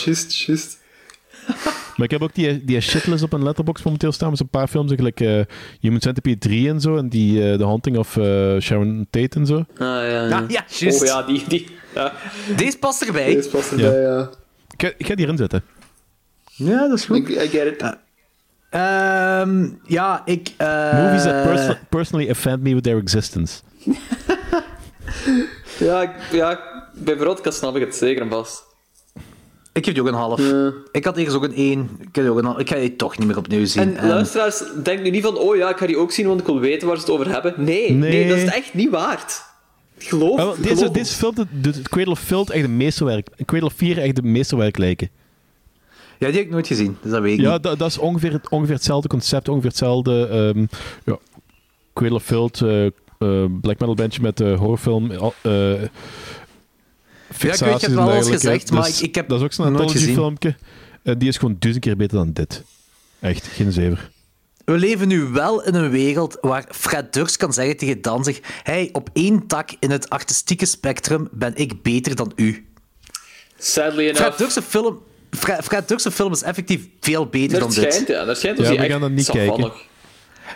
Maar 1.96 2.06
ik 2.06 2.12
heb 2.12 2.22
ook 2.22 2.36
die, 2.36 2.66
die 2.66 2.80
shitlist 2.82 3.24
op 3.24 3.34
een 3.34 3.44
letterbox 3.44 3.84
momenteel 3.84 4.12
staan 4.12 4.30
met 4.30 4.38
zo'n 4.38 4.48
paar 4.50 4.68
films. 4.68 4.92
Gelijk 4.96 5.20
uh, 5.20 5.42
Human 5.80 6.02
Centipede 6.02 6.38
3 6.38 6.70
en 6.70 6.82
zo. 6.82 6.98
En 6.98 7.10
die 7.10 7.52
uh, 7.52 7.58
The 7.58 7.64
Haunting 7.64 7.98
of 7.98 8.16
uh, 8.16 8.60
Sharon 8.60 9.08
Tate 9.10 9.40
en 9.40 9.46
zo. 9.46 9.56
Ah, 9.56 9.66
ja, 9.78 10.04
ja. 10.06 10.28
Ja, 10.28 10.46
ja, 10.48 10.66
juist. 10.68 11.02
Oh 11.02 11.08
ja, 11.08 11.22
die... 11.24 11.44
die 11.48 11.68
ja. 11.96 12.14
Deze 12.58 12.78
past 12.78 13.02
erbij. 13.02 13.34
Deze 13.36 13.50
past 13.50 13.72
erbij, 13.72 14.02
ja. 14.02 14.30
Ik, 14.78 14.82
ga- 14.82 14.94
ik 14.98 15.06
ga 15.06 15.16
die 15.16 15.26
erin 15.26 15.38
zetten. 15.38 15.64
Ja, 16.46 16.88
dat 16.88 16.98
is 16.98 17.06
goed. 17.06 17.18
Ik 17.18 17.30
I 17.30 17.48
get 17.48 17.66
it. 17.66 17.96
Ehm, 18.70 19.70
ja, 19.88 20.22
ik... 20.26 20.52
eh, 20.58 21.04
Movies 21.04 21.24
that 21.24 21.44
perso- 21.44 21.78
personally 21.90 22.30
offend 22.30 22.62
me 22.64 22.74
with 22.74 22.84
their 22.84 22.98
existence. 22.98 23.62
Ja, 25.82 26.02
ik, 26.02 26.10
ja, 26.32 26.60
bij 26.94 27.18
Veronica 27.18 27.52
snap 27.52 27.76
ik 27.76 27.82
het 27.86 27.96
zeker 27.96 28.22
en 28.22 28.30
vast. 28.30 28.64
Ik 29.74 29.86
geef 29.86 29.94
die 29.94 30.02
ook 30.04 30.08
een 30.10 30.14
half. 30.14 30.40
Ik 30.92 31.06
had 31.06 31.18
eerst 31.18 31.36
ook 31.36 31.44
een 31.44 31.56
1. 31.56 31.80
Ik, 32.00 32.16
heb 32.16 32.24
die 32.24 32.30
ook 32.30 32.38
een 32.38 32.46
half. 32.46 32.58
ik 32.58 32.70
ga 32.70 32.76
die 32.76 32.96
toch 32.96 33.18
niet 33.18 33.28
meer 33.28 33.38
opnieuw 33.38 33.66
zien. 33.66 33.98
En 33.98 34.08
luisteraars, 34.08 34.64
denk 34.84 35.02
nu 35.02 35.10
niet 35.10 35.24
van, 35.24 35.38
oh 35.38 35.56
ja, 35.56 35.70
ik 35.70 35.78
ga 35.78 35.86
die 35.86 35.98
ook 35.98 36.12
zien, 36.12 36.28
want 36.28 36.40
ik 36.40 36.46
wil 36.46 36.60
weten 36.60 36.88
waar 36.88 36.96
ze 36.98 37.02
het 37.02 37.12
over 37.12 37.30
hebben. 37.32 37.54
Nee, 37.58 37.92
nee, 37.92 38.10
Nee. 38.10 38.28
dat 38.28 38.38
is 38.38 38.46
echt 38.46 38.74
niet 38.74 38.90
waard. 38.90 39.44
Geloof, 39.98 40.40
Ah, 40.40 40.46
wel, 40.46 40.56
deze, 40.62 40.76
geloof 40.76 40.92
deze 40.94 41.14
film 41.16 41.34
het 41.62 41.90
Cradle 41.90 42.12
of 42.12 42.20
Filth 42.20 42.50
echt 42.50 42.62
de 42.64 42.70
meesterwerk. 42.70 43.28
Cradle 43.46 43.68
of 43.68 43.74
4 43.76 43.98
echt 43.98 44.16
de 44.16 44.22
meesterwerk 44.22 44.78
lijken. 44.78 45.10
Ja, 46.18 46.28
die 46.28 46.36
heb 46.36 46.46
ik 46.46 46.52
nooit 46.52 46.68
gezien, 46.68 46.98
dus 47.02 47.12
dat 47.12 47.22
weet 47.22 47.34
ik 47.38 47.40
Ja, 47.46 47.54
niet. 47.54 47.64
dat, 47.64 47.80
dat 47.80 47.88
is 47.90 47.98
ongeveer, 47.98 48.32
het- 48.32 48.50
ongeveer 48.50 48.76
hetzelfde 48.76 49.08
concept, 49.08 49.48
ongeveer 49.50 49.70
hetzelfde. 49.70 50.28
ehm 50.28 50.66
ja, 51.06 51.18
Cradle 51.94 52.16
of 52.18 52.24
Filth, 52.24 52.62
eh, 52.62 52.86
black 53.62 53.80
metal 53.80 53.96
bandje 53.96 54.22
met 54.22 54.42
eh 54.42 54.58
horrorfilm. 54.58 55.12
eh 55.12 55.74
fixaties 57.34 57.82
het 57.82 57.84
en 57.92 57.96
wel 57.96 58.04
al 58.10 58.14
eens 58.16 58.28
dergelijke. 58.28 58.50
gezegd, 58.50 58.72
maar 58.72 58.84
Dus 58.84 59.02
ik- 59.02 59.08
ik 59.08 59.16
heb 59.16 59.30
dat 59.30 59.38
is 59.40 59.44
ook 59.46 59.54
zo'n 59.54 59.66
nooit 59.66 59.78
anthology 59.80 60.00
gezien. 60.00 60.16
filmpje. 60.16 60.56
En 61.04 61.18
die 61.18 61.28
is 61.30 61.38
gewoon 61.38 61.56
duizend 61.60 61.86
keer 61.86 61.96
beter 61.98 62.18
dan 62.18 62.32
dit. 62.34 62.64
Echt, 63.20 63.48
geen 63.48 63.72
zever. 63.72 64.10
We 64.66 64.78
leven 64.78 65.08
nu 65.08 65.24
wel 65.24 65.64
in 65.64 65.74
een 65.76 65.90
wereld 65.90 66.38
waar 66.42 66.66
Fred 66.72 67.14
Durst 67.14 67.38
kan 67.38 67.54
zeggen 67.54 67.78
tegen 67.78 68.02
Danzig 68.02 68.40
hey, 68.64 68.90
op 68.92 69.10
één 69.14 69.48
tak 69.48 69.70
in 69.80 69.92
het 69.92 70.10
artistieke 70.10 70.66
spectrum 70.66 71.28
ben 71.32 71.56
ik 71.56 71.82
beter 71.82 72.16
dan 72.16 72.32
u. 72.36 72.66
Sadly 73.58 74.04
enough. 74.04 74.22
Fred 74.22 74.38
Durst's 74.38 74.60
film, 74.68 75.00
Fred, 75.32 75.64
Fred 75.64 75.88
Durst's 75.88 76.14
film 76.14 76.32
is 76.32 76.42
effectief 76.44 76.88
veel 77.00 77.26
beter 77.28 77.60
dat 77.60 77.74
dan 77.74 77.84
dit. 77.84 77.92
schijnt, 77.94 78.08
ja. 78.08 78.26
Dat 78.26 78.38
schijnt 78.38 78.58
Ja, 78.58 78.70
we 78.76 78.90
gaan 78.90 79.02
dat 79.02 79.12
niet 79.12 79.30
kijken. 79.30 79.72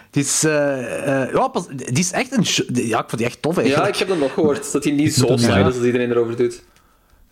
Die 0.10 0.24
is, 0.24 0.44
eh, 0.44 1.24
eh, 1.24 1.34
ja, 1.34 1.48
pas, 1.48 1.68
die 1.68 2.00
is 2.00 2.12
echt 2.12 2.32
een... 2.32 2.46
Ja, 2.86 3.00
ik 3.00 3.06
vond 3.08 3.18
die 3.18 3.26
echt 3.26 3.42
tof 3.42 3.56
Ja, 3.56 3.62
eigenlijk. 3.62 3.94
ik 3.94 4.00
heb 4.00 4.08
dat 4.08 4.18
nog 4.18 4.34
gehoord. 4.34 4.72
Dat 4.72 4.84
hij 4.84 4.94
niet 4.94 5.14
zo 5.14 5.28
dat 5.28 5.40
saai 5.40 5.68
is 5.68 5.76
als 5.76 5.86
iedereen 5.86 6.12
erover 6.12 6.36
doet. 6.36 6.64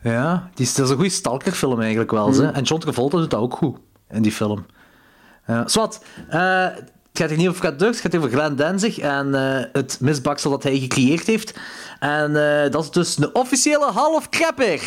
Ja, 0.03 0.49
die 0.53 0.65
is, 0.65 0.73
dat 0.73 0.85
is 0.85 0.91
een 0.91 0.97
goede 0.97 1.11
stalkerfilm 1.11 1.79
eigenlijk 1.79 2.11
wel. 2.11 2.33
Hè. 2.33 2.51
En 2.51 2.63
John 2.63 2.81
Travolta 2.81 3.17
doet 3.17 3.31
dat 3.31 3.39
ook 3.39 3.53
goed 3.53 3.77
in 4.09 4.21
die 4.21 4.31
film. 4.31 4.65
Ja, 5.47 5.67
zwart, 5.67 5.99
eh, 6.29 6.63
het 6.63 7.21
gaat 7.21 7.29
hier 7.29 7.37
niet 7.37 7.47
over 7.47 7.59
Fred 7.59 7.79
Durst, 7.79 8.03
het 8.03 8.11
gaat 8.11 8.21
over 8.21 8.37
Glenn 8.37 8.55
Danzig 8.55 8.99
en 8.99 9.35
eh, 9.35 9.63
het 9.71 9.97
misbaksel 9.99 10.51
dat 10.51 10.63
hij 10.63 10.79
gecreëerd 10.79 11.27
heeft. 11.27 11.53
En 11.99 12.35
eh, 12.35 12.71
dat 12.71 12.83
is 12.83 12.91
dus 12.91 13.17
een 13.17 13.35
officiële 13.35 13.91
half 13.91 14.29
krepper. 14.29 14.81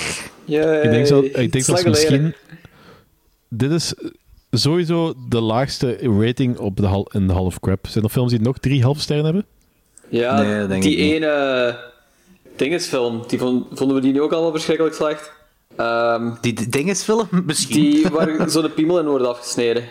Yay. 0.45 0.83
Ik 0.83 0.91
denk, 0.91 1.07
zo, 1.07 1.21
ik 1.21 1.53
denk 1.53 1.65
geleden. 1.65 1.91
misschien... 1.91 2.35
Dit 3.49 3.71
is 3.71 3.95
sowieso 4.51 5.15
de 5.29 5.41
laagste 5.41 5.97
rating 6.21 6.59
op 6.59 6.77
de 6.77 6.87
hal, 6.87 7.09
in 7.13 7.27
de 7.27 7.33
Hall 7.33 7.45
of 7.45 7.61
Crap. 7.61 7.87
Zijn 7.87 8.05
er 8.05 8.11
films 8.11 8.31
die 8.31 8.41
nog 8.41 8.59
drie 8.59 8.83
halve 8.83 9.01
sterren 9.01 9.25
hebben? 9.25 9.45
Ja, 10.09 10.41
Nee, 10.43 10.59
dat 10.61 10.69
denk 10.69 10.83
die 10.83 10.97
ik 10.97 10.99
niet. 11.05 11.13
ene 11.13 11.79
dingesfilm, 12.57 13.23
die 13.27 13.39
vond, 13.39 13.67
vonden 13.73 13.97
we 13.97 14.03
die 14.03 14.13
nu 14.13 14.21
ook 14.21 14.33
allemaal 14.33 14.51
verschrikkelijk 14.51 14.95
slecht. 14.95 15.33
Ehm, 15.77 16.31
Die 16.41 16.69
dingesfilm, 16.69 17.29
misschien. 17.47 17.81
die 17.91 18.09
waar 18.09 18.51
zo 18.51 18.63
de 18.63 18.69
piemel 18.71 18.99
in 18.99 19.07
wordt 19.07 19.27
afgesneden. 19.27 19.85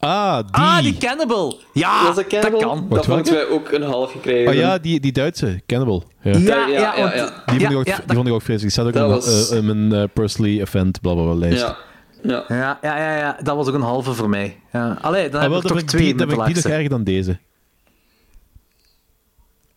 Ah, 0.00 0.36
die. 0.36 0.46
Ah, 0.62 0.82
die 0.82 0.96
Cannibal. 0.98 1.58
Ja, 1.72 2.12
dat 2.12 2.26
Cannibal? 2.26 2.60
kan. 2.60 2.86
Dat 2.90 3.04
vond 3.06 3.30
wij 3.30 3.48
ook 3.48 3.70
een 3.72 3.82
half 3.82 4.12
gekregen. 4.12 4.48
Oh 4.52 4.54
ja, 4.58 4.78
die, 4.78 5.00
die 5.00 5.12
Duitse, 5.12 5.60
Cannibal. 5.66 6.04
Ja. 6.22 6.30
Ja, 6.30 6.38
Ja, 6.38 6.66
ja, 6.66 6.78
ja, 6.96 7.00
want- 7.00 7.14
ja. 7.14 7.42
Die, 7.46 7.60
vond 7.60 7.72
ik 7.72 7.76
ook, 7.78 7.86
ja, 7.86 8.00
die 8.06 8.14
vond 8.16 8.26
ik 8.28 8.32
ook 8.34 8.42
vreselijk. 8.42 8.60
Die 8.60 8.70
staat 8.70 8.86
ook 8.86 8.92
Dat 9.10 9.26
in, 9.26 9.32
was- 9.32 9.50
eh, 9.50 9.60
mijn 9.60 9.92
eh, 9.92 10.08
personally 10.12 10.60
event 10.60 11.00
blablabla 11.00 11.34
lijst. 11.34 11.60
Ja. 11.62 11.76
Ja. 12.22 12.44
Ja, 12.48 12.78
ja, 12.82 12.96
ja, 12.98 13.16
ja, 13.16 13.38
dat 13.42 13.56
was 13.56 13.68
ook 13.68 13.74
een 13.74 13.80
halve 13.80 14.12
voor 14.12 14.28
mij. 14.28 14.60
Ja. 14.72 14.98
Allee, 15.00 15.22
dan 15.28 15.34
Ah, 15.34 15.40
heb 15.40 15.50
wel, 15.50 15.60
ik 15.60 15.66
toch 15.66 15.76
vind 15.76 15.82
ik 15.82 15.88
twee 15.88 16.02
die, 16.02 16.14
met 16.14 16.28
de 16.28 16.34
vind 16.34 16.38
ik 16.40 16.46
die 16.46 16.54
nog 16.54 16.64
laagste. 16.64 16.72
erger 16.72 16.88
dan 16.90 17.04
deze. 17.04 17.38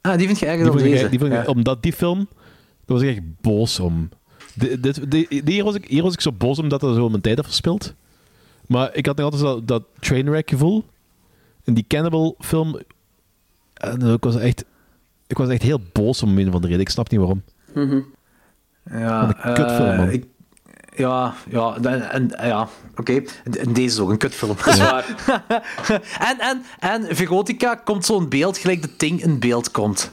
Ah, 0.02 0.18
die 0.18 0.28
vind 0.28 0.40
je 0.40 0.46
erger 0.46 0.64
Die 0.64 0.72
dan 0.74 0.82
deze. 0.84 1.10
die 1.10 1.26
ik- 1.26 1.32
Ja. 1.32 1.44
Omdat 1.46 1.84
die 1.84 1.94
film, 1.94 2.18
daar 2.18 2.98
was 2.98 3.02
ik 3.02 3.10
echt 3.10 3.42
boos 3.42 3.80
om. 3.80 4.10
De, 4.54 4.80
dit, 4.80 5.12
die, 5.12 5.28
die- 5.30 5.42
hier, 5.46 5.64
was 5.64 5.76
ik, 5.76 5.86
hier 5.88 6.04
was 6.04 6.14
ik 6.14 6.22
zo 6.22 6.32
boos 6.32 6.60
omdat 6.60 6.84
er 6.84 6.94
zo 6.94 7.10
mijn 7.10 7.22
tijd 7.22 7.36
had 7.36 7.46
verspild. 7.46 7.94
Maar 8.68 8.96
ik 8.96 9.06
had 9.06 9.16
nog 9.16 9.26
altijd 9.26 9.42
dat, 9.44 9.68
dat 9.68 9.84
trainwreck 10.00 10.50
gevoel. 10.50 10.86
In 11.64 11.74
die 11.74 11.86
Cannibal 11.88 12.36
film, 12.40 12.80
en 13.74 14.02
ik 14.02 14.24
was 14.24 14.36
echt, 14.36 14.66
ik 15.28 15.38
was 15.38 15.50
echt 15.50 15.62
heel 15.62 15.80
boos 15.92 16.24
om 16.24 16.38
een 16.38 16.48
of 16.48 16.54
andere 16.54 16.68
reden. 16.68 16.80
Ik 16.86 16.90
snap 16.92 17.10
niet 17.10 17.20
waarom. 17.20 17.44
Ja, 18.92 19.26
Wat 19.26 19.36
een 19.46 19.54
kutfilm, 19.54 19.90
eh, 19.90 19.98
man. 19.98 20.10
ik- 20.10 20.26
ja, 21.02 21.34
ja, 21.50 21.76
en, 21.82 22.10
en- 22.12 22.32
ja 22.48 22.68
oké. 22.98 23.22
En 23.44 23.74
deze 23.74 23.94
is 23.94 24.00
ook 24.00 24.10
een 24.10 24.18
kutfilm. 24.18 24.56
Dat 24.66 24.74
is 24.74 24.80
waar. 24.92 25.06
en, 26.20 26.40
en, 26.40 26.64
en 26.80 27.16
Verotica 27.16 27.76
komt 27.76 28.06
zo'n 28.06 28.30
beeld 28.30 28.58
gelijk 28.58 28.82
de 28.82 28.96
Ting 28.96 29.24
in 29.24 29.40
beeld 29.40 29.72
komt. 29.72 30.12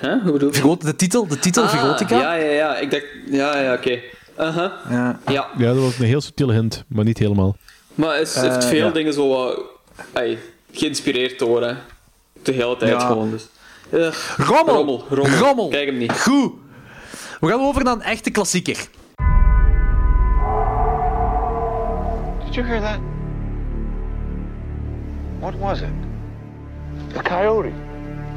Huh? 0.00 0.22
Hoe 0.22 0.32
bedoel 0.32 0.52
je? 0.54 0.76
De 0.78 0.96
titel, 0.96 1.26
de 1.26 1.38
titel 1.38 1.62
Ah, 1.62 1.68
Verotica? 1.70 2.18
Ja, 2.18 2.34
ja, 2.34 2.50
ja. 2.52 2.76
Ik 2.76 2.90
dacht... 2.90 3.04
Ja, 3.26 3.58
ja, 3.58 3.72
oké. 3.74 4.00
Aha. 4.36 4.72
Ja. 4.90 5.18
Ja. 5.26 5.48
Ja, 5.58 5.66
dat 5.74 5.82
was 5.82 5.98
een 5.98 6.04
heel 6.04 6.20
subtiele 6.20 6.52
hint, 6.52 6.84
maar 6.88 7.04
niet 7.04 7.18
helemaal. 7.18 7.56
Maar 7.94 8.16
het 8.16 8.34
heeft 8.40 8.56
Eh, 8.64 8.68
veel 8.68 8.86
ja. 8.86 8.92
dingen 8.92 9.12
zo 9.12 9.28
wat... 9.28 9.60
geïnspireerd 10.72 11.38
door, 11.38 11.62
hè. 11.62 11.74
De 12.42 12.52
hele 12.52 12.76
tijd 12.76 12.90
Ja. 12.90 13.06
gewoon, 13.06 13.30
dus... 13.30 13.46
Rommel. 14.36 14.74
Rommel, 14.74 15.04
rommel. 15.10 15.38
Rommel. 15.38 15.68
Kijk 15.68 15.86
hem 15.86 15.98
niet. 15.98 16.12
Goed. 16.20 16.52
We 17.40 17.48
gaan 17.48 17.60
over 17.60 17.84
naar 17.84 17.92
een 17.94 18.02
echte 18.02 18.30
klassieker. 18.30 18.86
Did 22.52 22.58
you 22.58 22.64
hear 22.64 22.80
that? 22.82 22.98
What 25.40 25.54
was 25.54 25.80
it? 25.80 25.90
A 27.16 27.22
coyote. 27.22 27.72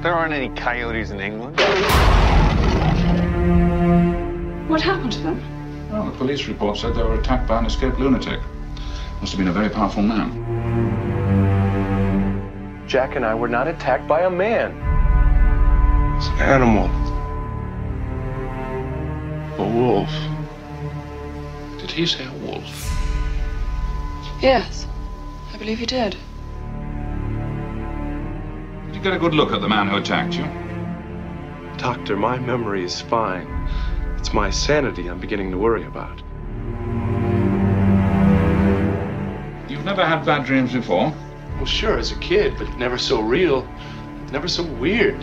There 0.03 0.13
aren't 0.13 0.31
any 0.31 0.47
coyotes 0.55 1.09
in 1.09 1.19
England. 1.19 1.59
What 4.69 4.79
happened 4.79 5.11
to 5.11 5.19
them? 5.19 5.91
Well, 5.91 6.05
the 6.05 6.17
police 6.17 6.47
report 6.47 6.77
said 6.77 6.95
they 6.95 7.03
were 7.03 7.19
attacked 7.19 7.49
by 7.49 7.59
an 7.59 7.65
escaped 7.65 7.99
lunatic. 7.99 8.39
Must 9.19 9.33
have 9.33 9.37
been 9.37 9.49
a 9.49 9.51
very 9.51 9.67
powerful 9.69 10.01
man. 10.01 10.31
Jack 12.87 13.17
and 13.17 13.25
I 13.25 13.35
were 13.35 13.49
not 13.49 13.67
attacked 13.67 14.07
by 14.07 14.21
a 14.21 14.29
man. 14.29 14.71
It's 16.15 16.27
an 16.27 16.39
animal. 16.39 16.85
A 19.59 19.67
wolf. 19.77 20.09
Did 21.81 21.91
he 21.91 22.05
say 22.05 22.23
a 22.25 22.31
wolf? 22.45 22.84
Yes, 24.41 24.87
I 25.53 25.57
believe 25.57 25.79
he 25.79 25.85
did. 25.85 26.17
Did 28.87 28.95
you 28.95 29.01
get 29.01 29.13
a 29.13 29.19
good 29.19 29.33
look 29.33 29.51
at 29.51 29.61
the 29.61 29.69
man 29.69 29.87
who 29.87 29.97
attacked 29.97 30.35
you? 30.35 30.45
Doctor, 31.77 32.15
my 32.15 32.37
memory 32.37 32.83
is 32.83 33.01
fine. 33.01 33.47
It's 34.17 34.33
my 34.33 34.49
sanity 34.49 35.07
I'm 35.07 35.19
beginning 35.19 35.51
to 35.51 35.57
worry 35.57 35.85
about. 35.85 36.21
You've 39.69 39.85
never 39.85 40.05
had 40.05 40.25
bad 40.25 40.45
dreams 40.45 40.73
before? 40.73 41.13
Well, 41.55 41.65
sure, 41.65 41.97
as 41.97 42.11
a 42.11 42.19
kid, 42.19 42.55
but 42.57 42.77
never 42.77 42.97
so 42.97 43.21
real, 43.21 43.67
never 44.31 44.47
so 44.47 44.63
weird. 44.63 45.21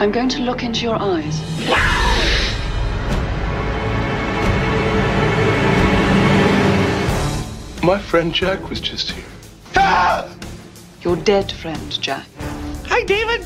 I'm 0.00 0.10
going 0.10 0.28
to 0.30 0.42
look 0.42 0.62
into 0.62 0.82
your 0.82 0.96
eyes. 1.00 1.40
My 7.84 7.98
friend 7.98 8.32
Jack 8.32 8.70
was 8.70 8.80
just 8.80 9.10
here. 9.10 9.24
Your 11.00 11.16
dead 11.16 11.50
friend, 11.50 12.00
Jack. 12.00 12.28
Hi, 12.86 13.02
David. 13.02 13.44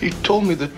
He 0.00 0.08
told 0.08 0.46
me 0.46 0.54
that 0.54 0.70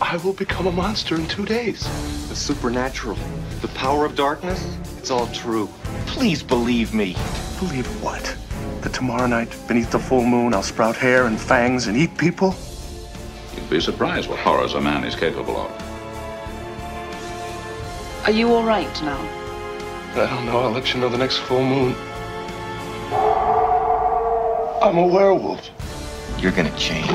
I 0.00 0.16
will 0.16 0.32
become 0.32 0.66
a 0.66 0.72
monster 0.72 1.16
in 1.16 1.28
two 1.28 1.44
days. 1.44 1.82
The 2.30 2.34
supernatural, 2.34 3.18
the 3.60 3.68
power 3.68 4.06
of 4.06 4.16
darkness, 4.16 4.78
it's 4.96 5.10
all 5.10 5.26
true. 5.34 5.68
Please 6.06 6.42
believe 6.42 6.94
me. 6.94 7.14
Believe 7.58 7.86
what? 8.02 8.24
That 8.80 8.94
tomorrow 8.94 9.26
night, 9.26 9.54
beneath 9.68 9.90
the 9.90 9.98
full 9.98 10.24
moon, 10.24 10.54
I'll 10.54 10.62
sprout 10.62 10.96
hair 10.96 11.26
and 11.26 11.38
fangs 11.38 11.88
and 11.88 11.96
eat 11.98 12.16
people? 12.16 12.54
You'd 13.54 13.68
be 13.68 13.82
surprised 13.82 14.30
what 14.30 14.38
horrors 14.38 14.72
a 14.72 14.80
man 14.80 15.04
is 15.04 15.14
capable 15.14 15.58
of. 15.58 15.70
Are 18.24 18.32
you 18.32 18.50
all 18.50 18.64
right 18.64 19.02
now? 19.02 19.41
I 20.14 20.26
don't 20.26 20.44
know. 20.44 20.60
I'll 20.60 20.70
let 20.70 20.92
you 20.92 21.00
know 21.00 21.08
the 21.08 21.16
next 21.16 21.38
full 21.38 21.64
moon. 21.64 21.94
I'm 24.82 24.98
a 24.98 25.06
werewolf. 25.06 25.70
You're 26.38 26.52
gonna 26.52 26.76
change. 26.76 27.08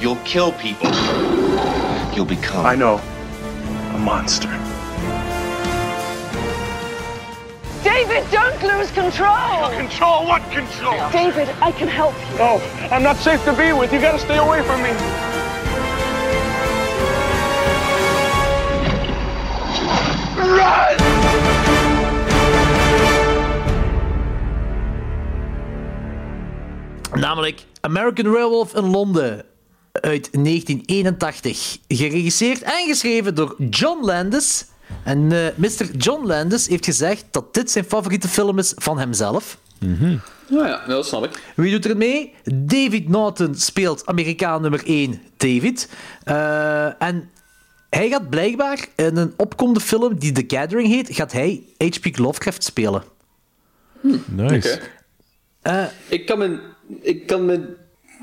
You'll 0.00 0.16
kill 0.24 0.50
people. 0.52 0.90
You'll 2.16 2.24
become. 2.24 2.66
I 2.66 2.74
know. 2.74 3.00
A 3.94 3.98
monster. 3.98 4.48
David, 7.84 8.28
don't 8.32 8.60
lose 8.62 8.90
control. 8.90 9.70
Control? 9.70 10.26
What 10.26 10.42
control? 10.50 11.10
David, 11.12 11.48
I 11.60 11.70
can 11.70 11.86
help 11.86 12.14
you. 12.32 12.38
No, 12.38 12.60
I'm 12.90 13.04
not 13.04 13.16
safe 13.18 13.44
to 13.44 13.52
be 13.52 13.72
with. 13.72 13.92
You 13.92 14.00
gotta 14.00 14.18
stay 14.18 14.38
away 14.38 14.62
from 14.62 14.82
me. 14.82 14.90
Run! 20.56 21.09
Namelijk 27.20 27.64
American 27.80 28.30
Werewolf 28.30 28.74
in 28.74 28.86
Londen 28.86 29.44
uit 29.92 30.32
1981. 30.32 31.78
Geregisseerd 31.88 32.62
en 32.62 32.86
geschreven 32.86 33.34
door 33.34 33.54
John 33.70 34.04
Landis. 34.04 34.64
En 35.04 35.32
eh 35.32 35.46
Mr. 35.54 35.96
John 35.96 36.26
Landis 36.26 36.68
heeft 36.68 36.84
gezegd 36.84 37.24
dat 37.30 37.54
dit 37.54 37.70
zijn 37.70 37.84
favoriete 37.84 38.28
film 38.28 38.58
is 38.58 38.72
van 38.76 38.98
hemzelf. 38.98 39.58
Ja, 40.48 40.66
ja, 40.66 40.86
dat 40.86 41.06
snap 41.06 41.24
ik. 41.24 41.52
Wie 41.56 41.70
doet 41.70 41.84
er 41.84 41.96
mee? 41.96 42.34
David 42.44 43.08
Norton 43.08 43.54
speelt 43.54 44.06
Amerikaan 44.06 44.62
nummer 44.62 44.82
1, 44.84 45.22
David. 45.36 45.88
Eh, 46.24 47.02
en 47.02 47.30
hij 47.90 48.08
gaat 48.08 48.30
blijkbaar 48.30 48.86
in 48.96 49.16
een 49.16 49.32
opkomende 49.36 49.80
film 49.80 50.18
die 50.18 50.32
The 50.32 50.56
Gathering 50.56 50.88
heet, 50.88 51.08
gaat 51.14 51.32
hij 51.32 51.62
H.P. 51.78 52.18
Lovecraft 52.18 52.64
spelen. 52.64 53.02
Nice. 54.26 54.80
Oké. 55.62 55.90
Ik 56.08 56.26
kan 56.26 56.38
me, 56.38 56.60
ik 57.00 57.26
kan 57.26 57.44
me 57.46 57.78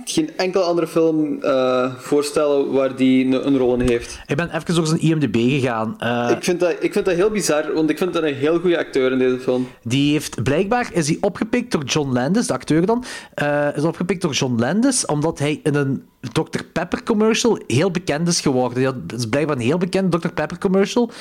geen 0.06 0.30
enkele 0.38 0.64
andere 0.64 0.88
film 0.88 1.42
eh, 1.44 1.94
voorstellen 1.98 2.72
waar 2.72 2.96
die 2.96 3.26
een, 3.26 3.48
een 3.48 3.58
rol 3.58 3.74
in 3.80 3.88
heeft. 3.88 4.20
Ik 4.26 4.36
ben 4.36 4.56
even 4.56 4.76
door 4.76 4.88
zijn 4.88 5.00
IMDb 5.02 5.36
gegaan. 5.36 5.96
Eh, 6.00 6.30
Ik 6.38 6.44
vind, 6.44 6.60
dat, 6.60 6.76
ik 6.80 6.94
vind 6.94 7.06
dat 7.06 7.16
heel 7.16 7.30
bizar, 7.30 7.74
want 7.74 7.90
ik 7.90 7.98
vind 7.98 8.14
dat 8.14 8.24
een 8.24 8.34
heel 8.34 8.60
goede 8.60 8.78
acteur 8.78 9.12
in 9.12 9.18
deze 9.18 9.40
film. 9.40 9.68
Die 9.84 10.12
heeft, 10.12 10.44
blijkbaar 10.44 10.90
is 10.94 11.08
hij 11.08 11.18
opgepikt 11.22 11.72
door 11.72 11.84
John 11.84 12.12
Landis, 12.12 12.48
de 12.48 12.54
acteur 12.54 12.86
dan. 12.86 13.04
eh, 13.34 13.68
is 13.76 13.84
opgepikt 13.84 14.22
door 14.22 14.34
John 14.34 14.60
Landis, 14.60 15.06
omdat 15.06 15.40
hij 15.40 15.60
in 15.64 15.76
een 15.76 16.04
Dr. 16.32 16.62
Pepper 16.74 17.04
commercial 17.04 17.60
heel 17.68 17.92
bekend 17.92 18.28
is 18.28 18.42
geworden. 18.42 18.84
Had- 18.84 18.96
is 19.18 19.26
blijkbaar 19.26 19.56
een 19.56 19.62
heel 19.62 19.78
bekend 19.78 20.12
Dr. 20.12 20.30
Pepper 20.34 20.58
commercial. 20.58 21.12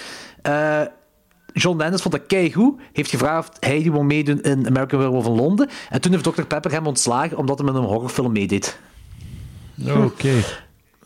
John 1.58 1.78
Landis 1.78 2.02
vond 2.02 2.14
dat 2.14 2.26
keigoed. 2.26 2.80
Heeft 2.92 3.10
gevraagd 3.10 3.48
of 3.48 3.56
hij 3.60 3.82
die 3.82 3.92
wil 3.92 4.02
meedoen 4.02 4.42
in 4.42 4.66
American 4.66 4.98
Werewolf 4.98 5.26
in 5.26 5.32
Londen. 5.34 5.68
En 5.90 6.00
toen 6.00 6.12
heeft 6.12 6.24
Dr. 6.24 6.42
Pepper 6.42 6.70
hem 6.70 6.86
ontslagen 6.86 7.36
omdat 7.36 7.58
hij 7.58 7.66
met 7.66 7.76
een 7.76 7.82
horrorfilm 7.88 8.32
meedeed. 8.32 8.78
Oké. 9.88 10.28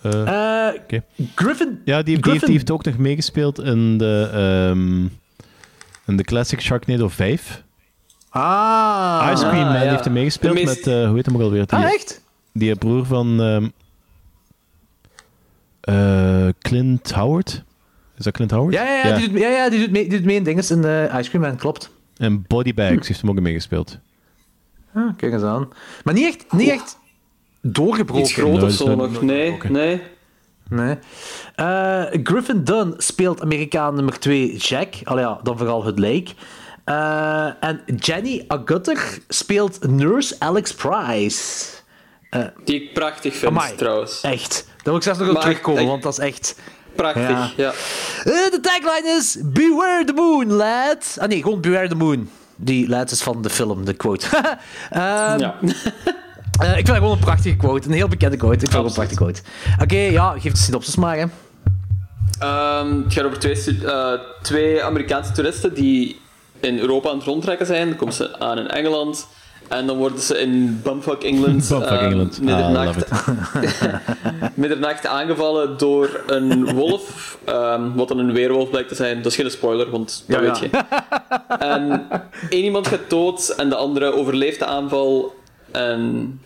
Eh, 0.03 0.68
Eh, 0.68 0.74
oké. 0.82 1.03
Griffin... 1.34 1.80
Ja, 1.84 1.96
die, 1.96 2.05
die, 2.05 2.12
heeft, 2.14 2.22
Griffin- 2.26 2.46
die 2.46 2.57
heeft 2.57 2.70
ook 2.70 2.84
nog 2.84 2.96
meegespeeld 2.98 3.59
in 3.61 3.98
de, 3.98 4.30
ehm, 4.32 5.01
in 6.07 6.16
de 6.16 6.24
classic 6.24 6.61
Sharknado 6.61 7.09
5. 7.09 7.62
Ah. 8.28 9.30
Ice 9.32 9.42
Cream 9.48 9.64
Man 9.72 9.84
ja. 9.84 9.90
heeft 9.90 10.05
er 10.05 10.12
meegespeeld 10.12 10.55
meest- 10.55 10.66
met, 10.66 10.86
eh, 10.86 11.07
hoe 11.07 11.16
heet 11.16 11.26
hem 11.26 11.34
ook 11.34 11.40
alweer? 11.42 11.66
Die, 11.66 11.78
Ah, 11.78 11.84
echt? 11.84 12.22
Die 12.53 12.74
broer 12.76 13.07
van 13.07 13.40
ehm, 13.40 13.68
eh, 15.80 16.48
Clint 16.59 17.12
Howard. 17.12 17.62
Is 18.21 18.27
dat 18.27 18.35
Clint 18.35 18.51
Howard? 18.51 18.75
Ja, 18.75 18.83
ja, 18.85 19.07
ja, 19.07 19.16
Die, 19.16 19.29
doet, 19.31 19.41
ja, 19.41 19.49
ja 19.49 19.71
die, 19.71 19.79
doet 19.81 19.91
mee, 19.91 20.03
die 20.09 20.16
doet 20.18 20.25
mee 20.27 20.37
in 20.37 20.43
dinges 20.43 20.71
in 20.71 20.85
eh, 20.85 21.18
Ice 21.18 21.29
Cream 21.31 21.45
Man, 21.45 21.57
klopt. 21.57 21.91
En 22.16 22.45
Bodybags 22.49 23.09
heeft 23.09 23.21
hem 23.21 23.31
ook 23.31 23.41
meegespeeld. 23.41 23.99
Ah, 24.95 25.16
kijk 25.16 25.33
eens 25.33 25.43
aan. 25.43 25.68
Maar 26.05 26.14
niet 26.14 26.27
echt, 26.27 26.53
niet 26.53 26.68
echt 26.68 26.99
doorgebroken. 27.62 28.25
Iets 28.25 28.33
groot 28.33 28.62
of 28.62 28.71
zo 28.71 28.95
nog. 28.95 29.23
Nee, 29.23 29.59
nee. 29.68 30.03
Nee. 30.68 30.97
Eh, 31.55 32.03
Griffin 32.23 32.64
Dunn 32.64 32.95
speelt 32.97 33.41
Amerikaan 33.43 33.95
nummer 33.95 34.18
2 34.18 34.57
Jack. 34.57 34.95
Allee, 35.05 35.25
ja, 35.25 35.41
dan 35.43 35.59
vooral 35.59 35.85
het 35.85 35.99
lijk. 35.99 36.35
Eh, 36.85 37.47
en 37.61 37.81
Jenny 37.97 38.45
Agutter 38.49 39.18
speelt 39.29 39.89
nurse 39.91 40.37
Alex 40.39 40.75
Price. 40.75 41.66
Die 42.64 42.83
ik 42.83 42.93
prachtig 42.93 43.37
vind, 43.37 43.51
Amai. 43.53 43.75
trouwens. 43.75 44.21
echt. 44.21 44.64
Daar 44.66 44.85
wil 44.85 44.97
ik 44.97 45.03
zelfs 45.03 45.18
nog 45.18 45.29
op 45.31 45.41
terugkomen, 45.41 45.83
ik- 45.83 45.89
want 45.89 46.03
dat 46.03 46.12
is 46.12 46.18
echt... 46.18 46.59
Prachtig, 46.95 47.28
Ja. 47.28 47.51
ja. 47.57 47.70
Eh, 48.24 48.51
de 48.51 48.59
tagline 48.62 49.16
is 49.18 49.36
Beware 49.43 50.05
the 50.05 50.12
Moon, 50.12 50.53
lad. 50.53 51.16
Ah 51.20 51.28
nee, 51.28 51.43
gewoon 51.43 51.61
Beware 51.61 51.88
the 51.88 51.95
Moon. 51.95 52.30
Die 52.57 52.88
lad 52.88 53.11
is 53.11 53.22
van 53.22 53.43
de 53.43 53.51
film, 53.51 53.84
de 53.84 53.93
quote. 53.93 54.26
Ehm, 54.91 55.38
Ja. 55.38 55.55
eh, 56.61 56.68
ik 56.68 56.74
vind 56.74 56.86
dat 56.86 56.97
gewoon 56.97 57.12
een 57.12 57.18
prachtige 57.18 57.57
quote. 57.57 57.88
Een 57.88 57.95
heel 57.95 58.09
bekende 58.09 58.36
quote. 58.36 58.55
Ik 58.55 58.61
vind 58.61 58.72
het 58.72 58.80
gewoon 58.80 58.86
een 58.86 59.07
prachtige 59.09 59.20
quote. 59.24 59.41
Oké, 59.82 59.97
ja, 59.99 60.30
geef 60.38 60.53
de 60.53 60.59
synopsis 60.59 60.97
maar, 60.97 61.16
hè. 61.16 61.24
Ehm, 62.38 63.03
het 63.05 63.12
gaat 63.12 63.24
over 63.24 63.38
twee, 63.38 63.78
eh, 63.86 64.12
twee 64.43 64.82
Amerikaanse 64.82 65.32
toeristen 65.32 65.74
die 65.74 66.20
in 66.61 66.78
Europa 66.78 67.11
aan 67.11 67.16
het 67.16 67.24
rondtrekken 67.26 67.66
zijn. 67.66 67.88
Dan 67.88 67.97
komen 67.97 68.14
ze 68.14 68.38
aan 68.38 68.59
in 68.59 68.68
Engeland. 68.68 69.26
En 69.71 69.87
dan 69.87 69.97
worden 69.97 70.18
ze 70.21 70.39
in 70.39 70.81
Bumfuck 70.83 71.23
England, 71.23 71.68
Bumfuck 71.68 71.89
ehm, 71.89 72.05
England. 72.05 72.41
Ah, 72.47 72.97
middernacht, 74.55 75.07
aangevallen 75.07 75.79
door 75.79 76.21
een 76.27 76.75
wolf. 76.75 77.39
ehm, 77.45 77.93
wat 77.95 78.09
dan 78.09 78.18
een 78.18 78.33
weerwolf 78.33 78.71
blijkt 78.71 78.89
te 78.89 78.95
zijn. 78.95 79.16
Dat 79.23 79.27
is 79.27 79.35
geen 79.39 79.51
spoiler, 79.51 79.91
want 79.91 80.25
dat 80.27 80.41
Ja, 80.41 80.47
weet 80.47 80.59
ja. 80.71 80.87
je. 81.49 81.57
En 81.59 82.07
één 82.51 82.64
iemand 82.64 82.87
gaat 82.89 83.01
dood 83.11 83.49
en 83.57 83.68
de 83.68 83.75
andere 83.75 84.12
overleeft 84.12 84.59
de 84.59 84.64
aanval. 84.66 85.35
En, 85.71 86.41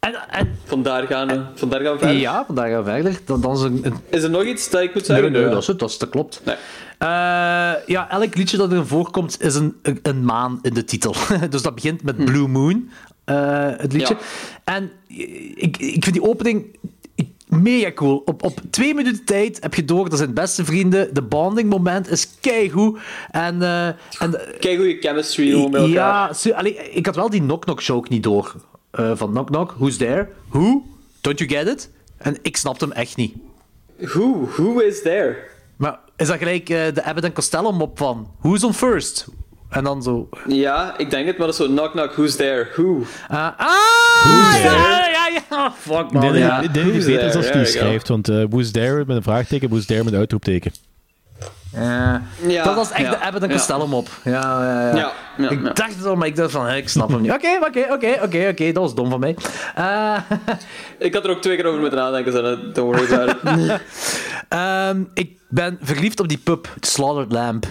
En, 0.00 0.14
en, 0.30 0.58
vandaar, 0.64 1.06
gaan 1.06 1.28
we, 1.28 1.40
vandaar 1.54 1.80
gaan 1.80 1.92
we 1.92 1.98
verder. 1.98 2.16
ja, 2.16 2.44
vandaag 2.46 2.70
gaan 2.70 2.84
we 2.84 2.90
verder. 2.90 3.18
Dan, 3.24 3.40
dan 3.40 3.52
is 3.52 3.60
een, 3.60 3.80
een 3.82 3.94
Is 4.08 4.22
er 4.22 4.30
nog 4.30 4.44
iets 4.44 4.70
dat 4.70 4.80
ik 4.80 4.94
moet 4.94 5.08
Nee, 5.08 5.16
zeggen? 5.16 5.32
nee, 5.32 5.42
Ja. 5.42 5.50
dat 5.50 5.60
is 5.60 5.66
het, 5.66 5.78
dat, 5.78 5.90
is, 5.90 5.98
dat 5.98 6.08
klopt. 6.08 6.40
Nee. 6.44 6.56
Eh, 7.00 7.72
ja, 7.86 8.10
elk 8.10 8.36
liedje 8.36 8.56
dat 8.56 8.70
erin 8.70 8.86
voorkomt 8.86 9.42
is 9.42 9.54
een, 9.54 9.76
een, 9.82 9.98
een 10.02 10.24
maan 10.24 10.58
in 10.62 10.74
de 10.74 10.84
titel. 10.84 11.14
dus 11.50 11.62
dat 11.62 11.74
begint 11.74 12.02
met 12.02 12.24
Blue 12.24 12.48
Moon, 12.48 12.90
eh, 13.24 13.68
het 13.76 13.92
liedje. 13.92 14.14
Ja. 14.14 14.74
En 14.74 14.90
ik, 15.54 15.76
ik 15.76 16.04
vind 16.04 16.12
die 16.12 16.22
opening 16.22 16.78
mega 17.48 17.92
cool. 17.92 18.22
Op, 18.24 18.42
op 18.42 18.60
twee 18.70 18.94
minuten 18.94 19.24
tijd 19.24 19.58
heb 19.62 19.74
je 19.74 19.84
door, 19.84 20.08
dat 20.08 20.18
zijn 20.18 20.34
beste 20.34 20.64
vrienden. 20.64 21.14
De 21.14 21.22
bonding 21.22 21.68
moment 21.68 22.10
is 22.10 22.28
keigoed. 22.40 22.98
En, 23.30 23.62
eh 23.62 23.86
en 23.86 24.30
je 24.60 24.96
chemistry 25.00 25.50
gewoon 25.50 25.70
bij 25.70 25.80
elkaar. 25.80 26.36
ja, 26.42 26.54
allee, 26.54 26.90
ik 26.90 27.06
had 27.06 27.16
wel 27.16 27.30
die 27.30 27.40
knock-knock 27.40 27.80
joke 27.80 28.08
niet 28.10 28.22
door. 28.22 28.54
Van 28.92 29.30
knock-knock, 29.30 29.74
who's 29.78 29.96
there? 29.96 30.28
Who? 30.48 30.82
Don't 31.20 31.38
you 31.38 31.50
get 31.50 31.68
it? 31.68 31.90
En 32.16 32.36
ik 32.42 32.56
snapte 32.56 32.84
hem 32.84 32.94
echt 32.94 33.16
niet. 33.16 33.34
Who? 33.96 34.48
Who 34.56 34.78
is 34.78 35.02
there? 35.02 35.36
Is 36.20 36.26
dat 36.26 36.38
gelijk 36.38 36.68
eh, 36.68 36.94
de 36.94 37.02
Abbott 37.04 37.26
en 37.26 37.32
Costello 37.32 37.72
mop 37.72 37.98
van 37.98 38.28
Who's 38.40 38.64
on 38.64 38.74
first? 38.74 39.26
En 39.68 39.84
dan 39.84 40.02
zo... 40.02 40.28
Ja, 40.46 40.98
ik 40.98 41.10
denk 41.10 41.26
het, 41.26 41.38
maar 41.38 41.46
dat 41.46 41.60
is 41.60 41.66
zo 41.66 41.72
knock 41.72 41.90
knock, 41.90 42.12
who's 42.12 42.36
there? 42.36 42.68
Who? 42.72 43.02
ah, 43.28 43.50
ah, 43.56 44.24
Who's 44.24 44.62
ja, 44.62 44.68
there? 44.68 45.10
ja, 45.10 45.40
ja. 45.50 45.72
Fuck, 45.78 46.12
man. 46.12 46.38
Ja. 46.38 46.60
die 46.60 46.82
Who's 46.82 47.04
beter 47.04 47.18
there? 47.18 47.26
is 47.28 47.34
als 47.36 47.44
je 47.44 47.50
There 47.50 47.64
die 47.64 47.72
schrijft, 47.72 48.08
want 48.08 48.28
eh 48.28 48.44
who's 48.50 48.70
there 48.70 49.04
met 49.06 49.16
een 49.16 49.22
vraagteken, 49.22 49.68
who's 49.68 49.86
there 49.86 50.04
met 50.04 50.12
een 50.12 50.18
uitroepteken. 50.18 50.72
Ja. 51.72 52.22
Ja, 52.46 52.64
dat 52.64 52.74
was 52.74 52.90
echt 52.90 53.00
ja, 53.00 53.10
de 53.10 53.20
Abbott 53.20 53.42
en 53.42 53.48
ja. 53.48 53.54
Costello 53.54 53.86
mop. 53.86 54.08
Ja, 54.24 54.64
ja, 54.92 55.12
ja. 55.36 55.50
Ik 55.50 55.76
dacht 55.76 55.96
het 55.96 56.06
al, 56.06 56.16
maar 56.16 56.26
ik 56.26 56.36
dacht 56.36 56.50
van, 56.50 56.68
ik 56.68 56.88
snap 56.88 57.08
hem 57.08 57.20
niet. 57.20 57.32
Oké, 57.32 57.58
oké, 57.66 57.86
oké, 57.90 58.18
oké, 58.22 58.48
oké, 58.48 58.72
dat 58.72 58.82
was 58.82 58.94
dom 58.94 59.10
van 59.10 59.20
mij. 59.20 59.36
Eh, 59.74 60.16
Ik 60.98 61.14
had 61.14 61.24
er 61.24 61.30
ook 61.30 61.42
twee 61.42 61.56
keer 61.56 61.66
over 61.66 61.80
moeten 61.80 61.98
nadenken, 61.98 62.32
zo, 62.32 62.42
don't 62.72 62.76
worry 62.76 63.12
about 63.12 63.28
it. 63.28 63.80
ehm, 64.48 65.02
ik 65.14 65.38
ben 65.48 65.78
verliefd 65.82 66.20
op 66.20 66.28
die 66.28 66.38
pub, 66.38 66.68
Slaughtered 66.80 67.32
Lamb. 67.32 67.64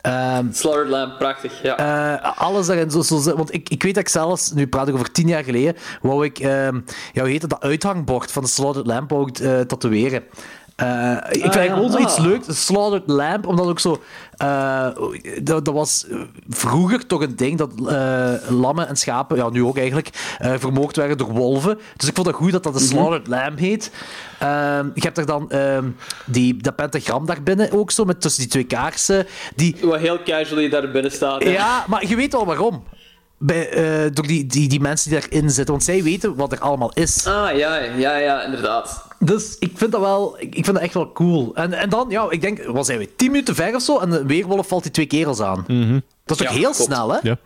Ehm, 0.00 0.52
Slaughtered 0.52 0.90
Lamb, 0.90 1.18
prachtig, 1.18 1.62
ja. 1.62 1.76
Eh, 1.76 2.38
alles 2.38 2.66
daarin 2.66 2.90
zo, 2.90 3.02
zo 3.02 3.36
Want 3.36 3.54
ik, 3.54 3.68
ik 3.68 3.82
weet 3.82 3.94
dat 3.94 4.02
ik 4.02 4.08
zelfs, 4.08 4.52
nu 4.52 4.66
praat 4.66 4.88
ik 4.88 4.94
over 4.94 5.12
tien 5.12 5.28
jaar 5.28 5.44
geleden, 5.44 5.76
wou 6.02 6.24
ik, 6.24 6.38
ehm 6.38 6.80
ja, 7.12 7.20
hoe 7.20 7.30
heet 7.30 7.42
het, 7.42 7.50
dat 7.50 7.60
uithangbord 7.60 8.32
van 8.32 8.42
de 8.42 8.48
Slaughtered 8.48 8.86
Lamp 8.86 9.10
wou 9.10 9.28
ik 9.28 9.38
eh, 9.38 9.60
tatoeëren. 9.60 10.22
Eh, 10.76 11.16
ik 11.30 11.40
vind 11.40 11.44
Ah, 11.46 11.56
eigenlijk 11.56 11.98
ja. 11.98 12.06
Ah. 12.06 12.24
leuks, 12.24 12.64
Slaughtered 12.64 13.08
Lamp, 13.08 13.46
omdat 13.46 13.66
ook 13.66 13.80
zo... 13.80 14.02
eh, 14.36 14.86
dat, 15.42 15.64
dat 15.64 15.74
was 15.74 16.06
vroeger 16.48 17.06
toch 17.06 17.20
een 17.22 17.36
ding 17.36 17.58
dat 17.58 17.70
eh, 17.86 18.32
lammen 18.48 18.88
en 18.88 18.96
schapen, 18.96 19.36
ja, 19.36 19.48
nu 19.48 19.62
ook 19.64 19.76
eigenlijk, 19.78 20.08
vermoord 20.38 20.96
werden 20.96 21.18
door 21.18 21.32
wolven. 21.32 21.78
Dus 21.96 22.08
ik 22.08 22.14
vond 22.14 22.26
het 22.26 22.36
goed 22.36 22.52
dat 22.52 22.62
dat 22.62 22.72
de 22.72 22.80
Slaughtered 22.80 23.26
Lamb 23.26 23.58
heet. 23.58 23.90
Ehm, 24.38 24.86
je 24.94 25.00
hebt 25.00 25.18
er 25.18 25.26
dan 25.26 25.50
ehm, 25.50 25.84
die, 26.26 26.56
dat 26.56 26.76
pentagram 26.76 27.26
daar 27.26 27.42
binnen 27.42 27.72
ook 27.72 27.90
zo, 27.90 28.04
met 28.04 28.20
tussen 28.20 28.42
die 28.42 28.50
twee 28.50 28.64
kaarsen. 28.64 29.26
Die, 29.54 29.76
Wat 29.82 29.98
heel 30.00 30.22
casually 30.22 30.68
daar 30.68 30.90
binnen 30.90 31.12
staat. 31.12 31.42
hè. 31.42 31.50
ja, 31.50 31.84
maar 31.88 32.06
je 32.08 32.16
weet 32.16 32.34
al 32.34 32.46
waarom. 32.46 32.84
Bij, 33.38 33.70
door 34.12 34.26
die, 34.26 34.46
die, 34.46 34.68
die 34.68 34.80
mensen 34.80 35.10
die 35.10 35.20
daarin 35.20 35.50
zitten. 35.50 35.74
Want 35.74 35.84
zij 35.84 36.02
weten 36.02 36.34
wat 36.36 36.52
er 36.52 36.58
allemaal 36.58 36.92
is. 36.94 37.26
Ah, 37.26 37.56
ja, 37.56 37.76
ja, 37.76 38.16
ja, 38.16 38.42
inderdaad. 38.42 39.05
Dus 39.18 39.56
ik 39.58 39.70
vind 39.74 39.92
dat 39.92 40.00
wel... 40.00 40.36
Ik, 40.38 40.54
ik 40.54 40.64
vind 40.64 40.76
dat 40.76 40.84
echt 40.84 40.94
wel 40.94 41.12
cool. 41.12 41.54
En, 41.54 41.72
en 41.72 41.88
dan, 41.88 42.06
ja, 42.08 42.26
ik 42.30 42.40
denk... 42.40 42.64
Wat 42.64 42.86
zijn 42.86 42.98
we? 42.98 43.08
10 43.16 43.30
minuten 43.30 43.54
ver 43.54 43.74
of 43.74 43.82
zo? 43.82 43.98
En 43.98 44.10
de 44.10 44.26
weerwolf 44.26 44.68
valt 44.68 44.82
die 44.82 44.92
twee 44.92 45.06
kerels 45.06 45.40
aan. 45.40 45.64
Dat 46.24 46.40
is 46.40 46.46
toch 46.46 46.52
Ja, 46.52 46.52
heel 46.52 46.60
klopt. 46.70 46.76
snel, 46.92 47.12
hè? 47.12 47.18
Ja. 47.22 47.36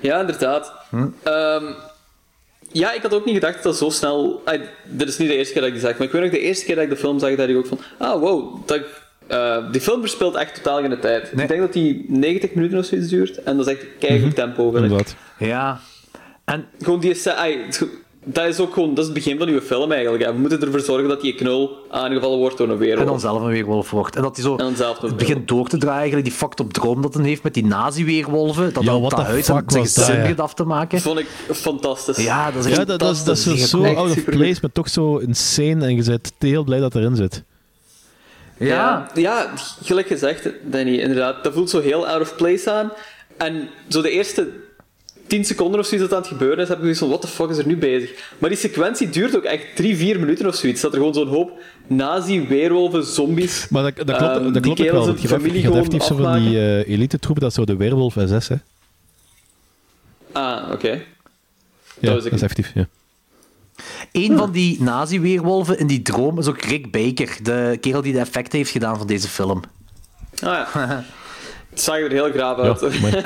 Ja, 0.00 0.20
inderdaad. 0.20 0.72
Ehm, 1.22 1.64
ja, 2.72 2.92
ik 2.92 3.02
had 3.02 3.14
ook 3.14 3.24
niet 3.24 3.34
gedacht 3.34 3.54
dat 3.54 3.62
dat 3.62 3.76
zo 3.76 3.90
snel... 3.90 4.42
Ay, 4.44 4.68
dit 4.84 5.08
is 5.08 5.18
niet 5.18 5.28
de 5.28 5.36
eerste 5.36 5.52
keer 5.52 5.62
dat 5.62 5.70
ik 5.70 5.76
die 5.78 5.86
zag, 5.88 5.98
maar 5.98 6.06
ik 6.06 6.12
weet 6.12 6.22
nog 6.22 6.30
de 6.30 6.38
eerste 6.40 6.64
keer 6.64 6.74
dat 6.74 6.84
ik 6.84 6.90
de 6.90 6.96
film 6.96 7.18
zag, 7.18 7.34
dat 7.36 7.48
ik 7.48 7.56
ook 7.56 7.66
van... 7.66 7.78
Ah, 7.98 8.20
wow, 8.20 8.66
dat, 8.66 8.80
eh, 9.26 9.72
die 9.72 9.80
film 9.80 10.00
verspeelt 10.00 10.34
echt 10.34 10.54
totaal 10.54 10.80
geen 10.80 11.00
tijd. 11.00 11.30
Ik 11.32 11.48
denk 11.48 11.60
dat 11.60 11.72
die 11.72 12.04
90 12.08 12.54
minuten 12.54 12.78
of 12.78 12.84
zoiets 12.84 13.08
duurt, 13.08 13.42
en 13.42 13.56
dat 13.56 13.66
is 13.66 13.72
echt 13.72 13.82
een 13.82 13.88
keigoed 13.98 14.34
tempo, 14.34 14.70
vind 14.70 14.84
ik. 14.84 14.90
Inderdaad. 14.90 15.16
Ja. 15.38 15.80
En 16.44 16.66
Gewoon 16.80 17.00
die... 17.00 17.30
ay, 17.30 17.64
dat 18.28 18.44
is 18.46 18.60
ook 18.60 18.72
gewoon... 18.72 18.88
Dat 18.88 18.98
is 18.98 19.04
het 19.04 19.14
begin 19.14 19.38
van 19.38 19.48
uw 19.48 19.60
film, 19.60 19.92
eigenlijk. 19.92 20.24
hè. 20.24 20.32
We 20.32 20.38
moeten 20.38 20.60
ervoor 20.60 20.80
zorgen 20.80 21.08
dat 21.08 21.20
die 21.20 21.34
knul 21.34 21.76
aangevallen 21.90 22.38
wordt 22.38 22.58
door 22.58 22.68
een 22.68 22.76
weerwolf. 22.76 23.00
En 23.00 23.06
dan 23.06 23.20
zelf 23.20 23.40
een 23.42 23.48
weerwolf 23.48 23.90
wordt. 23.90 24.16
En 24.16 24.22
dat 24.22 24.36
hij 24.36 24.44
zo 24.44 24.56
het 25.06 25.16
begint 25.16 25.48
door 25.48 25.68
te 25.68 25.76
draaien, 25.78 25.98
eigenlijk, 25.98 26.28
die 26.28 26.36
fucked 26.36 26.60
op 26.60 26.72
droom 26.72 27.02
dat 27.02 27.14
hij 27.14 27.24
heeft 27.24 27.42
met 27.42 27.54
die 27.54 27.64
nazi-weerwolven. 27.64 28.72
Dat 28.72 28.82
Ja, 28.82 28.90
dan 28.92 29.02
dat 29.02 29.12
huis 29.12 29.48
en 29.48 29.64
zijn 29.64 29.64
dat, 29.66 30.06
ja. 30.06 30.20
begint 30.20 30.40
af 30.40 30.54
te 30.54 30.64
maken. 30.64 31.00
vond 31.00 31.18
ik 31.18 31.26
fantastisch. 31.52 32.16
Ja, 32.24 32.50
dat 32.50 32.64
is 32.64 32.70
echt 32.70 32.76
Ja, 32.76 32.84
dat, 32.84 32.98
dat, 32.98 33.14
is- 33.14 33.24
dat 33.24 33.36
is 33.36 33.68
zo, 33.70 33.84
out 33.84 34.10
of 34.10 34.24
place, 34.24 34.58
maar 34.62 34.72
toch 34.72 34.88
zo 34.88 35.16
insane 35.16 35.84
en 35.84 35.96
je 35.96 36.02
bent 36.04 36.32
heel 36.38 36.64
blij 36.64 36.78
dat 36.80 36.94
erin 36.94 37.16
zit. 37.16 37.42
Ja. 38.58 39.10
ja, 39.14 39.50
gelijk 39.82 40.06
gezegd, 40.06 40.48
Danny, 40.62 40.94
inderdaad. 40.98 41.44
Dat 41.44 41.52
voelt 41.52 41.70
zo 41.70 41.80
heel 41.80 42.06
out 42.06 42.20
of 42.20 42.36
place 42.36 42.70
aan. 42.70 42.92
En 43.36 43.68
zo 43.88 44.02
de 44.02 44.10
eerste 44.10 44.48
10 45.26 45.44
seconden 45.44 45.80
of 45.80 45.86
zoiets 45.86 46.08
dat 46.08 46.16
aan 46.16 46.24
het 46.24 46.32
gebeuren 46.32 46.58
is, 46.58 46.68
heb 46.68 46.76
ik 46.76 46.82
zoiets 46.82 46.98
van, 47.00 47.08
what 47.08 47.20
the 47.20 47.26
fuck 47.26 47.50
is 47.50 47.58
er 47.58 47.66
nu 47.66 47.76
bezig? 47.76 48.10
Maar 48.38 48.50
die 48.50 48.58
sequentie 48.58 49.10
duurt 49.10 49.36
ook 49.36 49.42
echt 49.42 49.76
3, 49.76 49.96
4 49.96 50.20
minuten 50.20 50.46
of 50.46 50.54
zoiets. 50.54 50.80
Dat 50.80 50.92
er 50.92 50.98
gewoon 50.98 51.14
zo'n 51.14 51.28
hoop 51.28 51.52
nazi, 51.86 52.46
weerwolven, 52.46 53.04
zombies... 53.04 53.68
Maar 53.68 53.82
dat, 53.82 54.06
dat 54.06 54.16
klopt, 54.16 54.36
ehm, 54.36 54.52
dat 54.52 54.62
klopt 54.62 54.80
ook 54.80 54.90
wel. 54.90 55.06
Je 55.16 55.28
hebt, 55.28 55.74
effectief 55.74 56.02
zo 56.02 56.16
van 56.16 56.38
die 56.38 56.58
eh 56.58 56.88
elite-troepen, 56.88 57.42
dat 57.42 57.50
is 57.50 57.56
zo 57.56 57.64
de 57.64 57.76
werewolf 57.76 58.16
SS, 58.26 58.48
hè. 58.48 58.56
Ah, 60.32 60.70
oké. 60.72 60.90
Ja, 60.90 61.00
Dat 62.00 62.22
dat 62.22 62.32
is 62.32 62.42
effectief, 62.42 62.72
ja. 62.74 62.88
Een 64.12 64.36
van 64.36 64.52
die 64.52 64.82
nazi-weerwolven 64.82 65.78
in 65.78 65.86
die 65.86 66.02
droom 66.02 66.38
is 66.38 66.46
ook 66.46 66.60
Rick 66.60 66.90
Baker, 66.90 67.38
de 67.42 67.78
kerel 67.80 68.02
die 68.02 68.12
de 68.12 68.18
effecten 68.18 68.58
heeft 68.58 68.70
gedaan 68.70 68.98
van 68.98 69.06
deze 69.06 69.28
film. 69.28 69.60
Ah 70.42 70.66
ja. 70.74 71.04
Het 71.76 71.84
zag 71.84 71.96
er 71.98 72.10
heel 72.10 72.30
graaf 72.30 72.58
uit. 72.58 72.80
Ja. 72.80 72.88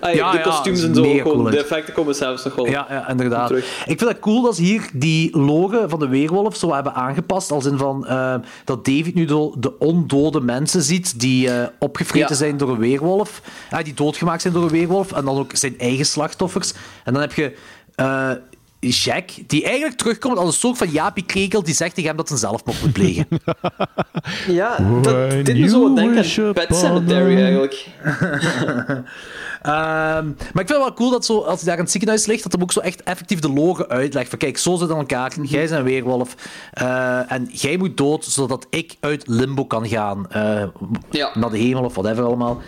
Eh, 0.00 0.08
Ah, 0.08 0.14
ja, 0.14 0.30
de 0.30 0.36
ja, 0.38 0.42
kostuums 0.42 0.82
en 0.82 0.94
zo, 0.94 1.02
cool 1.22 1.42
de 1.42 1.58
effecten 1.58 1.94
komen 1.94 2.14
zelfs 2.14 2.44
nog 2.44 2.54
wel 2.54 2.66
Ja, 2.66 2.86
ja, 2.90 3.08
inderdaad. 3.08 3.46
terug. 3.46 3.64
Ik 3.86 3.98
vind 3.98 4.10
het 4.10 4.18
cool 4.18 4.42
dat 4.42 4.56
ze 4.56 4.62
hier 4.62 4.88
die 4.92 5.38
logo 5.38 5.88
van 5.88 5.98
de 5.98 6.08
weerwolf 6.08 6.56
zo 6.56 6.74
hebben 6.74 6.94
aangepast. 6.94 7.50
Als 7.50 7.64
in 7.66 7.78
van 7.78 8.06
eh, 8.06 8.34
dat 8.64 8.84
David 8.84 9.14
nu 9.14 9.24
de, 9.24 9.52
de 9.58 9.78
ondode 9.78 10.40
mensen 10.40 10.82
ziet 10.82 11.20
die 11.20 11.50
eh, 11.50 11.66
opgevreten 11.78 12.28
Ja. 12.28 12.34
zijn 12.34 12.56
door 12.56 12.68
een 12.68 12.78
weerwolf. 12.78 13.42
Die 13.82 13.94
doodgemaakt 13.94 14.42
zijn 14.42 14.54
door 14.54 14.62
een 14.62 14.68
weerwolf. 14.68 15.12
En 15.12 15.24
dan 15.24 15.38
ook 15.38 15.50
zijn 15.54 15.78
eigen 15.78 16.06
slachtoffers. 16.06 16.72
En 17.04 17.12
dan 17.12 17.22
heb 17.22 17.32
je 17.32 17.56
eh, 17.94 18.30
Jack, 18.80 19.30
die 19.46 19.64
eigenlijk 19.64 19.96
terugkomt 19.96 20.38
als 20.38 20.46
een 20.48 20.52
soort 20.60 20.78
van 20.78 20.90
Jaapie 20.90 21.24
Krekel 21.24 21.62
die 21.62 21.74
zegt 21.74 21.94
tegen 21.94 22.08
hem 22.08 22.16
dat 22.18 22.28
hij 22.28 22.38
zelfmoord 22.38 22.80
moet 22.82 22.92
plegen. 22.92 23.26
Ja, 24.46 24.76
dat 25.02 25.30
dit 25.30 25.58
me 25.58 25.68
zo 25.68 25.94
denken 25.94 26.46
aan 26.46 26.52
Pet 26.52 26.76
Cemetery 26.76 27.36
eigenlijk. 27.42 27.86
Ehm, 29.62 30.26
maar 30.26 30.62
ik 30.62 30.66
vind 30.66 30.68
het 30.68 30.78
wel 30.78 30.92
cool 30.94 31.10
dat 31.10 31.24
zo, 31.24 31.38
als 31.40 31.56
hij 31.58 31.64
daar 31.68 31.74
in 31.76 31.82
het 31.82 31.90
ziekenhuis 31.90 32.26
ligt, 32.26 32.42
dat 32.42 32.52
hij 32.52 32.62
ook 32.62 32.72
zo 32.72 32.80
echt 32.80 33.02
effectief 33.02 33.38
de 33.38 33.52
logen 33.52 33.88
uitlegt. 33.88 34.28
Van 34.28 34.38
kijk, 34.38 34.58
zo 34.58 34.70
zit 34.72 34.80
het 34.80 34.90
aan 34.90 34.98
elkaar. 34.98 35.32
Jij 35.42 35.60
bent 35.60 35.70
een 35.70 35.82
weerwolf. 35.82 36.34
eh, 36.72 37.32
en 37.32 37.48
jij 37.52 37.76
moet 37.76 37.96
dood, 37.96 38.24
zodat 38.24 38.66
ik 38.70 38.96
uit 39.00 39.22
limbo 39.26 39.64
kan 39.64 39.88
gaan. 39.88 40.30
eh, 40.30 40.62
Ja. 41.10 41.30
Naar 41.34 41.50
de 41.50 41.58
hemel 41.58 41.84
of 41.84 41.94
whatever 41.94 42.24
allemaal. 42.24 42.60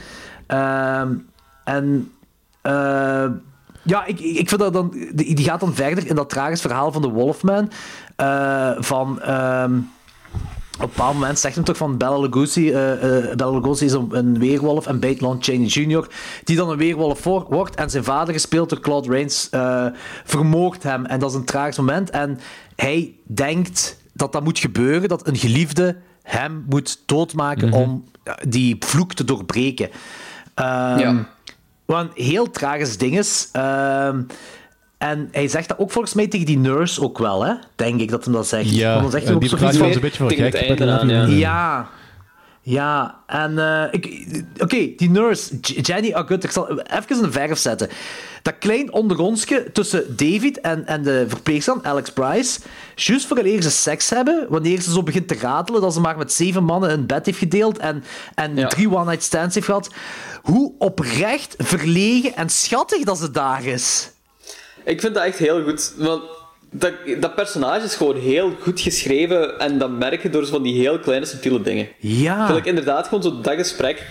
Ehm, 0.47 1.15
en... 1.65 2.13
eh, 2.63 3.27
ja, 3.91 4.05
ik, 4.07 4.21
ik 4.21 4.49
vind 4.49 4.61
dat 4.61 4.73
dan... 4.73 4.95
Die 5.15 5.45
gaat 5.45 5.61
dan 5.61 5.75
verder 5.75 6.07
in 6.07 6.15
dat 6.15 6.29
tragisch 6.31 6.61
verhaal 6.61 6.93
van 6.93 7.03
de 7.03 7.09
Wolfman. 7.09 7.71
eh, 8.17 8.71
van... 8.79 9.21
ehm, 9.21 9.75
Op 10.75 10.87
een 10.87 10.93
bepaald 10.95 11.15
moment 11.15 11.39
zegt 11.39 11.55
hem 11.55 11.65
toch 11.65 11.77
van 11.77 11.97
Bela 11.97 12.19
Lugosi, 12.19 12.71
eh, 12.73 12.93
eh, 12.93 13.37
Bela 13.37 13.51
Lugosi 13.51 13.85
is 13.85 13.93
een, 13.93 14.09
een 14.11 14.39
weerwolf 14.39 14.87
en 14.87 15.01
Bate 15.01 15.25
Lon 15.25 15.37
Chaney 15.41 15.67
Jr., 15.67 16.07
die 16.45 16.57
dan 16.57 16.71
een 16.71 16.77
weerwolf 16.77 17.21
voor, 17.21 17.47
wordt 17.49 17.75
en 17.75 17.91
zijn 17.91 18.05
vader, 18.05 18.35
gespeeld 18.35 18.69
door 18.69 18.81
Claude 18.81 19.09
Rains, 19.11 19.49
eh 19.51 19.87
vermoogt 20.25 20.83
hem. 20.83 21.07
En 21.07 21.19
dat 21.21 21.31
is 21.31 21.37
een 21.37 21.45
tragisch 21.45 21.77
moment. 21.77 22.11
En 22.11 22.39
hij 22.77 23.15
denkt 23.27 24.03
dat 24.13 24.33
dat 24.33 24.45
moet 24.45 24.59
gebeuren, 24.59 25.09
dat 25.09 25.27
een 25.27 25.37
geliefde 25.37 25.97
hem 26.23 26.65
moet 26.69 27.03
doodmaken 27.07 27.73
om 27.73 28.05
eh, 28.23 28.35
die 28.49 28.77
vloek 28.79 29.15
te 29.15 29.25
doorbreken. 29.25 29.89
Ehm, 30.55 30.99
Ja. 30.99 31.29
Wat 31.91 32.01
een 32.05 32.25
heel 32.25 32.51
tragisch 32.51 32.99
ding 32.99 33.19
is. 33.19 33.49
Ehm, 33.53 34.21
en 34.99 35.29
hij 35.33 35.49
zegt 35.49 35.69
dat 35.69 35.79
ook 35.79 35.91
volgens 35.91 36.15
mij 36.15 36.29
tegen 36.29 36.47
die 36.47 36.59
nurse 36.59 37.03
ook 37.03 37.19
wel, 37.19 37.45
hè? 37.45 37.53
Denk 37.77 38.01
ik 38.01 38.11
dat 38.11 38.25
hem 38.25 38.35
dat 38.35 38.47
zegt. 38.47 38.71
Ja, 38.71 38.91
Want 38.91 39.03
dan 39.03 39.11
zegt 39.11 39.25
hij 39.25 39.35
ook 39.35 39.41
die 39.41 39.49
zoiets 39.49 39.77
van- 39.77 39.91
een 39.93 40.01
beetje 40.01 40.19
voor 40.19 40.33
gek. 40.33 40.55
einde 40.55 40.85
met 40.85 41.01
aan, 41.01 41.09
een- 41.09 41.37
ja. 41.37 41.89
Ja, 42.63 43.23
en 43.27 43.59
eh, 43.59 43.85
ik, 43.91 44.27
oké, 44.59 44.93
die 44.97 45.11
nurse, 45.11 45.59
Jenny 45.61 46.13
Agut, 46.13 46.45
ik 46.45 46.51
zal 46.51 46.81
even 46.81 47.25
een 47.25 47.33
verf 47.33 47.59
zetten. 47.59 47.89
Dat 48.43 48.59
klein 48.59 48.93
ondergrondske 48.93 49.73
tussen 49.73 50.17
David 50.17 50.61
en, 50.61 50.87
en 50.87 51.03
de 51.03 51.25
verpleegster, 51.29 51.77
Alex 51.83 52.13
Price, 52.13 52.61
juist 52.95 53.27
vooraleer 53.27 53.63
ze 53.63 53.71
seks 53.71 54.11
hebben, 54.11 54.47
wanneer 54.49 54.81
ze 54.81 54.93
zo 54.93 55.03
begint 55.03 55.29
te 55.29 55.37
ratelen 55.41 55.81
dat 55.81 55.95
ze 55.95 56.01
maar 56.01 56.19
met 56.19 56.33
zeven 56.33 56.65
mannen 56.65 56.91
een 56.91 57.07
bed 57.07 57.27
heeft 57.27 57.39
gedeeld 57.39 57.79
en, 57.79 58.05
en 58.35 58.69
drie 58.69 58.91
one-night 58.91 59.23
stands 59.23 59.55
heeft 59.55 59.67
gehad, 59.67 59.91
hoe 60.43 60.73
oprecht, 60.79 61.55
verlegen 61.59 62.35
en 62.35 62.49
schattig 62.49 63.05
dat 63.05 63.19
ze 63.19 63.31
daar 63.31 63.65
is. 63.65 64.11
Ik 64.85 65.01
vind 65.01 65.15
dat 65.15 65.25
echt 65.25 65.39
heel 65.39 65.65
goed. 65.65 65.95
Want 65.97 66.23
dat, 66.71 66.93
dat 67.21 67.35
personage 67.35 67.85
is 67.85 67.95
gewoon 67.95 68.17
heel 68.17 68.53
goed 68.61 68.81
geschreven 68.81 69.59
en 69.59 69.79
dat 69.79 69.91
merk 69.91 70.23
je 70.23 70.31
door 70.31 70.45
zo 70.45 70.51
van 70.51 70.63
die 70.63 70.81
heel 70.81 70.99
kleine 70.99 71.27
subtiele 71.27 71.63
dingen. 71.63 71.89
Ja. 71.99 72.47
Gelijk 72.47 72.67
inderdaad, 72.67 73.09
gewoon 73.09 73.23
zo 73.23 73.41
dat 73.41 73.55
gesprek. 73.55 74.07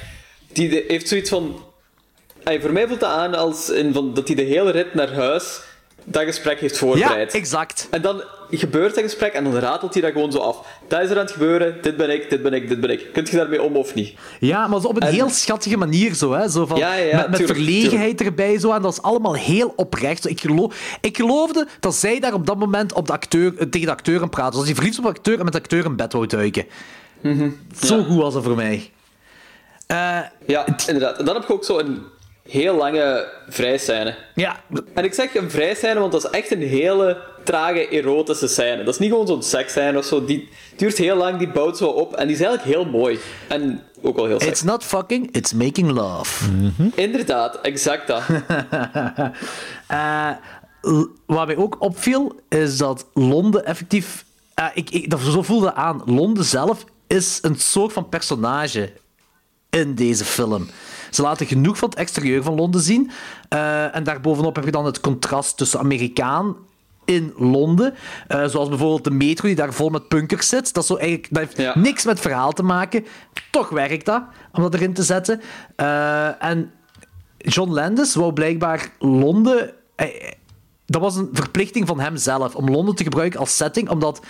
Die 0.53 0.69
de- 0.69 0.85
heeft 0.87 1.07
zoiets 1.07 1.29
van... 1.29 1.63
Voor 2.59 2.71
mij 2.71 2.87
voelt 2.87 2.99
dat 2.99 3.09
aan 3.11 3.35
als 3.35 3.69
in 3.69 3.93
van, 3.93 4.13
dat 4.13 4.27
hij 4.27 4.35
de 4.35 4.41
hele 4.41 4.71
rit 4.71 4.93
naar 4.93 5.13
huis 5.13 5.61
dat 6.03 6.23
gesprek 6.23 6.59
heeft 6.59 6.77
voorbereid. 6.77 7.31
Ja, 7.33 7.39
exact. 7.39 7.87
En 7.91 8.01
dan 8.01 8.23
gebeurt 8.57 8.95
dat 8.95 9.03
gesprek 9.03 9.33
en 9.33 9.43
dan 9.43 9.55
ratelt 9.55 9.93
hij 9.93 10.01
dat 10.01 10.11
gewoon 10.11 10.31
zo 10.31 10.37
af. 10.37 10.57
Dat 10.87 11.01
is 11.01 11.09
er 11.09 11.15
aan 11.15 11.21
het 11.23 11.31
gebeuren, 11.31 11.77
dit 11.81 11.97
ben 11.97 12.09
ik, 12.09 12.29
dit 12.29 12.41
ben 12.41 12.53
ik, 12.53 12.67
dit 12.69 12.79
ben 12.79 12.89
ik. 12.89 13.07
Kunt 13.13 13.29
je 13.29 13.37
daarmee 13.37 13.61
om 13.61 13.75
of 13.75 13.93
niet? 13.93 14.13
Ja, 14.39 14.67
maar 14.67 14.81
zo 14.81 14.87
op 14.87 14.95
een 14.95 15.01
En- 15.07 15.13
heel 15.13 15.29
schattige 15.29 15.77
manier 15.77 16.13
zo, 16.13 16.31
hè? 16.33 16.49
Zo 16.49 16.65
van, 16.65 16.77
Ja, 16.77 16.93
ja, 16.93 17.03
ja, 17.05 17.15
met, 17.17 17.27
met 17.29 17.35
tuurlijk, 17.39 17.59
verlegenheid 17.59 18.21
erbij 18.21 18.59
zo, 18.59 18.71
en 18.71 18.81
dat 18.81 18.91
is 18.91 19.01
allemaal 19.01 19.35
heel 19.35 19.73
oprecht. 19.75 20.21
Zo, 20.21 20.27
Ik, 20.29 20.41
geloof, 20.41 20.97
ik 21.01 21.17
geloofde 21.17 21.67
dat 21.79 21.95
zij 21.95 22.19
daar 22.19 22.33
op 22.33 22.45
dat 22.45 22.57
moment 22.57 22.93
op 22.93 23.07
de 23.07 23.13
acteur, 23.13 23.53
eh, 23.57 23.67
tegen 23.67 23.87
de 23.87 23.93
acteur 23.93 24.21
aan 24.21 24.29
praten. 24.29 24.51
Zoals 24.53 24.67
hij 24.67 24.75
verliefd 24.75 24.97
was 24.97 25.05
op 25.05 25.11
de 25.13 25.17
acteur 25.19 25.37
en 25.37 25.43
met 25.43 25.53
de 25.53 25.59
acteur 25.59 25.85
in 25.85 25.95
bed 25.95 26.13
wou 26.13 26.27
duiken. 26.27 26.65
Zo 27.81 28.03
goed 28.03 28.17
was 28.21 28.33
dat 28.33 28.43
voor 28.43 28.55
mij. 28.55 28.91
Eh, 29.87 30.19
Ja, 30.45 30.65
inderdaad. 30.87 31.17
En 31.19 31.25
dan 31.25 31.35
heb 31.35 31.47
je 31.47 31.53
ook 31.53 31.63
zo 31.65 31.79
een 31.79 32.01
heel 32.49 32.75
lange 32.75 33.31
vrijscène. 33.47 34.15
Ja. 34.35 34.63
En 34.93 35.03
ik 35.03 35.13
zeg 35.13 35.35
een 35.35 35.51
vrijscène, 35.51 35.99
want 35.99 36.11
dat 36.11 36.23
is 36.23 36.29
echt 36.29 36.51
een 36.51 36.61
hele 36.61 37.17
trage 37.43 37.87
erotische 37.89 38.47
scène. 38.47 38.83
Dat 38.83 38.93
is 38.93 38.99
niet 38.99 39.09
gewoon 39.09 39.27
zo'n 39.27 39.43
seksscène 39.43 39.97
of 39.97 40.05
zo. 40.05 40.25
Die 40.25 40.49
duurt 40.75 40.97
heel 40.97 41.15
lang, 41.15 41.37
die 41.37 41.49
bouwt 41.49 41.77
zo 41.77 41.85
op. 41.87 42.13
En 42.15 42.27
die 42.27 42.35
is 42.35 42.41
eigenlijk 42.41 42.75
heel 42.75 42.85
mooi. 42.99 43.19
En 43.47 43.81
ook 44.01 44.15
wel 44.15 44.25
heel 44.25 44.35
It's 44.35 44.45
sexy. 44.45 44.65
not 44.65 44.83
fucking, 44.83 45.31
it's 45.31 45.53
making 45.53 45.91
love. 45.91 46.45
Inderdaad, 46.95 47.61
exact 47.61 48.07
dat. 48.07 48.21
Eh, 49.87 50.29
l- 50.81 51.05
wat 51.25 51.45
mij 51.47 51.57
ook 51.57 51.75
opviel, 51.79 52.35
is 52.49 52.77
dat 52.77 53.05
Londen 53.13 53.65
effectief... 53.65 54.25
eh, 54.53 54.65
ik, 54.73 54.89
ik, 54.89 55.09
dat, 55.09 55.19
zo 55.19 55.41
voelde 55.41 55.73
aan. 55.73 56.01
Londen 56.05 56.43
zelf 56.43 56.83
is 57.07 57.39
een 57.41 57.55
soort 57.59 57.93
van 57.93 58.09
personage 58.09 58.91
in 59.69 59.95
deze 59.95 60.25
film. 60.25 60.67
Ze 61.09 61.21
laten 61.21 61.45
genoeg 61.45 61.77
van 61.77 61.89
het 61.89 61.97
exterieur 61.97 62.43
van 62.43 62.55
Londen 62.55 62.81
zien. 62.81 63.11
eh, 63.49 63.95
en 63.95 64.03
daarbovenop 64.03 64.55
heb 64.55 64.65
je 64.65 64.71
dan 64.71 64.85
het 64.85 64.99
contrast 64.99 65.57
tussen 65.57 65.79
Amerikaan 65.79 66.55
in 67.05 67.33
Londen. 67.37 67.93
eh, 68.27 68.45
zoals 68.45 68.69
bijvoorbeeld 68.69 69.03
de 69.03 69.11
metro 69.11 69.47
die 69.47 69.55
daar 69.55 69.73
vol 69.73 69.89
met 69.89 70.07
punkers 70.07 70.49
zit. 70.49 70.73
Dat, 70.73 70.83
is 70.83 70.89
zo 70.89 70.95
eigenlijk, 70.95 71.33
dat 71.33 71.57
heeft 71.57 71.75
niks 71.75 72.05
met 72.05 72.19
verhaal 72.19 72.51
te 72.51 72.63
maken. 72.63 73.05
Toch 73.51 73.69
werkt 73.69 74.05
dat, 74.05 74.23
om 74.51 74.61
dat 74.61 74.73
erin 74.73 74.93
te 74.93 75.03
zetten. 75.03 75.41
Eh, 75.75 76.43
en 76.43 76.71
John 77.37 77.71
Landis 77.71 78.15
wou 78.15 78.33
blijkbaar 78.33 78.91
Londen... 78.99 79.73
dat 80.85 81.01
was 81.01 81.15
een 81.15 81.29
verplichting 81.33 81.87
van 81.87 81.99
hemzelf 81.99 82.55
om 82.55 82.69
Londen 82.69 82.95
te 82.95 83.03
gebruiken 83.03 83.39
als 83.39 83.55
setting, 83.55 83.89
omdat 83.89 84.21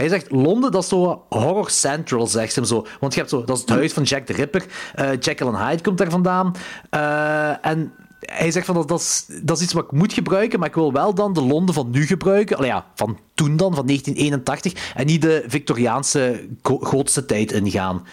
hij 0.00 0.08
zegt 0.08 0.30
Londen, 0.30 0.72
dat 0.72 0.82
is 0.82 0.88
zo 0.88 1.24
horror 1.28 1.70
central, 1.70 2.26
zegt 2.26 2.54
hem 2.54 2.64
zo. 2.64 2.86
Want 3.00 3.12
je 3.12 3.18
hebt 3.18 3.30
zo, 3.30 3.44
dat 3.44 3.56
is 3.56 3.62
het 3.62 3.70
huis 3.70 3.92
van 3.92 4.02
Jack 4.02 4.26
the 4.26 4.32
Ripper. 4.32 4.64
eh 4.94 5.10
Jekyll 5.20 5.54
Hyde 5.54 5.82
komt 5.82 5.98
daar 5.98 6.10
vandaan. 6.10 6.54
Eh, 6.90 7.66
en 7.66 7.92
hij 8.20 8.50
zegt 8.50 8.66
van 8.66 8.74
dat, 8.74 8.88
dat, 8.88 9.00
is, 9.00 9.24
dat 9.42 9.56
is 9.56 9.62
iets 9.62 9.72
wat 9.72 9.84
ik 9.84 9.92
moet 9.92 10.12
gebruiken, 10.12 10.58
maar 10.58 10.68
ik 10.68 10.74
wil 10.74 10.92
wel 10.92 11.14
dan 11.14 11.32
de 11.32 11.42
Londen 11.42 11.74
van 11.74 11.90
nu 11.90 12.06
gebruiken. 12.06 12.56
Allee, 12.56 12.70
ja, 12.70 12.86
van 12.94 13.18
toen 13.34 13.56
dan, 13.56 13.74
van 13.74 13.86
1981. 13.86 14.92
En 14.94 15.06
niet 15.06 15.22
de 15.22 15.44
Victoriaanse 15.46 16.48
grootste 16.62 17.26
tijd 17.26 17.52
ingaan. 17.52 18.06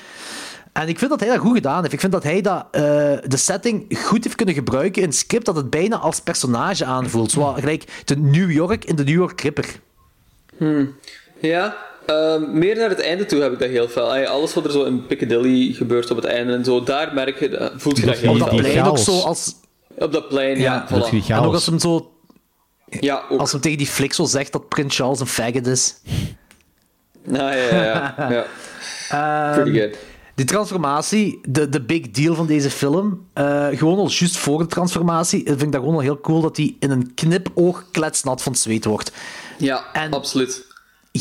En 0.74 0.88
ik 0.88 0.98
vind 0.98 1.10
dat 1.10 1.20
hij 1.20 1.30
dat 1.30 1.38
goed 1.38 1.56
gedaan 1.56 1.82
heeft. 1.82 1.94
Ik 1.94 2.00
vind 2.00 2.12
dat 2.12 2.24
hij 2.24 2.42
dat, 2.42 2.66
eh, 2.72 2.82
de 3.26 3.38
setting 3.38 4.00
goed 4.04 4.24
heeft 4.24 4.36
kunnen 4.36 4.56
gebruiken 4.56 5.02
in 5.02 5.08
een 5.08 5.14
script 5.14 5.46
dat 5.46 5.56
het 5.56 5.70
bijna 5.70 5.98
als 5.98 6.20
personage 6.20 6.86
aanvoelt. 6.86 7.32
Zoals 7.32 7.60
gelijk 7.60 8.02
de 8.06 8.18
New 8.18 8.52
York 8.52 8.86
in 8.86 8.96
de 8.96 9.04
New 9.04 9.16
York 9.16 9.42
Ripper. 9.42 9.80
Hmm. 10.58 10.96
Ja, 11.40 11.78
ehm, 12.06 12.58
meer 12.58 12.76
naar 12.76 12.90
het 12.90 13.02
einde 13.02 13.26
toe 13.26 13.42
heb 13.42 13.52
ik 13.54 13.60
dat 13.60 13.70
heel 13.70 13.88
fel. 13.88 14.16
Ey, 14.16 14.28
alles 14.28 14.54
wat 14.54 14.66
er 14.66 14.72
zo 14.72 14.84
in 14.84 15.06
Piccadilly 15.06 15.74
gebeurt 15.74 16.12
op 16.12 16.18
het 16.18 16.26
einde 16.26 16.54
en 16.54 16.64
zo, 16.64 16.84
daar 16.84 17.14
merk 17.14 17.40
je, 17.40 17.50
dat- 17.50 17.72
voelt 17.76 17.98
je 17.98 18.06
dat 18.06 18.18
heel 18.18 18.32
Op 18.32 18.40
dat 18.40 18.56
plein 18.56 18.84
ook 18.84 18.98
zo 18.98 19.20
als... 19.20 19.56
Op 19.98 20.12
dat 20.12 20.28
plein, 20.28 20.60
ja. 20.60 20.88
voilà. 20.88 21.28
En 21.28 21.38
ook 21.40 21.54
als 21.54 21.66
hem 21.66 21.80
zo... 21.80 22.12
Ja, 23.00 23.16
Als 23.38 23.52
hem 23.52 23.62
tegen 23.62 23.78
die 23.78 23.88
Flixel 23.88 24.26
zegt 24.26 24.52
dat 24.52 24.68
Prins 24.70 24.96
Charles 24.96 25.20
een 25.20 25.28
faggot 25.28 25.68
is. 25.68 25.96
Nou, 27.24 27.56
ja, 27.56 27.76
ja, 27.76 28.16
ja. 28.18 28.32
ja. 28.32 28.46
Ehm, 29.10 29.62
Pretty 29.62 29.80
good. 29.80 29.98
Die 30.36 30.46
transformatie, 30.46 31.40
de, 31.50 31.70
de 31.70 31.82
big 31.82 32.12
deal 32.12 32.36
van 32.36 32.48
deze 32.48 32.70
film, 32.70 33.28
eh, 33.34 33.68
gewoon 33.72 33.98
al 33.98 34.10
juist 34.10 34.38
voor 34.38 34.60
de 34.60 34.66
transformatie, 34.66 35.44
vind 35.46 35.62
ik 35.62 35.72
dat 35.72 35.80
gewoon 35.82 35.96
al 35.96 36.02
heel 36.02 36.22
cool 36.22 36.42
dat 36.42 36.58
hij 36.58 36.76
in 36.80 36.92
een 36.92 37.14
knipoog 37.14 37.84
kletsnat 37.92 38.42
van 38.42 38.56
zweet 38.56 38.86
wordt. 38.86 39.12
Ja, 39.58 39.86
absoluut. 40.10 40.67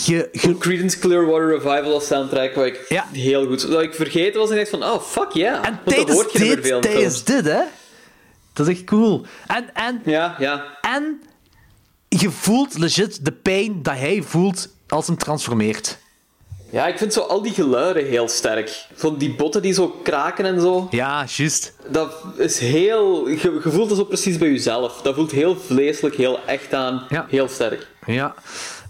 Je, 0.04 0.56
Creedence 0.58 0.98
Clearwater 0.98 1.48
Revival 1.48 1.92
als 1.92 2.06
soundtrack, 2.06 2.54
wat 2.54 2.66
ik 2.66 3.04
heel 3.12 3.46
goed... 3.46 3.70
Dat 3.70 3.82
ik 3.82 3.94
vergeten 3.94 4.40
was 4.40 4.50
en 4.50 4.58
ik 4.58 4.70
dacht 4.70 4.82
van, 4.82 4.92
oh, 4.92 5.02
fuck 5.02 5.32
yeah. 5.32 5.66
En 5.66 5.80
tijdens 5.84 6.32
dit, 6.32 6.82
tijdens 6.82 7.24
dit, 7.24 7.44
hè? 7.44 7.62
Dat 8.52 8.68
is 8.68 8.74
echt 8.74 8.84
cool. 8.84 9.26
En, 9.46 9.74
en, 9.74 10.02
ja, 10.04 10.36
ja. 10.38 10.78
en 10.80 11.22
je 12.08 12.30
voelt 12.30 12.78
legit 12.78 13.24
de 13.24 13.32
pijn 13.32 13.82
dat 13.82 13.94
hij 13.94 14.22
voelt 14.22 14.68
als 14.88 15.06
hem 15.06 15.16
transformeert. 15.16 15.98
Ja, 16.70 16.86
ik 16.86 16.98
vind 16.98 17.12
zo 17.12 17.20
al 17.20 17.42
die 17.42 17.52
geluiden 17.52 18.06
heel 18.06 18.28
sterk. 18.28 18.86
Van 18.94 19.18
die 19.18 19.34
botten 19.34 19.62
die 19.62 19.72
zo 19.72 19.88
kraken 19.88 20.44
en 20.44 20.60
zo. 20.60 20.86
Ja, 20.90 21.24
juist. 21.28 21.74
Dat 21.88 22.12
is 22.36 22.58
heel... 22.58 23.28
Je, 23.28 23.60
je 23.64 23.70
voelt 23.70 23.88
dat 23.88 23.98
zo 23.98 24.04
precies 24.04 24.38
bij 24.38 24.50
jezelf. 24.50 25.02
Dat 25.02 25.14
voelt 25.14 25.30
heel 25.30 25.56
vleeselijk, 25.56 26.14
heel 26.14 26.38
echt 26.46 26.74
aan. 26.74 27.06
Heel 27.28 27.48
sterk. 27.48 27.86
Ja. 28.06 28.34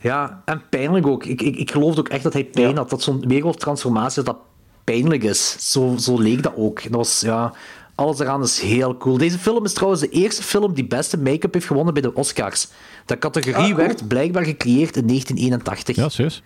Ja, 0.01 0.43
en 0.45 0.63
pijnlijk 0.71 1.07
ook. 1.07 1.25
Ik, 1.25 1.43
ik, 1.43 1.57
ik 1.57 1.71
geloof 1.71 1.99
ook 1.99 2.09
echt 2.09 2.23
dat 2.23 2.33
hij 2.33 2.45
pijn 2.45 2.77
had. 2.77 2.91
Dat 2.91 3.03
zo'n 3.03 3.25
wereldtransformatie 3.29 4.23
dat 4.23 4.35
dat 4.35 4.45
pijnlijk 4.85 5.23
is. 5.23 5.71
Zo, 5.73 5.95
zo 5.99 6.19
leek 6.21 6.43
dat 6.43 6.53
ook. 6.57 6.83
Dat 6.83 6.93
was, 6.93 7.21
ja, 7.21 7.53
alles 7.95 8.19
eraan 8.19 8.43
is 8.43 8.61
heel 8.61 8.97
cool. 8.97 9.19
Deze 9.19 9.39
film 9.39 9.65
is 9.65 9.73
trouwens 9.73 10.01
de 10.03 10.09
eerste 10.09 10.43
film 10.43 10.75
die 10.75 10.87
beste 10.87 11.19
make-up 11.19 11.53
heeft 11.55 11.67
gewonnen 11.67 11.93
bij 11.95 12.03
de 12.03 12.15
Oscars. 12.15 12.69
Dat 13.05 13.19
categorie 13.19 13.57
Ah, 13.57 13.65
cool. 13.65 13.77
werd 13.77 14.09
blijkbaar 14.09 14.45
gecreëerd 14.45 14.97
in 14.97 15.07
1981. 15.07 15.97
Ja, 15.97 16.09
serieus? 16.09 16.43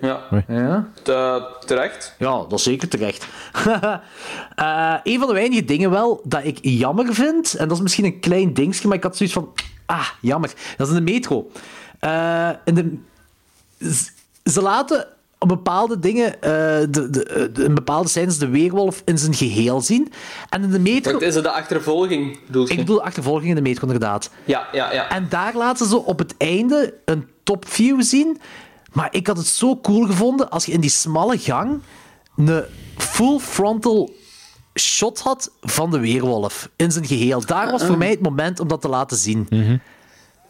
Ja. 0.00 0.20
Ja. 0.48 0.88
Te- 1.02 1.56
terecht. 1.66 2.14
Ja, 2.18 2.30
dat 2.30 2.52
is 2.52 2.62
zeker 2.62 2.88
terecht. 2.88 3.26
Eh, 4.54 4.94
een 5.02 5.18
van 5.18 5.28
de 5.28 5.34
weinige 5.34 5.64
dingen 5.64 5.90
wel 5.90 6.20
dat 6.24 6.40
ik 6.44 6.58
jammer 6.62 7.14
vind, 7.14 7.54
en 7.54 7.68
dat 7.68 7.76
is 7.76 7.82
misschien 7.82 8.04
een 8.04 8.20
klein 8.20 8.54
dingetje, 8.54 8.88
maar 8.88 8.96
ik 8.96 9.02
had 9.02 9.16
zoiets 9.16 9.34
van, 9.34 9.48
ah, 9.86 10.08
jammer. 10.20 10.52
Dat 10.76 10.86
is 10.88 10.94
in 10.96 11.04
de 11.04 11.12
metro. 11.12 11.50
Eh, 11.98 12.50
de, 12.64 12.98
z- 13.78 14.10
ze 14.44 14.62
laten 14.62 15.06
op 15.38 15.48
bepaalde 15.48 15.98
dingen, 15.98 16.32
eh, 16.34 16.40
de, 16.40 16.88
de, 17.10 17.50
de- 17.52 17.64
in 17.64 17.74
bepaalde 17.74 18.08
scènes 18.08 18.38
de 18.38 18.48
weerwolf 18.48 19.02
in 19.04 19.18
zijn 19.18 19.34
geheel 19.34 19.80
zien. 19.80 20.12
En 20.48 20.62
in 20.62 20.70
de 20.70 20.78
metro... 20.78 21.12
Wacht, 21.12 21.24
is 21.24 21.34
het 21.34 21.44
de 21.44 21.50
achtervolging, 21.50 22.38
bedoel 22.46 22.64
je? 22.66 22.70
Ik 22.72 22.76
bedoel 22.78 23.02
achtervolging 23.02 23.48
in 23.48 23.54
de 23.54 23.60
metro, 23.62 23.82
inderdaad. 23.82 24.30
Ja, 24.44 24.66
ja, 24.72 24.92
ja. 24.92 25.08
En 25.10 25.26
daar 25.28 25.54
laten 25.56 25.86
ze 25.86 25.96
op 26.04 26.18
het 26.18 26.34
einde 26.38 26.94
een 27.04 27.28
topview 27.42 28.02
zien. 28.02 28.38
Maar 28.92 29.08
ik 29.10 29.26
had 29.26 29.36
het 29.36 29.46
zo 29.46 29.76
cool 29.80 30.06
gevonden 30.06 30.50
als 30.50 30.66
je 30.66 30.72
in 30.72 30.80
die 30.80 30.90
smalle 30.90 31.38
gang 31.38 31.80
een 32.36 32.62
full 32.96 33.38
frontal 33.38 34.14
shot 34.78 35.20
had 35.20 35.50
van 35.60 35.90
de 35.90 35.98
weerwolf 35.98 36.68
in 36.76 36.92
zijn 36.92 37.06
geheel. 37.06 37.46
Daar 37.46 37.70
was 37.70 37.84
voor 37.84 37.98
mij 37.98 38.10
het 38.10 38.20
moment 38.20 38.60
om 38.60 38.68
dat 38.68 38.80
te 38.80 38.88
laten 38.88 39.16
zien. 39.16 39.46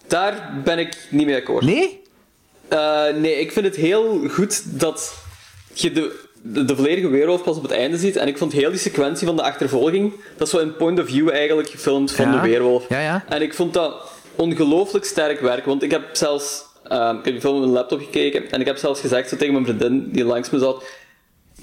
Daar 0.08 0.60
ben 0.64 0.78
ik 0.78 0.96
niet 1.10 1.26
mee 1.26 1.36
akkoord. 1.36 1.64
Nee? 1.64 2.02
Eh, 2.68 3.04
nee, 3.14 3.40
ik 3.40 3.52
vind 3.52 3.66
het 3.66 3.76
heel 3.76 4.20
goed 4.28 4.80
dat 4.80 5.14
je 5.72 5.92
de, 5.92 6.24
de, 6.42 6.64
de 6.64 6.76
volledige 6.76 7.08
weerwolf 7.08 7.42
pas 7.42 7.56
op 7.56 7.62
het 7.62 7.72
einde 7.72 7.96
ziet. 7.96 8.16
En 8.16 8.28
ik 8.28 8.38
vond 8.38 8.52
heel 8.52 8.70
die 8.70 8.78
sequentie 8.78 9.26
van 9.26 9.36
de 9.36 9.42
achtervolging, 9.42 10.12
dat 10.36 10.46
is 10.46 10.52
zo 10.52 10.58
in 10.58 10.76
point 10.76 11.00
of 11.00 11.06
view 11.06 11.30
eigenlijk 11.30 11.68
gefilmd 11.68 12.12
van 12.12 12.24
Ja. 12.32 12.40
de 12.40 12.48
weerwolf. 12.48 12.88
Ja, 12.88 13.00
ja. 13.00 13.24
En 13.28 13.42
ik 13.42 13.54
vond 13.54 13.74
dat 13.74 13.94
ongelooflijk 14.34 15.04
sterk 15.04 15.40
werk, 15.40 15.64
want 15.64 15.82
ik 15.82 15.90
heb 15.90 16.02
zelfs... 16.12 16.64
ehm, 16.88 17.16
ik 17.18 17.24
heb 17.24 17.32
die 17.32 17.40
film 17.40 17.54
op 17.54 17.60
mijn 17.60 17.72
laptop 17.72 18.00
gekeken 18.00 18.50
en 18.50 18.60
ik 18.60 18.66
heb 18.66 18.76
zelfs 18.76 19.00
gezegd 19.00 19.28
zo 19.28 19.36
tegen 19.36 19.52
mijn 19.52 19.64
vriendin 19.66 20.08
die 20.12 20.24
langs 20.24 20.50
me 20.50 20.58
zat... 20.58 20.84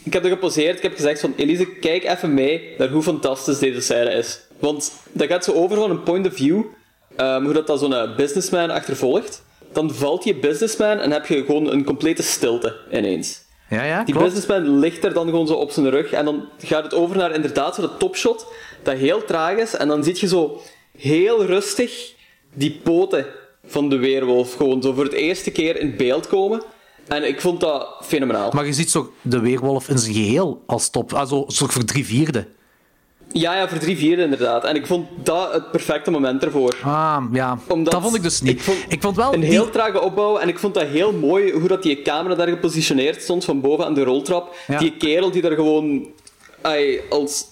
Ik 0.03 0.13
heb 0.13 0.23
er 0.23 0.29
geposeerd, 0.29 0.77
ik 0.77 0.83
heb 0.83 0.95
gezegd 0.95 1.19
van 1.19 1.33
Elise, 1.37 1.65
kijk 1.65 2.03
even 2.03 2.33
mee 2.33 2.73
naar 2.77 2.89
hoe 2.89 3.01
fantastisch 3.01 3.59
deze 3.59 3.81
scène 3.81 4.11
is. 4.11 4.39
Want 4.59 4.91
dat 5.11 5.27
gaat 5.27 5.43
zo 5.43 5.51
over 5.53 5.77
van 5.77 5.89
een 5.89 6.03
point 6.03 6.27
of 6.27 6.33
view, 6.33 6.61
ehm, 7.15 7.43
hoe 7.43 7.53
dat, 7.53 7.67
dat 7.67 7.79
zo'n 7.79 7.93
eh, 7.93 8.15
businessman 8.15 8.69
achtervolgt. 8.69 9.43
Dan 9.71 9.93
valt 9.93 10.23
die 10.23 10.35
businessman 10.35 10.97
en 10.99 11.11
heb 11.11 11.25
je 11.25 11.43
gewoon 11.45 11.71
een 11.71 11.83
complete 11.83 12.23
stilte 12.23 12.75
ineens. 12.91 13.41
Ja, 13.69 13.83
ja, 13.83 14.03
Die 14.03 14.13
klopt. 14.13 14.29
businessman 14.33 14.79
ligt 14.79 15.03
er 15.03 15.13
dan 15.13 15.25
gewoon 15.29 15.47
zo 15.47 15.53
op 15.53 15.71
zijn 15.71 15.89
rug 15.89 16.11
en 16.11 16.25
dan 16.25 16.45
gaat 16.57 16.83
het 16.83 16.93
over 16.93 17.17
naar 17.17 17.31
inderdaad 17.33 17.75
zo 17.75 17.81
de 17.81 17.89
topshot, 17.97 18.45
dat 18.83 18.95
heel 18.97 19.25
traag 19.25 19.57
is. 19.57 19.75
En 19.75 19.87
dan 19.87 20.03
zie 20.03 20.17
je 20.19 20.27
zo 20.27 20.61
heel 20.97 21.45
rustig 21.45 22.13
die 22.53 22.79
poten 22.83 23.25
van 23.65 23.89
de 23.89 23.97
weerwolf 23.97 24.53
gewoon 24.55 24.81
zo 24.81 24.93
voor 24.93 25.03
het 25.03 25.13
eerste 25.13 25.51
keer 25.51 25.79
in 25.79 25.95
beeld 25.97 26.27
komen. 26.27 26.61
En 27.07 27.27
ik 27.27 27.41
vond 27.41 27.59
dat 27.59 27.87
fenomenaal. 28.01 28.51
Maar 28.53 28.65
je 28.65 28.73
ziet 28.73 28.91
zo 28.91 29.13
de 29.21 29.39
weerwolf 29.39 29.89
in 29.89 29.97
zijn 29.97 30.13
geheel 30.13 30.63
als 30.65 30.89
top. 30.89 31.13
Also, 31.13 31.43
soort 31.47 31.71
voor 31.71 31.83
drie 31.85 32.05
vierde. 32.05 32.47
Ja, 33.33 33.55
ja, 33.55 33.67
voor 33.69 33.77
drie 33.77 33.97
vierde 33.97 34.23
inderdaad. 34.23 34.63
En 34.63 34.75
ik 34.75 34.87
vond 34.87 35.07
dat 35.23 35.53
het 35.53 35.71
perfecte 35.71 36.11
moment 36.11 36.43
ervoor. 36.43 36.75
Ah, 36.83 37.23
ja. 37.31 37.57
Omdat 37.67 37.93
dat 37.93 38.01
vond 38.01 38.15
ik 38.15 38.23
dus 38.23 38.41
niet. 38.41 38.67
Ik 38.87 39.01
vond, 39.01 39.15
wel 39.15 39.33
een 39.33 39.39
die- 39.39 39.49
heel 39.49 39.69
trage 39.69 40.01
opbouw 40.01 40.37
en 40.37 40.47
ik 40.47 40.59
vond 40.59 40.73
dat 40.73 40.83
heel 40.83 41.13
mooi 41.13 41.51
hoe 41.51 41.67
dat 41.67 41.83
die 41.83 42.01
camera 42.01 42.35
daar 42.35 42.47
gepositioneerd 42.47 43.21
stond 43.21 43.45
van 43.45 43.61
boven 43.61 43.85
aan 43.85 43.93
de 43.93 44.03
roltrap. 44.03 44.55
Ja. 44.67 44.79
Die 44.79 44.91
kerel 44.97 45.31
die 45.31 45.41
daar 45.41 45.51
gewoon 45.51 46.07
als 47.09 47.45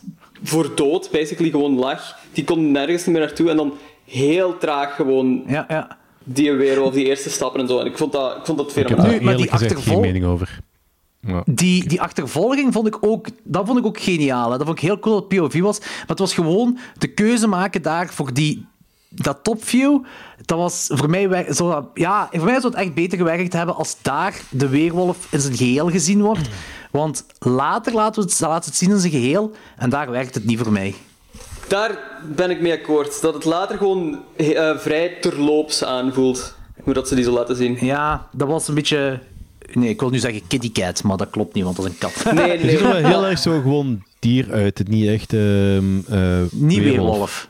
voor 0.44 0.72
dood 0.76 1.10
basically 1.12 1.50
gewoon 1.52 1.80
lag, 1.80 2.16
die 2.34 2.44
kon 2.44 2.72
nergens 2.72 3.06
meer 3.06 3.20
naartoe 3.20 3.50
en 3.50 3.58
dan 3.58 3.74
heel 4.06 4.58
traag 4.58 4.96
gewoon 4.96 5.44
ja, 5.48 5.66
ja. 5.70 5.98
die 6.24 6.52
weerwolf, 6.52 6.94
die 6.94 7.06
eerste 7.06 7.30
stappen 7.30 7.62
en 7.62 7.68
zo. 7.68 7.80
En 7.80 7.86
ik 7.86 7.98
vond 7.98 8.12
dat, 8.12 8.36
ik 8.38 8.46
vond 8.46 8.58
dat 8.58 8.70
Ik 8.70 8.88
heb 8.88 8.88
daar 8.88 8.98
maar 8.98 9.10
die 9.20 9.22
eerlijk 9.30 9.52
gezegd 9.52 9.72
geen 9.72 9.78
achtervol- 9.78 10.02
mening 10.02 10.26
over. 10.26 10.60
Ja. 11.22 11.44
Die, 11.46 11.88
die 11.88 12.02
achtervolging 12.02 12.74
vond 12.74 12.88
ik 12.88 12.98
ook, 13.02 13.28
dat 13.44 13.66
vond 13.66 13.80
ik 13.80 13.86
ook 13.86 14.00
geniaal. 14.00 14.52
Hè. 14.52 14.58
Dat 14.58 14.68
vond 14.68 14.78
ik 14.78 14.84
heel 14.84 15.00
cool 15.00 15.16
dat 15.16 15.32
het 15.32 15.40
POV 15.40 15.60
was. 15.60 15.80
Maar 15.80 16.04
het 16.08 16.20
was 16.20 16.34
gewoon 16.34 16.78
de 16.98 17.08
keuze 17.08 17.48
maken 17.48 17.82
daar 17.82 18.10
voor 18.14 18.34
die, 18.34 18.66
dat 19.10 19.44
topview. 19.44 20.04
Dat 20.46 20.58
was 20.58 20.90
voor 20.94 21.10
mij, 21.10 21.54
zo, 21.54 21.90
ja, 21.94 22.30
voor 22.32 22.46
mij 22.46 22.60
zou 22.60 22.74
het 22.74 22.82
echt 22.84 22.94
beter 22.94 23.18
gewerkt 23.18 23.54
hebben 23.54 23.76
als 23.76 23.98
daar 24.02 24.42
de 24.50 24.70
weerwolf 24.70 25.28
in 25.32 25.40
zijn 25.40 25.56
geheel 25.56 25.90
gezien 25.90 26.22
wordt. 26.22 26.50
Want 26.92 27.26
later 27.40 27.94
laten 27.94 28.24
we 28.24 28.30
het, 28.30 28.40
laten 28.40 28.64
we 28.64 28.66
het 28.70 28.76
zien 28.76 28.92
in 28.92 29.00
zijn 29.00 29.12
geheel. 29.12 29.52
En 29.78 29.90
daar 29.90 30.12
werkt 30.12 30.36
het 30.36 30.46
niet 30.46 30.60
voor 30.60 30.72
mij. 30.72 30.96
Daar 31.68 32.00
ben 32.36 32.50
ik 32.50 32.62
mee 32.62 32.74
akkoord. 32.74 33.22
Dat 33.22 33.34
het 33.34 33.46
later 33.46 33.78
gewoon 33.78 34.24
eh, 34.36 34.78
vrij 34.78 35.18
terloops 35.22 35.84
aanvoelt. 35.84 36.56
Hoe 36.84 36.94
dat 36.94 37.08
ze 37.08 37.16
die 37.16 37.24
zo 37.24 37.32
laten 37.32 37.56
zien. 37.56 37.78
Ja, 37.86 38.28
dat 38.32 38.48
was 38.48 38.68
een 38.68 38.76
beetje... 38.76 39.20
Nee, 39.76 39.90
ik 39.90 40.00
wil 40.00 40.10
nu 40.10 40.18
zeggen 40.20 40.48
kitty 40.48 40.72
cat, 40.72 41.04
maar 41.04 41.18
dat 41.18 41.30
klopt 41.30 41.54
niet, 41.54 41.64
want 41.64 41.76
dat 41.76 41.86
is 41.86 41.92
een 41.92 41.98
kat. 41.98 42.34
Nee, 42.34 42.50
Het 42.58 42.70
ziet 42.70 42.80
er 42.80 42.84
wel 42.88 42.94
heel 43.12 43.26
erg 43.26 43.40
zo 43.40 43.62
gewoon 43.62 44.04
dier 44.20 44.52
uit. 44.52 44.78
Het 44.78 44.88
niet 44.88 45.08
echt... 45.08 45.34
ehm 45.34 46.00
eh, 46.10 46.42
Niet 46.52 46.80
weerwolf. 46.84 47.50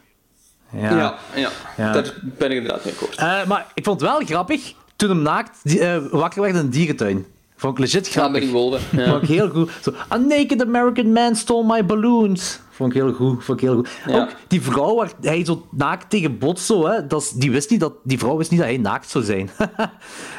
Ja, 0.78 1.16
ja, 1.36 1.50
Ja. 1.78 1.92
daar 1.94 2.14
ben 2.22 2.52
ik 2.52 2.58
inderdaad 2.58 2.84
mee 2.86 2.94
akkoord. 2.94 3.16
Eh, 3.16 3.46
maar 3.48 3.68
ik 3.74 3.84
vond 3.84 4.02
het 4.02 4.10
wel 4.10 4.20
grappig 4.26 4.74
toen 4.96 5.10
hem 5.10 5.22
naakt 5.22 5.76
eh, 5.80 5.98
wakker 6.12 6.42
werd 6.42 6.54
in 6.54 6.60
een 6.60 6.70
dierentuin. 6.70 7.26
Vond 7.56 7.74
ik 7.74 7.80
legit 7.80 8.06
Ja, 8.06 8.12
grappig. 8.12 8.32
met 8.34 8.42
die 8.42 8.52
wolven. 8.52 8.80
Ja. 8.92 9.10
Vond 9.10 9.24
ik 9.24 9.30
heel 9.30 9.50
goed. 9.50 9.72
Zo, 9.82 9.94
a 10.12 10.18
naked 10.18 10.62
American 10.62 11.12
man 11.12 11.36
stole 11.36 11.66
my 11.74 11.86
balloons. 11.86 12.60
Vond 12.82 12.94
ik 12.96 13.02
heel 13.02 13.14
goed. 13.14 13.44
Vond 13.44 13.62
ik 13.62 13.68
heel 13.68 13.76
goed. 13.76 13.90
Ja. 14.08 14.22
Ook 14.22 14.30
die 14.48 14.62
vrouw 14.62 14.96
waar 14.96 15.12
hij 15.22 15.46
zo 15.46 15.66
naakt 15.72 16.10
tegen 16.10 16.38
botst, 16.38 16.66
zo, 16.66 16.88
hè, 16.88 17.08
dat 17.08 17.22
is- 17.22 17.30
die, 17.32 17.52
wist 17.52 17.70
niet 17.70 17.80
dat, 17.80 17.94
die 18.04 18.20
vrouw 18.20 18.38
wist 18.38 18.52
niet 18.52 18.60
dat 18.60 18.70
hij 18.70 18.78
naakt 18.78 19.10
zou 19.10 19.24
zijn. 19.24 19.50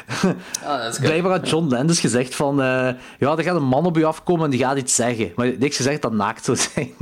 Good. 0.07 0.99
Blijkbaar 0.99 1.31
had 1.31 1.49
John 1.49 1.67
Landis 1.69 1.99
gezegd 1.99 2.35
van... 2.35 2.61
eh, 2.61 2.89
ja, 3.19 3.37
er 3.37 3.43
gaat 3.43 3.55
een 3.55 3.63
man 3.63 3.85
op 3.85 3.95
je 3.97 4.05
afkomen 4.05 4.45
en 4.45 4.49
die 4.51 4.59
gaat 4.59 4.77
iets 4.77 4.95
zeggen. 4.95 5.31
Maar 5.35 5.51
niks 5.59 5.75
gezegd 5.75 6.01
dat 6.01 6.11
naakt 6.13 6.45
zou 6.45 6.57
zijn. 6.57 6.93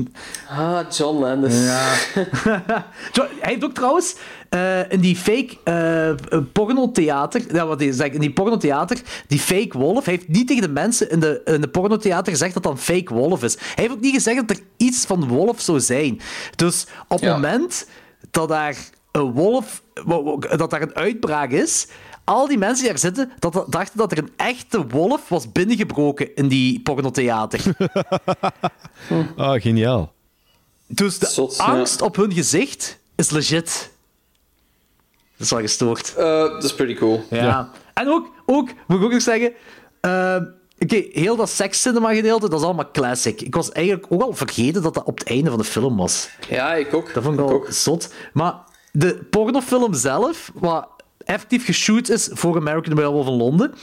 Ah, 0.50 0.80
John 0.92 1.20
Landis. 1.20 1.64
Ja. 1.64 1.84
Hij 3.42 3.52
heeft 3.52 3.64
ook 3.64 3.74
trouwens 3.74 4.16
eh, 4.52 4.91
in 4.91 4.99
die 4.99 5.15
fake 5.15 5.57
eh 5.64 6.40
pornotheater, 6.53 7.56
ja, 7.56 7.65
wat 7.65 7.84
zegt, 7.90 8.14
in 8.14 8.19
die 8.19 8.34
pornotheater, 8.34 9.02
die 9.28 9.40
fake 9.40 9.78
wolf, 9.78 10.06
hij 10.06 10.14
heeft 10.14 10.28
niet 10.28 10.48
tegen 10.48 10.61
de 10.64 10.69
mensen 10.69 11.10
in 11.10 11.19
de, 11.19 11.41
in 11.45 11.61
de 11.61 11.68
pornotheater 11.68 12.32
gezegd 12.32 12.53
dat 12.53 12.64
dat 12.64 12.72
een 12.72 12.78
fake 12.78 13.14
wolf 13.14 13.44
is. 13.44 13.56
Hij 13.56 13.73
heeft 13.76 13.91
ook 13.91 13.99
niet 14.02 14.14
gezegd 14.14 14.48
dat 14.48 14.57
er 14.57 14.64
iets 14.78 15.06
van 15.06 15.28
wolf 15.28 15.61
zou 15.61 15.80
zijn. 15.80 16.22
Dus 16.56 16.86
op 17.03 17.10
het 17.10 17.19
Ja. 17.30 17.34
moment 17.34 17.88
dat 18.32 18.49
daar 18.49 18.76
een 19.11 19.32
wolf, 19.32 19.82
wo- 20.06 20.23
wo- 20.23 20.40
dat 20.57 20.69
daar 20.69 20.82
een 20.82 20.95
uitbraak 20.95 21.52
is, 21.52 21.88
al 22.23 22.48
die 22.48 22.57
mensen 22.57 22.80
die 22.84 22.90
daar 22.90 22.99
zitten, 23.02 23.32
dat, 23.40 23.65
dachten 23.69 23.98
dat 23.98 24.11
er 24.11 24.18
een 24.18 24.32
echte 24.36 24.88
wolf 24.88 25.30
was 25.30 25.52
binnengebroken 25.52 26.36
in 26.36 26.48
die 26.48 26.80
pornotheater. 26.82 27.61
Ah, 29.38 29.61
geniaal. 29.61 30.14
Dus 30.88 31.19
de 31.19 31.26
Zot, 31.26 31.56
ja. 31.57 31.64
angst 31.64 32.02
op 32.02 32.15
hun 32.15 32.34
gezicht 32.34 32.99
is 33.15 33.30
legit. 33.30 33.91
Dat 35.42 35.50
is 35.50 35.56
wel 35.56 35.60
gestoord. 35.68 36.14
Eh, 36.18 36.24
dat 36.42 36.64
is 36.64 36.74
pretty 36.76 36.96
cool. 36.96 37.24
Ja. 37.30 37.70
En 37.94 38.08
ook, 38.10 38.28
ook, 38.46 38.70
moet 38.88 38.98
ik 38.98 39.04
ook 39.06 39.12
nog 39.12 39.22
zeggen... 39.22 39.52
eh, 40.02 40.36
Oké, 40.80 41.04
heel 41.12 41.36
dat 41.36 41.50
sekscinema 41.50 42.14
gedeelte, 42.14 42.50
dat 42.50 42.60
is 42.60 42.66
allemaal 42.66 42.92
classic. 42.92 43.42
Ik 43.42 43.56
was 43.56 43.72
eigenlijk 43.72 44.06
ook 44.10 44.22
al 44.22 44.34
vergeten 44.34 44.82
dat 44.82 44.94
dat 44.94 45.04
op 45.04 45.18
het 45.20 45.28
einde 45.28 45.50
van 45.50 45.60
de 45.60 45.66
film 45.66 45.98
was. 45.98 46.30
Ja, 46.50 46.74
ik 46.74 46.94
ook. 46.94 47.14
Dat 47.14 47.24
vond 47.24 47.40
ik 47.40 47.46
al 47.46 47.66
zot. 47.70 48.14
Maar 48.34 48.56
de 48.92 49.16
pornofilm 49.30 49.94
zelf, 49.94 50.52
wat 50.54 50.88
effectief 51.26 51.66
geshoot 51.66 52.10
is 52.10 52.30
voor 52.32 52.56
American 52.58 52.96
Werewolf 52.96 53.28
in 53.28 53.34
Londen, 53.34 53.74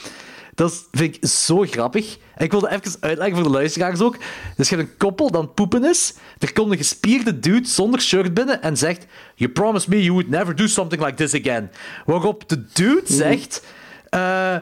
dat 0.59 0.87
vind 0.91 1.15
ik 1.15 1.29
zo 1.29 1.61
grappig. 1.61 2.17
En 2.35 2.45
ik 2.45 2.51
wilde 2.51 2.69
even 2.69 2.95
uitleggen 2.99 3.35
voor 3.35 3.43
de 3.43 3.49
luisteraars 3.49 4.01
ook. 4.01 4.17
Dus 4.55 4.69
je 4.69 4.75
hebt 4.75 4.89
een 4.89 4.97
koppel 4.97 5.31
dat 5.31 5.55
poepen 5.55 5.83
is. 5.83 6.13
Er 6.37 6.53
komt 6.53 6.71
een 6.71 6.77
gespierde 6.77 7.39
dude 7.39 7.67
zonder 7.67 8.01
shirt 8.01 8.33
binnen 8.33 8.61
en 8.61 8.77
zegt... 8.77 9.05
You 9.35 9.51
promised 9.51 9.87
me 9.87 10.03
you 10.03 10.11
would 10.11 10.29
never 10.29 10.55
do 10.55 10.67
something 10.67 11.03
like 11.03 11.15
this 11.15 11.33
again. 11.33 11.71
Waarop 12.05 12.49
de 12.49 12.65
dude 12.73 13.01
zegt... 13.03 13.63
eh, 14.09 14.55
eh, 14.55 14.61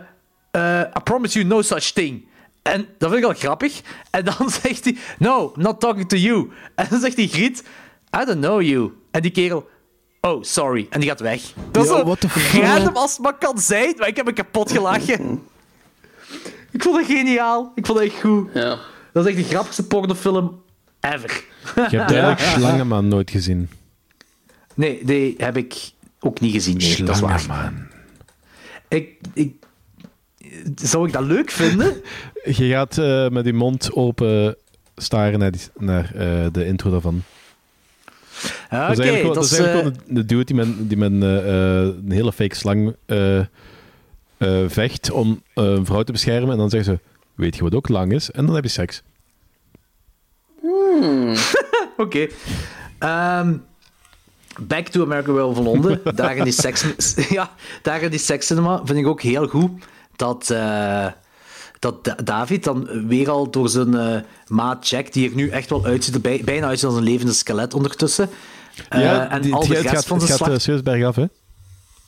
I 0.98 1.00
promise 1.04 1.40
you 1.40 1.50
no 1.50 1.62
such 1.62 1.92
thing. 1.92 2.28
En 2.62 2.88
dat 2.98 3.10
vind 3.12 3.24
ik 3.24 3.30
al 3.30 3.36
grappig. 3.36 3.82
En 4.10 4.26
dan 4.26 4.50
zegt 4.62 4.84
hij... 4.84 4.98
No, 5.20 5.54
I'm 5.56 5.62
not 5.62 5.80
talking 5.80 6.10
to 6.10 6.18
you. 6.18 6.50
En 6.76 6.86
dan 6.90 7.00
zegt 7.00 7.16
die 7.16 7.28
griet... 7.28 7.64
I 8.22 8.26
don't 8.26 8.42
know 8.42 8.62
you. 8.62 8.92
En 9.12 9.22
die 9.22 9.32
kerel... 9.32 9.70
Oh, 10.22 10.44
sorry. 10.44 10.88
En 10.90 11.00
die 11.00 11.10
gaat 11.10 11.20
weg. 11.20 11.42
Dat 11.72 11.84
is 11.84 11.90
Ja, 11.90 11.98
zo 11.98 12.60
random 12.62 12.96
als 12.96 13.12
het 13.12 13.22
maar 13.22 13.38
kan 13.38 13.60
zijn, 13.60 13.94
maar 13.98 14.08
ik 14.08 14.16
heb 14.16 14.26
me 14.26 14.34
kapot 14.34 14.72
gelachen. 14.72 15.42
ik 16.72 16.84
vond 16.84 16.98
het 16.98 17.06
geniaal. 17.18 17.72
Ik 17.76 17.86
vond 17.86 18.00
het 18.00 18.08
echt 18.08 18.22
goed. 18.22 18.50
Ja. 18.54 18.78
Dat 19.14 19.26
is 19.28 19.34
echt 19.36 19.44
de 19.44 19.54
grappigste 19.54 19.88
pornofilm 19.88 20.62
ever. 21.00 21.44
Je 21.76 21.82
hebt 21.98 22.12
eigenlijk 22.12 22.40
Slangenman 22.58 23.08
nooit 23.08 23.32
gezien. 23.32 23.70
Nee, 24.74 25.00
die 25.06 25.34
heb 25.38 25.58
ik 25.58 25.92
ook 26.20 26.40
niet 26.40 26.54
gezien. 26.54 26.78
Nee, 26.78 27.04
dat 27.04 27.16
is 27.16 27.22
waar. 27.22 27.40
Slangenman. 27.40 27.86
Ik, 28.88 29.10
ik, 29.34 29.54
zou 30.76 31.08
ik 31.08 31.14
dat 31.14 31.24
leuk 31.24 31.52
vinden? 31.52 31.94
Je 32.44 32.70
gaat 32.70 32.98
eh, 32.98 33.30
met 33.30 33.46
je 33.46 33.54
mond 33.54 33.94
open 33.94 34.56
staren 34.96 35.40
naar, 35.40 35.52
die, 35.52 35.62
naar 35.78 36.12
eh, 36.16 36.46
de 36.52 36.66
intro 36.66 36.92
daarvan. 36.92 37.24
Ah, 38.70 38.88
dat 38.88 38.92
is 38.92 38.98
Oké, 38.98 39.08
eigenlijk, 39.10 39.18
gewoon- 39.20 39.34
dat 39.34 39.36
dat 39.36 39.44
is... 39.44 39.58
eigenlijk 39.60 39.88
eh, 39.88 40.02
gewoon 40.04 40.16
de 40.16 40.26
dude 40.26 40.44
die 40.44 40.56
met, 40.56 40.90
die 40.90 40.98
met 40.98 41.12
een 41.12 42.12
hele 42.12 42.34
fake 42.34 42.56
slang 42.56 42.96
eh, 44.38 44.64
vecht 44.68 45.12
om 45.12 45.42
eh, 45.54 45.64
een 45.64 45.86
vrouw 45.86 46.04
te 46.04 46.12
beschermen. 46.12 46.52
En 46.52 46.58
dan 46.58 46.70
zeggen 46.70 46.94
ze, 46.94 47.00
weet 47.36 47.56
je 47.56 47.64
wat 47.64 47.76
ook 47.76 47.90
lang 47.90 48.12
is? 48.14 48.32
En 48.32 48.46
dan 48.46 48.56
heb 48.56 48.64
je 48.64 48.70
seks. 48.70 49.02
Oké. 51.98 52.28
Ehm, 53.00 53.58
back 54.60 54.88
to 54.88 55.04
American 55.04 55.34
Werewolf 55.34 55.58
in 55.58 55.64
Londen. 55.64 56.02
Daar 56.16 56.36
in 56.36 56.44
die 56.44 56.54
seks... 56.54 56.86
ja, 57.30 57.52
daar 57.82 58.02
in 58.02 58.10
die 58.10 58.20
sekscinema 58.20 58.82
vind 58.86 59.00
ik 59.00 59.08
ook 59.08 59.22
heel 59.22 59.48
goed 59.48 59.72
dat... 60.16 60.50
eh, 60.50 61.06
dat 61.80 62.04
Da- 62.04 62.16
David 62.24 62.64
dan 62.64 63.08
weer 63.08 63.30
al 63.30 63.50
door 63.52 63.70
zijn 63.70 64.24
maat 64.48 64.88
Jack, 64.90 65.14
die 65.14 65.30
er 65.30 65.36
nu 65.36 65.50
echt 65.50 65.70
wel 65.70 65.86
uitziet, 65.86 66.14
er 66.16 66.22
bij- 66.22 66.42
bijna 66.46 66.68
uitziet 66.68 66.88
als 66.90 66.98
een 66.98 67.04
levende 67.04 67.34
skelet 67.34 67.74
ondertussen. 67.74 68.30
Eh, 68.90 69.32
en 69.34 69.42
die- 69.42 69.54
al 69.54 69.60
het 69.60 69.70
de 69.70 69.76
gaat- 69.76 69.84
rest 69.84 69.96
het 69.96 70.06
van 70.06 70.20
gaat, 70.20 70.28
zijn 70.28 70.40
het 70.40 70.48
gaat 70.52 70.62
slag... 70.62 70.62
serieus 70.62 70.84
bergaf, 70.84 71.16
hè? 71.16 71.26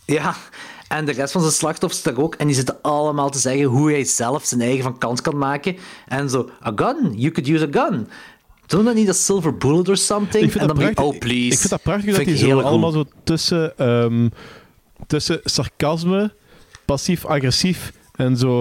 Ja, 0.05 0.35
en 0.89 1.05
de 1.05 1.11
rest 1.11 1.31
van 1.31 1.41
zijn 1.41 1.53
slachtoffers 1.53 2.03
daar 2.03 2.17
ook. 2.17 2.35
En 2.35 2.45
die 2.47 2.55
zitten 2.55 2.77
allemaal 2.81 3.29
te 3.29 3.39
zeggen 3.39 3.63
hoe 3.63 3.91
hij 3.91 4.03
zelf 4.03 4.45
zijn 4.45 4.61
eigen 4.61 4.83
van 4.83 4.97
kans 4.97 5.21
kan 5.21 5.37
maken. 5.37 5.77
En 6.07 6.29
zo, 6.29 6.49
a 6.65 6.71
gun, 6.75 7.13
you 7.15 7.31
could 7.31 7.49
use 7.49 7.67
a 7.77 7.81
gun. 7.85 8.07
Doe 8.65 8.83
dan 8.83 8.95
niet 8.95 9.09
a 9.09 9.13
silver 9.13 9.57
bullet 9.57 9.89
or 9.89 9.97
something? 9.97 10.43
Ik 10.43 10.51
vind 10.51 10.61
en 10.61 10.67
dat 10.67 10.77
dan 10.77 10.93
ben 10.93 11.03
oh 11.03 11.17
please. 11.19 11.51
Ik 11.53 11.57
vind 11.57 11.69
dat 11.69 11.81
prachtig 11.81 12.15
dat 12.15 12.25
die 12.25 12.33
ik 12.33 12.39
zo 12.39 12.55
goed. 12.55 12.63
allemaal 12.63 12.91
zo 12.91 13.05
tussen, 13.23 13.77
ehm, 13.77 14.29
tussen 15.07 15.39
sarcasme, 15.43 16.31
passief-agressief 16.85 17.91
en 18.15 18.37
zo 18.37 18.59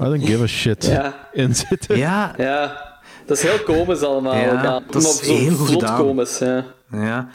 I 0.00 0.04
don't 0.04 0.24
give 0.26 0.42
a 0.42 0.46
shit 0.46 0.84
Ja. 0.86 1.28
in 1.32 1.54
zitten. 1.54 1.96
Ja, 1.98 2.34
Ja, 2.38 2.82
dat 3.26 3.36
is 3.36 3.42
heel 3.42 3.58
komisch 3.62 4.00
allemaal. 4.00 4.34
Ja, 4.34 4.62
Ja, 4.62 4.80
dat 4.90 5.02
is 5.02 5.20
heel 5.20 5.54
goed 5.56 5.84
komisch, 5.96 6.38
ja. 6.38 6.64
Ja. 6.90 7.28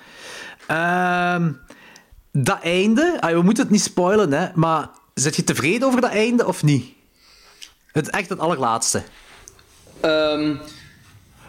Ehm, 0.67 1.51
dat 2.43 2.59
einde, 2.61 3.17
ah, 3.19 3.31
we 3.31 3.41
moeten 3.41 3.63
het 3.63 3.71
niet 3.71 3.81
spoilen, 3.81 4.31
hè, 4.31 4.47
maar 4.55 4.89
zit 5.13 5.35
je 5.35 5.43
tevreden 5.43 5.87
over 5.87 6.01
dat 6.01 6.11
einde 6.11 6.45
of 6.47 6.63
niet? 6.63 6.85
Het 7.91 8.09
echt 8.09 8.29
het 8.29 8.39
allerlaatste. 8.39 9.01
Ehm, 9.99 10.55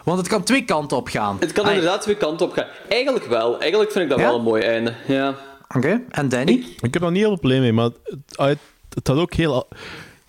Want 0.03 0.17
het 0.19 0.27
kan 0.27 0.43
twee 0.43 0.65
kanten 0.65 0.97
op 0.97 1.07
gaan. 1.07 1.37
het 1.39 1.51
kan 1.51 1.65
Ah, 1.65 1.71
inderdaad 1.73 2.01
twee 2.01 2.15
kanten 2.17 2.45
op 2.47 2.53
gaan. 2.53 2.67
Eigenlijk 2.89 3.25
wel. 3.25 3.59
Eigenlijk 3.59 3.91
vind 3.91 4.03
ik 4.03 4.09
dat 4.09 4.19
Ja? 4.19 4.25
wel 4.25 4.35
een 4.35 4.43
mooi 4.43 4.61
einde. 4.63 4.93
Ja. 5.07 5.35
Oké, 5.75 6.01
en 6.09 6.29
Danny? 6.29 6.65
Ik 6.81 6.93
heb 6.93 7.01
daar 7.01 7.11
niet 7.11 7.19
heel 7.19 7.27
veel 7.29 7.37
probleem 7.39 7.61
mee, 7.61 7.73
maar 7.73 7.85
het, 7.85 8.19
het, 8.35 8.57
het 8.93 9.07
had 9.07 9.17
ook 9.17 9.33
heel... 9.33 9.67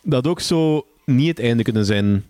Dat 0.03 0.13
had 0.25 0.27
ook 0.27 0.41
zo 0.41 0.87
niet 1.05 1.29
het 1.29 1.41
einde 1.47 1.63
kunnen 1.63 1.85
zijn. 1.85 2.27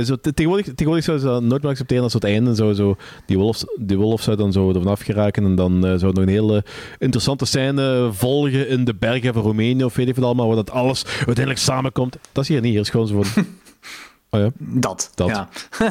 Zo, 0.00 0.16
te- 0.16 0.34
tegenwoordig, 0.34 0.66
tegenwoordig 0.66 1.04
zouden 1.04 1.26
ze 1.26 1.32
dat 1.32 1.42
nooit 1.42 1.62
meer 1.62 1.70
accepteren 1.70 2.02
als 2.02 2.12
het 2.12 2.24
einde 2.24 2.54
zou 2.54 2.74
zo... 2.74 2.96
Die 3.26 3.38
wolf, 3.38 3.62
die 3.80 3.96
wolf 3.98 4.22
zou 4.22 4.36
dan 4.36 4.52
zo 4.52 4.68
ervan 4.68 4.86
afgeraken 4.92 5.44
en 5.44 5.54
dan 5.54 5.74
eh, 5.86 5.90
zou 5.90 6.00
er 6.06 6.14
nog 6.14 6.16
een 6.24 6.28
hele 6.28 6.64
interessante 6.98 7.44
scène 7.44 8.08
volgen 8.12 8.68
in 8.68 8.84
de 8.84 8.94
bergen 8.94 9.34
van 9.34 9.42
Roemenië 9.42 9.84
of 9.84 9.94
weet 9.96 10.08
ik 10.08 10.14
wat 10.14 10.24
allemaal, 10.24 10.46
waar 10.46 10.56
dat 10.56 10.70
alles 10.70 11.04
uiteindelijk 11.06 11.58
samenkomt. 11.58 12.16
Dat 12.32 12.42
is 12.42 12.48
hier 12.48 12.60
niet. 12.60 12.70
Hier 12.72 12.80
is 12.80 12.90
gewoon 12.90 13.06
zo 13.06 13.22
van... 13.22 13.44
Oh 14.34 14.40
ja, 14.40 14.50
Dat. 14.58 15.10
dat. 15.14 15.28
Ja. 15.28 15.48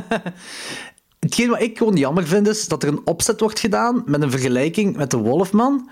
Hetgeen 1.19 1.49
wat 1.49 1.61
ik 1.61 1.77
gewoon 1.77 1.95
jammer 1.95 2.27
vind 2.27 2.47
is 2.47 2.67
dat 2.67 2.83
er 2.83 2.89
een 2.89 3.01
opzet 3.05 3.39
wordt 3.39 3.59
gedaan 3.59 4.03
met 4.05 4.21
een 4.21 4.31
vergelijking 4.31 4.95
met 4.97 5.11
de 5.11 5.17
Wolfman. 5.17 5.89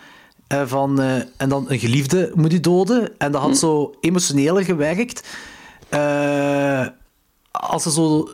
eh, 0.47 0.61
van, 0.65 1.01
eh, 1.01 1.15
en 1.37 1.49
dan 1.49 1.65
een 1.69 1.79
geliefde 1.79 2.31
moet 2.35 2.51
je 2.51 2.59
doden. 2.59 3.09
En 3.17 3.31
dat 3.31 3.41
had 3.41 3.57
zo 3.57 3.93
emotioneler 4.01 4.63
gewerkt. 4.63 5.27
eh, 5.89 6.85
als 7.51 7.83
ze 7.83 7.91
zo 7.91 8.31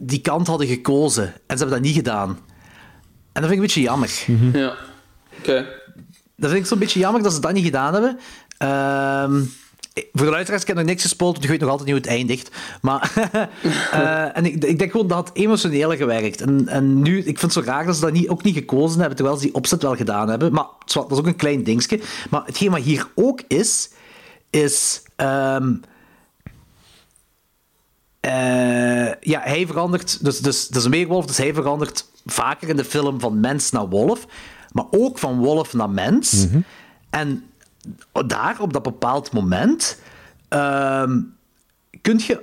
die 0.00 0.20
kant 0.20 0.46
hadden 0.46 0.66
gekozen. 0.66 1.24
En 1.24 1.58
ze 1.58 1.64
hebben 1.64 1.70
dat 1.70 1.80
niet 1.80 1.94
gedaan. 1.94 2.28
En 3.32 3.42
dat 3.42 3.50
vind 3.50 3.50
ik 3.50 3.56
een 3.56 3.60
beetje 3.60 3.80
jammer. 3.80 4.24
Ja. 4.52 4.74
Oké. 5.38 5.66
Dat 6.36 6.50
vind 6.50 6.62
ik 6.62 6.66
zo'n 6.66 6.78
beetje 6.78 6.98
jammer 6.98 7.22
dat 7.22 7.32
ze 7.32 7.40
dat 7.40 7.52
niet 7.52 7.64
gedaan 7.64 7.92
hebben. 7.92 8.18
Ehm, 8.58 9.42
voor 10.12 10.24
de 10.24 10.30
luisteraars, 10.30 10.62
ik 10.62 10.68
heb 10.68 10.76
nog 10.76 10.86
niks 10.86 11.02
gespoeld, 11.02 11.32
want 11.32 11.44
ik 11.44 11.50
weet 11.50 11.60
nog 11.60 11.70
altijd 11.70 11.88
niet 11.88 11.98
hoe 11.98 12.06
het 12.06 12.18
eindigt. 12.18 12.50
Maar 12.80 13.12
eh, 13.92 14.36
en 14.36 14.44
ik, 14.44 14.64
ik 14.64 14.78
denk 14.78 14.90
gewoon 14.90 15.06
dat 15.06 15.28
het 15.28 15.36
emotioneler 15.36 15.96
gewerkt. 15.96 16.40
En, 16.40 16.68
en 16.68 17.02
nu, 17.02 17.18
ik 17.18 17.24
vind 17.24 17.40
het 17.40 17.52
zo 17.52 17.70
raar 17.70 17.86
dat 17.86 17.94
ze 17.94 18.00
dat 18.00 18.12
niet, 18.12 18.28
ook 18.28 18.42
niet 18.42 18.54
gekozen 18.54 18.98
hebben, 18.98 19.16
terwijl 19.16 19.36
ze 19.36 19.44
die 19.44 19.54
opzet 19.54 19.82
wel 19.82 19.96
gedaan 19.96 20.28
hebben. 20.28 20.52
Maar 20.52 20.66
dat 20.84 21.10
is 21.10 21.18
ook 21.18 21.26
een 21.26 21.36
klein 21.36 21.62
dingetje. 21.64 22.00
Maar 22.30 22.42
hetgeen 22.44 22.70
wat 22.70 22.82
hier 22.82 23.08
ook 23.14 23.40
is, 23.48 23.90
is... 24.50 25.02
ehm, 25.16 25.72
eh, 28.26 29.14
ja, 29.20 29.40
hij 29.40 29.66
verandert... 29.66 30.24
Dus, 30.24 30.38
dus, 30.38 30.68
dat 30.68 30.76
is 30.76 30.84
een 30.84 30.90
weerwolf, 30.90 31.26
dus 31.26 31.36
hij 31.36 31.54
verandert 31.54 32.10
vaker 32.24 32.68
in 32.68 32.76
de 32.76 32.84
film 32.84 33.20
van 33.20 33.40
mens 33.40 33.70
naar 33.70 33.88
wolf. 33.88 34.26
Maar 34.72 34.84
ook 34.90 35.18
van 35.18 35.38
wolf 35.38 35.72
naar 35.72 35.90
mens. 35.90 36.46
En 37.10 37.44
daar, 38.26 38.60
op 38.60 38.72
dat 38.72 38.82
bepaald 38.82 39.32
moment... 39.32 39.98
ehm 40.48 41.18
kun 42.02 42.20
je 42.26 42.42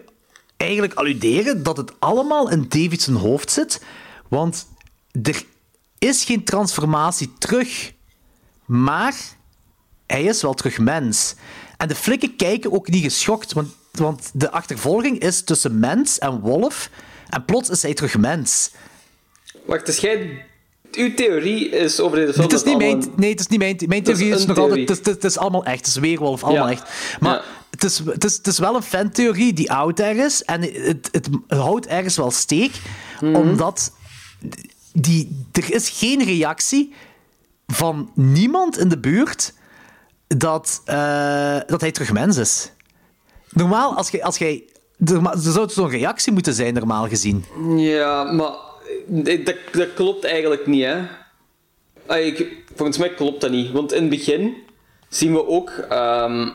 eigenlijk 0.57 0.93
alluderen 0.93 1.63
dat 1.63 1.77
het 1.77 1.99
allemaal 1.99 2.49
in 2.49 2.65
David 2.69 3.01
zijn 3.01 3.15
hoofd 3.15 3.51
zit. 3.51 3.83
Want 4.27 4.67
er 5.21 5.45
is 5.97 6.23
geen 6.23 6.43
transformatie 6.43 7.33
terug. 7.37 7.93
Maar 8.65 9.15
hij 10.07 10.23
is 10.23 10.41
wel 10.41 10.53
terug 10.53 10.79
mens. 10.79 11.35
En 11.77 11.87
de 11.87 11.95
flikken 11.95 12.35
kijken 12.35 12.71
ook 12.71 12.89
niet 12.89 13.03
geschokt, 13.03 13.53
want, 13.53 13.69
want 13.91 14.31
de 14.33 14.51
achtervolging 14.51 15.19
is 15.19 15.41
tussen 15.43 15.79
mens 15.79 16.19
en 16.19 16.39
wolf. 16.39 16.89
En 17.29 17.45
plots 17.45 17.69
is 17.69 17.81
hij 17.81 17.93
terug 17.93 18.17
mens. 18.17 18.71
Wacht, 19.65 19.85
dus 19.85 19.97
jij... 19.99 20.45
Uw 20.91 21.13
theorie 21.13 21.69
is 21.69 21.99
over 21.99 22.17
deze 22.17 22.33
film... 22.33 22.43
Het 22.43 22.53
is 22.53 22.63
niet 22.63 22.77
mijn, 22.77 23.11
nee, 23.15 23.29
het 23.29 23.39
is 23.39 23.47
niet 23.47 23.59
mijn, 23.59 23.77
mijn 23.87 24.03
is 24.03 24.17
theorie. 24.17 24.33
is 24.35 24.45
nog 24.45 24.57
altijd, 24.57 24.87
theorie. 24.87 25.03
het, 25.03 25.07
is, 25.07 25.13
het, 25.13 25.13
is, 25.13 25.15
het 25.15 25.23
is 25.25 25.37
allemaal 25.37 25.65
echt. 25.65 25.77
Het 25.77 25.87
is 25.87 25.95
weerwolf, 25.95 26.43
allemaal 26.43 26.65
Ja. 26.67 26.71
echt. 26.71 26.89
Maar 27.19 27.33
Ja. 27.35 27.41
het, 27.69 27.83
is, 27.83 27.99
het, 27.99 28.23
is, 28.23 28.33
het 28.37 28.47
is 28.47 28.59
wel 28.59 28.75
een 28.75 28.83
fantheorie 28.83 29.53
die 29.53 29.71
oud 29.71 29.99
is. 29.99 30.43
En 30.43 30.61
het, 30.61 31.09
het, 31.11 31.29
houdt 31.47 31.85
ergens 31.87 32.15
wel 32.15 32.31
steek. 32.31 32.71
Mhm. 33.21 33.35
Omdat 33.35 33.91
die, 34.93 35.45
er 35.51 35.73
is 35.73 35.89
geen 35.89 36.23
reactie 36.23 36.93
van 37.67 38.11
niemand 38.15 38.77
in 38.77 38.89
de 38.89 38.99
buurt 38.99 39.53
dat, 40.37 40.81
eh, 40.85 41.57
dat 41.65 41.81
hij 41.81 41.91
terug 41.91 42.11
mens 42.11 42.37
is. 42.37 42.71
Normaal, 43.49 43.95
als 43.95 44.09
jij... 44.09 44.23
Als 44.23 44.37
jij 44.37 44.63
er 45.05 45.21
zou 45.35 45.69
zo'n 45.69 45.89
reactie 45.89 46.33
moeten 46.33 46.53
zijn, 46.53 46.73
normaal 46.73 47.07
gezien. 47.07 47.45
Ja, 47.75 48.23
maar 48.23 48.53
eh, 49.23 49.45
dat, 49.45 49.55
dat 49.71 49.93
klopt 49.93 50.23
eigenlijk 50.23 50.67
niet, 50.67 50.85
hè. 50.85 51.01
Ik, 52.17 52.63
volgens 52.75 52.97
mij 52.97 53.13
klopt 53.13 53.41
dat 53.41 53.51
niet. 53.51 53.71
Want 53.71 53.93
in 53.93 54.01
het 54.01 54.09
begin 54.09 54.55
zien 55.09 55.33
we 55.33 55.47
ook 55.47 55.69
ehm, 55.69 56.49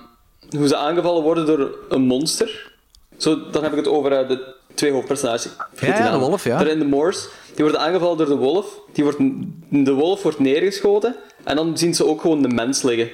hoe 0.56 0.68
ze 0.68 0.76
aangevallen 0.76 1.22
worden 1.22 1.46
door 1.46 1.78
een 1.88 2.02
monster. 2.02 2.72
Zo, 3.16 3.50
dan 3.50 3.62
heb 3.62 3.72
ik 3.72 3.78
het 3.78 3.88
over 3.88 4.12
eh, 4.12 4.28
de 4.28 4.54
twee 4.74 4.92
hoofdpersonages. 4.92 5.48
Ja, 5.80 5.86
ja, 5.86 6.10
de 6.10 6.18
wolf, 6.18 6.44
ja. 6.44 6.64
De 6.64 6.84
Moors. 6.84 7.28
Die 7.54 7.64
worden 7.64 7.80
aangevallen 7.80 8.16
door 8.16 8.26
de 8.26 8.36
wolf. 8.36 8.80
Die 8.92 9.04
wordt, 9.04 9.18
de 9.68 9.92
wolf 9.92 10.22
wordt 10.22 10.38
neergeschoten. 10.38 11.16
En 11.44 11.56
dan 11.56 11.78
zien 11.78 11.94
ze 11.94 12.06
ook 12.06 12.20
gewoon 12.20 12.42
de 12.42 12.48
mens 12.48 12.82
liggen. 12.82 13.08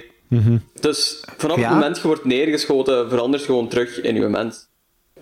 Dus 0.80 1.24
vanaf 1.36 1.56
Ja. 1.56 1.62
het 1.62 1.72
moment 1.72 1.96
je 1.96 2.06
wordt 2.06 2.24
neergeschoten, 2.24 3.08
verandert 3.08 3.42
je 3.42 3.48
gewoon 3.48 3.68
terug 3.68 4.00
in 4.00 4.14
je 4.14 4.28
mens. 4.28 4.66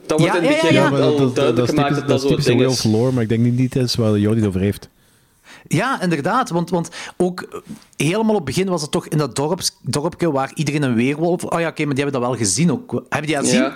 Dat 0.06 0.20
wordt 0.20 0.34
Ja, 0.34 0.40
in 0.40 0.47
het 0.48 0.60
begin 0.60 0.74
ja, 0.74 0.89
al 0.89 0.90
dat, 0.90 1.18
dat, 1.18 1.34
duidelijk 1.34 1.56
dat 1.56 1.68
is 1.68 1.70
gemaakt 1.74 1.94
typisch, 1.94 2.09
dat 2.09 2.09
dat 2.09 2.09
dat 2.09 2.20
zo 2.20 2.26
is 2.26 2.32
het 2.32 2.44
typisch 2.44 2.80
ding 2.82 2.93
is. 2.94 2.98
lore, 3.01 3.12
maar 3.12 3.22
ik 3.22 3.28
denk 3.28 3.40
niet 3.44 3.72
dit 3.72 3.76
is 3.84 3.94
waar 3.94 4.18
Jordi 4.18 4.39
het 4.40 4.48
over 4.48 4.60
heeft. 4.60 4.89
Ja, 5.68 6.02
inderdaad. 6.02 6.51
Want, 6.51 6.70
want 6.70 6.89
ook 7.16 7.40
eh, 7.40 7.59
helemaal 8.06 8.30
op 8.30 8.34
het 8.34 8.44
begin 8.44 8.68
was 8.68 8.82
het 8.82 8.90
toch 8.90 9.06
in 9.06 9.18
dat 9.18 9.36
dorps, 9.36 9.76
dorpje 9.82 10.32
waar 10.32 10.51
iedereen 10.55 10.82
een 10.82 10.94
weerwolf... 10.94 11.44
Oh 11.44 11.60
ja, 11.60 11.68
oké, 11.68 11.84
maar 11.84 11.94
die 11.94 12.02
hebben 12.05 12.20
dat 12.20 12.30
wel 12.30 12.39
gezien 12.39 12.72
ook. 12.72 12.90
Hebben 13.09 13.26
die 13.26 13.36
dat 13.36 13.44
gezien? 13.44 13.60
Ja. 13.60 13.74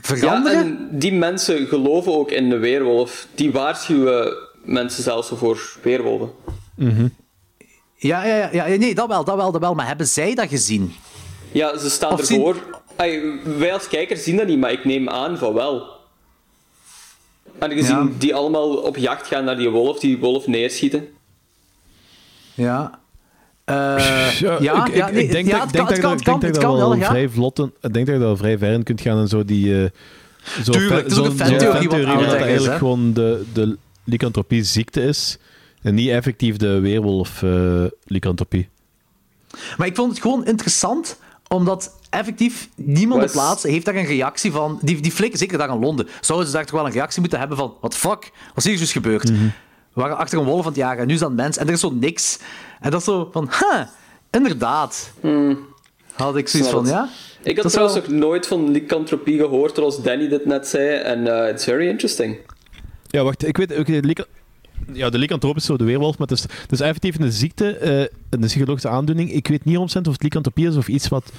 Veranderen? 0.00 0.58
Ja, 0.58 0.64
en 0.64 0.88
die 0.98 1.12
mensen 1.12 1.66
geloven 1.66 2.14
ook 2.14 2.30
in 2.30 2.50
de 2.50 2.56
weerwolf. 2.58 3.26
Die 3.34 3.52
waarschuwen 3.52 4.34
mensen 4.64 5.02
zelfs 5.02 5.28
voor 5.34 5.78
weerwolven. 5.82 6.30
Ja, 6.76 6.92
ja, 7.98 8.24
ja, 8.24 8.48
ja, 8.52 8.66
nee, 8.78 8.94
dat 8.94 9.08
wel, 9.08 9.24
dat 9.24 9.36
wel, 9.36 9.52
dat 9.52 9.60
wel. 9.60 9.74
Maar 9.74 9.86
hebben 9.86 10.06
zij 10.06 10.34
dat 10.34 10.48
gezien? 10.48 10.94
Ja, 11.52 11.78
ze 11.78 11.90
staan 11.90 12.12
Of 12.12 12.24
zien- 12.24 12.38
ervoor. 12.38 12.80
Ay, 12.96 13.22
wij 13.58 13.72
als 13.72 13.88
kijkers 13.88 14.22
zien 14.24 14.36
dat 14.36 14.46
niet, 14.46 14.58
maar 14.58 14.72
ik 14.72 14.84
neem 14.84 15.08
aan 15.08 15.38
van 15.38 15.52
wel. 15.54 15.82
Aangezien 17.58 17.96
Ja. 17.96 18.08
die 18.18 18.34
allemaal 18.34 18.76
op 18.76 18.96
jacht 18.96 19.26
gaan 19.26 19.44
naar 19.44 19.56
die 19.56 19.68
wolf, 19.68 19.98
die 19.98 20.18
wolf 20.18 20.46
neerschieten. 20.46 21.08
Ja. 22.54 22.98
Eh, 23.64 23.74
ja, 24.40 24.58
ik, 24.86 24.94
ja, 24.94 25.06
ik, 25.06 25.12
nee, 25.12 25.22
ik 25.24 25.30
denk 25.30 25.46
ja, 25.48 25.58
dat 25.58 25.66
het 25.66 25.74
ik 25.74 25.78
kan, 25.80 25.88
denk 25.88 26.02
dat- 26.02 26.22
kan, 26.22 26.40
denk 26.40 26.40
dat 26.54 26.62
je 26.62 26.68
kan 26.68 26.76
wel 26.76 26.94
ja. 26.94 27.06
vrij 27.08 27.22
Ik 27.22 27.92
denk 27.92 28.06
dat 28.06 28.14
je 28.14 28.18
wel 28.18 28.36
vrij 28.36 28.58
ver 28.58 28.72
in 28.72 28.82
kunt 28.82 29.00
gaan 29.00 29.18
en 29.18 29.28
zo 29.28 29.44
die... 29.44 29.82
eh 29.84 29.90
zo 30.64 30.72
Tuurlijk, 30.72 31.10
zo'n- 31.12 31.32
fantheorie 31.36 31.88
wat 31.88 32.06
dat 32.06 32.34
is, 32.34 32.42
eigenlijk 32.42 32.78
gewoon 32.78 33.12
de, 33.12 33.44
de 33.52 33.76
lycanthropie 34.04 34.62
ziekte 34.64 35.02
is 35.02 35.38
en 35.88 35.94
niet 35.94 36.08
effectief 36.08 36.56
de 36.56 36.80
weerwolf 36.80 37.42
eh 37.42 37.84
lycanthropie. 38.04 38.68
Maar 39.76 39.86
ik 39.86 39.94
vond 39.96 40.10
het 40.12 40.20
gewoon 40.20 40.44
interessant, 40.46 41.18
omdat 41.48 41.96
effectief 42.10 42.68
niemand 42.74 43.22
op 43.22 43.30
plaats 43.30 43.62
heeft 43.62 43.84
daar 43.84 43.94
een 43.94 44.04
reactie 44.04 44.52
van... 44.52 44.78
Die, 44.82 45.00
die 45.00 45.12
flikken, 45.12 45.38
zeker 45.38 45.58
daar 45.58 45.68
in 45.70 45.78
Londen, 45.78 46.08
zouden 46.20 46.48
ze 46.48 46.54
daar 46.54 46.64
toch 46.64 46.74
wel 46.76 46.86
een 46.86 46.92
reactie 46.92 47.20
moeten 47.20 47.38
hebben 47.38 47.56
van... 47.56 47.74
The 47.88 47.96
fuck? 47.96 48.30
Wat 48.54 48.56
is 48.56 48.64
hier 48.64 48.78
dus 48.78 48.92
gebeurd? 48.92 49.30
Mhm. 49.30 49.44
We 49.92 50.00
waren 50.04 50.16
achter 50.16 50.38
een 50.38 50.44
wolf 50.44 50.60
aan 50.60 50.66
het 50.66 50.76
jagen 50.76 50.98
en 51.00 51.06
nu 51.06 51.12
is 51.14 51.20
dat 51.20 51.28
een 51.30 51.34
mens. 51.34 51.56
En 51.56 51.66
er 51.66 51.72
is 51.72 51.80
zo 51.80 51.90
niks. 51.90 52.38
En 52.80 52.90
dat 52.90 53.00
is 53.00 53.06
zo 53.06 53.28
van... 53.32 53.50
Huh, 53.60 53.80
inderdaad. 54.30 55.12
Had 56.12 56.36
ik 56.36 56.48
zoiets 56.48 56.70
Snap 56.70 56.70
van, 56.70 56.84
het. 56.84 56.92
ja... 56.94 57.08
Ik 57.42 57.54
had 57.54 57.62
Dat 57.62 57.72
trouwens 57.72 58.00
wel- 58.00 58.10
nog 58.10 58.20
nooit 58.20 58.46
van 58.46 58.70
lycanthropie 58.70 59.38
gehoord, 59.38 59.74
zoals 59.76 60.02
Danny 60.02 60.28
dit 60.28 60.44
net 60.46 60.66
zei. 60.68 60.88
En 60.88 61.42
eh 61.44 61.50
it's 61.52 61.64
very 61.64 61.88
interesting. 61.88 62.36
Ja, 63.06 63.22
wacht, 63.22 63.46
ik 63.46 63.56
weet... 63.56 64.04
lyca- 64.04 64.24
ja, 64.92 65.10
de 65.10 65.18
lycanthroop 65.18 65.56
is 65.56 65.64
zo 65.64 65.76
de 65.76 65.84
weerwolf, 65.84 66.18
maar 66.18 66.26
het 66.28 66.36
is, 66.36 66.42
het 66.42 66.72
is 66.72 66.80
effectief 66.80 67.18
een 67.18 67.32
ziekte, 67.32 67.76
eh, 67.76 68.00
een 68.30 68.40
psychologische 68.40 68.88
aandoening. 68.88 69.32
Ik 69.32 69.48
weet 69.48 69.64
niet 69.64 69.76
100% 69.76 69.80
of 70.06 70.12
het 70.12 70.22
lycanthropie 70.22 70.68
is 70.68 70.76
of 70.76 70.88
iets 70.88 71.08
wat... 71.08 71.32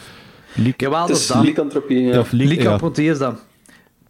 Ly- 0.53 0.73
Jawel, 0.77 0.99
Het 0.99 1.07
dat 1.07 1.17
is 1.17 1.27
dat. 1.27 1.43
lycanthropie, 1.43 1.99
ja. 2.01 2.19
of 2.19 2.31
ly- 2.31 2.43
ja. 2.43 2.47
Lycanthropie 2.49 3.09
is 3.09 3.17
dat. 3.17 3.39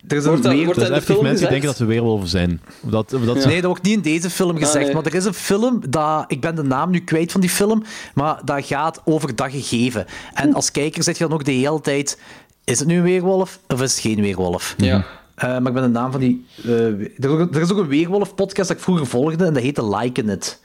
Er 0.07 0.17
is 0.17 0.23
een 0.23 0.29
Wordt 0.29 0.43
dat- 0.43 0.53
wordt 0.55 0.67
Dat 0.67 0.77
is 0.77 0.83
in 0.83 0.89
de 0.89 0.95
effectief 0.95 1.15
film 1.15 1.23
mensen 1.23 1.47
die 1.47 1.47
gezegd? 1.47 1.49
denken 1.49 1.67
dat 1.67 1.77
ze 1.77 1.85
weerwolven 1.85 2.27
zijn. 2.27 2.61
Dat, 2.81 3.09
dat 3.09 3.45
Nee, 3.45 3.55
dat 3.55 3.63
wordt 3.63 3.83
niet 3.83 3.95
in 3.95 4.01
deze 4.01 4.29
film 4.29 4.57
gezegd. 4.57 4.85
nee. 4.85 4.93
Maar 4.93 5.05
er 5.05 5.13
is 5.15 5.25
een 5.25 5.33
film, 5.33 5.81
dat, 5.89 6.23
ik 6.27 6.41
ben 6.41 6.55
de 6.55 6.63
naam 6.63 6.89
nu 6.91 6.99
kwijt 6.99 7.31
van 7.31 7.41
die 7.41 7.49
film, 7.49 7.83
maar 8.13 8.41
dat 8.45 8.65
gaat 8.65 9.01
over 9.05 9.35
dat 9.35 9.51
gegeven. 9.51 10.05
En 10.33 10.53
als 10.53 10.71
kijker 10.71 11.03
zit 11.03 11.17
je 11.17 11.23
dan 11.23 11.33
ook 11.33 11.45
de 11.45 11.51
hele 11.51 11.81
tijd: 11.81 12.19
is 12.63 12.79
het 12.79 12.87
nu 12.87 12.97
een 12.97 13.03
weerwolf 13.03 13.59
of 13.67 13.81
is 13.81 13.91
het 13.91 14.01
geen 14.01 14.21
weerwolf? 14.21 14.73
Ja. 14.77 15.05
Eh, 15.39 15.47
maar 15.49 15.67
ik 15.67 15.73
ben 15.73 15.81
de 15.83 15.87
naam 15.89 16.11
van 16.11 16.19
die. 16.19 16.45
eh, 16.63 16.69
er, 16.85 17.11
is 17.17 17.25
ook- 17.25 17.55
er 17.55 17.61
is 17.61 17.71
ook 17.71 17.77
een 17.77 17.87
weerwolf-podcast 17.87 18.67
dat 18.67 18.77
ik 18.77 18.83
vroeger 18.83 19.05
volgde 19.07 19.45
en 19.45 19.53
dat 19.53 19.63
heette 19.63 19.95
Liken 19.95 20.29
It. 20.29 20.61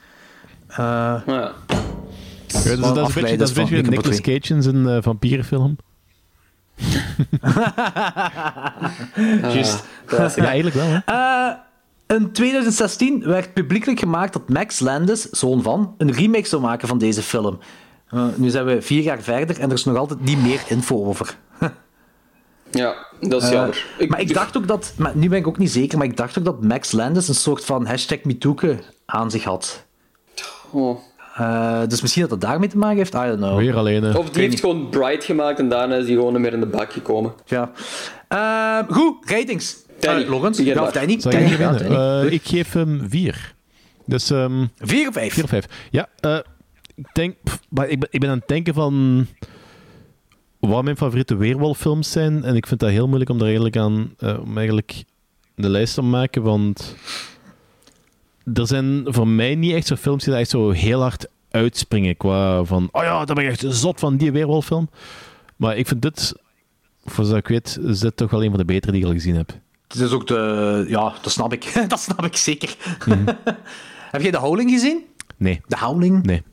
Eh, 0.67 0.77
Ja. 0.77 1.23
Ja, 1.27 1.51
dus 2.47 2.63
dat 2.79 2.97
is 3.09 3.15
een 3.15 3.21
beetje, 3.21 3.37
dat 3.37 3.47
is 3.47 3.53
beetje 3.53 3.77
een 3.77 3.89
Nicolas. 3.89 4.21
Cage 4.21 4.53
in 4.53 4.63
zijn 4.63 4.87
eh, 4.87 4.97
vampierenfilm. 5.01 5.75
Juist. 9.41 9.83
Ja, 10.09 10.35
eigenlijk 10.45 10.75
wel, 10.75 10.85
hè. 10.87 10.97
Eh, 11.05 11.51
in 12.17 12.31
2016 12.31 13.23
werd 13.25 13.53
publiekelijk 13.53 13.99
gemaakt 13.99 14.33
dat 14.33 14.49
Max 14.49 14.79
Landis, 14.79 15.21
zoon 15.29 15.61
van, 15.63 15.93
een 15.97 16.11
remake 16.11 16.47
zou 16.47 16.61
maken 16.61 16.87
van 16.87 16.97
deze 16.97 17.21
film. 17.21 17.59
Eh, 18.09 18.25
nu 18.35 18.49
zijn 18.49 18.65
we 18.65 18.81
vier 18.81 19.01
jaar 19.03 19.21
verder 19.21 19.59
en 19.59 19.67
er 19.69 19.75
is 19.75 19.85
nog 19.85 19.97
altijd 19.97 20.21
niet 20.23 20.41
meer 20.41 20.61
info 20.67 21.05
over. 21.05 21.37
Ja, 22.75 22.95
dat 23.21 23.41
is 23.41 23.47
Eh, 23.47 23.53
jammer. 23.53 23.85
Ik- 23.97 24.09
maar 24.09 24.19
ik 24.21 24.33
dacht 24.33 24.57
ook 24.57 24.67
dat, 24.67 24.93
maar 24.97 25.11
nu 25.15 25.29
ben 25.29 25.37
ik 25.39 25.47
ook 25.47 25.57
niet 25.57 25.71
zeker, 25.71 25.97
maar 25.97 26.07
ik 26.07 26.17
dacht 26.17 26.37
ook 26.37 26.45
dat 26.45 26.63
Max 26.63 26.91
Landis 26.91 27.27
een 27.27 27.35
soort 27.35 27.65
van 27.65 27.85
hashtag 27.85 28.23
MeTooke 28.23 28.79
aan 29.05 29.31
zich 29.31 29.43
had. 29.43 29.85
Oh. 30.71 30.99
Eh, 31.37 31.81
dus 31.87 32.01
misschien 32.01 32.21
dat 32.21 32.31
dat 32.31 32.41
daarmee 32.49 32.69
te 32.69 32.77
maken 32.77 32.97
heeft, 32.97 33.13
I 33.13 33.17
don't 33.17 33.37
know. 33.37 33.57
Weer 33.57 33.75
alleen. 33.75 34.03
hè. 34.03 34.17
Of 34.17 34.29
die 34.29 34.41
heeft 34.41 34.59
gewoon 34.59 34.89
Bright 34.89 35.23
gemaakt 35.23 35.59
en 35.59 35.69
daarna 35.69 35.95
is 35.95 36.05
hij 36.05 36.13
gewoon 36.15 36.41
meer 36.41 36.53
in 36.53 36.59
de 36.59 36.65
bak 36.65 36.93
gekomen. 36.93 37.33
Ja. 37.45 37.71
Eh, 38.27 38.95
goed, 38.95 39.29
ratings. 39.29 39.75
Danny, 39.99 40.25
Logans, 40.25 40.57
ja, 40.57 40.81
of 40.83 40.91
Danny. 40.91 41.19
Zal 41.19 41.31
Danny, 41.31 41.51
ik 41.51 41.57
ja, 41.59 41.69
beginnen? 41.71 41.97
Danny. 41.99 42.27
Ik 42.31 42.41
geef 42.45 42.73
hem 42.73 43.05
vier. 43.09 43.53
Dus... 44.05 44.29
ehm 44.31 44.65
Vier 44.77 45.07
of 45.07 45.13
vijf? 45.13 45.33
Vier 45.33 45.43
of 45.43 45.49
vijf. 45.49 45.65
Ja, 45.91 46.07
eh, 46.19 46.37
ik 46.95 47.05
denk... 47.13 47.35
pff, 47.43 47.59
maar 47.69 47.87
ik 47.89 47.99
ben, 47.99 48.09
ik 48.11 48.19
ben 48.19 48.29
aan 48.29 48.37
het 48.37 48.47
denken 48.47 48.73
van... 48.73 49.25
Wat 50.67 50.83
mijn 50.83 50.97
favoriete 50.97 51.35
weerwolffilms 51.35 52.11
zijn. 52.11 52.43
En 52.43 52.55
ik 52.55 52.67
vind 52.67 52.79
dat 52.79 52.89
heel 52.89 53.07
moeilijk 53.07 53.29
om 53.29 53.37
daar 53.37 53.47
eigenlijk 53.47 53.77
aan... 53.77 54.13
eh, 54.17 54.39
om 54.41 54.57
eigenlijk 54.57 55.03
de 55.55 55.69
lijst 55.69 55.93
te 55.93 56.01
maken, 56.01 56.41
want... 56.43 56.95
Er 58.53 58.67
zijn 58.67 59.03
voor 59.07 59.27
mij 59.27 59.55
niet 59.55 59.73
echt 59.73 59.87
zo 59.87 59.95
films 59.95 60.23
die 60.23 60.31
daar 60.31 60.41
echt 60.41 60.49
zo 60.49 60.69
heel 60.69 61.01
hard 61.01 61.27
uitspringen 61.51 62.17
qua 62.17 62.63
van... 62.63 62.89
Oh 62.91 63.03
ja, 63.03 63.25
daar 63.25 63.35
ben 63.35 63.45
ik 63.45 63.51
echt 63.51 63.65
zot 63.67 63.99
van, 63.99 64.17
die 64.17 64.31
weerwolffilm. 64.31 64.89
Maar 65.55 65.77
ik 65.77 65.87
vind 65.87 66.01
dit... 66.01 66.33
Voor 67.05 67.23
zover 67.25 67.39
ik 67.39 67.47
weet, 67.47 67.79
is 67.81 67.99
dit 67.99 68.17
toch 68.17 68.31
wel 68.31 68.43
een 68.43 68.49
van 68.49 68.59
de 68.59 68.65
betere 68.65 68.91
die 68.91 69.01
ik 69.01 69.07
al 69.07 69.13
gezien 69.13 69.35
heb. 69.35 69.53
Het 69.87 69.97
is 69.97 70.11
ook 70.11 70.27
de... 70.27 70.85
Ja, 70.87 71.13
dat 71.21 71.31
snap 71.31 71.53
ik. 71.53 71.73
dat 71.87 71.99
snap 71.99 72.25
ik 72.25 72.35
zeker. 72.35 72.75
Heb 74.11 74.21
jij 74.21 74.31
de 74.31 74.37
Howling 74.37 74.69
gezien? 74.69 75.03
Nee. 75.37 75.61
De 75.67 75.77
Howling? 75.77 76.23
Nee. 76.23 76.43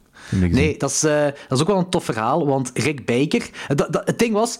Nee, 0.54 0.76
dat 0.78 0.90
is, 0.90 1.04
eh, 1.04 1.24
dat 1.24 1.34
is 1.58 1.60
ook 1.60 1.66
wel 1.66 1.78
een 1.78 1.88
tof 1.90 2.04
verhaal, 2.04 2.46
want 2.46 2.70
Rick 2.74 3.06
Baker... 3.06 3.50
Dat, 3.74 3.92
dat- 3.92 4.06
het 4.06 4.18
ding 4.18 4.32
was, 4.32 4.58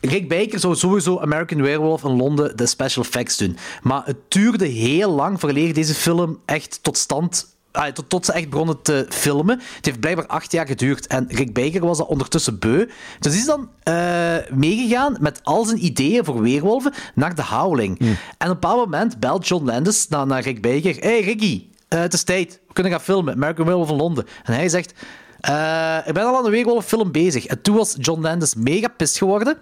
Rick 0.00 0.28
Baker 0.28 0.58
zou 0.58 0.74
sowieso 0.76 1.20
American 1.20 1.62
Werewolf 1.62 2.04
in 2.04 2.16
Londen 2.16 2.56
de 2.56 2.66
special 2.66 3.04
effects 3.04 3.36
doen. 3.36 3.56
Maar 3.82 4.02
het 4.04 4.16
duurde 4.28 4.66
heel 4.66 5.10
lang 5.10 5.40
voordat 5.40 5.74
deze 5.74 5.94
film 5.94 6.38
echt 6.44 6.78
tot 6.82 6.96
stand... 6.96 7.56
ah, 7.72 7.86
tot, 7.86 8.08
tot 8.10 8.24
ze 8.24 8.32
echt 8.32 8.48
begonnen 8.50 8.82
te 8.82 9.06
filmen. 9.08 9.60
Het 9.76 9.84
heeft 9.84 10.00
blijkbaar 10.00 10.26
acht 10.26 10.52
jaar 10.52 10.66
geduurd. 10.66 11.06
En 11.06 11.26
Rick 11.28 11.52
Baker 11.54 11.80
was 11.86 11.98
dat 11.98 12.06
ondertussen 12.06 12.58
beu. 12.58 12.86
Dus 13.18 13.34
is 13.34 13.44
dan 13.46 13.68
eh, 13.82 14.34
meegegaan 14.54 15.16
met 15.20 15.40
al 15.42 15.64
zijn 15.64 15.84
ideeën 15.84 16.24
voor 16.24 16.40
weerwolven 16.40 16.92
naar 17.14 17.34
de 17.34 17.44
Howling. 17.44 17.98
En 17.98 18.06
op 18.08 18.16
een 18.38 18.48
bepaald 18.48 18.84
moment 18.90 19.20
belt 19.20 19.48
John 19.48 19.64
Landis 19.64 20.08
naar, 20.08 20.26
naar 20.26 20.42
Rick 20.42 20.62
Baker. 20.62 20.96
hey 21.02 21.20
Ricky, 21.20 21.64
eh, 21.94 22.00
het 22.00 22.12
is 22.12 22.22
tijd. 22.22 22.60
We 22.66 22.72
kunnen 22.72 22.92
gaan 22.92 23.00
filmen. 23.00 23.34
American 23.34 23.64
Werewolf 23.66 23.90
in 23.90 23.96
Londen. 23.96 24.26
En 24.44 24.52
hij 24.54 24.68
zegt... 24.68 24.94
eh, 25.40 25.98
ik 26.06 26.14
ben 26.14 26.24
al 26.24 26.36
aan 26.36 26.44
een 26.44 26.50
weerwolffilm 26.50 27.12
bezig. 27.12 27.46
En 27.46 27.62
toen 27.62 27.76
was 27.76 27.94
John 27.98 28.20
Landis 28.20 28.54
mega 28.54 28.88
pist 28.88 29.18
geworden. 29.18 29.58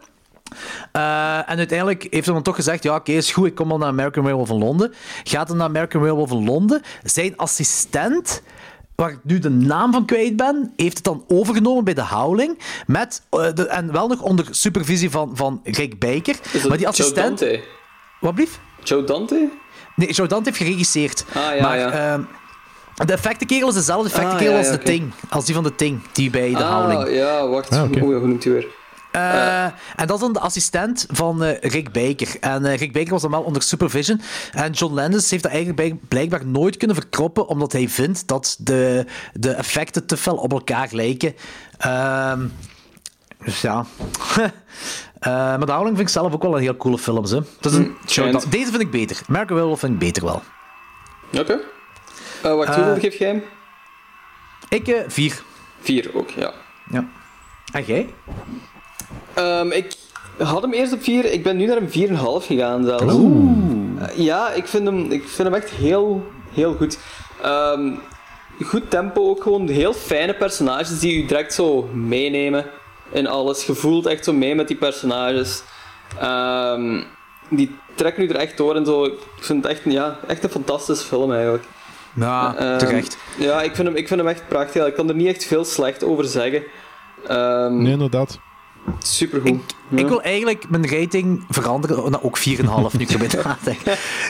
Eh, 0.93 1.37
en 1.51 1.57
uiteindelijk 1.59 2.03
heeft 2.11 2.25
hij 2.25 2.35
dan 2.35 2.43
toch 2.43 2.55
gezegd: 2.55 2.83
Ja, 2.83 2.95
oké, 2.95 3.13
is 3.13 3.33
goed, 3.33 3.47
ik 3.47 3.55
kom 3.55 3.71
al 3.73 3.79
naar 3.79 3.89
American 3.89 4.23
Werewolf 4.25 4.51
in 4.51 4.59
Londen. 4.59 4.93
Gaat 5.25 5.49
hij 5.49 5.57
naar 5.57 5.67
American 5.67 6.01
Werewolf 6.01 6.31
in 6.31 6.45
Londen. 6.45 6.83
Zijn 7.03 7.37
assistent, 7.37 8.43
waar 8.95 9.11
ik 9.11 9.19
nu 9.23 9.39
de 9.39 9.51
naam 9.51 9.93
van 9.93 10.05
kwijt 10.05 10.37
ben, 10.37 10.73
heeft 10.77 10.97
het 10.97 11.05
dan 11.05 11.25
overgenomen 11.29 11.85
bij 11.85 11.95
de 11.95 12.05
Howling. 12.07 12.59
Met, 12.87 13.23
de- 13.31 13.67
en 13.69 13.93
wel 13.93 14.09
nog 14.09 14.21
onder 14.21 14.47
supervisie 14.51 15.11
van, 15.11 15.31
van 15.37 15.61
Rick 15.65 15.99
Baker. 15.99 16.37
Dat 16.53 16.53
Maar 16.53 16.71
die 16.71 16.79
Joe 16.79 16.87
assistent. 16.89 17.39
Dante? 17.39 17.63
Wat 18.21 18.35
blief? 18.35 18.61
Joe 18.85 19.05
Dante? 19.05 19.49
Nee, 19.97 20.13
Joe 20.13 20.27
Dante 20.27 20.49
heeft 20.51 20.63
geregisseerd. 20.63 21.25
Ah, 21.35 21.57
ja, 21.57 21.63
maar 21.63 21.79
ja. 21.79 21.91
ehm, 21.91 22.23
de 23.07 23.13
effectenkerel 23.13 23.69
is 23.69 23.75
dezelfde 23.75 24.09
effectenkerel 24.09 24.55
Ah, 24.57 24.63
ja, 24.63 24.69
als 24.69 24.79
de. 24.79 24.83
Ting. 24.85 25.13
Als 25.29 25.45
die 25.45 25.55
van 25.55 25.65
de 25.65 25.75
Ting, 25.75 26.01
die 26.13 26.31
bij 26.31 26.51
de 26.55 26.63
Howling. 26.63 27.01
Ah, 27.05 27.15
ja, 27.15 27.47
wacht. 27.49 27.71
Ah, 27.71 27.83
hoe 28.01 28.27
noemt 28.27 28.45
hij 28.45 28.53
weer? 28.53 28.67
Eh, 29.13 29.65
en 29.65 30.07
dat 30.07 30.15
is 30.15 30.21
dan 30.21 30.33
de 30.33 30.41
assistent 30.41 31.07
van 31.11 31.45
eh, 31.45 31.71
Rick 31.71 31.93
Baker. 31.93 32.29
En 32.41 32.65
eh, 32.65 32.77
Rick 32.79 32.93
Baker 32.93 33.11
was 33.11 33.23
dan 33.23 33.31
wel 33.31 33.43
onder 33.43 33.63
supervision. 33.63 34.21
En 34.53 34.73
John 34.73 34.95
Landis 34.95 35.31
heeft 35.31 35.43
dat 35.43 35.53
eigenlijk 35.53 35.83
blijk- 35.83 36.09
blijkbaar 36.09 36.47
nooit 36.47 36.77
kunnen 36.77 36.97
verkroppen, 36.97 37.47
omdat 37.47 37.73
hij 37.73 37.89
vindt 37.89 38.29
dat 38.29 38.57
de, 38.59 39.07
de 39.33 39.51
effecten 39.51 40.07
te 40.07 40.17
fel 40.17 40.37
op 40.37 40.53
elkaar 40.53 40.89
lijken. 40.91 41.35
Ehm, 41.79 42.47
dus 43.45 43.61
ja. 43.61 43.85
Eh, 45.23 45.33
maar 45.33 45.67
de 45.67 45.73
Howling 45.73 45.97
vind 45.97 46.09
ik 46.09 46.15
zelf 46.15 46.33
ook 46.33 46.43
wel 46.43 46.57
een 46.57 46.63
heel 46.63 46.77
coole 46.77 46.99
film. 46.99 47.25
Hè. 47.25 47.37
Een, 47.61 47.97
schijnt. 48.07 48.51
deze 48.51 48.71
vind 48.71 48.83
ik 48.83 48.91
beter. 48.91 49.21
American 49.29 49.57
Werewolf 49.57 49.81
vind 49.81 49.93
ik 49.93 49.99
beter 49.99 50.25
wel. 50.25 50.43
Oké. 51.39 51.61
Eh, 52.43 52.55
wacht, 52.55 52.75
hoeveel 52.75 52.99
geef 52.99 53.19
jij 53.19 53.29
hem? 53.29 53.43
Ik 54.69 54.89
eh, 54.89 55.01
vier. 55.07 55.43
Vier 55.81 56.11
ook, 56.15 56.31
ja. 56.31 56.53
Ja. 56.91 57.05
En 57.73 57.85
jij? 57.85 58.15
Ehm, 59.35 59.71
ik 59.71 59.95
had 60.39 60.63
hem 60.63 60.73
eerst 60.73 60.93
op 60.93 61.03
4, 61.03 61.25
ik 61.25 61.43
ben 61.43 61.57
nu 61.57 61.67
naar 61.67 61.77
een 61.77 61.91
4,5 61.91 62.47
gegaan 62.47 62.85
zelfs. 62.85 63.05
Eh, 63.05 64.25
ja, 64.25 64.53
ik 64.53 64.67
vind, 64.67 64.87
hem, 64.87 65.11
ik 65.11 65.29
vind 65.29 65.49
hem 65.49 65.55
echt 65.55 65.71
heel, 65.71 66.31
heel 66.53 66.75
goed. 66.75 66.99
Ehm, 67.43 67.93
goed 68.65 68.91
tempo 68.91 69.29
ook 69.29 69.43
gewoon, 69.43 69.69
heel 69.69 69.93
fijne 69.93 70.35
personages 70.35 70.99
die 70.99 71.23
u 71.23 71.27
direct 71.27 71.55
zo 71.55 71.89
meenemen 71.93 72.67
in 73.13 73.27
alles. 73.27 73.65
Je 73.67 73.75
voelt 73.75 74.07
echt 74.07 74.25
zo 74.25 74.33
mee 74.33 74.55
met 74.55 74.69
die 74.69 74.77
personages. 74.77 75.63
Ehm, 76.21 77.03
die 77.49 77.77
trekken 77.95 78.23
u 78.23 78.29
er 78.29 78.37
echt 78.37 78.57
door 78.57 78.77
en 78.77 78.85
zo. 78.87 79.05
Ik 79.05 79.19
vind 79.41 79.63
het 79.63 79.73
echt, 79.73 79.85
een- 79.85 79.93
ja, 79.93 80.19
echt 80.27 80.45
een 80.45 80.51
fantastische 80.51 81.07
film 81.07 81.33
eigenlijk. 81.33 81.65
Ja, 82.15 82.55
Ehm, 82.57 82.79
terecht. 82.79 83.17
Ja, 83.39 83.63
ik 83.63 83.75
vind, 83.75 83.89
hem, 83.89 83.97
ik 83.97 84.09
vind 84.09 84.21
hem 84.21 84.29
echt 84.29 84.49
prachtig. 84.49 84.87
Ik 84.87 84.95
kan 84.95 85.09
er 85.09 85.15
niet 85.15 85.29
echt 85.29 85.45
veel 85.47 85.65
slecht 85.65 86.05
over 86.05 86.25
zeggen. 86.25 86.63
Ehm 87.27 87.83
Nee, 87.83 87.93
inderdaad. 87.93 88.39
Supergoed. 88.99 89.61
Ik 89.91 90.09
wil 90.09 90.23
eigenlijk 90.23 90.65
mijn 90.69 90.89
rating 90.89 91.45
veranderen 91.51 92.11
naar 92.11 92.23
ook 92.23 92.39
4,5 92.39 92.45
nu 92.45 93.01
ik 93.05 93.11
erbij 93.11 93.29
nadenk. 93.45 93.79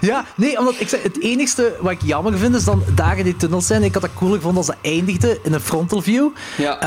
Ja, 0.01 0.25
nee, 0.37 0.59
omdat 0.59 0.75
ik 0.79 0.89
zeg, 0.89 1.03
het 1.03 1.21
enigste 1.21 1.77
wat 1.81 1.93
ik 1.93 2.03
jammer 2.03 2.39
vind 2.39 2.55
is 2.55 2.65
dan 2.65 2.83
daar 2.95 3.19
in 3.19 3.25
die 3.25 3.37
tunnels 3.37 3.67
zijn. 3.67 3.83
Ik 3.83 3.93
had 3.93 4.03
dat 4.03 4.15
cool 4.15 4.33
gevonden 4.33 4.57
als 4.57 4.67
dat 4.67 4.77
eindigde 4.83 5.39
in 5.43 5.53
een 5.53 5.61
frontal 5.61 6.03
view. 6.03 6.29
Ja. 6.57 6.81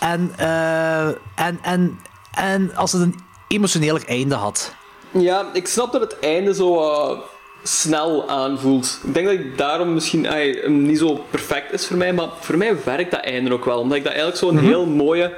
Eh, 0.00 0.10
en, 0.12 0.32
eh, 0.36 1.06
en, 1.46 1.58
en, 1.62 1.98
en 2.34 2.76
als 2.76 2.92
het 2.92 3.02
een 3.02 3.14
emotioneler 3.48 4.02
einde 4.06 4.34
had. 4.34 4.74
Ja, 5.10 5.46
ik 5.52 5.66
snap 5.66 5.92
dat 5.92 6.00
het 6.00 6.18
einde 6.18 6.54
zo 6.54 6.80
eh, 6.90 7.18
snel 7.62 8.28
aanvoelt. 8.28 9.00
Ik 9.06 9.14
denk 9.14 9.26
dat 9.26 9.34
ik 9.34 9.58
daarom 9.58 9.94
misschien 9.94 10.28
ay, 10.28 10.68
niet 10.68 10.98
zo 10.98 11.24
perfect 11.30 11.72
is 11.72 11.86
voor 11.86 11.96
mij, 11.96 12.12
maar 12.12 12.28
voor 12.40 12.56
mij 12.56 12.76
werkt 12.84 13.10
dat 13.10 13.20
einde 13.24 13.52
ook 13.52 13.64
wel. 13.64 13.78
Omdat 13.78 13.96
ik 13.96 14.04
dat 14.04 14.12
eigenlijk 14.12 14.42
zo'n 14.42 14.54
Mhm. 14.54 14.64
heel 14.66 14.86
mooie, 14.86 15.32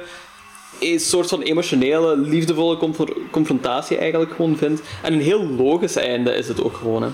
een 0.81 0.99
soort 0.99 1.27
van 1.29 1.41
emotionele, 1.41 2.17
liefdevolle 2.17 2.77
confro- 2.77 3.13
confrontatie 3.31 3.97
eigenlijk 3.97 4.31
gewoon 4.35 4.57
vind. 4.57 4.81
En 5.03 5.13
een 5.13 5.21
heel 5.21 5.47
logisch 5.47 5.95
einde 5.95 6.35
is 6.35 6.47
het 6.47 6.63
ook 6.63 6.75
gewoon. 6.77 7.01
Hè. 7.01 7.09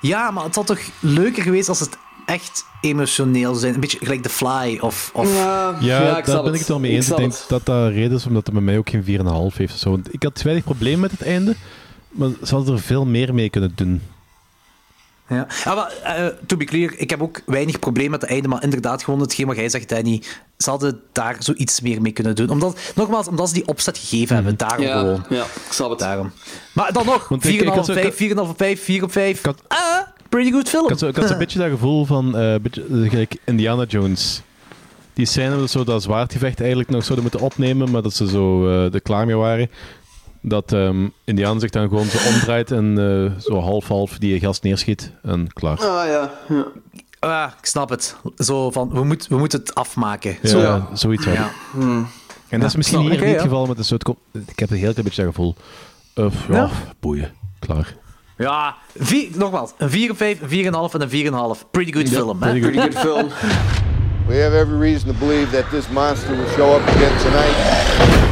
Ja, 0.00 0.30
maar 0.30 0.44
het 0.44 0.54
had 0.54 0.66
toch 0.66 0.80
leuker 1.00 1.42
geweest 1.42 1.68
als 1.68 1.80
het 1.80 1.96
echt 2.26 2.64
emotioneel 2.80 3.48
zou 3.48 3.58
zijn. 3.58 3.74
Een 3.74 3.80
beetje 3.80 3.98
gelijk 3.98 4.22
The 4.22 4.28
Fly 4.28 4.78
of... 4.80 5.10
of... 5.14 5.34
Ja, 5.34 5.76
Ja, 5.80 6.20
daar 6.20 6.42
ben 6.42 6.52
ik 6.52 6.58
het 6.58 6.68
wel 6.68 6.80
mee 6.80 6.92
eens. 6.92 7.10
Ik 7.10 7.16
denk 7.16 7.34
dat 7.48 7.66
dat 7.66 7.92
reden 7.92 8.16
is 8.16 8.26
omdat 8.26 8.44
het 8.46 8.54
bij 8.54 8.62
mij 8.62 8.78
ook 8.78 8.90
geen 8.90 9.04
4,5 9.04 9.06
heeft. 9.56 9.72
of 9.72 9.78
Zo. 9.78 10.00
Ik 10.10 10.22
had 10.22 10.42
weinig 10.42 10.64
probleem 10.64 11.00
met 11.00 11.10
het 11.10 11.22
einde, 11.22 11.54
maar 12.08 12.28
ze 12.42 12.54
hadden 12.54 12.74
er 12.74 12.80
veel 12.80 13.04
meer 13.04 13.34
mee 13.34 13.50
kunnen 13.50 13.72
doen. 13.74 14.02
Ja, 15.34 15.46
ja 15.64 15.74
maar 15.74 15.92
eh, 16.16 16.26
to 16.46 16.56
be 16.56 16.64
clear, 16.64 16.92
ik 16.96 17.10
heb 17.10 17.22
ook 17.22 17.40
weinig 17.46 17.78
probleem 17.78 18.10
met 18.10 18.20
het 18.20 18.30
einde, 18.30 18.48
maar 18.48 18.62
inderdaad 18.62 19.04
gewoon 19.04 19.20
hetgeen 19.20 19.46
wat 19.46 19.56
jij 19.56 19.68
zegt, 19.68 19.88
Danny, 19.88 20.22
ze 20.58 20.70
hadden 20.70 21.00
daar 21.12 21.36
zoiets 21.38 21.80
meer 21.80 22.00
mee 22.02 22.12
kunnen 22.12 22.34
doen. 22.34 22.48
Omdat, 22.50 22.78
nogmaals, 22.94 23.28
omdat 23.28 23.48
ze 23.48 23.54
die 23.54 23.66
opzet 23.66 23.98
gegeven 23.98 24.34
hebben, 24.34 24.56
daarom 24.56 24.86
Ja, 24.86 24.98
gewoon. 24.98 25.24
ja, 25.28 25.42
ik 25.42 25.72
snap 25.72 25.90
het. 25.90 25.98
Daarom. 25.98 26.30
Maar 26.74 26.92
dan 26.92 27.06
nog, 27.06 27.22
4,5 27.22 27.28
Want 27.28 27.44
ik- 27.44 27.60
ik 27.60 27.68
had 27.68 27.78
op 27.78 27.84
zo- 27.84 27.92
5, 27.92 28.16
4,5 28.16 28.48
op 28.50 28.56
5, 28.56 28.84
4 28.84 29.02
op 29.02 29.12
5. 29.12 29.42
Ah, 29.68 29.78
pretty 30.28 30.50
good 30.50 30.68
film. 30.68 30.82
Ik 30.84 30.90
had, 30.90 30.98
zo, 30.98 31.08
ik 31.08 31.16
had 31.16 31.28
zo'n 31.28 31.38
beetje 31.44 31.58
dat 31.58 31.70
gevoel 31.70 32.04
van 32.04 32.36
eh, 32.36 32.54
beetje, 32.62 32.82
eh, 32.90 33.10
gelijk 33.10 33.36
Indiana 33.44 33.84
Jones. 33.84 34.42
Die 35.14 35.26
scène 35.26 35.56
dat 35.58 35.70
zo 35.70 35.84
dat 35.84 36.02
zwaardgevecht 36.02 36.58
eigenlijk 36.60 36.90
nog 36.90 37.02
zouden 37.04 37.22
moeten 37.22 37.40
opnemen, 37.46 37.90
maar 37.90 38.02
dat 38.02 38.14
ze 38.14 38.28
zo 38.28 38.66
eh, 38.68 38.94
er 38.94 39.00
klaar 39.02 39.26
mee 39.26 39.36
waren. 39.36 39.70
Dat 40.44 40.72
ehm 40.72 41.06
Indiana 41.24 41.60
zich 41.60 41.70
dan 41.70 41.88
gewoon 41.88 42.06
zo 42.06 42.28
omdraait 42.28 42.70
en 42.70 42.98
eh, 42.98 43.40
zo 43.40 43.60
half-half 43.60 44.18
die 44.18 44.40
gast 44.40 44.62
neerschiet 44.62 45.12
en 45.22 45.52
klaar. 45.52 45.78
Ah 45.78 46.06
ja. 46.06 46.30
ja. 46.48 46.66
Ah, 47.18 47.50
ik 47.58 47.66
snap 47.66 47.88
het. 47.88 48.16
Zo 48.36 48.70
van, 48.70 48.90
we, 48.92 49.04
moet, 49.04 49.28
we 49.28 49.36
moeten 49.38 49.58
het 49.58 49.74
afmaken. 49.74 50.36
Ja, 50.42 50.48
Zo. 50.48 50.88
zoiets 50.92 51.24
wel. 51.24 51.34
Ja. 51.34 51.50
En 52.48 52.60
dat 52.60 52.68
is 52.68 52.76
misschien 52.76 52.98
snap 52.98 53.10
hier 53.10 53.20
niet 53.20 53.28
ja. 53.28 53.34
het 53.34 53.42
geval, 53.42 53.60
maar 53.60 53.68
het 53.70 53.78
is 53.78 53.86
zo, 53.88 53.94
het 53.94 54.02
komt- 54.02 54.18
ik 54.46 54.58
heb 54.58 54.70
een 54.70 54.76
heel 54.76 54.90
klein 54.90 55.04
beetje 55.04 55.22
dat 55.24 55.34
gevoel. 55.34 55.54
Of, 56.14 56.34
ja, 56.48 56.54
Ja. 56.54 56.70
boeien. 57.00 57.32
Klaar. 57.58 57.96
Ja, 58.38 58.76
vier, 58.96 59.28
nogmaals, 59.34 59.72
een 59.78 59.90
4 59.90 60.10
op 60.10 60.16
5, 60.16 60.40
een 60.40 60.48
4,5 60.48 60.94
en 60.94 61.00
een 61.00 61.08
4,5. 61.08 61.64
Pretty 61.70 61.92
good 61.92 62.08
film, 62.08 62.42
hè? 62.42 62.50
pretty 62.50 62.60
good. 62.60 62.72
Pretty 62.72 62.96
good 62.98 63.04
film. 63.06 63.28
We 64.26 64.40
have 64.42 64.56
every 64.58 64.78
reason 64.78 65.08
to 65.12 65.26
believe 65.26 65.50
that 65.50 65.70
this 65.70 65.88
monster 65.88 66.36
will 66.36 66.48
show 66.56 66.74
up 66.74 66.88
again 66.88 67.18
tonight. 67.18 68.31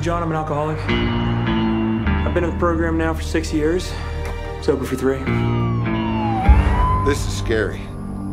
I'm 0.00 0.04
John. 0.04 0.22
I'm 0.22 0.30
an 0.30 0.36
alcoholic. 0.36 0.78
I've 0.88 2.32
been 2.32 2.42
in 2.42 2.52
the 2.52 2.58
program 2.58 2.96
now 2.96 3.12
for 3.12 3.20
six 3.20 3.52
years. 3.52 3.92
Sober 4.62 4.86
for 4.86 4.96
three. 4.96 5.18
This 7.04 7.26
is 7.26 7.36
scary. 7.36 7.82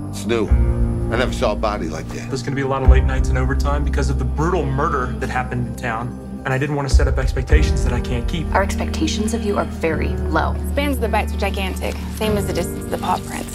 It's 0.07 0.26
new. 0.26 0.48
I 0.48 1.18
never 1.18 1.34
saw 1.34 1.52
a 1.52 1.56
body 1.57 1.89
like 1.89 2.07
that. 2.07 2.30
There's 2.30 2.41
going 2.41 2.53
to 2.53 2.56
be 2.56 2.61
a 2.61 2.68
lot 2.68 2.84
of 2.84 2.89
late 2.89 3.03
nights 3.03 3.27
and 3.27 3.38
overtime 3.38 3.84
because 3.84 4.10
of 4.10 4.18
the 4.18 4.23
brutal 4.23 4.65
murder 4.65 5.07
that 5.19 5.27
happened 5.27 5.68
in 5.68 5.76
town. 5.76 6.07
And 6.45 6.53
I 6.53 6.57
didn't 6.57 6.77
want 6.77 6.88
to 6.88 6.95
set 6.95 7.06
up 7.06 7.18
expectations 7.18 7.84
that 7.84 7.91
I 7.91 7.99
can't 7.99 8.26
keep. 8.30 8.48
Our 8.56 8.64
expectations 8.64 9.34
of 9.34 9.44
you 9.44 9.57
are 9.57 9.65
very 9.65 10.15
low. 10.30 10.56
Spans 10.72 10.95
of 10.95 11.02
the 11.02 11.10
bites 11.10 11.34
are 11.34 11.38
gigantic, 11.38 11.95
same 12.15 12.38
as 12.38 12.48
the 12.48 12.53
distance 12.53 12.85
of 12.85 12.91
the 12.91 12.98
paw 12.98 13.18
prints. 13.26 13.53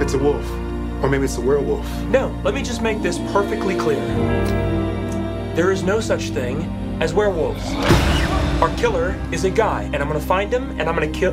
It's 0.00 0.14
a 0.14 0.18
wolf. 0.18 0.48
Or 1.02 1.08
maybe 1.08 1.24
it's 1.24 1.38
a 1.38 1.40
werewolf. 1.40 1.90
No, 2.04 2.28
let 2.44 2.54
me 2.54 2.62
just 2.62 2.82
make 2.82 3.02
this 3.02 3.18
perfectly 3.32 3.76
clear. 3.76 4.87
There 5.58 5.72
is 5.72 5.82
no 5.82 5.98
such 5.98 6.28
thing 6.28 6.62
as 7.02 7.12
werewolves. 7.12 7.64
Our 8.62 8.72
killer 8.76 9.20
is 9.32 9.42
a 9.42 9.50
guy, 9.50 9.90
and 9.92 9.96
I'm 9.96 10.06
gonna 10.06 10.20
find 10.20 10.52
him, 10.52 10.70
and 10.78 10.82
I'm 10.82 10.94
gonna 10.94 11.08
kill. 11.08 11.32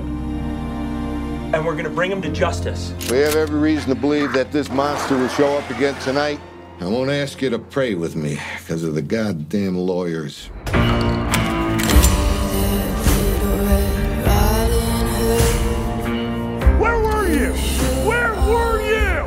And 1.53 1.63
we're 1.63 1.75
gonna 1.75 1.91
bring 1.91 2.11
him 2.11 2.23
to 2.23 2.31
justice. 2.31 2.91
We 3.11 3.19
have 3.19 3.35
every 3.35 3.59
reason 3.59 3.89
to 3.89 3.95
believe 3.95 4.33
that 4.33 4.51
this 4.51 4.71
monster 4.71 5.15
will 5.15 5.27
show 5.27 5.55
up 5.55 5.69
again 5.69 5.93
tonight. 6.01 6.39
I 6.81 6.87
won't 6.87 7.11
ask 7.11 7.39
you 7.39 7.51
to 7.51 7.59
pray 7.59 7.93
with 7.93 8.15
me 8.15 8.39
because 8.57 8.83
of 8.83 8.95
the 8.95 9.03
goddamn 9.03 9.77
lawyers. 9.77 10.49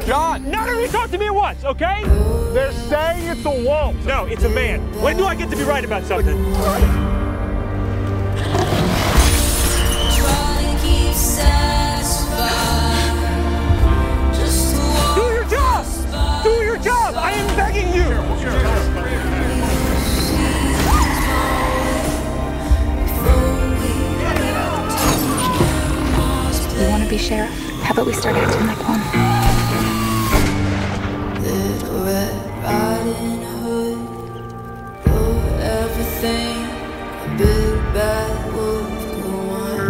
John! 0.09 0.51
None 0.51 0.71
of 0.71 0.81
you 0.81 0.89
talk 0.89 1.11
to 1.11 1.19
me 1.19 1.27
at 1.27 1.35
once, 1.35 1.63
okay? 1.67 2.03
They're 2.55 2.73
saying 2.73 3.29
it's 3.29 3.45
a 3.45 3.51
wolf. 3.51 3.95
No, 4.07 4.25
it's 4.25 4.43
a 4.43 4.49
man. 4.49 4.81
When 5.03 5.19
do 5.19 5.27
I 5.27 5.35
get 5.35 5.51
to 5.51 5.57
be 5.57 5.65
right 5.65 5.85
about 5.85 6.03
something? 6.05 6.35
Do 6.35 6.43
your 15.21 15.45
job! 15.45 15.85
Do 16.43 16.51
your 16.65 16.79
job! 16.79 17.15
I 17.15 17.33
am 17.33 17.55
begging 17.55 17.93
you! 17.93 18.09
You 26.83 26.89
want 26.89 27.05
to 27.05 27.11
be 27.11 27.19
sheriff? 27.19 27.53
How 27.83 27.93
about 27.93 28.07
we 28.07 28.15
start 28.15 28.37
acting 28.37 28.67
like 28.67 28.89
one? 28.89 29.38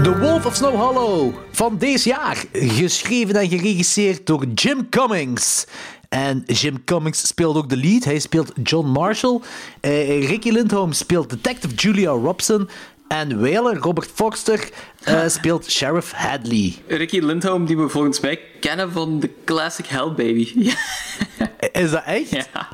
The 0.02 0.18
Wolf 0.20 0.46
of 0.46 0.54
Snow 0.54 0.74
Hollow 0.74 1.34
van 1.52 1.78
deze 1.78 2.08
jaar. 2.08 2.44
Geschreven 2.52 3.34
en 3.34 3.48
geregisseerd 3.48 4.26
door 4.26 4.44
Jim 4.54 4.88
Cummings. 4.88 5.66
En 6.08 6.42
Jim 6.46 6.84
Cummings 6.84 7.26
speelt 7.26 7.56
ook 7.56 7.68
de 7.68 7.76
lead. 7.76 8.04
Hij 8.04 8.18
speelt 8.18 8.52
John 8.62 8.86
Marshall. 8.86 9.40
Eh, 9.80 10.28
Ricky 10.28 10.50
Lindholm 10.50 10.92
speelt 10.92 11.30
Detective 11.30 11.74
Julia 11.74 12.10
Robson. 12.10 12.68
En 13.08 13.40
Whaler, 13.40 13.76
Robert 13.76 14.10
Foster, 14.14 14.68
eh, 15.02 15.28
speelt 15.38 15.70
Sheriff 15.70 16.12
Hadley. 16.12 16.74
Ricky 16.86 17.20
Lindholm, 17.20 17.66
die 17.66 17.76
we 17.76 17.88
volgens 17.88 18.20
mij 18.20 18.40
kennen 18.60 18.92
van 18.92 19.20
de 19.20 19.30
classic 19.44 19.86
Hell 19.86 20.08
Baby. 20.08 20.48
Is 21.72 21.90
dat 21.90 22.02
echt? 22.06 22.30
Ja. 22.30 22.68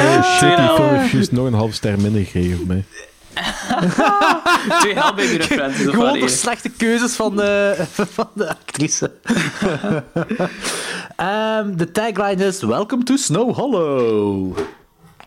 Oh 0.00 0.22
shit, 0.22 0.56
die 0.56 0.68
film 0.74 0.94
heeft 0.94 1.10
juist 1.10 1.32
nog 1.32 1.46
een 1.46 1.54
half 1.54 1.74
ster 1.74 2.00
minder 2.00 2.24
gekregen 2.24 2.56
voor 2.56 2.66
mij. 2.66 2.84
Twee 4.80 4.94
referenties. 5.36 5.86
of 5.86 5.94
Gewoon 5.94 6.18
door 6.18 6.28
slechte 6.28 6.68
keuzes 6.68 7.12
van 7.12 7.36
de, 7.36 7.76
van 8.16 8.28
de 8.32 8.48
actrice. 8.48 9.10
Ehm, 11.16 11.76
de 11.76 11.90
tagline 11.92 12.44
is 12.44 12.62
Welcome 12.62 13.02
to 13.02 13.16
Snow 13.16 13.54
Hollow. 13.54 14.56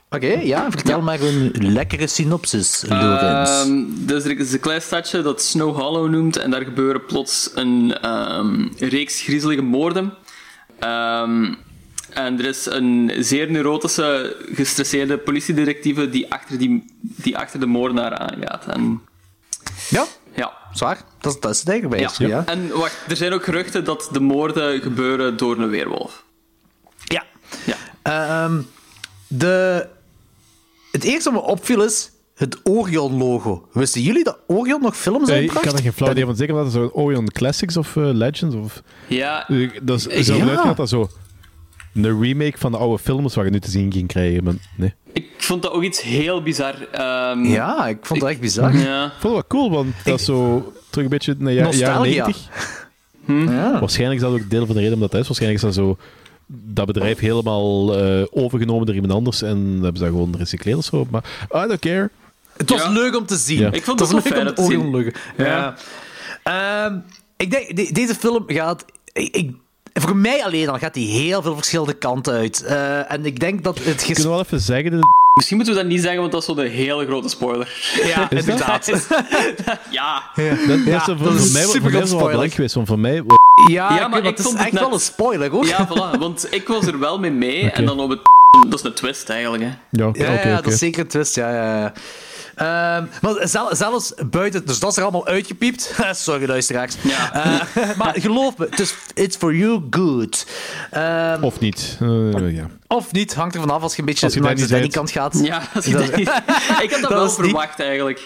Oké, 0.09 0.27
ja, 0.27 0.71
vertel 0.71 1.01
maar 1.01 1.21
een 1.21 1.51
lekkere 1.53 2.07
synopsis, 2.07 2.83
Lorenz. 2.87 3.49
Ehm, 3.49 3.83
dus 3.89 4.23
er 4.23 4.39
is 4.39 4.53
een 4.53 4.59
klein 4.59 4.81
stadje 4.81 5.21
dat 5.21 5.41
Snow 5.41 5.75
Hollow 5.75 6.09
noemt 6.09 6.37
en 6.37 6.51
daar 6.51 6.63
gebeuren 6.63 7.05
plots 7.05 7.51
een 7.55 7.97
ehm, 8.01 8.67
reeks 8.77 9.21
griezelige 9.21 9.61
moorden. 9.61 10.13
Ehm, 10.79 11.53
en 12.13 12.39
er 12.39 12.45
is 12.45 12.65
een 12.65 13.11
zeer 13.19 13.51
neurotische, 13.51 14.35
gestresseerde 14.53 15.17
politiedetectieve 15.17 16.09
die 16.09 16.31
achter, 16.31 16.57
die, 16.57 16.85
die 17.01 17.37
achter 17.37 17.59
de 17.59 17.65
moordenaar 17.65 18.13
aangaat. 18.17 18.65
En, 18.67 19.01
ja, 19.89 20.05
ja. 20.35 20.51
zwaar. 20.73 21.01
Dat, 21.21 21.33
is- 21.33 21.39
dat 21.39 21.51
is 21.51 21.59
het 21.59 21.69
eigenlijk 21.69 22.01
bij 22.17 22.27
Ja. 22.27 22.35
ja. 22.37 22.45
En 22.45 22.69
wacht, 22.77 22.97
er 23.07 23.15
zijn 23.15 23.33
ook 23.33 23.43
geruchten 23.43 23.83
dat 23.83 24.09
de 24.11 24.19
moorden 24.19 24.81
gebeuren 24.81 25.37
door 25.37 25.57
een 25.57 25.69
weerwolf. 25.69 26.23
Ja. 27.07 27.23
Ehm, 28.01 28.61
de... 29.27 29.87
Het 30.91 31.03
eerste 31.03 31.31
wat 31.31 31.41
me 31.43 31.47
opviel 31.49 31.83
is 31.83 32.11
het 32.35 32.57
Orion-logo. 32.63 33.67
Wisten 33.73 34.01
jullie 34.01 34.23
dat 34.23 34.37
Orion 34.47 34.81
nog 34.81 34.97
films 34.97 35.27
Hey, 35.29 35.37
ik 35.37 35.41
uitbracht? 35.43 35.65
kan 35.65 35.75
er 35.75 35.81
geen 35.83 35.93
flauw 35.93 36.11
idee 36.11 36.25
van 36.25 36.35
zeker 36.35 36.53
dat 36.55 36.63
het 36.63 36.73
zo 36.73 36.89
Orion 36.93 37.27
Classics 37.27 37.77
of 37.77 37.95
eh, 37.95 38.03
Legends 38.13 38.55
of... 38.55 38.81
Ja. 39.07 39.47
Eh, 39.49 39.69
Dat 39.81 40.07
is 40.07 40.25
zelf 40.25 40.39
Ja. 40.39 40.73
dat 40.73 40.89
zo 40.89 41.09
een 41.93 42.21
remake 42.21 42.57
van 42.57 42.71
de 42.71 42.77
oude 42.77 43.03
films 43.03 43.35
waar 43.35 43.45
je 43.45 43.51
nu 43.51 43.59
te 43.59 43.69
zien 43.71 43.91
ging 43.91 44.07
krijgen, 44.07 44.43
maar 44.43 44.53
nee. 44.75 44.93
Ik 45.13 45.27
vond 45.37 45.61
dat 45.61 45.71
ook 45.71 45.83
iets 45.83 46.01
heel 46.01 46.41
bizar. 46.41 46.75
ehm, 46.91 47.43
Ja, 47.45 47.87
ik 47.87 47.97
vond 48.01 48.19
dat 48.19 48.29
echt 48.29 48.39
bizar. 48.39 48.75
Ja. 48.77 49.05
Ik 49.05 49.11
vond 49.19 49.21
het 49.21 49.31
wel 49.31 49.47
cool, 49.47 49.71
want 49.71 49.93
dat 50.03 50.19
is 50.19 50.25
zo 50.25 50.71
terug 50.89 51.03
een 51.03 51.09
beetje 51.11 51.35
naar 51.37 51.53
ja, 51.53 51.57
jaren 51.57 51.75
Nostalgia. 51.75 52.25
90. 52.25 53.53
Ja. 53.55 53.79
Waarschijnlijk 53.79 54.21
is 54.21 54.27
dat 54.27 54.41
ook 54.41 54.49
deel 54.49 54.65
van 54.65 54.75
de 54.75 54.81
reden 54.81 54.93
omdat 54.95 55.11
dat 55.11 55.21
is. 55.21 55.27
Waarschijnlijk 55.27 55.63
is 55.63 55.75
dat 55.75 55.85
zo 55.85 55.97
dat 56.47 56.85
bedrijf 56.85 57.19
helemaal 57.19 57.97
eh, 57.97 58.23
overgenomen 58.31 58.85
door 58.85 58.95
iemand 58.95 59.13
anders 59.13 59.41
en 59.41 59.57
hebben 59.57 59.97
ze 59.97 60.03
dat 60.03 60.07
gewoon 60.11 60.35
recycleerd 60.37 60.77
of 60.77 60.83
zo. 60.85 61.07
Maar 61.09 61.23
I 61.55 61.67
don't 61.67 61.79
care. 61.79 62.09
Het 62.57 62.69
was 62.69 62.87
leuk 62.87 63.15
om 63.17 63.25
te 63.25 63.35
zien. 63.35 63.59
Ja. 63.59 63.71
Ik 63.71 63.83
vond 63.83 63.99
het 63.99 64.11
het 64.11 64.17
was 64.23 64.23
leuk 64.23 64.33
fijn 64.33 64.47
om 64.49 64.55
te 64.55 64.63
zien. 64.63 65.13
Ja. 65.37 65.75
Ehm, 66.43 66.97
ik 67.37 67.51
denk, 67.51 67.75
de- 67.75 67.91
deze 67.91 68.15
film 68.15 68.43
gaat... 68.47 68.85
Ik, 69.13 69.35
ik- 69.35 69.55
voor 69.93 70.15
mij 70.15 70.43
alleen 70.43 70.69
al 70.69 70.77
gaat 70.77 70.93
die 70.93 71.07
heel 71.21 71.41
veel 71.41 71.55
verschillende 71.55 71.93
kanten 71.93 72.33
uit. 72.33 72.63
Eh, 72.63 73.11
en 73.11 73.25
ik 73.25 73.39
denk 73.39 73.63
dat 73.63 73.79
het... 73.83 74.03
Kunnen 74.03 74.23
we 74.23 74.29
wel 74.29 74.39
even 74.39 74.59
zeggen... 74.59 74.91
de- 74.91 75.17
Misschien 75.33 75.57
moeten 75.57 75.75
we 75.75 75.81
dat 75.81 75.89
niet 75.91 76.01
zeggen, 76.01 76.19
want 76.19 76.31
dat 76.31 76.41
is 76.41 76.47
zo 76.47 76.53
de 76.55 76.67
hele 76.67 77.05
grote 77.05 77.29
spoiler. 77.29 77.73
Ja, 78.03 78.29
Is 78.29 78.45
dat? 78.45 78.47
inderdaad. 78.47 78.85
ja. 79.89 80.23
Dat, 80.35 80.45
dat 80.67 80.77
Ja, 80.85 80.95
is 80.97 81.03
voor, 81.03 81.17
dat 81.17 81.33
is 81.33 81.41
voor 81.41 81.51
mij, 81.51 81.63
voor 81.63 81.73
super 81.73 81.91
mij 81.91 82.01
is 82.01 82.09
het 82.09 82.09
wel 82.09 82.19
spoiler. 82.19 82.35
blank 82.35 82.53
geweest, 82.53 82.75
want 82.75 82.87
voor 82.87 82.99
mij... 82.99 83.23
Ja, 83.69 83.95
Ja, 83.95 84.07
maar 84.07 84.19
ik 84.19 84.25
het 84.25 84.37
is 84.39 84.43
vond 84.45 84.55
het 84.57 84.63
echt 84.65 84.73
net- 84.75 84.83
wel 84.83 84.93
een 84.93 84.99
spoiler, 84.99 85.49
hoor. 85.49 85.65
Ja, 85.65 85.87
voilà. 85.87 86.19
Want 86.19 86.47
ik 86.53 86.67
was 86.67 86.85
er 86.85 86.99
wel 86.99 87.19
mee 87.19 87.31
mee. 87.31 87.71
En 87.71 87.85
dan 87.85 87.99
op 87.99 88.09
het... 88.09 88.19
Dat 88.69 88.79
is 88.79 88.85
een 88.85 88.93
twist, 88.93 89.29
eigenlijk. 89.29 89.63
Hè. 89.63 89.69
Ja, 89.89 90.07
oké, 90.07 90.23
Ja, 90.23 90.47
ja, 90.49 90.55
dat 90.61 90.71
is 90.73 90.79
zeker 90.79 90.99
een 91.01 91.07
twist, 91.07 91.35
ja, 91.35 91.53
ja, 91.53 91.93
ja. 92.59 92.97
Ehm, 92.97 93.05
maar 93.21 93.47
zel- 93.47 93.75
zelfs 93.75 94.13
buiten, 94.29 94.65
dus 94.65 94.79
dat 94.79 94.91
is 94.91 94.97
er 94.97 95.03
allemaal 95.03 95.27
uitgepiept. 95.27 95.93
Sorry, 96.11 96.47
luisteraars. 96.47 96.95
Eh, 97.33 97.59
maar 97.97 98.13
geloof 98.17 98.57
me, 98.57 98.67
het 98.69 98.79
is 98.79 98.93
it's 99.13 99.37
for 99.37 99.55
you 99.55 99.81
good. 99.89 100.45
Ehm, 100.91 101.43
Of 101.43 101.59
niet. 101.59 101.97
Eh, 102.01 102.55
ja. 102.55 102.67
of 102.87 103.11
niet, 103.11 103.33
hangt 103.35 103.55
er 103.55 103.61
vanaf 103.61 103.81
als 103.81 103.93
je 103.93 103.99
een 103.99 104.05
beetje 104.05 104.29
je 104.31 104.39
langs 104.39 104.61
de 104.61 104.67
Danny 104.67 104.89
Danny-kant 104.89 105.11
gaat. 105.11 105.39
Ja, 105.45 105.61
als 105.73 105.85
Dat- 105.85 106.15
niet- 106.15 106.29
ik 106.83 106.91
had 106.91 107.01
dat, 107.01 107.01
Dat 107.01 107.09
wel 107.09 107.23
niet- 107.25 107.33
verwacht, 107.35 107.79
eigenlijk. 107.79 108.21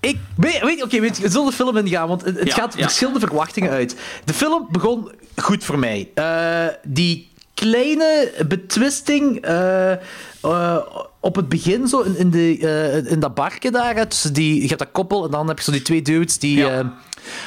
Ik 0.00 0.18
weet, 0.36 0.60
weet, 0.60 0.82
oké, 0.82 1.00
weet 1.00 1.16
je, 1.16 1.22
we 1.22 1.30
zullen 1.30 1.46
de 1.46 1.52
film 1.52 1.76
ingaan, 1.76 2.08
want 2.08 2.24
het, 2.24 2.40
Ja, 2.44 2.54
gaat 2.54 2.74
ja. 2.76 2.82
verschillende 2.82 3.20
verwachtingen 3.20 3.70
uit. 3.70 3.96
De 4.24 4.34
film 4.34 4.66
begon 4.70 5.10
goed 5.36 5.64
voor 5.64 5.78
mij. 5.78 6.08
Eh, 6.14 6.66
die 6.82 7.30
kleine 7.54 8.32
betwisting 8.48 9.40
eh, 9.40 9.92
eh, 9.92 10.76
op 11.20 11.36
het 11.36 11.48
begin, 11.48 11.88
zo 11.88 12.00
in, 12.00 12.16
in, 12.16 12.30
de, 12.30 12.58
eh, 12.58 13.10
in 13.12 13.20
dat 13.20 13.34
barke 13.34 13.70
daar, 13.70 14.08
tussen 14.08 14.32
die, 14.32 14.60
je 14.62 14.66
hebt 14.66 14.78
dat 14.78 14.88
koppel 14.92 15.24
en 15.24 15.30
dan 15.30 15.48
heb 15.48 15.58
je 15.58 15.64
zo 15.64 15.70
die 15.70 15.82
twee 15.82 16.02
dudes 16.02 16.38
die 16.38 16.56
Ja. 16.56 16.68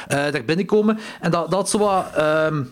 eh, 0.08 0.26
eh, 0.26 0.32
daar 0.32 0.44
binnenkomen. 0.44 0.98
En 1.20 1.30
dat, 1.30 1.50
dat 1.50 1.70
zo 1.70 1.78
wat... 1.78 2.06
ehm, 2.16 2.62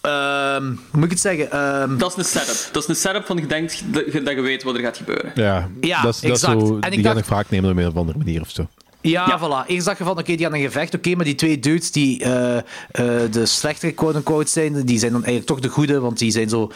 ehm, 0.00 0.64
hoe 0.64 0.76
moet 0.92 1.04
ik 1.04 1.10
het 1.10 1.20
zeggen? 1.20 1.50
Ehm, 1.50 1.96
Dat 1.98 2.10
is 2.10 2.16
een 2.16 2.24
setup. 2.40 2.72
Dat 2.72 2.82
is 2.82 2.88
een 2.88 2.94
setup 2.96 3.26
van 3.26 3.36
je 3.36 3.46
denkt 3.46 3.82
dat 3.86 4.12
je, 4.12 4.22
dat 4.22 4.34
je 4.34 4.40
weet 4.40 4.62
wat 4.62 4.74
er 4.74 4.80
gaat 4.80 4.96
gebeuren. 4.96 5.32
Ja, 5.34 5.68
Ja, 5.80 6.02
dat 6.02 6.14
is, 6.14 6.20
dat 6.20 6.30
is 6.36 6.42
exact. 6.42 6.60
zo, 6.60 6.66
En 6.66 6.74
ik 6.76 6.82
die 6.82 6.92
gaan 6.92 7.02
dacht- 7.02 7.16
nog 7.16 7.36
vaak 7.38 7.50
nemen 7.50 7.70
op 7.70 7.76
een 7.76 7.86
of 7.86 7.96
andere 7.96 8.18
manier 8.18 8.40
of 8.40 8.50
zo. 8.50 8.66
Ja, 9.10 9.38
voilà. 9.40 9.66
Eerst 9.66 9.86
dacht 9.86 9.98
je 9.98 10.04
van, 10.04 10.18
oké, 10.18 10.34
die 10.34 10.38
gaan 10.38 10.54
een 10.54 10.60
gevecht. 10.60 10.94
Oké, 10.94 11.14
maar 11.14 11.24
die 11.24 11.34
twee 11.34 11.58
dudes 11.58 11.90
die 11.90 12.22
eh, 12.24 12.56
eh, 12.56 12.62
de 13.30 13.46
slechtere 13.46 13.92
quote-unquote 13.92 14.50
zijn, 14.50 14.84
die 14.84 14.98
zijn 14.98 15.12
dan 15.12 15.24
eigenlijk 15.24 15.46
toch 15.46 15.60
de 15.60 15.68
goede, 15.68 16.00
want 16.00 16.18
die 16.18 16.30
zijn 16.30 16.48
zo... 16.48 16.70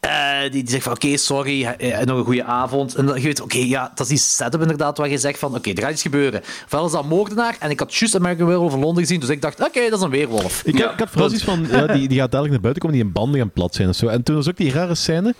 eh, 0.00 0.40
die, 0.40 0.50
die 0.50 0.70
zeggen 0.70 0.82
van, 0.82 0.92
oké, 0.92 1.16
sorry, 1.16 1.62
nog 2.04 2.18
een 2.18 2.24
goede 2.24 2.44
avond. 2.44 2.94
En 2.94 3.06
dan 3.06 3.16
je 3.16 3.22
weet, 3.22 3.40
oké, 3.40 3.58
ja, 3.58 3.82
dat 3.94 4.00
is 4.00 4.08
die 4.08 4.18
setup 4.18 4.60
inderdaad 4.60 4.98
waar 4.98 5.08
je 5.08 5.18
zegt 5.18 5.38
van, 5.38 5.54
oké, 5.54 5.70
er 5.70 5.82
gaat 5.82 5.90
iets 5.92 6.02
gebeuren. 6.02 6.42
Ofwel 6.64 6.86
is 6.86 6.92
dat 6.92 7.02
een 7.02 7.08
moordenaar, 7.08 7.56
en 7.58 7.70
ik 7.70 7.78
had 7.78 7.94
juist 7.94 8.16
American 8.16 8.46
Werewolf 8.46 8.72
in 8.72 8.80
Londen 8.80 9.02
gezien, 9.02 9.20
dus 9.20 9.28
ik 9.28 9.42
dacht, 9.42 9.60
oké, 9.60 9.80
dat 9.90 9.98
is 9.98 10.04
een 10.04 10.10
weerwolf. 10.10 10.62
Ik, 10.64 10.74
ik 10.78 10.98
had 10.98 11.08
vooral 11.10 11.30
van, 11.30 11.66
ja, 11.70 11.86
die, 11.86 12.08
die 12.08 12.18
gaat 12.18 12.30
dadelijk 12.30 12.50
naar 12.52 12.60
buiten 12.60 12.82
komen, 12.82 12.96
die 12.98 13.06
in 13.06 13.12
banden 13.12 13.40
gaan 13.40 13.50
plat 13.50 13.74
zijn 13.74 13.88
of 13.88 13.96
zo. 13.96 14.06
En 14.06 14.22
toen 14.22 14.34
was 14.34 14.48
ook 14.48 14.56
die 14.56 14.72
rare 14.72 14.94
scène 14.94 15.34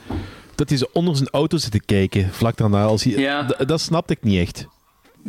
dat 0.54 0.68
hij 0.68 0.78
zo 0.78 0.86
onder 0.92 1.16
zijn 1.16 1.28
auto 1.30 1.56
zit 1.56 1.70
te 1.70 1.80
kijken, 1.80 2.28
vlak 2.32 2.56
daarna. 2.56 2.84
Als 2.84 3.04
hij, 3.04 3.12
Ja. 3.12 3.42
Dat 3.66 3.80
snapte 3.80 4.12
ik 4.12 4.18
niet 4.22 4.40
echt. 4.40 4.66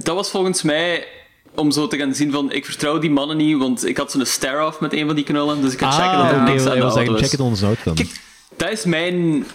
Dat 0.03 0.15
was 0.15 0.29
volgens 0.29 0.61
mij 0.61 1.07
om 1.55 1.71
zo 1.71 1.87
te 1.87 1.97
gaan 1.97 2.15
zien 2.15 2.31
van, 2.31 2.51
ik 2.51 2.65
vertrouw 2.65 2.99
die 2.99 3.09
mannen 3.09 3.37
niet, 3.37 3.57
want 3.57 3.85
ik 3.85 3.97
had 3.97 4.11
zo'n 4.11 4.25
stare-off 4.25 4.79
met 4.79 4.93
een 4.93 5.05
van 5.05 5.15
die 5.15 5.23
knullen, 5.23 5.61
dus 5.61 5.71
ik 5.71 5.77
kan 5.77 5.91
checken 5.91 6.17
dat 6.17 6.31
er 6.31 6.41
niks 6.41 6.65
aan 6.65 6.75
de 6.75 6.81
was 6.81 6.95
auto 6.95 7.15
is. 7.15 7.37
onder 7.37 7.57
zijn 7.57 7.75
auto 7.75 7.93
dan. 7.93 8.07
Dat 8.57 8.71
is 8.71 8.85
mijn 8.85 9.45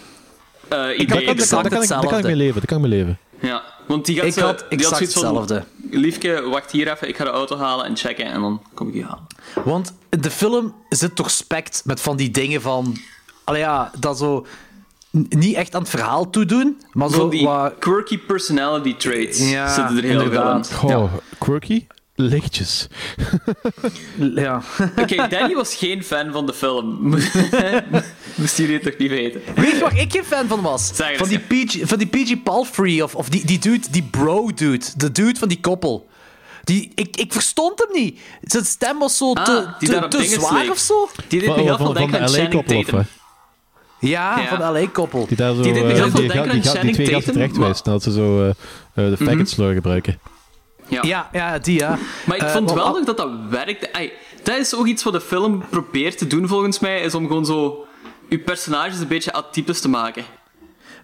eh, 0.68 0.98
idee. 0.98 1.24
kan, 1.24 1.36
dat, 1.36 1.48
kan, 1.48 1.62
dat, 1.62 1.72
kan 1.72 1.82
ik, 1.82 1.88
dat 1.88 2.06
kan 2.06 2.18
ik 2.18 2.24
mee 2.24 2.36
leven. 2.36 2.54
Dat 2.54 2.64
kan 2.64 2.76
ik 2.76 2.88
mee 2.88 2.98
leven. 2.98 3.18
Ja, 3.40 3.62
want 3.86 4.06
die 4.06 4.16
gaat 4.16 4.26
Ik 4.26 4.32
zo, 4.32 4.40
had 4.40 4.58
die 4.58 4.66
had 4.66 4.72
exact 4.72 4.96
zoiets 4.96 5.14
van, 5.14 5.36
hetzelfde. 5.36 5.64
Liefke, 5.90 6.42
wacht 6.42 6.70
hier 6.70 6.92
even, 6.92 7.08
ik 7.08 7.16
ga 7.16 7.24
de 7.24 7.30
auto 7.30 7.56
halen 7.56 7.86
en 7.86 7.96
checken 7.96 8.24
en 8.24 8.40
dan 8.40 8.62
kom 8.74 8.86
ik 8.86 8.92
die 8.92 9.04
halen. 9.04 9.26
Want 9.64 9.92
in 10.10 10.20
de 10.20 10.30
film 10.30 10.74
zit 10.88 11.16
toch 11.16 11.30
spekt 11.30 11.82
met 11.84 12.00
van 12.00 12.16
die 12.16 12.30
dingen 12.30 12.62
van... 12.62 12.96
Allee 13.44 13.60
ja, 13.60 13.90
dat 13.98 14.18
zo... 14.18 14.46
Niet 15.28 15.54
echt 15.56 15.74
aan 15.74 15.80
het 15.80 15.90
verhaal 15.90 16.30
toedoen, 16.30 16.80
maar 16.92 17.08
zo 17.10 17.28
die 17.28 17.44
wat... 17.44 17.74
quirky 17.78 18.18
personality 18.18 18.96
traits 18.96 19.50
Ja, 19.50 19.74
zitten 19.74 19.96
er 19.96 20.02
heel 20.02 20.10
veel 20.12 20.20
in. 20.20 20.26
inderdaad. 20.26 20.72
Oh, 20.84 21.12
quirky? 21.38 21.86
Lichtjes. 22.14 22.86
Ja. 24.34 24.62
Oké, 25.02 25.28
Danny 25.28 25.54
was 25.54 25.74
geen 25.74 26.04
fan 26.04 26.32
van 26.32 26.46
de 26.46 26.52
film. 26.54 26.98
Moest 28.34 28.56
jullie 28.56 28.74
het 28.74 28.82
toch 28.82 28.96
niet 28.98 29.10
weten? 29.10 29.40
Weet 29.54 29.70
je 29.70 29.78
waar 29.78 29.98
ik 29.98 30.12
geen 30.12 30.24
fan 30.24 30.46
van 30.48 30.60
was? 30.60 30.90
Zeg 30.94 31.16
Van 31.16 31.28
die 31.28 31.38
PG, 31.38 31.78
van 31.82 31.98
die 31.98 32.06
PG 32.06 32.42
Palfrey 32.42 33.02
of, 33.02 33.14
of 33.14 33.28
die, 33.28 33.46
die 33.46 33.58
dude, 33.58 33.86
die 33.90 34.02
bro 34.02 34.50
dude. 34.54 34.84
De 34.96 35.12
dude 35.12 35.38
van 35.38 35.48
die 35.48 35.60
koppel. 35.60 36.08
Die, 36.64 36.92
ik, 36.94 37.16
ik 37.16 37.32
verstond 37.32 37.78
hem 37.78 38.02
niet. 38.02 38.20
Zijn 38.42 38.64
stem 38.64 38.98
was 38.98 39.16
zo 39.16 39.32
te, 39.32 39.40
Ah, 39.40 39.78
die 39.78 40.08
te, 40.08 40.24
zwaar 40.24 40.52
leek. 40.62 40.70
of 40.70 40.78
zo. 40.78 41.08
Die 41.28 41.38
deed 41.40 41.48
me 41.48 41.54
Van, 41.54 41.64
heel 41.64 41.76
veel 41.76 41.92
denken 41.92 42.12
de 42.12 42.18
aan 42.18 42.28
Channing 42.28 42.52
LA-koppel, 42.52 42.76
of 42.78 42.84
Tatum. 42.84 43.06
Ja, 44.00 44.38
Ja. 44.38 44.46
van 44.48 44.58
de 44.74 44.80
LA-koppel. 44.80 45.26
Die 45.26 45.36
daar 45.36 45.54
zo... 45.54 45.62
Die 45.62 45.74
veel 45.74 45.86
die, 45.86 45.96
ga- 45.96 46.04
die, 46.04 46.30
ga- 46.30 46.42
die 46.52 46.62
Channing 46.62 46.94
twee 46.94 47.06
gasten 47.06 47.32
Tatum, 47.32 47.32
terecht 47.32 47.56
wijst, 47.56 47.84
dat 47.84 48.02
ze 48.02 48.12
zo 48.12 48.42
eh, 48.42 48.48
eh, 48.48 48.54
de 48.94 49.16
faggot 49.16 49.34
Mhm. 49.36 49.44
slur 49.44 49.74
gebruiken. 49.74 50.18
Ja. 50.88 50.98
Ja, 51.02 51.28
ja, 51.32 51.58
die 51.58 51.78
ja. 51.78 51.98
Maar 52.26 52.36
ik 52.36 52.48
vond 52.48 52.72
wel 52.72 52.92
nog 52.92 53.04
dat 53.04 53.16
dat 53.16 53.30
werkte. 53.50 53.92
Ai, 53.92 54.12
dat 54.42 54.56
is 54.58 54.74
ook 54.74 54.86
iets 54.86 55.02
wat 55.02 55.12
de 55.12 55.20
film 55.20 55.62
probeert 55.70 56.18
te 56.18 56.26
doen, 56.26 56.48
volgens 56.48 56.78
mij, 56.78 57.00
is 57.00 57.14
om 57.14 57.26
gewoon 57.26 57.44
zo 57.46 57.86
je 58.28 58.38
personages 58.38 58.98
een 59.00 59.08
beetje 59.08 59.32
atypisch 59.32 59.80
te 59.80 59.88
maken. 59.88 60.24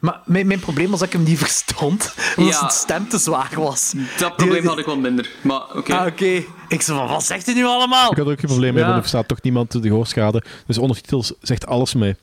Maar 0.01 0.20
mijn, 0.24 0.47
mijn 0.47 0.60
probleem 0.60 0.90
was 0.90 0.98
dat 0.98 1.09
ik 1.09 1.14
hem 1.14 1.23
niet 1.24 1.39
verstond. 1.39 2.14
Omdat 2.36 2.52
Ja. 2.52 2.59
zijn 2.59 2.70
stem 2.70 3.09
te 3.09 3.18
zwaar 3.18 3.51
was. 3.56 3.93
Dat 4.18 4.36
probleem 4.36 4.66
had 4.66 4.78
ik 4.78 4.86
wel 4.86 4.97
minder. 4.98 5.31
Maar 5.43 5.62
oké. 5.74 5.94
Ah, 5.94 6.06
oké. 6.06 6.44
Ik 6.68 6.82
zei 6.82 6.98
van, 6.98 7.09
wat 7.09 7.24
zegt 7.24 7.47
hij 7.47 7.55
nu 7.55 7.64
allemaal? 7.64 8.10
Ik 8.10 8.16
had 8.16 8.27
er 8.27 8.32
ook 8.32 8.40
geen 8.40 8.48
probleem 8.51 8.73
mee, 8.74 8.82
Ja. 8.82 8.89
want 8.89 8.94
er 9.02 9.09
verstaat 9.09 9.28
toch 9.28 9.43
niemand 9.43 9.73
de 9.73 9.81
gehoorschade. 9.82 10.43
Dus 10.66 10.78
ondertitels 10.78 11.32
zegt 11.40 11.66
alles 11.66 11.94
mee. 11.94 12.16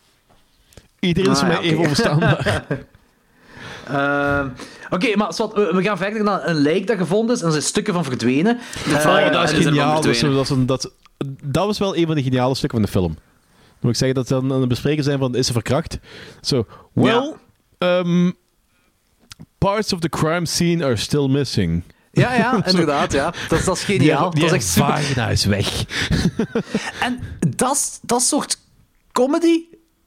Iedereen 1.04 1.32
is 1.32 1.38
Ah, 1.42 1.48
ja, 1.48 1.54
mij 1.54 1.60
even 1.64 1.78
onverstaanbaar. 1.80 2.64
Ehm, 3.88 4.48
Oké, 4.90 5.16
maar 5.16 5.34
zwart, 5.34 5.54
we, 5.54 5.72
we 5.76 5.84
gaan 5.84 5.98
verder 5.98 6.24
naar 6.24 6.48
een 6.48 6.56
lijk 6.56 6.88
dat 6.88 6.98
gevonden 6.98 7.36
is 7.36 7.42
en 7.42 7.46
er 7.46 7.52
zijn 7.52 7.64
stukken 7.64 7.94
van 7.94 8.04
verdwenen. 8.04 8.60
Eh, 8.86 8.94
Oh, 9.06 9.32
dat 9.32 9.52
is 9.52 9.66
geniaal. 9.66 10.02
Dat, 11.42 11.66
was 11.66 11.78
wel 11.80 11.96
een 11.98 12.06
van 12.06 12.16
de 12.16 12.24
geniale 12.24 12.56
stukken 12.56 12.80
van 12.80 12.88
de 12.88 12.94
film. 12.94 13.14
Dan 13.14 13.22
moet 13.80 13.92
ik 13.92 13.98
zeggen 13.98 14.16
dat 14.16 14.28
ze 14.28 14.34
dan 14.34 14.54
aan 14.54 14.60
het 14.60 14.70
bespreken 14.70 15.04
zijn 15.04 15.20
van 15.20 15.36
is 15.36 15.48
ze 15.48 15.54
verkracht? 15.54 16.00
Zo, 16.42 16.66
well, 16.94 17.34
um, 17.78 18.34
parts 19.58 19.94
of 19.94 20.00
the 20.00 20.10
crime 20.10 20.46
scene 20.46 20.84
are 20.84 20.96
still 20.96 21.28
missing. 21.28 21.84
Ja, 22.12 22.34
ja, 22.34 22.62
inderdaad. 22.66 23.12
Ja. 23.12 23.34
Dat, 23.50 23.60
is- 23.60 23.66
dat 23.66 23.76
is 23.78 23.84
geniaal. 23.84 24.30
Die, 24.30 24.40
dat 24.42 24.50
is 24.50 24.56
echt 24.56 24.68
super. 24.68 24.90
vagina 24.90 25.30
is 25.30 25.46
weg. 25.46 25.84
En 27.00 27.20
dat, 27.56 27.76
is- 27.76 28.00
dat 28.02 28.22
soort 28.22 28.58
comedy, 29.12 29.60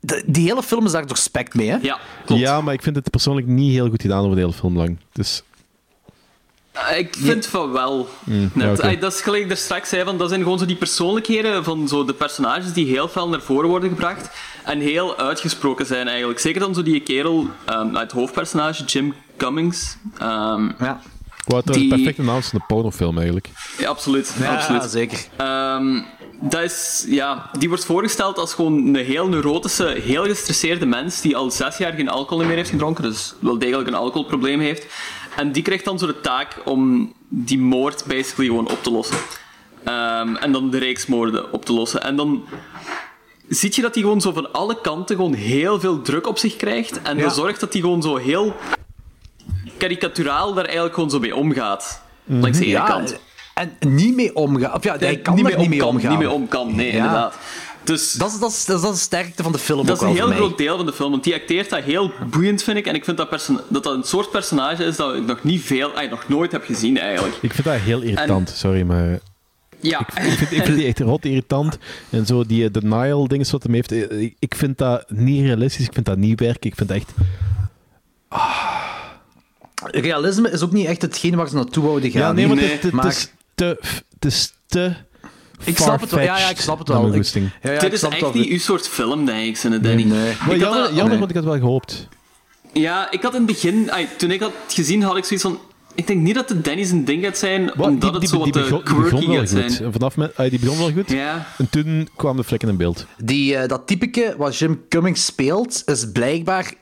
de- 0.07 0.23
die 0.27 0.47
hele 0.49 0.63
film 0.63 0.85
is 0.87 0.93
daar 0.93 1.07
doorspekt 1.07 1.55
mee. 1.55 1.69
Hè? 1.71 1.77
Ja, 1.83 1.99
klopt. 2.25 2.41
Ja, 2.43 2.61
maar 2.61 2.75
ik 2.75 2.83
vind 2.83 2.97
het 2.97 3.11
persoonlijk 3.11 3.47
niet 3.47 3.73
heel 3.73 3.89
goed 3.89 4.03
gedaan 4.03 4.23
over 4.25 4.35
de 4.35 4.41
hele 4.41 4.53
film 4.53 4.77
lang. 4.77 4.99
Dus, 5.13 5.43
Ik 6.97 7.17
vind 7.19 7.47
van 7.47 7.73
wel. 7.73 8.09
Mm, 8.25 8.51
Net. 8.55 8.83
ja, 8.83 8.95
dat 8.95 9.13
is 9.13 9.21
gelijk 9.21 9.45
ik 9.45 9.51
er 9.51 9.57
straks 9.57 9.89
zei, 9.89 10.05
van, 10.05 10.19
dat 10.19 10.29
zijn 10.29 10.43
gewoon 10.43 10.59
zo 10.59 10.67
die 10.67 10.77
persoonlijkheden 10.77 11.65
van 11.65 11.89
zo 11.89 12.05
de 12.05 12.15
personages 12.15 12.73
die 12.73 12.87
heel 12.87 13.09
fel 13.09 13.29
naar 13.29 13.41
voren 13.41 13.69
worden 13.69 13.89
gebracht 13.89 14.31
en 14.65 14.81
heel 14.81 15.17
uitgesproken 15.19 15.87
zijn 15.87 16.09
eigenlijk. 16.09 16.39
Zeker 16.39 16.61
dan 16.61 16.75
zo 16.75 16.83
die 16.83 17.01
kerel, 17.01 17.47
ehm, 17.65 17.95
het 17.95 18.13
hoofdpersonage, 18.13 18.85
Jim 18.85 19.15
Cummings. 19.37 19.97
Ehm, 20.19 20.71
ja. 20.79 21.01
wat 21.47 21.67
Die- 21.67 21.83
een 21.83 21.89
perfecte 21.89 22.23
naam 22.23 22.39
is 22.39 22.49
van 22.49 22.59
de 22.59 22.75
pornofilm 22.75 23.17
eigenlijk. 23.17 23.49
ja, 23.79 23.89
absoluut. 23.89 24.35
Ja, 24.41 24.55
absoluut. 24.55 24.83
zeker. 24.85 25.19
Ehm, 25.37 26.01
dat 26.41 26.63
is, 26.63 27.05
ja, 27.09 27.51
die 27.59 27.69
wordt 27.69 27.85
voorgesteld 27.85 28.39
als 28.39 28.55
gewoon 28.55 28.73
een 28.73 28.97
heel 28.97 29.29
neurotische, 29.29 29.87
heel 29.87 30.25
gestresseerde 30.25 30.87
mens 30.87 31.21
die 31.21 31.37
al 31.37 31.51
zes 31.51 31.77
jaar 31.77 31.93
geen 31.93 32.09
alcohol 32.09 32.45
meer 32.45 32.57
heeft 32.57 32.71
gedronken, 32.71 33.03
dus 33.03 33.35
wel 33.39 33.59
degelijk 33.59 33.89
een 33.89 33.95
alcoholprobleem 33.95 34.61
heeft. 34.61 34.87
En 35.37 35.53
die 35.53 35.63
krijgt 35.63 35.85
dan 35.85 35.99
zo 35.99 36.07
de 36.07 36.21
taak 36.21 36.57
om 36.65 37.13
die 37.29 37.59
moord 37.59 38.05
basically 38.07 38.47
gewoon 38.49 38.71
op 38.71 38.83
te 38.83 38.91
lossen. 38.91 39.17
Ehm, 39.85 40.35
en 40.37 40.53
dan 40.53 40.71
de 40.71 40.79
reeksmoorden 40.79 41.53
op 41.53 41.65
te 41.65 41.73
lossen. 41.73 42.03
En 42.03 42.17
dan 42.17 42.45
zie 43.49 43.71
je 43.75 43.83
dat 43.83 43.95
hij 43.95 44.03
gewoon 44.03 44.21
zo 44.21 44.33
van 44.33 44.53
alle 44.53 44.81
kanten 44.81 45.17
gewoon 45.17 45.35
heel 45.35 45.81
veel 45.81 46.03
druk 46.03 46.27
op 46.27 46.39
zich 46.39 46.57
krijgt. 46.57 47.03
En 47.03 47.17
Ja. 47.17 47.23
dat 47.23 47.35
zorgt 47.35 47.61
dat 47.61 47.73
hij 47.73 47.83
gewoon 47.83 48.03
zo 48.03 48.17
heel 48.17 48.55
karikaturaal 49.79 50.55
daar 50.55 50.65
eigenlijk 50.65 50.95
gewoon 50.95 51.11
zo 51.11 51.19
mee 51.19 51.37
omgaat. 51.37 52.03
Langs 52.25 52.59
de 52.59 52.65
ene 52.65 52.73
Ja, 52.73 52.85
kant. 52.87 53.19
En 53.57 53.73
niet 53.89 54.15
mee 54.15 54.35
omgaan. 54.35 54.75
Of 54.75 54.85
ja, 54.85 54.97
hij 54.99 55.17
kan 55.19 55.35
niet 55.35 55.45
er 55.45 55.51
mee 55.51 55.61
niet 55.61 55.69
mee 55.69 55.79
om 55.79 55.87
kan, 55.87 55.95
omgaan. 55.97 56.11
Niet 56.11 56.19
mee 56.19 56.31
om 56.31 56.49
kan, 56.49 56.75
nee, 56.75 56.87
Ja. 56.87 56.93
inderdaad. 56.97 57.39
Dus 57.85 58.13
Dat 58.13 58.33
is, 58.33 58.39
dat, 58.39 58.51
is, 58.51 58.65
dat 58.65 58.83
is 58.85 58.91
de 58.91 58.97
sterkte 58.97 59.43
van 59.43 59.53
de 59.53 59.59
film 59.59 59.87
dat 59.87 59.97
is 59.97 60.03
een 60.09 60.15
wel 60.15 60.29
heel 60.29 60.37
groot 60.37 60.59
deel 60.59 60.77
van 60.77 60.87
de 60.87 60.93
film, 60.93 61.11
want 61.11 61.25
die 61.25 61.35
acteert 61.35 61.71
dat 61.71 61.83
heel 61.83 62.11
boeiend, 62.31 62.63
vind 62.63 62.77
ik. 62.77 62.87
En 62.87 62.95
ik 62.95 63.05
vind 63.05 63.17
dat 63.17 63.31
dat, 63.31 63.51
dat 63.69 63.87
een 63.87 64.03
soort 64.03 64.31
personage 64.31 64.85
is 64.85 64.97
dat 64.97 65.15
ik 65.15 65.27
nog 65.27 65.45
niet 65.45 65.63
veel, 65.63 65.93
ay, 65.95 66.07
nog 66.09 66.29
nooit 66.29 66.53
heb 66.53 66.65
gezien, 66.65 66.99
eigenlijk. 66.99 67.35
Ik 67.41 67.53
vind 67.53 67.67
dat 67.67 67.77
heel 67.77 68.01
irritant, 68.01 68.49
sorry, 68.57 68.83
maar... 68.83 69.19
Ja. 69.81 70.01
Ik 70.01 70.07
vind, 70.13 70.41
ik 70.53 70.63
vind 70.65 70.77
die 70.77 70.87
echt 70.87 71.01
rot 71.01 71.25
irritant. 71.25 71.79
En 72.11 72.27
zo 72.27 72.45
die 72.45 72.65
eh, 72.65 72.73
denial-dingen 72.73 73.47
wat 73.51 73.63
hem 73.63 73.75
heeft. 73.75 73.93
eh, 73.93 74.21
Ik, 74.23 74.35
ik 74.39 74.55
vind 74.55 74.79
dat 74.79 75.11
niet 75.11 75.45
realistisch. 75.45 75.87
Ik 75.87 75.93
vind 75.93 76.07
dat 76.07 76.17
niet 76.17 76.41
werken. 76.41 76.71
Ik 76.71 76.75
vind 76.77 76.89
dat 76.89 76.97
echt... 76.97 77.13
Realisme 79.85 80.51
is 80.51 80.63
ook 80.63 80.73
niet 80.73 80.87
echt 80.87 81.03
hetgeen 81.03 81.35
waar 81.37 81.49
ze 81.49 81.55
naartoe 81.55 81.85
wouden 81.85 82.11
gaan. 82.11 82.21
Ja, 82.21 82.33
nee, 82.33 82.47
maar 82.47 82.57
Nee. 82.57 82.71
het, 82.71 82.83
het, 82.83 82.93
Maar- 82.93 83.05
het 83.05 83.15
is 83.15 83.31
te... 83.57 83.77
Het 84.15 84.25
is 84.25 84.53
te... 84.67 84.93
Ik 85.65 85.77
snap 85.79 86.01
het 86.01 86.11
wel. 86.11 86.21
Ja, 86.25 86.39
ja, 86.39 86.49
ik 86.51 86.61
snap 86.61 86.79
het 86.79 86.89
wel. 86.89 87.15
Ik-. 87.15 87.25
Ja, 87.25 87.41
ja, 87.63 87.71
Dit 87.71 87.83
ik 87.83 87.93
is 87.93 88.03
echt 88.03 88.21
wel. 88.21 88.33
niet 88.35 88.49
uw 88.49 88.59
soort 88.59 88.89
film, 88.89 89.25
denk 89.27 89.57
ik, 89.57 89.63
Danny. 89.63 89.79
Danny. 89.81 90.03
Nee. 90.03 90.11
Maar 90.11 90.33
Ik 90.33 90.39
had 90.47 90.59
jammer, 90.59 90.79
dat- 90.83 90.89
jammer 90.89 91.09
nee. 91.09 91.19
want 91.19 91.31
ik 91.31 91.37
had 91.37 91.45
wel 91.45 91.59
gehoopt. 91.59 92.09
Ja, 92.73 93.11
ik 93.11 93.23
had 93.23 93.33
in 93.35 93.39
het 93.39 93.47
begin, 93.47 93.91
ay, 93.91 94.09
toen 94.17 94.31
ik 94.31 94.41
had 94.41 94.53
gezien, 94.69 95.03
had 95.03 95.17
ik 95.17 95.25
zoiets 95.25 95.47
van. 95.47 95.59
Ik 95.95 96.07
denk 96.07 96.21
niet 96.21 96.35
dat 96.35 96.49
de 96.49 96.61
Danny 96.61 96.85
zijn 96.85 97.05
ding 97.05 97.25
gaat 97.25 97.39
zijn, 97.39 97.71
Wat, 97.77 97.87
omdat 97.87 98.15
het 98.15 98.29
zo 98.29 98.39
wat 98.39 98.53
te 98.53 98.59
begon, 98.59 98.71
die 98.79 98.83
quirky 98.95 99.11
begon 99.11 99.27
wel 99.29 99.39
gaat 99.39 99.51
goed. 99.51 99.73
zijn. 99.73 99.85
En 99.85 99.93
vanaf 99.93 100.17
met, 100.17 100.37
ah, 100.37 100.51
die 100.51 100.59
begon 100.59 100.79
wel 100.79 100.93
goed. 100.93 101.11
Ja. 101.11 101.47
En 101.59 101.69
toen 101.71 102.09
kwamen 102.17 102.37
de 102.37 102.45
vlekken 102.49 102.69
in 102.69 102.77
beeld. 102.77 103.07
Die, 103.25 103.57
eh, 103.57 103.69
dat 103.69 103.87
typeke 103.87 104.35
wat 104.39 104.57
Jim 104.59 104.83
Cummings 104.89 105.25
speelt, 105.25 105.83
is 105.87 106.11
blijkbaar... 106.13 106.73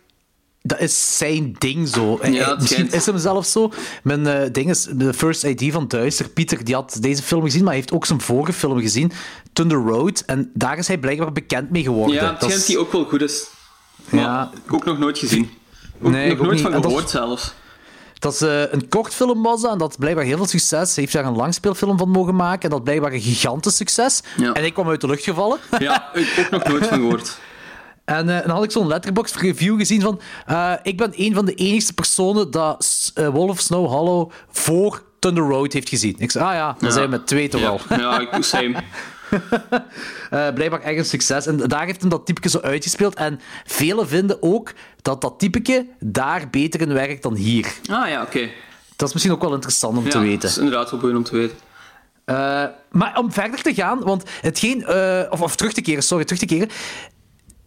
Dat 0.67 0.81
is 0.81 1.17
zijn 1.19 1.57
ding 1.59 1.89
zo. 1.89 2.19
Ja, 2.23 2.49
het 2.51 2.61
Misschien 2.61 2.91
is 2.93 3.07
hem 3.07 3.19
zelfs 3.19 3.53
zo. 3.53 3.71
Mijn 4.03 4.27
eh, 4.27 4.49
ding 4.53 4.71
is, 4.71 4.89
de 4.93 5.15
First 5.15 5.45
ID 5.45 5.73
van 5.73 5.89
Duister, 5.89 6.29
Pieter, 6.29 6.65
die 6.65 6.75
had 6.75 6.97
deze 7.01 7.23
film 7.23 7.43
gezien, 7.43 7.61
maar 7.61 7.69
hij 7.73 7.77
heeft 7.81 7.93
ook 7.93 8.07
zijn 8.07 8.21
vorige 8.21 8.53
film 8.53 8.81
gezien, 8.81 9.13
Thunder 9.53 9.79
Road. 9.79 10.23
En 10.27 10.51
daar 10.55 10.79
is 10.79 10.87
hij 10.87 10.99
blijkbaar 10.99 11.33
bekend 11.33 11.71
mee 11.71 11.83
geworden. 11.83 12.15
Ja, 12.17 12.31
het 12.31 12.41
Dat 12.41 12.51
is- 12.51 12.67
die 12.67 12.79
ook 12.79 12.93
wel 12.93 13.05
goed 13.05 13.23
is. 13.23 13.47
Maar 14.09 14.21
Ja. 14.23 14.51
ook 14.71 14.85
nog 14.85 14.99
nooit 14.99 15.19
gezien. 15.19 15.51
Ook 16.03 16.11
Nee, 16.11 16.29
nog 16.29 16.39
ook 16.39 16.45
nooit 16.45 16.63
niet. 16.63 16.73
van 16.73 16.83
gehoord 16.83 17.11
zelfs. 17.11 17.53
Dat 18.19 18.33
is 18.33 18.41
eh, 18.41 18.73
een 18.73 18.89
kortfilm 18.89 19.43
was 19.43 19.61
dat, 19.63 19.73
en 19.73 19.79
dat 19.79 19.99
blijkbaar 19.99 20.25
heel 20.25 20.37
veel 20.37 20.47
succes. 20.47 20.97
Heeft 20.97 21.13
daar 21.13 21.25
een 21.25 21.37
langspeelfilm 21.37 21.99
van 21.99 22.09
mogen 22.09 22.35
maken 22.37 22.63
en 22.63 22.71
dat 22.71 22.85
blijkbaar 22.85 23.13
een 23.13 23.21
gigantisch 23.21 23.77
succes. 23.77 24.21
Ja. 24.37 24.53
En 24.53 24.65
ik 24.65 24.75
kwam 24.75 24.89
uit 24.89 25.01
de 25.01 25.07
lucht 25.07 25.25
gevallen. 25.25 25.59
Ja, 25.79 26.11
ik 26.15 26.35
ook 26.45 26.51
nog 26.51 26.65
nooit 26.69 26.87
van 26.87 26.99
gehoord. 26.99 27.37
En 28.05 28.29
eh, 28.29 28.43
dan 28.47 28.51
had 28.51 28.65
ik 28.65 28.71
zo'n 28.71 28.87
letterbox 28.87 29.35
review 29.35 29.79
gezien 29.79 30.01
van... 30.01 30.21
eh, 30.47 30.73
ik 30.83 30.97
ben 30.97 31.13
een 31.17 31.35
van 31.35 31.45
de 31.45 31.55
enigste 31.55 31.93
personen 31.93 32.51
dat 32.51 33.11
eh, 33.15 33.29
Wolf 33.29 33.51
of 33.51 33.61
Snow 33.61 33.87
Hollow 33.89 34.31
voor 34.51 35.03
Thunder 35.19 35.45
Road 35.45 35.73
heeft 35.73 35.89
gezien. 35.89 36.15
Ik 36.19 36.31
zei, 36.31 36.45
ah 36.45 36.53
ja, 36.55 36.67
dan 36.79 36.89
Ja. 36.89 36.95
zijn 36.95 37.05
we 37.05 37.11
met 37.11 37.27
twee 37.27 37.49
toch 37.49 37.61
Ja, 37.61 37.69
al. 37.69 37.81
ja, 37.99 38.19
ik- 38.19 38.45
same. 38.45 38.83
Blijkbaar 40.55 40.81
echt 40.81 40.99
een 40.99 41.05
succes. 41.05 41.47
En 41.47 41.57
daar 41.57 41.85
heeft 41.87 42.01
hem 42.01 42.11
dat 42.11 42.27
typeke 42.27 42.49
zo 42.49 42.59
uitgespeeld. 42.61 43.15
En 43.15 43.41
velen 43.65 44.09
vinden 44.09 44.43
ook 44.43 44.73
dat 45.03 45.21
dat 45.21 45.39
typeke 45.39 45.87
daar 46.01 46.49
beter 46.51 46.81
in 46.81 46.93
werkt 46.93 47.23
dan 47.23 47.35
hier. 47.35 47.73
Ah 47.91 48.09
ja, 48.09 48.23
oké. 48.23 48.49
Dat 48.97 49.09
is 49.09 49.15
misschien 49.15 49.35
ook 49.35 49.43
wel 49.43 49.55
interessant 49.55 49.97
om 49.99 50.05
Ja, 50.05 50.11
te 50.11 50.19
weten. 50.19 50.41
Dat 50.41 50.51
is 50.51 50.59
inderdaad 50.59 50.91
wel 50.91 51.01
boeiend 51.01 51.19
om 51.19 51.25
te 51.25 51.37
weten. 51.37 51.57
Maar 52.91 53.19
om 53.19 53.33
verder 53.33 53.63
te 53.63 53.75
gaan, 53.75 54.01
want 54.03 54.23
hetgeen, 54.41 54.89
of, 55.31 55.41
of 55.41 55.57
terug 55.57 55.73
te 55.73 55.81
keren, 55.81 56.03
sorry, 56.03 56.25
terug 56.25 56.41
te 56.41 56.47
keren. 56.47 56.69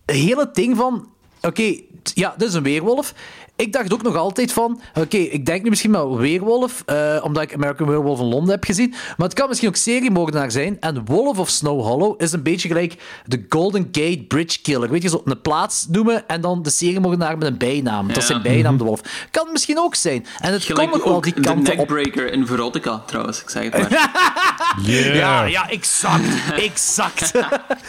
Het 0.08 0.16
hele 0.16 0.50
ding 0.54 0.78
van, 0.78 1.08
oké, 1.42 1.74
ja, 2.14 2.34
dit 2.38 2.48
is 2.48 2.54
een 2.54 2.64
weerwolf. 2.64 3.14
ik 3.56 3.74
dacht 3.74 3.94
ook 3.94 4.02
nog 4.02 4.16
altijd 4.16 4.52
van... 4.54 4.82
Oké, 4.94 5.18
ik 5.18 5.46
denk 5.46 5.64
nu 5.64 5.70
misschien 5.70 5.92
wel 5.92 6.18
Weerwolf, 6.18 6.84
eh, 6.86 7.20
omdat 7.24 7.44
ik 7.44 7.54
American 7.54 7.88
Werewolf 7.88 8.20
in 8.20 8.26
Londen 8.26 8.50
heb 8.54 8.64
gezien. 8.64 8.90
Maar 9.18 9.28
het 9.28 9.34
kan 9.34 9.48
misschien 9.48 9.70
ook 9.70 9.76
seriemoordenaar 9.76 10.52
zijn. 10.52 10.78
En 10.80 11.06
Wolf 11.06 11.40
of 11.40 11.50
Snow 11.50 11.82
Hollow 11.82 12.22
is 12.22 12.32
een 12.32 12.44
beetje 12.44 12.68
gelijk 12.68 12.96
de 13.26 13.46
Golden 13.50 13.88
Gate 13.92 14.24
Bridge 14.28 14.62
Killer. 14.62 14.90
Weet 14.90 15.02
je, 15.02 15.10
zo 15.10 15.22
een 15.26 15.42
plaats 15.42 15.88
noemen 15.90 16.28
en 16.28 16.42
dan 16.42 16.64
de 16.64 16.70
seriemoordenaar 16.70 17.38
met 17.38 17.48
een 17.48 17.58
bijnaam. 17.58 18.08
Dat 18.08 18.18
is 18.18 18.26
zijn 18.26 18.42
bijnaam, 18.42 18.78
de 18.78 18.84
wolf. 18.84 19.02
Kan 19.32 19.48
misschien 19.52 19.80
ook 19.80 19.96
zijn. 19.96 20.26
En 20.40 20.54
het 20.54 20.64
Gelijk 20.64 20.90
kan 20.92 21.00
ook 21.00 21.06
wel 21.06 21.16
ook 21.16 21.24
die 21.24 21.34
de 21.34 21.42
kant 21.42 21.70
op. 21.70 21.76
neckbreaker 21.76 22.32
in 22.32 22.46
Verotica, 22.48 23.04
trouwens. 23.06 23.42
Ik 23.42 23.50
zeg 23.50 23.64
het 23.64 23.90
maar. 23.90 24.10
Yeah. 24.86 25.16
Ja, 25.16 25.44
ja, 25.44 25.70
exact. 25.70 26.24
Exact. 26.70 27.32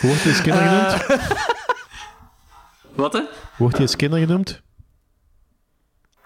Wordt 0.00 0.22
hij 0.22 0.32
Skinner 0.34 0.62
genoemd? 0.62 1.20
Wat, 2.98 3.12
hè? 3.12 3.20
Wordt 3.56 3.78
hij 3.78 3.86
Skinner 3.86 4.18
genoemd? 4.18 4.62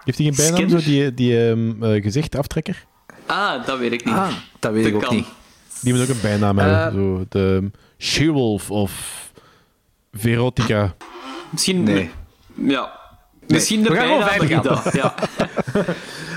Heeft 0.04 0.18
hij 0.18 0.32
geen 0.32 0.52
bijnaam, 0.52 0.68
zo, 0.70 0.76
die, 0.76 1.14
die 1.14 1.48
ehm, 1.48 1.82
eh, 1.84 2.02
gezichtaftrekker? 2.02 2.84
Ah, 3.26 3.66
dat 3.66 3.78
weet 3.78 3.92
ik 3.92 4.04
niet. 4.04 4.14
Ah, 4.14 4.32
dat 4.58 4.72
weet 4.72 4.86
ik 4.86 4.94
ook 4.94 5.02
kan. 5.02 5.14
niet. 5.14 5.26
Die 5.80 5.92
moet 5.94 6.02
ook 6.02 6.08
een 6.08 6.20
bijnaam 6.22 6.58
Eh. 6.58 6.64
hebben. 6.64 6.92
Zo, 7.02 7.24
de 7.28 7.70
She-Wolf 7.98 8.70
of 8.70 8.92
Verotica. 10.12 10.94
Misschien... 11.50 11.82
Nee. 11.82 12.10
Ja. 12.54 12.98
Misschien 13.46 13.82
de 13.82 13.88
we 13.88 13.94
gaan 13.96 14.06
gewoon 14.22 14.48
bijnaam. 14.48 14.82
Ja. 14.92 15.14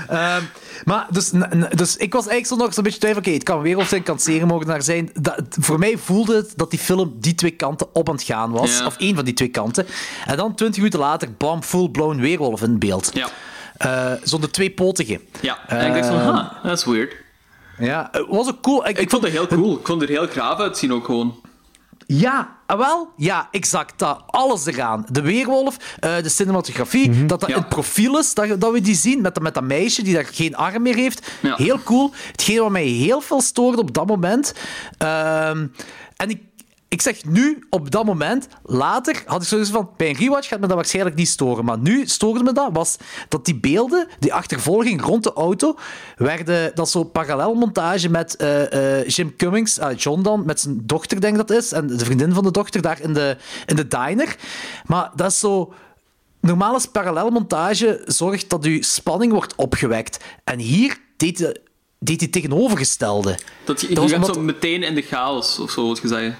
Maar 0.86 1.06
dus, 1.10 1.30
dus 1.74 1.96
ik 1.96 2.12
was 2.12 2.26
eigenlijk 2.26 2.46
zo 2.46 2.56
nog 2.56 2.74
zo'n 2.74 2.82
beetje 2.82 2.98
twijfel. 2.98 3.20
Oké, 3.20 3.30
het 3.30 3.42
kan 3.42 3.60
wereld 3.60 3.88
zijn, 3.88 4.00
het 4.00 4.08
kan 4.10 4.18
seriemoordenaar 4.18 4.82
zijn. 4.82 5.10
Dat, 5.20 5.40
voor 5.50 5.78
mij 5.78 5.98
voelde 5.98 6.36
het 6.36 6.52
dat 6.56 6.70
die 6.70 6.78
film 6.78 7.16
die 7.20 7.34
twee 7.34 7.50
kanten 7.50 7.86
op 7.94 8.08
aan 8.08 8.14
het 8.14 8.24
gaan 8.24 8.50
was. 8.50 8.78
Ja. 8.78 8.86
Of 8.86 8.96
één 8.96 9.14
van 9.14 9.24
die 9.24 9.34
twee 9.34 9.48
kanten. 9.48 9.86
En 10.26 10.36
dan 10.36 10.54
twintig 10.54 10.76
minuten 10.78 11.00
later, 11.00 11.32
bam, 11.32 11.62
full-blown 11.62 12.20
weerwolf 12.20 12.62
in 12.62 12.78
beeld. 12.78 13.10
Ja. 13.14 13.28
Eh, 13.76 14.12
Zonder 14.22 14.50
twee 14.50 14.70
potige. 14.70 15.20
Ja. 15.40 15.58
En 15.68 15.86
ik 15.86 15.94
dacht 15.94 16.06
van, 16.06 16.16
ha, 16.16 16.58
dat 16.62 16.78
is 16.78 16.84
weird. 16.84 17.14
Ja, 17.78 18.08
het 18.12 18.26
was 18.28 18.48
ook 18.48 18.60
cool. 18.62 18.88
Ik, 18.88 18.98
Ik 18.98 19.10
vond 19.10 19.22
het 19.22 19.32
heel 19.32 19.46
cool. 19.46 19.78
Ik 19.78 19.86
vond 19.86 20.00
het 20.00 20.10
er 20.10 20.16
heel 20.16 20.26
graaf 20.26 20.58
uitzien 20.58 20.92
ook 20.92 21.04
gewoon. 21.04 21.40
Ja, 22.06 22.56
ah, 22.66 22.78
wel, 22.78 23.12
ja, 23.16 23.48
exact. 23.50 23.98
Dat, 23.98 24.22
alles 24.26 24.66
eraan. 24.66 25.06
De 25.10 25.20
weerwolf, 25.20 25.76
eh, 25.98 26.16
de 26.22 26.28
cinematografie, 26.28 27.26
dat 27.26 27.40
dat 27.40 27.48
in 27.48 27.54
het 27.54 27.68
profiel 27.68 28.18
is, 28.18 28.34
dat, 28.34 28.60
dat 28.60 28.72
we 28.72 28.80
die 28.80 28.94
zien, 28.94 29.20
met, 29.20 29.34
dat- 29.34 29.42
met 29.42 29.54
dat 29.54 29.62
meisje 29.64 30.02
die 30.02 30.14
daar 30.14 30.26
geen 30.32 30.56
arm 30.56 30.82
meer 30.82 30.94
heeft. 30.94 31.30
Ja. 31.42 31.54
Heel 31.56 31.82
cool. 31.82 32.10
Hetgeen 32.30 32.60
wat 32.60 32.70
mij 32.70 32.84
heel 32.84 33.20
veel 33.20 33.40
stoorde 33.40 33.78
op 33.80 33.94
dat 33.94 34.06
moment. 34.06 34.54
Ehm, 34.98 35.66
en 36.16 36.30
ik, 36.30 36.40
ik 36.96 37.02
zeg 37.02 37.24
nu, 37.24 37.66
op 37.70 37.90
dat 37.90 38.04
moment, 38.04 38.48
later 38.64 39.22
had 39.26 39.42
ik 39.42 39.48
zoiets 39.48 39.70
van, 39.70 39.90
bij 39.96 40.08
een 40.08 40.16
rewatch 40.16 40.48
gaat 40.48 40.60
me 40.60 40.66
dat 40.66 40.76
waarschijnlijk 40.76 41.16
niet 41.16 41.28
storen. 41.28 41.64
Maar 41.64 41.78
nu 41.78 42.06
stoorde 42.06 42.44
me 42.44 42.52
dat, 42.52 42.68
was 42.72 42.96
dat 43.28 43.44
die 43.44 43.56
beelden, 43.56 44.08
die 44.18 44.34
achtervolging 44.34 45.02
rond 45.02 45.22
de 45.22 45.32
auto, 45.32 45.76
werden, 46.16 46.70
dat 46.74 46.90
zo 46.90 47.04
parallelmontage 47.04 48.08
met 48.08 48.36
eh, 48.36 48.98
eh, 49.00 49.08
Jim 49.08 49.36
Cummings, 49.36 49.78
ah, 49.78 49.98
John 49.98 50.22
dan, 50.22 50.42
met 50.46 50.60
zijn 50.60 50.80
dochter, 50.84 51.20
denk 51.20 51.40
ik 51.40 51.46
dat 51.46 51.56
is, 51.58 51.72
en 51.72 51.86
de 51.86 52.04
vriendin 52.04 52.32
van 52.32 52.44
de 52.44 52.50
dochter 52.50 52.82
daar 52.82 53.00
in 53.00 53.12
de, 53.12 53.36
in 53.66 53.76
de 53.76 53.88
diner. 53.88 54.36
Maar 54.86 55.10
dat 55.14 55.30
is 55.30 55.38
zo... 55.38 55.72
Normaal 56.40 56.76
is 56.76 56.86
parallelmontage 56.86 58.02
zorgt 58.04 58.50
dat 58.50 58.64
uw 58.64 58.82
spanning 58.82 59.32
wordt 59.32 59.54
opgewekt. 59.56 60.24
En 60.44 60.58
hier 60.58 60.96
deed 61.16 61.38
hij 61.38 61.56
deed 61.98 62.20
hij 62.20 62.28
het 62.32 62.32
tegenovergestelde. 62.32 63.38
Dat 63.64 63.80
je, 63.80 63.86
Dat 63.86 63.94
je 63.94 64.00
was 64.00 64.10
gaat 64.10 64.20
omdat- 64.20 64.34
zo 64.34 64.40
meteen 64.40 64.82
in 64.82 64.94
de 64.94 65.02
chaos, 65.02 65.58
of 65.58 65.70
zo, 65.70 65.86
wat 65.86 65.98
je 66.02 66.08
zeggen. 66.08 66.36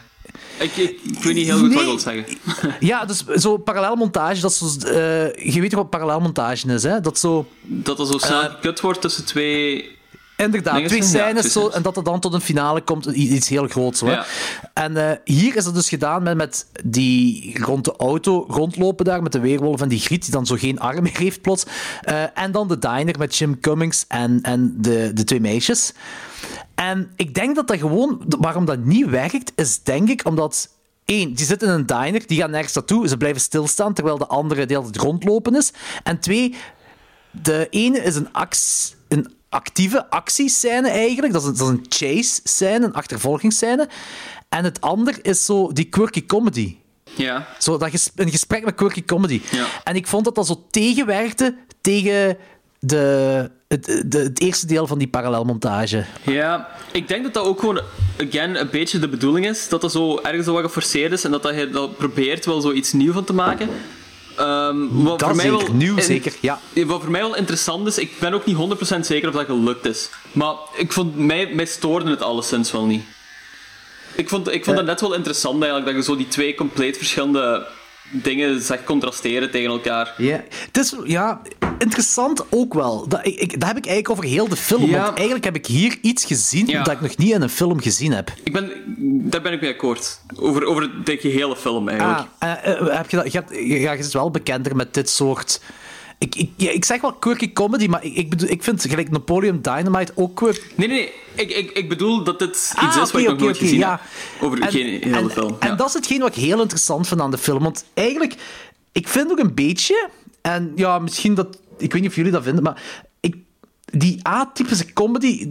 Ik, 0.58 0.76
ik, 0.76 1.00
ik 1.04 1.22
weet 1.22 1.34
niet 1.34 1.44
heel 1.46 1.58
goed 1.58 1.72
wat 1.74 1.82
ik 1.82 1.88
wil 1.88 1.98
zeggen. 1.98 2.24
Ja, 2.88 3.04
dus 3.04 3.24
zo 3.24 3.56
parallelmontage, 3.56 4.40
dat 4.40 4.50
is 4.50 4.58
zo, 4.58 4.86
eh, 4.88 5.54
je 5.54 5.60
weet 5.60 5.70
toch 5.70 5.80
wat 5.80 5.90
parallelmontage 5.90 6.72
is, 6.72 6.82
hè? 6.82 7.00
Dat 7.00 7.18
zo... 7.18 7.46
Dat 7.62 7.98
er 7.98 8.06
zo 8.06 8.18
snel 8.18 8.42
Eh, 8.42 8.50
gekut 8.50 8.80
wordt 8.80 9.00
tussen 9.00 9.24
twee... 9.24 9.95
Inderdaad, 10.36 10.86
twee? 10.86 11.00
Ja, 11.00 11.06
scènes 11.06 11.52
zo, 11.52 11.68
en 11.68 11.82
dat 11.82 11.96
er 11.96 12.04
dan 12.04 12.20
tot 12.20 12.34
een 12.34 12.40
finale 12.40 12.80
komt, 12.80 13.06
iets 13.06 13.48
heel 13.48 13.66
groots. 13.66 14.00
Hoor. 14.00 14.10
Ja. 14.10 14.26
En 14.74 14.96
eh, 14.96 15.16
hier 15.24 15.56
is 15.56 15.64
het 15.64 15.74
dus 15.74 15.88
gedaan 15.88 16.22
met, 16.22 16.36
met 16.36 16.66
die 16.84 17.58
rond 17.64 17.84
de 17.84 17.94
auto 17.96 18.44
rondlopen 18.48 19.04
daar, 19.04 19.22
met 19.22 19.32
de 19.32 19.40
weerwolf 19.40 19.80
en 19.80 19.88
die 19.88 20.00
griet, 20.00 20.22
die 20.22 20.32
dan 20.32 20.46
zo 20.46 20.54
geen 20.58 20.80
arm 20.80 21.02
meer 21.02 21.18
heeft 21.18 21.40
plots. 21.40 21.64
Eh, 22.02 22.22
en 22.34 22.52
dan 22.52 22.68
de 22.68 22.78
diner 22.78 23.18
met 23.18 23.36
Jim 23.36 23.60
Cummings 23.60 24.04
en, 24.08 24.38
en 24.42 24.74
de, 24.78 25.10
de 25.14 25.24
twee 25.24 25.40
meisjes. 25.40 25.92
En 26.74 27.10
ik 27.16 27.34
denk 27.34 27.56
dat 27.56 27.68
dat 27.68 27.78
gewoon, 27.78 28.22
waarom 28.38 28.64
dat 28.64 28.84
niet 28.84 29.06
werkt, 29.06 29.52
is 29.54 29.82
denk 29.82 30.08
ik 30.08 30.24
omdat... 30.24 30.74
Eén, 31.04 31.34
die 31.34 31.46
zitten 31.46 31.68
in 31.68 31.74
een 31.74 31.86
diner, 31.86 32.26
die 32.26 32.40
gaan 32.40 32.50
nergens 32.50 32.74
naartoe, 32.74 33.08
ze 33.08 33.16
blijven 33.16 33.40
stilstaan, 33.40 33.94
terwijl 33.94 34.18
de 34.18 34.26
andere 34.26 34.66
deel 34.66 34.84
het 34.84 34.96
rondlopen 34.96 35.56
is. 35.56 35.72
En 36.02 36.20
twee, 36.20 36.54
de 37.30 37.66
ene 37.70 37.98
is 37.98 38.16
een, 38.16 38.32
ax, 38.32 38.94
een 39.08 39.34
actieve 39.56 40.10
actiescène 40.10 40.88
eigenlijk. 40.88 41.32
Dat 41.32 41.42
is, 41.42 41.48
een, 41.48 41.56
dat 41.56 41.68
is 41.68 41.72
een 41.72 41.86
chase-scène, 41.88 42.84
een 42.86 42.92
achtervolgingsscène. 42.92 43.88
En 44.48 44.64
het 44.64 44.80
ander 44.80 45.18
is 45.22 45.44
zo 45.44 45.72
die 45.72 45.84
quirky 45.84 46.26
comedy. 46.26 46.76
Ja. 47.14 47.46
Zo 47.58 47.78
dat 47.78 47.90
ges- 47.90 48.10
een 48.16 48.30
gesprek 48.30 48.64
met 48.64 48.74
quirky 48.74 49.04
comedy. 49.04 49.40
Ja. 49.50 49.66
En 49.84 49.94
ik 49.94 50.06
vond 50.06 50.24
dat 50.24 50.34
dat 50.34 50.46
zo 50.46 50.66
tegenwerkte 50.70 51.54
tegen 51.80 52.36
de, 52.80 53.50
het, 53.68 53.84
de, 54.06 54.18
het 54.18 54.40
eerste 54.40 54.66
deel 54.66 54.86
van 54.86 54.98
die 54.98 55.08
parallelmontage. 55.08 56.04
Ja, 56.22 56.68
ik 56.92 57.08
denk 57.08 57.22
dat 57.24 57.34
dat 57.34 57.44
ook 57.44 57.60
gewoon, 57.60 57.80
again, 58.28 58.60
een 58.60 58.70
beetje 58.70 58.98
de 58.98 59.08
bedoeling 59.08 59.46
is. 59.46 59.68
Dat 59.68 59.80
dat 59.80 59.92
zo 59.92 60.18
ergens 60.22 60.46
wat 60.46 60.62
geforceerd 60.64 61.12
is 61.12 61.24
en 61.24 61.30
dat, 61.30 61.42
dat 61.42 61.54
je 61.54 61.70
dat 61.70 61.96
probeert 61.96 62.46
wel 62.46 62.60
zo 62.60 62.72
iets 62.72 62.92
nieuws 62.92 63.14
van 63.14 63.24
te 63.24 63.32
maken. 63.32 63.68
Ehm, 64.36 64.76
wat 64.90 65.18
Dat 65.18 65.28
voor 65.28 65.36
mij 65.36 65.44
zeker, 65.48 65.66
wel, 65.66 65.74
nieuw 65.74 65.98
zeker, 66.00 66.32
ja. 66.40 66.60
Wat 66.86 67.00
voor 67.00 67.10
mij 67.10 67.20
wel 67.20 67.36
interessant 67.36 67.86
is, 67.86 67.98
ik 67.98 68.18
ben 68.18 68.34
ook 68.34 68.44
niet 68.44 68.56
100% 68.56 69.06
zeker 69.06 69.28
of 69.28 69.34
dat 69.34 69.46
gelukt 69.46 69.84
is. 69.84 70.08
Maar 70.32 70.54
ik 70.76 70.92
vond, 70.92 71.16
mij, 71.18 71.46
mij 71.54 71.66
stoorde 71.66 72.10
het 72.10 72.22
alleszins 72.22 72.72
wel 72.72 72.84
niet. 72.84 73.04
Ik 74.14 74.28
vond, 74.28 74.48
ik 74.48 74.64
vond 74.64 74.76
Ja. 74.76 74.82
het 74.82 74.90
net 74.90 75.00
wel 75.00 75.14
interessant 75.14 75.62
eigenlijk, 75.62 75.86
dat 75.86 76.04
je 76.04 76.10
zo 76.12 76.16
die 76.16 76.28
twee 76.28 76.54
compleet 76.54 76.96
verschillende 76.96 77.66
dingen 78.10 78.60
zag 78.62 78.84
contrasteren 78.84 79.50
tegen 79.50 79.70
elkaar. 79.70 80.14
Ja, 80.16 80.44
het 80.66 80.76
is 80.76 80.94
ja, 81.04 81.40
interessant 81.78 82.44
ook 82.50 82.74
wel. 82.74 83.08
Dat, 83.08 83.26
ik, 83.26 83.40
ik, 83.40 83.60
dat 83.60 83.68
heb 83.68 83.76
ik 83.76 83.86
eigenlijk 83.86 84.10
over 84.10 84.24
heel 84.24 84.48
de 84.48 84.56
film. 84.56 84.90
Ja. 84.90 85.02
Want 85.02 85.14
eigenlijk 85.14 85.44
heb 85.44 85.56
ik 85.56 85.66
hier 85.66 85.98
iets 86.00 86.24
gezien 86.24 86.66
Ja. 86.66 86.82
dat 86.82 86.94
ik 86.94 87.00
nog 87.00 87.16
niet 87.16 87.32
in 87.32 87.42
een 87.42 87.48
film 87.48 87.80
gezien 87.80 88.12
heb. 88.12 88.32
Ik 88.44 88.52
ben, 88.52 88.70
daar 89.30 89.42
ben 89.42 89.52
ik 89.52 89.60
mee 89.60 89.72
akkoord. 89.72 90.20
Over, 90.36 90.64
over 90.64 90.90
de 91.04 91.16
gehele 91.16 91.56
film 91.56 91.88
eigenlijk. 91.88 92.28
Ah, 92.38 92.52
eh, 92.52 92.80
eh, 92.80 92.96
heb 92.96 93.10
je, 93.10 93.16
dat, 93.16 93.32
je, 93.32 93.38
hebt, 93.38 93.50
ja, 93.50 93.92
je 93.92 93.98
is 93.98 94.12
wel 94.12 94.30
bekender 94.30 94.76
met 94.76 94.94
dit 94.94 95.10
soort... 95.10 95.60
Ik, 96.18 96.34
ik, 96.34 96.50
ja, 96.56 96.70
ik 96.70 96.84
zeg 96.84 97.00
wel 97.00 97.12
quirky 97.12 97.52
comedy, 97.52 97.86
maar 97.86 98.04
ik, 98.04 98.14
ik, 98.14 98.30
bedoel, 98.30 98.48
ik 98.48 98.62
vind 98.62 98.82
gelijk 98.88 99.10
Napoleon 99.10 99.58
Dynamite 99.62 100.12
ook 100.14 100.34
quirky. 100.36 100.60
Nee, 100.74 100.88
nee, 100.88 100.96
nee. 100.98 101.12
Ik, 101.46 101.56
ik, 101.56 101.70
ik 101.70 101.88
bedoel 101.88 102.24
dat 102.24 102.38
dit 102.38 102.48
iets 102.48 102.74
Ah, 102.74 102.88
is 103.02 103.10
wat 103.12 103.20
ik 103.20 103.28
nog 103.28 103.38
nooit 103.38 103.56
gezien 103.56 103.78
ja. 103.78 103.90
heb. 103.90 104.00
Over 104.46 104.60
En- 104.60 104.70
geen 104.70 105.02
hele 105.02 105.16
en, 105.16 105.30
film. 105.30 105.56
En 105.58 105.76
dat 105.76 105.88
is 105.88 105.94
hetgeen 105.94 106.18
wat 106.20 106.36
ik 106.36 106.42
heel 106.42 106.60
interessant 106.60 107.08
vind 107.08 107.20
aan 107.20 107.30
de 107.30 107.38
film. 107.38 107.62
Want 107.62 107.84
eigenlijk, 107.94 108.34
ik 108.92 109.08
vind 109.08 109.30
ook 109.30 109.38
een 109.38 109.54
beetje, 109.54 110.08
en 110.42 110.72
ja, 110.76 110.98
misschien 110.98 111.34
dat, 111.34 111.58
ik 111.78 111.92
weet 111.92 112.00
niet 112.00 112.10
of 112.10 112.16
jullie 112.16 112.32
dat 112.32 112.42
vinden, 112.42 112.62
maar 112.62 112.82
die 113.98 114.18
atypische 114.22 114.92
comedy, 114.92 115.48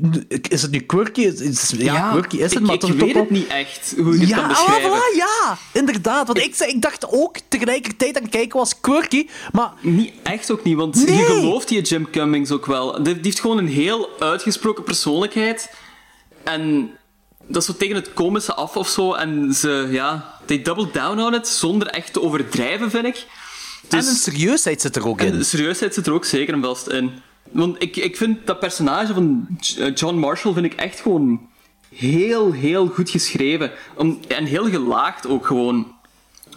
is 0.49 0.61
het 0.61 0.72
nu 0.72 0.80
quirky? 0.80 1.22
Is, 1.22 1.39
is- 1.41 1.73
ja, 1.77 2.11
quirky 2.11 2.35
is 2.38 2.43
het, 2.43 2.51
ik, 2.53 2.59
maar 2.59 2.73
ik 2.73 2.80
toch 2.80 2.91
weet 2.91 3.15
het 3.15 3.30
niet 3.30 3.47
echt 3.47 3.93
hoe 3.97 4.17
het 4.17 4.27
ja, 4.30 4.35
kan 4.35 4.43
ah, 4.43 4.49
beschrijven. 4.49 4.89
voilà, 4.89 5.15
ja, 5.17 5.57
inderdaad. 5.73 6.27
Want 6.27 6.39
ik, 6.39 6.55
ik 6.57 6.81
dacht 6.81 7.07
ook 7.09 7.38
tegelijkertijd 7.47 8.15
aan 8.17 8.22
het 8.23 8.31
kijken 8.31 8.57
was 8.59 8.80
quirky, 8.80 9.27
maar... 9.51 9.72
Niet 9.81 10.13
echt 10.23 10.51
ook 10.51 10.63
niet, 10.63 10.76
want 10.76 10.95
Nee. 11.05 11.15
je 11.17 11.23
gelooft 11.23 11.67
die 11.67 11.81
Jim 11.81 12.09
Cummings 12.09 12.51
ook 12.51 12.65
wel. 12.65 13.03
Die, 13.03 13.17
heeft 13.22 13.39
gewoon 13.39 13.57
een 13.57 13.67
heel 13.67 14.09
uitgesproken 14.19 14.84
persoonlijkheid. 14.84 15.69
En 16.43 16.91
dat 17.47 17.61
is 17.61 17.65
zo 17.67 17.73
tegen 17.77 17.95
het 17.95 18.13
komische 18.13 18.53
af 18.53 18.76
of 18.77 18.88
zo. 18.89 19.13
En 19.13 19.53
ze, 19.53 19.88
ja, 19.91 20.39
they 20.45 20.61
double 20.61 20.88
down 20.91 21.19
on 21.19 21.34
it 21.34 21.47
zonder 21.47 21.88
echt 21.88 22.13
te 22.13 22.22
overdrijven, 22.22 22.89
vind 22.91 23.05
ik. 23.05 23.26
Dus- 23.89 24.03
en 24.05 24.09
een 24.09 24.15
serieusheid 24.15 24.81
zit 24.81 24.95
er 24.95 25.07
ook 25.07 25.19
En 25.19 25.27
in. 25.27 25.38
de 25.38 25.43
serieusheid 25.43 25.93
zit 25.93 26.07
er 26.07 26.13
ook 26.13 26.26
zeker 26.26 26.53
en 26.53 26.61
vast 26.61 26.88
in. 26.88 27.11
Want 27.56 27.82
ik, 27.82 27.95
ik 27.95 28.18
vind 28.18 28.48
dat 28.48 28.60
personage 28.60 29.14
van 29.14 29.48
eh, 29.77 29.95
John 29.95 30.15
Marshall 30.15 30.53
vind 30.53 30.65
ik 30.65 30.73
echt 30.73 30.99
gewoon 30.99 31.49
heel, 31.95 32.52
heel 32.52 32.88
goed 32.88 33.10
geschreven. 33.10 33.72
Om, 33.98 34.19
en 34.27 34.45
heel 34.45 34.69
gelaagd 34.69 35.27
ook 35.27 35.45
gewoon. 35.45 35.94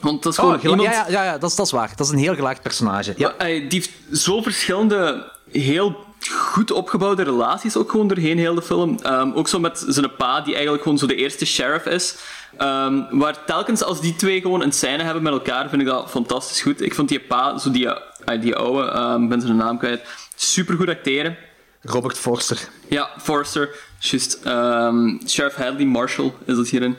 Want 0.00 0.22
dat 0.22 0.32
is 0.32 0.38
gewoon 0.38 0.54
Oh, 0.54 0.62
iemand... 0.62 0.82
ja, 0.82 0.92
ja, 0.92 1.06
ja, 1.08 1.24
ja 1.24 1.38
dat, 1.38 1.50
is, 1.50 1.56
dat 1.56 1.66
is 1.66 1.72
waar. 1.72 1.92
Dat 1.96 2.06
is 2.06 2.12
een 2.12 2.18
heel 2.18 2.34
gelaagd 2.34 2.62
personage. 2.62 3.14
Ja. 3.16 3.34
Maar, 3.38 3.46
eh, 3.46 3.70
die 3.70 3.78
heeft 3.78 3.90
zo 4.22 4.42
verschillende, 4.42 5.32
heel 5.50 5.96
goed 6.30 6.70
opgebouwde 6.70 7.22
relaties 7.22 7.76
ook 7.76 7.90
gewoon 7.90 8.08
doorheen 8.08 8.38
heel 8.38 8.54
de 8.54 8.62
film. 8.62 8.98
Ehm, 9.02 9.32
ook 9.32 9.48
zo 9.48 9.58
met 9.58 9.84
zijn 9.88 10.16
pa, 10.16 10.40
die 10.40 10.52
eigenlijk 10.52 10.82
gewoon 10.82 10.98
zo 10.98 11.06
de 11.06 11.16
eerste 11.16 11.46
sheriff 11.46 11.86
is. 11.86 12.16
Ehm, 12.56 13.02
waar 13.10 13.44
telkens 13.44 13.82
als 13.82 14.00
die 14.00 14.16
twee 14.16 14.40
gewoon 14.40 14.62
een 14.62 14.72
scène 14.72 15.02
hebben 15.02 15.22
met 15.22 15.32
elkaar, 15.32 15.68
vind 15.68 15.82
ik 15.82 15.88
dat 15.88 16.10
fantastisch 16.10 16.60
goed. 16.62 16.82
Ik 16.82 16.94
vond 16.94 17.08
die 17.08 17.20
pa, 17.20 17.58
zo 17.58 17.70
die, 17.70 17.88
eh, 17.88 18.40
die 18.40 18.56
oude, 18.56 19.20
ik 19.22 19.28
ben 19.28 19.40
zijn 19.40 19.56
naam 19.56 19.78
kwijt, 19.78 20.00
super 20.40 20.76
goed 20.76 20.88
acteren. 20.88 21.36
Robert 21.82 22.18
Forster. 22.18 22.68
Ja, 22.88 23.10
Forster, 23.22 23.70
juist. 23.98 24.40
Ehm, 24.44 25.18
Sheriff 25.26 25.56
Hadley 25.56 25.84
Marshall 25.86 26.32
is 26.44 26.56
dat 26.56 26.68
hierin. 26.68 26.96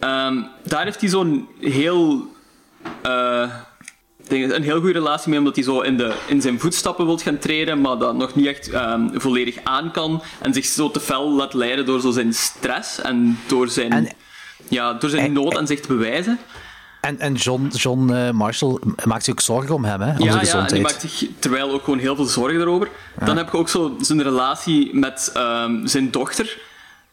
Ehm, 0.00 0.42
daar 0.62 0.84
heeft 0.84 1.00
hij 1.00 1.08
zo'n 1.10 1.48
heel... 1.60 2.32
eh, 3.02 3.50
dingen, 4.28 4.54
een 4.54 4.62
heel 4.62 4.78
goede 4.80 4.92
relatie 4.92 5.28
mee, 5.30 5.38
omdat 5.38 5.54
hij 5.54 5.64
zo 5.64 5.80
in, 5.80 5.96
de, 5.96 6.14
in 6.26 6.40
zijn 6.40 6.60
voetstappen 6.60 7.06
wil 7.06 7.18
gaan 7.18 7.38
treden, 7.38 7.80
maar 7.80 7.98
dat 7.98 8.14
nog 8.14 8.34
niet 8.34 8.46
echt 8.46 8.70
ehm, 8.70 9.08
volledig 9.12 9.56
aan 9.64 9.90
kan. 9.90 10.22
En 10.40 10.54
zich 10.54 10.64
zo 10.64 10.90
te 10.90 11.00
fel 11.00 11.30
laat 11.30 11.54
leiden 11.54 11.86
door 11.86 12.00
zo 12.00 12.10
zijn 12.10 12.34
stress 12.34 13.00
en 13.00 13.38
door 13.46 13.68
zijn, 13.68 14.12
ja, 14.68 14.92
door 14.92 15.10
zijn 15.10 15.32
nood 15.32 15.56
aan 15.56 15.66
zich 15.66 15.80
te 15.80 15.88
bewijzen. 15.88 16.38
En, 17.04 17.18
en 17.18 17.34
John, 17.34 17.70
John 17.72 18.12
eh, 18.12 18.30
Marshall 18.30 18.78
maakt 19.04 19.24
zich 19.24 19.34
ook 19.34 19.40
zorgen 19.40 19.74
om 19.74 19.84
hem, 19.84 20.00
hè? 20.00 20.10
Om 20.10 20.16
zijn 20.16 20.26
Ja, 20.26 20.32
ja, 20.32 20.38
en 20.38 20.44
gezondheid. 20.44 20.72
die 20.72 20.82
maakt 20.82 21.00
zich 21.00 21.28
terwijl 21.38 21.72
ook 21.72 21.84
gewoon 21.84 21.98
heel 21.98 22.16
veel 22.16 22.24
zorgen 22.24 22.60
erover. 22.60 22.88
Dan 23.24 23.36
heb 23.36 23.50
je 23.52 23.56
ook 23.58 23.68
zo 23.68 23.96
zijn 24.00 24.22
relatie 24.22 24.94
met 24.94 25.30
ehm, 25.34 25.86
zijn 25.86 26.10
dochter, 26.10 26.58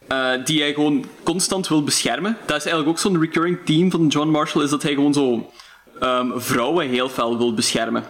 eh, 0.08 0.28
die 0.44 0.60
hij 0.60 0.74
gewoon 0.74 1.04
constant 1.22 1.68
wil 1.68 1.84
beschermen. 1.84 2.36
Dat 2.46 2.56
is 2.56 2.62
eigenlijk 2.64 2.88
ook 2.88 2.98
zo'n 2.98 3.20
recurring 3.20 3.58
theme 3.64 3.90
van 3.90 4.06
John 4.06 4.28
Marshall, 4.28 4.64
is 4.64 4.70
dat 4.70 4.82
hij 4.82 4.94
gewoon 4.94 5.14
zo 5.14 5.50
ehm, 6.00 6.30
vrouwen 6.34 6.88
heel 6.88 7.08
fel 7.08 7.38
wil 7.38 7.54
beschermen. 7.54 8.04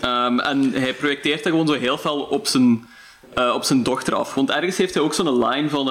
Ehm, 0.00 0.38
en 0.38 0.72
hij 0.72 0.94
projecteert 0.94 1.42
dat 1.42 1.52
gewoon 1.52 1.66
zo 1.66 1.72
heel 1.72 1.98
fel 1.98 2.20
op 2.20 2.46
zijn, 2.46 2.86
eh, 3.34 3.52
op 3.54 3.64
zijn 3.64 3.82
dochter 3.82 4.14
af. 4.14 4.34
Want 4.34 4.50
ergens 4.50 4.76
heeft 4.76 4.94
hij 4.94 5.02
ook 5.02 5.14
zo'n 5.14 5.46
line 5.46 5.68
van... 5.68 5.88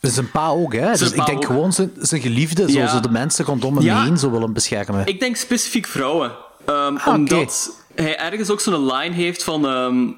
Zijn 0.00 0.30
pa 0.30 0.48
ook, 0.48 0.72
hè? 0.74 0.90
Dus 0.92 1.12
ik 1.12 1.26
denk 1.26 1.38
ook. 1.38 1.44
gewoon 1.44 1.72
zijn, 1.72 1.92
zijn 1.98 2.20
geliefde, 2.20 2.70
zo, 2.70 2.78
Ja. 2.78 2.88
zo 2.88 3.00
de 3.00 3.10
mensen 3.10 3.44
rondom 3.44 3.74
hem 3.76 3.84
Ja. 3.84 4.04
heen 4.04 4.18
zo 4.18 4.30
willen 4.30 4.52
beschermen. 4.52 5.06
Ik 5.06 5.20
denk 5.20 5.36
specifiek 5.36 5.86
vrouwen. 5.86 6.32
Ehm, 6.66 6.96
Ah. 6.96 7.06
Omdat 7.14 7.70
hij 7.94 8.18
ergens 8.18 8.50
ook 8.50 8.60
zo'n 8.60 8.92
line 8.92 9.14
heeft 9.14 9.44
van... 9.44 9.66
ehm, 9.66 10.08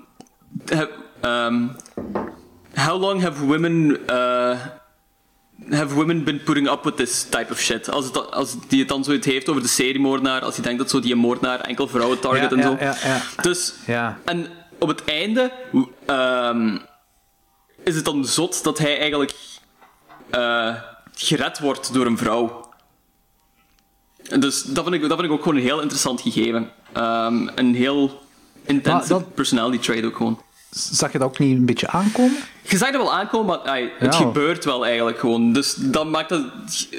ehm, 1.20 1.66
how 2.74 3.00
long 3.00 3.22
have 3.22 3.44
women... 3.46 3.90
uh, 4.10 4.58
have 5.70 5.94
women 5.94 6.24
been 6.24 6.42
putting 6.42 6.70
up 6.70 6.84
with 6.84 6.96
this 6.96 7.22
type 7.30 7.46
of 7.50 7.58
shit? 7.60 7.90
Als, 7.90 8.04
het, 8.04 8.30
als 8.30 8.56
die 8.68 8.78
het 8.78 8.88
dan 8.88 9.04
zoiets 9.04 9.26
heeft 9.26 9.48
over 9.48 9.62
de 9.62 9.68
seriemoordenaar, 9.68 10.42
als 10.42 10.54
hij 10.54 10.64
denkt 10.64 10.78
dat 10.78 10.90
zo 10.90 11.00
die 11.00 11.14
moordenaar 11.14 11.60
enkel 11.60 11.88
vrouwen 11.88 12.20
target 12.20 12.50
Ja, 12.50 12.56
en 12.56 12.62
zo. 12.62 12.76
ja, 12.80 12.96
ja. 13.04 13.20
Dus... 13.42 13.74
Ja. 13.86 14.18
En 14.24 14.46
op 14.78 14.88
het 14.88 15.04
einde 15.04 15.52
is 17.84 17.94
het 17.94 18.04
dan 18.04 18.24
zot 18.24 18.64
dat 18.64 18.78
hij 18.78 18.98
eigenlijk 18.98 19.34
eh, 20.32 20.74
gered 21.14 21.58
wordt 21.58 21.92
door 21.94 22.06
een 22.06 22.18
vrouw. 22.18 22.70
Dus 24.38 24.62
dat 24.62 24.84
vind, 24.84 24.94
ik, 24.94 25.00
dat 25.00 25.18
vind 25.18 25.22
ik 25.22 25.30
ook 25.30 25.42
gewoon 25.42 25.56
een 25.56 25.62
heel 25.64 25.80
interessant 25.80 26.20
gegeven. 26.20 26.70
Ehm, 26.92 27.48
een 27.54 27.74
heel 27.74 28.22
intense 28.64 29.08
dat- 29.08 29.34
personality 29.34 29.78
trait 29.82 30.04
ook 30.04 30.16
gewoon. 30.16 30.40
Zag 30.70 31.12
je 31.12 31.18
dat 31.18 31.28
ook 31.28 31.38
niet 31.38 31.56
een 31.58 31.66
beetje 31.66 31.88
aankomen? 31.88 32.36
Je 32.62 32.76
zag 32.76 32.90
dat 32.90 33.00
wel 33.02 33.12
aankomen, 33.14 33.46
maar 33.64 33.76
het 33.98 34.14
Ja. 34.14 34.20
gebeurt 34.20 34.64
wel 34.64 34.84
eigenlijk 34.86 35.18
gewoon. 35.18 35.52
Dus 35.52 35.74
dat 35.74 36.06
maakt 36.06 36.30
het 36.30 36.46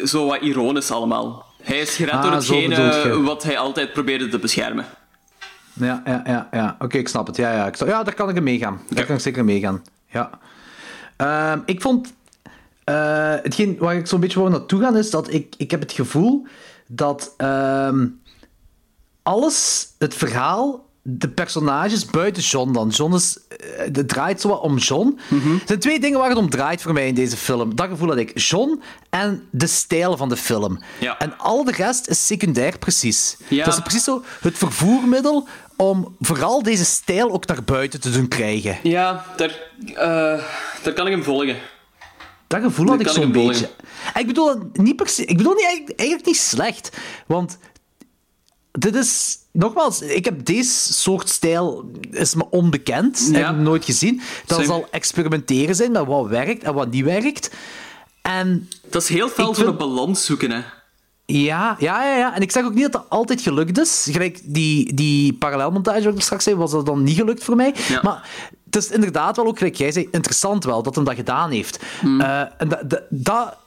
zo 0.04 0.26
wat 0.26 0.42
ironisch 0.42 0.92
allemaal. 0.92 1.46
Hij 1.62 1.80
is 1.80 1.96
gered 1.96 2.14
Ah, 2.14 2.22
door 2.22 2.32
bedoel 2.32 2.60
hetgene 2.70 3.22
wat 3.22 3.44
hij 3.44 3.58
altijd 3.58 3.94
probeerde 3.94 4.28
te 4.28 4.40
beschermen. 4.40 4.86
Ja, 5.74 6.02
ja, 6.06 6.22
ja. 6.26 6.48
ja. 6.52 6.76
Oké, 6.80 6.98
ik 6.98 7.08
snap 7.08 7.28
het. 7.28 7.36
Ja, 7.36 7.52
ja, 7.54 7.68
ik 7.68 7.76
snap- 7.76 7.88
ja, 7.88 8.04
daar 8.04 8.14
kan 8.14 8.30
ik 8.30 8.36
in 8.36 8.44
meegaan. 8.44 8.82
Daar 8.90 9.06
kan 9.06 9.16
ik 9.16 9.22
zeker 9.22 9.46
meegaan. 9.46 9.84
Ja. 10.10 10.30
Ehm, 11.18 11.60
ik 11.66 11.82
vond... 11.82 12.14
eh, 12.84 13.34
hetgeen 13.44 13.76
waar 13.80 13.96
ik 13.96 14.08
zo'n 14.08 14.20
beetje 14.20 14.40
wou 14.40 14.52
naartoe 14.52 14.82
gaan, 14.82 14.98
is 14.98 15.10
dat 15.10 15.34
ik, 15.34 15.54
ik 15.58 15.72
heb 15.72 15.80
het 15.80 15.92
gevoel 15.92 16.48
dat 16.88 17.34
ehm, 17.38 18.06
alles, 19.24 19.88
het 19.98 20.14
verhaal, 20.16 20.86
de 21.02 21.30
personages 21.30 22.06
buiten 22.06 22.44
John 22.44 22.72
dan. 22.74 22.90
John 22.90 23.14
is... 23.16 23.40
eh, 23.48 23.58
Het 23.94 24.08
draait 24.08 24.42
zo 24.42 24.48
wat 24.48 24.62
om 24.62 24.78
John. 24.78 25.20
Er 25.30 25.62
zijn 25.66 25.80
twee 25.80 26.00
dingen 26.00 26.20
waar 26.20 26.30
het 26.30 26.38
om 26.38 26.50
draait 26.50 26.82
voor 26.82 26.94
mij 26.94 27.08
in 27.08 27.14
deze 27.16 27.38
film. 27.38 27.76
Dat 27.76 27.88
gevoel 27.88 28.08
had 28.08 28.18
ik. 28.18 28.40
John 28.40 28.82
en 29.10 29.44
de 29.52 29.68
stijl 29.68 30.18
van 30.18 30.30
de 30.30 30.38
film. 30.38 30.80
Ja. 31.00 31.18
En 31.20 31.38
al 31.38 31.64
de 31.64 31.72
rest 31.72 32.08
is 32.08 32.26
secundair 32.28 32.78
precies. 32.80 33.38
Ja. 33.48 33.66
Dat 33.66 33.74
is 33.74 33.80
precies 33.80 34.04
zo 34.04 34.24
het 34.42 34.58
vervoermiddel 34.58 35.48
om 35.76 36.16
vooral 36.20 36.64
deze 36.64 36.86
stijl 36.86 37.32
ook 37.32 37.48
naar 37.48 37.64
buiten 37.64 38.02
te 38.02 38.12
doen 38.12 38.28
krijgen. 38.28 38.78
Ja, 38.84 39.26
daar, 39.38 39.60
eh, 39.96 40.44
daar 40.84 40.94
kan 40.94 41.06
ik 41.08 41.12
hem 41.14 41.24
volgen. 41.24 41.56
Dat 42.62 42.62
gevoel 42.72 42.88
had 42.88 43.00
ik 43.00 43.08
zo'n 43.08 43.32
beetje. 43.32 43.70
Ik 44.14 44.28
bedoel 44.28 44.70
niet 44.74 44.96
per 44.96 45.08
se, 45.10 45.26
ik 45.26 45.38
bedoel 45.38 45.54
niet, 45.54 45.64
eigenlijk, 45.66 46.00
eigenlijk 46.00 46.28
niet 46.28 46.38
slecht. 46.38 46.98
Want 47.28 47.58
dit 48.72 48.96
is, 48.96 49.38
nogmaals, 49.52 50.02
ik 50.02 50.26
heb 50.26 50.46
deze 50.46 50.94
soort 50.94 51.30
stijl, 51.30 51.92
is 52.12 52.36
me 52.36 52.50
onbekend. 52.50 53.30
Ja. 53.32 53.38
Heb 53.48 53.56
ik 53.56 53.62
nooit 53.62 53.86
gezien. 53.86 54.22
Dat 54.46 54.66
zal 54.66 54.88
experimenteren 54.92 55.76
zijn 55.76 55.92
met 55.92 56.06
wat 56.06 56.28
werkt 56.28 56.64
en 56.64 56.74
wat 56.74 56.92
niet 56.92 57.04
werkt. 57.04 57.50
En 58.22 58.70
Dat 58.90 59.02
is 59.02 59.08
heel 59.10 59.28
Ik 59.28 59.34
zo'n 59.36 59.56
vind- 59.56 59.78
balans 59.78 60.26
zoeken, 60.26 60.52
hè. 60.52 60.62
Ja, 61.26 61.76
ja, 61.80 62.06
ja, 62.06 62.18
ja. 62.18 62.36
En 62.36 62.42
ik 62.42 62.52
zeg 62.52 62.66
ook 62.66 62.74
niet 62.74 62.84
dat 62.84 62.92
dat 62.92 63.06
altijd 63.10 63.42
gelukt 63.42 63.80
is. 63.80 64.08
Gelijk 64.12 64.40
die, 64.44 64.94
die 64.94 65.34
parallelmontage 65.34 66.04
wat 66.04 66.16
ik 66.16 66.22
straks 66.22 66.44
zei, 66.44 66.56
was 66.56 66.72
dat 66.72 66.86
dan 66.86 67.04
niet 67.04 67.18
gelukt 67.18 67.44
voor 67.44 67.56
mij. 67.56 67.74
Ja. 67.88 68.00
Maar 68.02 68.30
het 68.66 68.76
is 68.76 68.90
inderdaad 68.90 69.36
wel 69.36 69.46
ook, 69.46 69.58
gelijk 69.58 69.76
jij 69.76 69.92
zei, 69.92 70.08
interessant 70.12 70.64
wel 70.64 70.84
dat 70.84 70.96
hij 70.96 71.04
dat 71.04 71.16
gedaan 71.16 71.52
heeft. 71.52 71.84
Hmm. 72.00 72.22
Eh, 72.22 72.40
en 72.40 72.70
dat, 72.70 73.02
dat, 73.10 73.58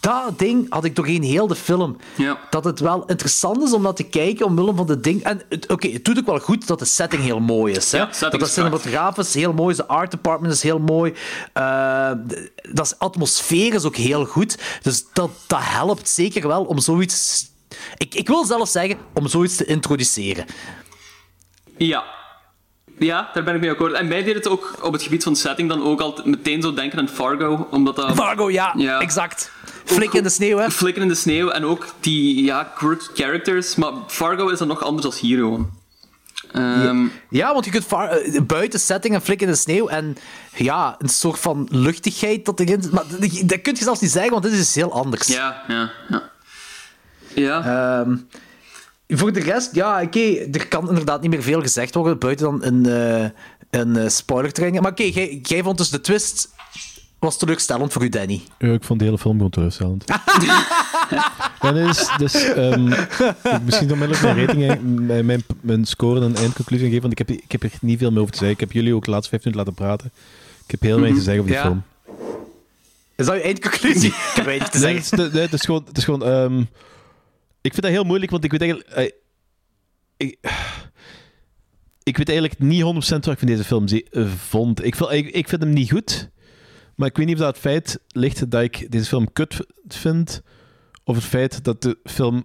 dat, 0.00 0.24
dat 0.24 0.38
ding 0.38 0.66
had 0.72 0.84
ik 0.84 0.96
doorheen 0.96 1.22
heel 1.22 1.46
de 1.46 1.54
film. 1.54 1.96
Ja. 2.14 2.38
Dat 2.50 2.64
het 2.64 2.80
wel 2.80 3.04
interessant 3.04 3.62
is 3.62 3.72
om 3.72 3.82
naar 3.82 3.94
te 3.94 4.02
kijken 4.02 4.46
omwille 4.46 4.74
van 4.74 4.86
de 4.86 5.00
ding. 5.00 5.22
En 5.22 5.42
het- 5.48 5.68
oké, 5.68 5.88
het 5.88 6.04
doet 6.04 6.18
ook 6.18 6.26
wel 6.26 6.38
goed 6.38 6.66
dat 6.66 6.78
de 6.78 6.84
setting 6.84 7.22
heel 7.22 7.40
mooi 7.40 7.74
is. 7.74 7.92
Hè? 7.92 7.98
Ja, 7.98 8.04
dat 8.04 8.12
de 8.18 8.24
is 8.24 8.28
prachtig. 8.30 8.48
cinematografisch 8.50 9.34
heel 9.34 9.52
mooi 9.52 9.70
is, 9.70 9.76
de 9.76 9.86
art 9.86 10.10
department 10.10 10.52
is 10.54 10.62
heel 10.62 10.78
mooi. 10.78 11.14
De- 11.52 12.50
dat 12.72 12.86
is, 12.86 12.98
atmosfeer 12.98 13.74
is 13.74 13.84
ook 13.84 13.96
heel 13.96 14.24
goed. 14.24 14.58
Dus 14.82 15.04
dat, 15.12 15.30
dat 15.46 15.60
helpt 15.62 16.08
zeker 16.08 16.48
wel 16.48 16.64
om 16.64 16.78
zoiets. 16.78 17.48
Ik, 17.96 18.14
ik 18.14 18.26
wil 18.28 18.44
zelfs 18.44 18.72
zeggen 18.72 18.98
om 19.14 19.28
zoiets 19.28 19.56
te 19.56 19.64
introduceren. 19.64 20.44
Ja. 21.76 22.04
Ja, 22.98 23.30
daar 23.34 23.42
ben 23.44 23.54
ik 23.54 23.60
mee 23.60 23.70
akkoord. 23.70 23.92
En 23.92 24.08
mij 24.08 24.22
deed 24.22 24.34
het 24.34 24.48
ook 24.48 24.74
op 24.82 24.92
het 24.92 25.02
gebied 25.02 25.22
van 25.22 25.36
setting 25.36 25.68
dan 25.68 25.82
ook 25.82 26.00
altijd 26.00 26.26
meteen 26.26 26.62
zo 26.62 26.74
denken 26.74 26.98
aan 26.98 27.08
Fargo, 27.08 27.66
omdat 27.70 27.96
dat... 27.96 28.14
Fargo, 28.14 28.50
ja, 28.50 28.74
Ja. 28.76 29.00
exact. 29.00 29.52
Flik 29.90 30.12
in 30.12 30.22
de 30.22 30.28
sneeuw, 30.28 30.58
hè? 30.58 30.70
Flikken 30.70 31.02
in 31.02 31.08
de 31.08 31.14
sneeuw 31.14 31.48
en 31.48 31.64
ook 31.64 31.94
die, 32.00 32.44
ja, 32.44 32.72
quirky 32.76 33.04
characters. 33.14 33.74
Maar 33.74 33.92
Fargo 34.06 34.48
is 34.48 34.58
dan 34.58 34.68
nog 34.68 34.82
anders 34.84 35.06
als 35.06 35.20
hier 35.20 35.38
gewoon. 35.38 35.70
Ehm, 36.52 37.06
Ja, 37.30 37.52
want 37.52 37.64
je 37.64 37.70
kunt 37.70 37.86
eh, 37.92 38.40
buiten 38.42 38.80
setting 38.80 39.14
en 39.14 39.22
flik 39.22 39.40
in 39.42 39.46
de 39.48 39.54
sneeuw 39.54 39.88
en 39.88 40.16
ja, 40.54 40.94
een 40.98 41.08
soort 41.08 41.38
van 41.38 41.68
luchtigheid 41.70 42.44
dat 42.44 42.60
erin 42.60 42.82
zit. 42.82 42.92
Maar 42.92 43.04
dat, 43.08 43.20
dat 43.44 43.60
kun 43.60 43.74
je 43.74 43.82
zelfs 43.82 44.00
niet 44.00 44.10
zeggen, 44.10 44.30
want 44.30 44.42
dit 44.42 44.52
is 44.52 44.60
iets 44.60 44.74
heel 44.74 44.92
anders. 44.92 45.26
Ja, 45.26 45.62
ja, 45.68 45.90
ja. 46.08 46.30
Ja. 47.34 47.64
Ehm, 48.00 48.16
voor 49.08 49.32
de 49.32 49.40
rest, 49.40 49.74
ja, 49.74 50.02
oké, 50.02 50.34
er 50.52 50.68
kan 50.68 50.88
inderdaad 50.88 51.20
niet 51.20 51.30
meer 51.30 51.42
veel 51.42 51.60
gezegd 51.60 51.94
worden 51.94 52.18
buiten 52.18 52.44
dan 52.46 52.64
een, 52.64 52.86
eh 52.86 53.30
een 53.70 53.96
eh, 53.96 54.08
spoiler 54.08 54.52
training. 54.52 54.82
Maar 54.82 54.92
oké, 54.92 55.02
jij, 55.02 55.38
jij 55.42 55.62
vond 55.62 55.78
dus 55.78 55.90
de 55.90 56.00
twist 56.00 56.48
was 57.20 57.38
teleurstellend 57.38 57.92
voor 57.92 58.02
u, 58.04 58.08
Danny. 58.08 58.40
Ja, 58.58 58.72
ik 58.72 58.84
vond 58.84 58.98
de 58.98 59.04
hele 59.04 59.18
film 59.18 59.36
gewoon 59.36 59.50
teleurstellend. 59.50 60.04
ja, 61.62 61.72
dus, 61.72 62.08
dus 62.16 62.34
ehm, 62.34 62.92
ik 62.92 63.62
misschien 63.64 63.92
onmiddellijk 63.92 64.22
mijn 64.22 64.46
rating, 64.46 64.80
mijn, 65.06 65.26
mijn, 65.26 65.42
mijn 65.60 65.84
score 65.84 66.24
en 66.24 66.36
eindconclusie 66.36 66.86
geven, 66.86 67.00
want 67.00 67.12
ik 67.12 67.18
heb, 67.18 67.30
ik 67.30 67.52
heb 67.52 67.62
er 67.62 67.70
niet 67.80 67.98
veel 67.98 68.10
meer 68.10 68.20
over 68.20 68.32
te 68.32 68.38
zeggen. 68.38 68.54
Ik 68.56 68.60
heb 68.60 68.72
jullie 68.72 68.94
ook 68.94 69.04
de 69.04 69.10
laatste 69.10 69.30
vijf 69.30 69.44
minuten 69.44 69.64
laten 69.66 69.84
praten. 69.84 70.10
Ik 70.64 70.70
heb 70.70 70.80
heel 70.80 71.00
weinig 71.00 71.18
te 71.18 71.24
zeggen 71.24 71.42
over 71.42 71.54
die 71.54 71.62
Ja. 71.62 71.66
film. 71.68 71.82
Is 73.16 73.26
dat 73.26 73.34
je 73.34 73.42
eindconclusie? 73.42 74.08
ik 74.08 74.32
heb 74.34 74.44
weinig 74.44 74.68
te 74.68 74.78
Nee, 74.78 75.00
zeggen. 75.00 75.16
het 75.18 75.26
is, 75.26 75.32
nee, 75.32 75.42
het 75.42 75.52
is 75.52 75.60
gewoon... 75.64 75.84
Het 75.86 75.96
is 75.98 76.04
gewoon 76.04 76.24
ehm, 76.24 76.60
ik 77.62 77.72
vind 77.72 77.82
dat 77.82 77.90
heel 77.90 78.04
moeilijk, 78.04 78.30
want 78.30 78.44
ik 78.44 78.50
weet 78.50 78.60
eigenlijk... 78.60 78.90
eh, 78.90 79.10
ik, 80.16 80.38
ik 82.02 82.16
weet 82.16 82.28
eigenlijk 82.28 82.58
niet 82.58 82.82
100% 82.82 82.86
wat 83.08 83.26
ik 83.26 83.38
van 83.38 83.46
deze 83.48 83.64
film 83.64 83.84
eh, 83.86 84.26
vond. 84.48 84.84
Ik, 84.84 84.96
ik, 84.96 85.28
ik 85.28 85.48
vind 85.48 85.62
hem 85.62 85.72
niet 85.72 85.90
goed, 85.90 86.28
maar 87.00 87.08
ik 87.08 87.16
weet 87.16 87.26
niet 87.26 87.34
of 87.34 87.40
dat 87.40 87.50
het 87.54 87.62
feit 87.62 88.00
ligt 88.08 88.50
dat 88.50 88.62
ik 88.62 88.90
deze 88.90 89.04
film 89.04 89.32
kut 89.32 89.66
vind, 89.88 90.42
of 91.04 91.14
het 91.14 91.24
feit 91.24 91.64
dat 91.64 91.82
de 91.82 91.98
film 92.04 92.44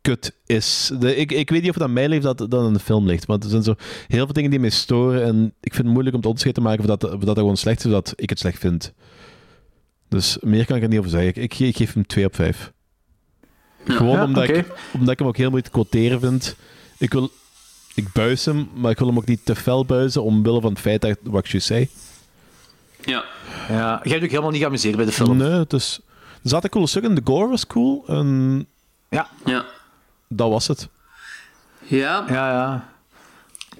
kut 0.00 0.36
is. 0.46 0.90
De, 0.98 1.16
ik, 1.16 1.32
ik 1.32 1.50
weet 1.50 1.60
niet 1.60 1.68
of 1.70 1.74
het 1.74 1.84
aan 1.84 1.92
mij 1.92 2.16
of 2.16 2.22
dat 2.22 2.54
aan 2.54 2.72
de 2.72 2.78
film 2.78 3.06
ligt, 3.06 3.26
maar 3.26 3.38
er 3.38 3.48
zijn 3.48 3.62
zo 3.62 3.74
heel 4.06 4.24
veel 4.24 4.34
dingen 4.34 4.50
die 4.50 4.60
mij 4.60 4.70
storen 4.70 5.24
en 5.24 5.54
ik 5.60 5.74
vind 5.74 5.84
het 5.84 5.92
moeilijk 5.92 6.14
om 6.14 6.20
het 6.20 6.24
onderscheid 6.26 6.54
te 6.54 6.60
maken 6.60 6.80
of 6.80 6.86
dat, 6.86 7.04
of 7.04 7.10
dat, 7.10 7.26
dat 7.26 7.38
gewoon 7.38 7.56
slecht 7.56 7.78
is 7.78 7.86
of 7.86 7.92
dat 7.92 8.12
ik 8.16 8.30
het 8.30 8.38
slecht 8.38 8.58
vind. 8.58 8.92
Dus 10.08 10.38
meer 10.40 10.66
kan 10.66 10.76
ik 10.76 10.82
er 10.82 10.88
niet 10.88 10.98
over 10.98 11.10
zeggen. 11.10 11.42
Ik, 11.42 11.58
ik, 11.58 11.76
geef 11.76 11.92
hem 11.92 12.06
2 12.06 12.24
op 12.24 12.34
5. 12.34 12.72
Gewoon 13.84 14.16
Ja, 14.16 14.24
omdat, 14.24 14.48
ik, 14.48 14.66
omdat 14.92 15.10
ik 15.10 15.18
hem 15.18 15.28
ook 15.28 15.36
heel 15.36 15.50
moeilijk 15.50 15.72
te 15.72 15.80
quoteren 15.80 16.20
vind. 16.20 16.56
Ik 16.98 17.12
wil... 17.12 17.30
Ik 17.94 18.12
buis 18.12 18.44
hem, 18.44 18.68
maar 18.74 18.90
ik 18.90 18.98
wil 18.98 19.06
hem 19.06 19.16
ook 19.16 19.26
niet 19.26 19.44
te 19.44 19.54
fel 19.54 19.84
buizen 19.84 20.22
omwille 20.22 20.60
van 20.60 20.70
het 20.70 20.80
feit 20.80 21.00
dat 21.00 21.18
wat 21.22 21.44
ik 21.44 21.50
juist 21.50 21.66
zei. 21.66 21.88
Ja. 23.04 23.24
Ja, 23.68 24.00
jij 24.02 24.12
hebt 24.12 24.24
ook 24.24 24.30
helemaal 24.30 24.50
niet 24.50 24.60
geamuseerd 24.60 24.96
bij 24.96 25.04
de 25.04 25.12
film. 25.12 25.36
Nee, 25.36 25.64
dus... 25.68 26.00
Er 26.42 26.48
zaten 26.48 26.70
coole 26.70 26.86
stukken. 26.86 27.14
De 27.14 27.20
gore 27.24 27.48
was 27.48 27.66
cool. 27.66 28.04
En 28.06 28.66
Ja. 29.08 29.28
Ja. 29.44 29.64
dat 30.28 30.48
was 30.50 30.66
het. 30.68 30.88
Ja. 31.86 32.24
Ja, 32.28 32.50
ja. 32.52 32.88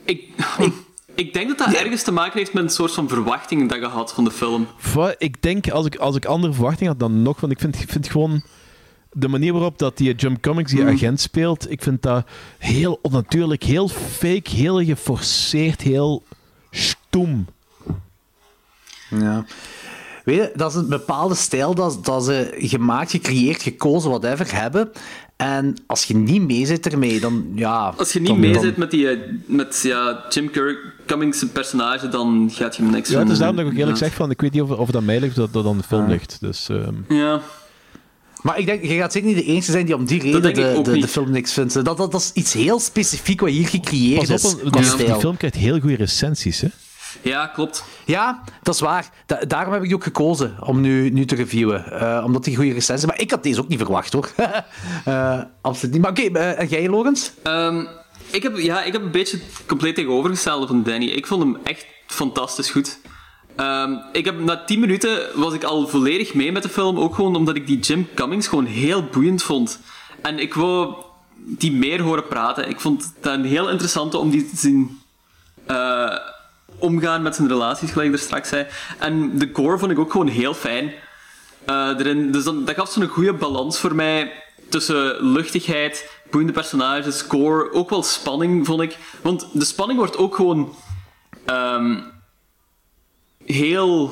Ik, 0.04 0.28
ik, 0.58 0.72
ik 1.14 1.32
denk 1.32 1.48
dat 1.48 1.58
dat 1.58 1.74
ergens 1.74 2.02
te 2.02 2.12
maken 2.12 2.38
heeft 2.38 2.52
met 2.52 2.62
een 2.62 2.70
soort 2.70 2.92
van 2.92 3.08
verwachting 3.08 3.68
dat 3.68 3.78
je 3.80 3.86
had 3.86 4.12
van 4.12 4.24
de 4.24 4.30
film. 4.30 4.66
Voor- 4.76 5.14
Ik 5.18 5.42
denk, 5.42 5.70
als 5.70 5.86
ik, 5.86 5.96
als 5.96 6.16
ik 6.16 6.24
andere 6.24 6.52
verwachtingen 6.52 6.90
had 6.92 7.00
dan 7.00 7.22
nog... 7.22 7.40
Want 7.40 7.52
ik 7.52 7.58
vind, 7.60 7.80
ik 7.82 7.88
vind 7.90 8.08
gewoon... 8.10 8.42
de 9.12 9.28
manier 9.28 9.52
waarop 9.52 9.78
dat 9.78 9.96
die 9.96 10.14
Jim 10.14 10.40
Cummings 10.40 10.72
die 10.72 10.84
agent 10.84 11.20
speelt, 11.20 11.70
ik 11.70 11.82
vind 11.82 12.02
dat 12.02 12.26
heel 12.58 12.98
onnatuurlijk, 13.02 13.62
heel 13.62 13.88
fake, 13.88 14.50
heel 14.50 14.84
geforceerd, 14.84 15.80
heel 15.80 16.22
stoem. 16.70 17.46
Ja. 19.10 19.44
Weet 20.24 20.36
je, 20.36 20.52
dat 20.54 20.70
is 20.70 20.76
een 20.76 20.88
bepaalde 20.88 21.34
stijl 21.34 21.74
dat, 21.74 22.04
dat 22.04 22.24
ze 22.24 22.54
gemaakt, 22.58 23.10
gecreëerd, 23.10 23.62
gekozen, 23.62 24.10
whatever, 24.10 24.54
hebben. 24.54 24.90
En 25.36 25.74
als 25.86 26.04
je 26.04 26.16
niet 26.16 26.42
mee 26.42 26.66
zit 26.66 26.86
ermee, 26.92 27.20
dan 27.20 27.46
ja... 27.54 27.94
Als 27.96 28.12
je 28.12 28.18
niet 28.18 28.28
dan- 28.28 28.40
mee 28.40 28.52
dan- 28.52 28.62
zit 28.62 28.76
met, 28.76 28.90
die, 28.90 29.08
eh, 29.08 29.18
met 29.46 29.80
ja, 29.82 30.24
Jim 30.28 30.50
Cummings' 31.06 31.44
personage, 31.52 32.08
dan 32.08 32.50
gaat 32.52 32.76
je 32.76 32.82
hem 32.82 32.90
niks 32.90 33.08
Ja, 33.10 33.18
het 33.18 33.28
is 33.30 33.38
daarom 33.38 33.56
dat 33.56 33.64
ik 33.66 33.72
ook 33.72 33.78
eerlijk 33.78 33.98
Ja. 33.98 34.04
zeg 34.04 34.14
van, 34.14 34.30
ik 34.30 34.40
weet 34.40 34.52
niet 34.52 34.62
of, 34.62 34.70
of 34.70 34.90
dat 34.90 35.02
mij 35.02 35.20
ligt 35.20 35.38
of 35.38 35.44
dat 35.50 35.52
dat 35.52 35.72
aan 35.72 35.78
de 35.78 35.84
film 35.84 36.08
ligt. 36.08 36.36
Dus, 36.40 36.68
ehm, 36.68 36.94
Ja. 37.08 37.40
Maar 38.42 38.58
ik 38.58 38.66
denk, 38.66 38.82
je 38.82 38.96
gaat 38.96 39.12
zeker 39.12 39.28
niet 39.28 39.36
de 39.36 39.44
enige 39.44 39.70
zijn 39.72 39.86
die 39.86 39.94
om 39.94 40.04
die 40.04 40.20
reden 40.20 40.42
de, 40.84 40.98
de, 41.00 41.08
film 41.08 41.30
niks 41.30 41.52
vindt. 41.52 41.74
Dat, 41.74 41.84
dat, 41.84 41.96
dat 42.12 42.14
is 42.20 42.30
iets 42.34 42.52
heel 42.52 42.80
specifiek 42.80 43.40
wat 43.40 43.50
hier 43.50 43.68
gecreëerd 43.68 44.18
pas 44.28 44.44
is. 44.44 44.54
op, 44.54 44.70
qua 44.70 44.96
die, 44.96 45.14
film 45.14 45.36
krijgt 45.36 45.56
heel 45.56 45.80
goede 45.80 45.96
recensies, 45.96 46.60
hè. 46.60 46.68
Ja, 47.22 47.46
klopt. 47.46 47.84
Ja, 48.04 48.42
dat 48.62 48.74
is 48.74 48.80
waar. 48.80 49.10
Da- 49.26 49.44
daarom 49.48 49.72
heb 49.72 49.82
ik 49.82 49.86
die 49.88 49.96
ook 49.96 50.02
gekozen 50.04 50.56
om 50.60 50.80
nu, 50.80 51.10
nu 51.10 51.24
te 51.24 51.34
reviewen. 51.34 52.00
Eh, 52.00 52.22
omdat 52.24 52.44
die 52.44 52.56
goede 52.56 52.72
recensies 52.72 53.06
Maar 53.06 53.20
ik 53.20 53.30
had 53.30 53.42
deze 53.42 53.60
ook 53.60 53.68
niet 53.68 53.78
verwacht, 53.78 54.12
hoor. 54.12 54.28
Eh, 55.04 55.40
absoluut 55.60 55.92
niet. 55.94 56.02
Maar 56.02 56.10
oké, 56.10 56.22
eh, 56.22 56.58
en 56.60 56.66
jij, 56.66 56.88
Logans? 56.88 57.32
Ehm, 57.42 57.84
ik, 58.30 58.42
heb, 58.42 58.56
ja, 58.58 58.82
ik 58.82 58.92
heb 58.92 59.02
een 59.02 59.10
beetje 59.10 59.36
het 59.36 59.66
compleet 59.66 59.94
tegenovergestelde 59.94 60.66
van 60.66 60.82
Danny. 60.82 61.06
Ik 61.06 61.26
vond 61.26 61.42
hem 61.42 61.56
echt 61.64 61.86
fantastisch 62.06 62.70
goed. 62.70 62.98
Ehm, 63.56 63.92
ik 64.12 64.24
heb, 64.24 64.38
na 64.40 64.64
10 64.64 64.80
minuten 64.80 65.18
was 65.34 65.54
ik 65.54 65.64
al 65.64 65.88
volledig 65.88 66.34
mee 66.34 66.52
met 66.52 66.62
de 66.62 66.68
film. 66.68 66.98
Ook 66.98 67.14
gewoon 67.14 67.36
omdat 67.36 67.56
ik 67.56 67.66
die 67.66 67.78
Jim 67.78 68.08
Cummings 68.14 68.48
gewoon 68.48 68.66
heel 68.66 69.04
boeiend 69.04 69.42
vond. 69.42 69.80
En 70.22 70.38
ik 70.38 70.54
wou 70.54 70.94
die 71.36 71.72
meer 71.72 72.00
horen 72.02 72.26
praten. 72.26 72.68
Ik 72.68 72.80
vond 72.80 73.02
het 73.02 73.26
een 73.32 73.44
heel 73.44 73.68
interessante 73.70 74.18
om 74.18 74.30
die 74.30 74.48
te 74.50 74.56
zien 74.56 75.00
eh, 75.66 76.16
omgaan 76.80 77.22
met 77.22 77.34
zijn 77.34 77.48
relaties, 77.48 77.90
gelijk 77.90 78.08
ik 78.08 78.14
er 78.14 78.20
straks 78.20 78.48
zei. 78.48 78.66
En 78.98 79.38
de 79.38 79.50
core 79.50 79.78
vond 79.78 79.90
ik 79.90 79.98
ook 79.98 80.12
gewoon 80.12 80.28
heel 80.28 80.54
fijn. 80.54 80.92
Eh, 81.64 81.94
erin, 81.98 82.32
dus 82.32 82.44
dan, 82.44 82.64
dat 82.64 82.74
gaf 82.74 82.90
zo'n 82.90 83.06
goede 83.06 83.32
balans 83.32 83.78
voor 83.78 83.94
mij 83.94 84.32
tussen 84.68 85.24
luchtigheid, 85.32 86.10
boeiende 86.30 86.52
personages, 86.52 87.18
score, 87.18 87.72
ook 87.72 87.90
wel 87.90 88.02
spanning, 88.02 88.66
vond 88.66 88.80
ik. 88.80 88.98
Want 89.22 89.46
de 89.52 89.64
spanning 89.64 89.98
wordt 89.98 90.16
ook 90.16 90.34
gewoon 90.34 90.74
ehm, 91.44 92.00
heel 93.44 94.10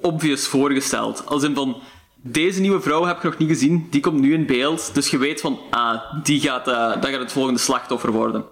obvious 0.00 0.46
voorgesteld. 0.46 1.26
Als 1.26 1.42
in 1.42 1.54
van, 1.54 1.82
deze 2.16 2.60
nieuwe 2.60 2.80
vrouw 2.80 3.04
heb 3.04 3.16
ik 3.16 3.22
nog 3.22 3.38
niet 3.38 3.48
gezien, 3.48 3.86
die 3.90 4.00
komt 4.00 4.20
nu 4.20 4.34
in 4.34 4.46
beeld, 4.46 4.94
dus 4.94 5.10
je 5.10 5.18
weet 5.18 5.40
van, 5.40 5.58
ah, 5.70 6.00
die 6.22 6.40
gaat, 6.40 6.68
eh, 6.68 7.00
dat 7.00 7.10
gaat 7.10 7.20
het 7.20 7.32
volgende 7.32 7.60
slachtoffer 7.60 8.12
worden. 8.12 8.44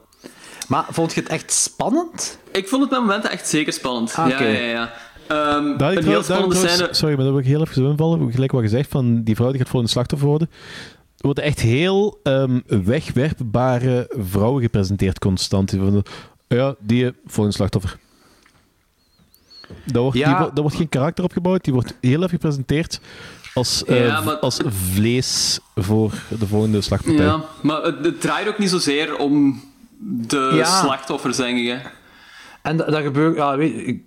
Maar 0.70 0.84
vond 0.90 1.12
je 1.14 1.20
het 1.20 1.28
echt 1.28 1.52
spannend? 1.52 2.38
Ik 2.52 2.68
vond 2.68 2.82
het 2.82 2.90
met 2.90 3.00
momenten 3.00 3.30
echt 3.30 3.48
zeker 3.48 3.72
spannend. 3.72 4.14
Ah, 4.16 4.26
oké. 4.26 4.44
Ja, 4.44 4.58
ja, 4.58 4.68
ja. 4.70 4.92
Ehm, 5.26 5.76
Daar 5.78 5.92
een 5.92 5.98
ik 5.98 6.04
heel 6.04 6.12
daar 6.12 6.24
spannende 6.24 6.68
scène. 6.68 6.88
Sorry, 6.90 7.14
maar 7.14 7.24
daar 7.24 7.32
wil 7.32 7.42
ik 7.42 7.46
heel 7.48 7.60
even 7.60 7.84
invallen. 7.84 8.32
Gelijk 8.32 8.52
wat 8.52 8.62
gezegd 8.62 8.90
van 8.90 9.22
die 9.22 9.34
vrouw 9.36 9.50
die 9.50 9.58
gaat 9.60 9.68
voor 9.68 9.80
een 9.80 9.88
slachtoffer 9.88 10.28
worden. 10.28 10.48
Er 11.16 11.26
worden 11.26 11.44
echt 11.44 11.60
heel 11.60 12.20
ehm, 12.22 12.60
wegwerpbare 12.66 14.10
vrouwen 14.18 14.62
gepresenteerd 14.62 15.18
constant. 15.18 15.70
Die 15.70 15.80
van, 15.80 16.04
Ja, 16.48 16.74
die 16.78 17.06
eh, 17.06 17.12
voor 17.26 17.44
een 17.44 17.52
slachtoffer. 17.52 17.96
Daar 19.84 20.02
wordt, 20.02 20.18
Ja. 20.18 20.38
die, 20.38 20.52
daar 20.52 20.62
wordt 20.62 20.76
geen 20.76 20.88
karakter 20.88 21.24
opgebouwd. 21.24 21.64
Die 21.64 21.72
wordt 21.72 21.94
heel 22.00 22.16
even 22.18 22.28
gepresenteerd 22.30 23.00
als, 23.54 23.84
eh, 23.84 24.06
Ja, 24.06 24.20
maar- 24.20 24.36
als 24.38 24.58
vlees 24.92 25.58
voor 25.74 26.12
de 26.38 26.46
volgende 26.46 26.80
slachtpartij. 26.80 27.24
Ja, 27.24 27.44
maar 27.62 27.82
het, 27.82 28.04
het 28.04 28.20
draait 28.20 28.48
ook 28.48 28.58
niet 28.58 28.70
zozeer 28.70 29.16
om 29.16 29.62
de 30.02 30.50
Ja. 30.54 30.80
slachtoffers, 30.80 31.36
denk 31.36 31.58
ik. 31.58 31.66
Hè. 31.68 31.76
En 32.62 32.76
dat, 32.76 32.88
dat 32.88 33.02
gebeurt, 33.02 33.36
ja, 33.36 33.56
weet 33.56 33.72
je, 33.74 33.84
ik- 33.84 34.02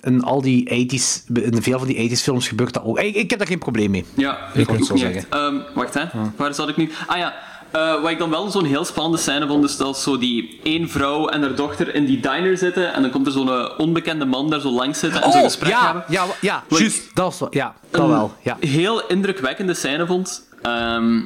in 0.00 0.22
al 0.22 0.42
die 0.42 0.68
80s, 0.70 1.24
in 1.32 1.62
veel 1.62 1.78
van 1.78 1.86
die 1.88 1.96
80s 2.10 2.22
films 2.22 2.48
gebeurt 2.48 2.72
dat 2.74 2.84
ook. 2.84 2.98
Ik, 3.00 3.14
ik 3.14 3.30
heb 3.30 3.38
daar 3.38 3.48
geen 3.48 3.58
probleem 3.58 3.90
mee. 3.90 4.04
Ja, 4.16 4.38
Ik 4.54 4.66
wou 4.66 4.78
het 4.78 4.90
ook 4.92 4.98
zo 4.98 5.06
niet 5.06 5.16
echt. 5.16 5.28
Ehm, 5.28 5.54
wacht, 5.74 5.94
hè. 5.94 6.04
Waar 6.36 6.54
zat 6.54 6.68
ik 6.68 6.76
nu? 6.76 6.90
Ah 7.06 7.16
ja, 7.18 7.34
eh, 7.70 8.00
wat 8.02 8.10
ik 8.10 8.18
dan 8.18 8.30
wel 8.30 8.50
zo'n 8.50 8.64
heel 8.64 8.84
spannende 8.84 9.18
scène 9.18 9.46
vond, 9.46 9.64
is 9.64 9.76
dat 9.76 9.98
zo 9.98 10.18
die 10.18 10.60
één 10.62 10.88
vrouw 10.88 11.28
en 11.28 11.40
haar 11.42 11.54
dochter 11.54 11.94
in 11.94 12.04
die 12.06 12.20
diner 12.20 12.58
zitten 12.58 12.94
en 12.94 13.02
dan 13.02 13.10
komt 13.10 13.26
er 13.26 13.32
zo'n 13.32 13.48
eh, 13.48 13.70
onbekende 13.78 14.24
man 14.24 14.50
daar 14.50 14.60
zo 14.60 14.70
langs 14.70 14.98
zitten 14.98 15.22
en 15.22 15.30
zo'n 15.30 15.40
Oh, 15.40 15.46
gesprek 15.46 15.70
ja, 15.72 15.84
hebben. 15.84 16.04
ja, 16.08 16.24
ja, 16.40 16.64
juist. 16.68 17.10
Dat 17.14 17.24
was 17.24 17.38
wel, 17.38 17.48
ja, 17.52 17.74
dat 17.90 18.00
een 18.00 18.08
wel. 18.08 18.32
Ja. 18.42 18.56
heel 18.60 19.06
indrukwekkende 19.06 19.74
scène 19.74 20.06
vond. 20.06 20.48
Ehm, 20.62 21.20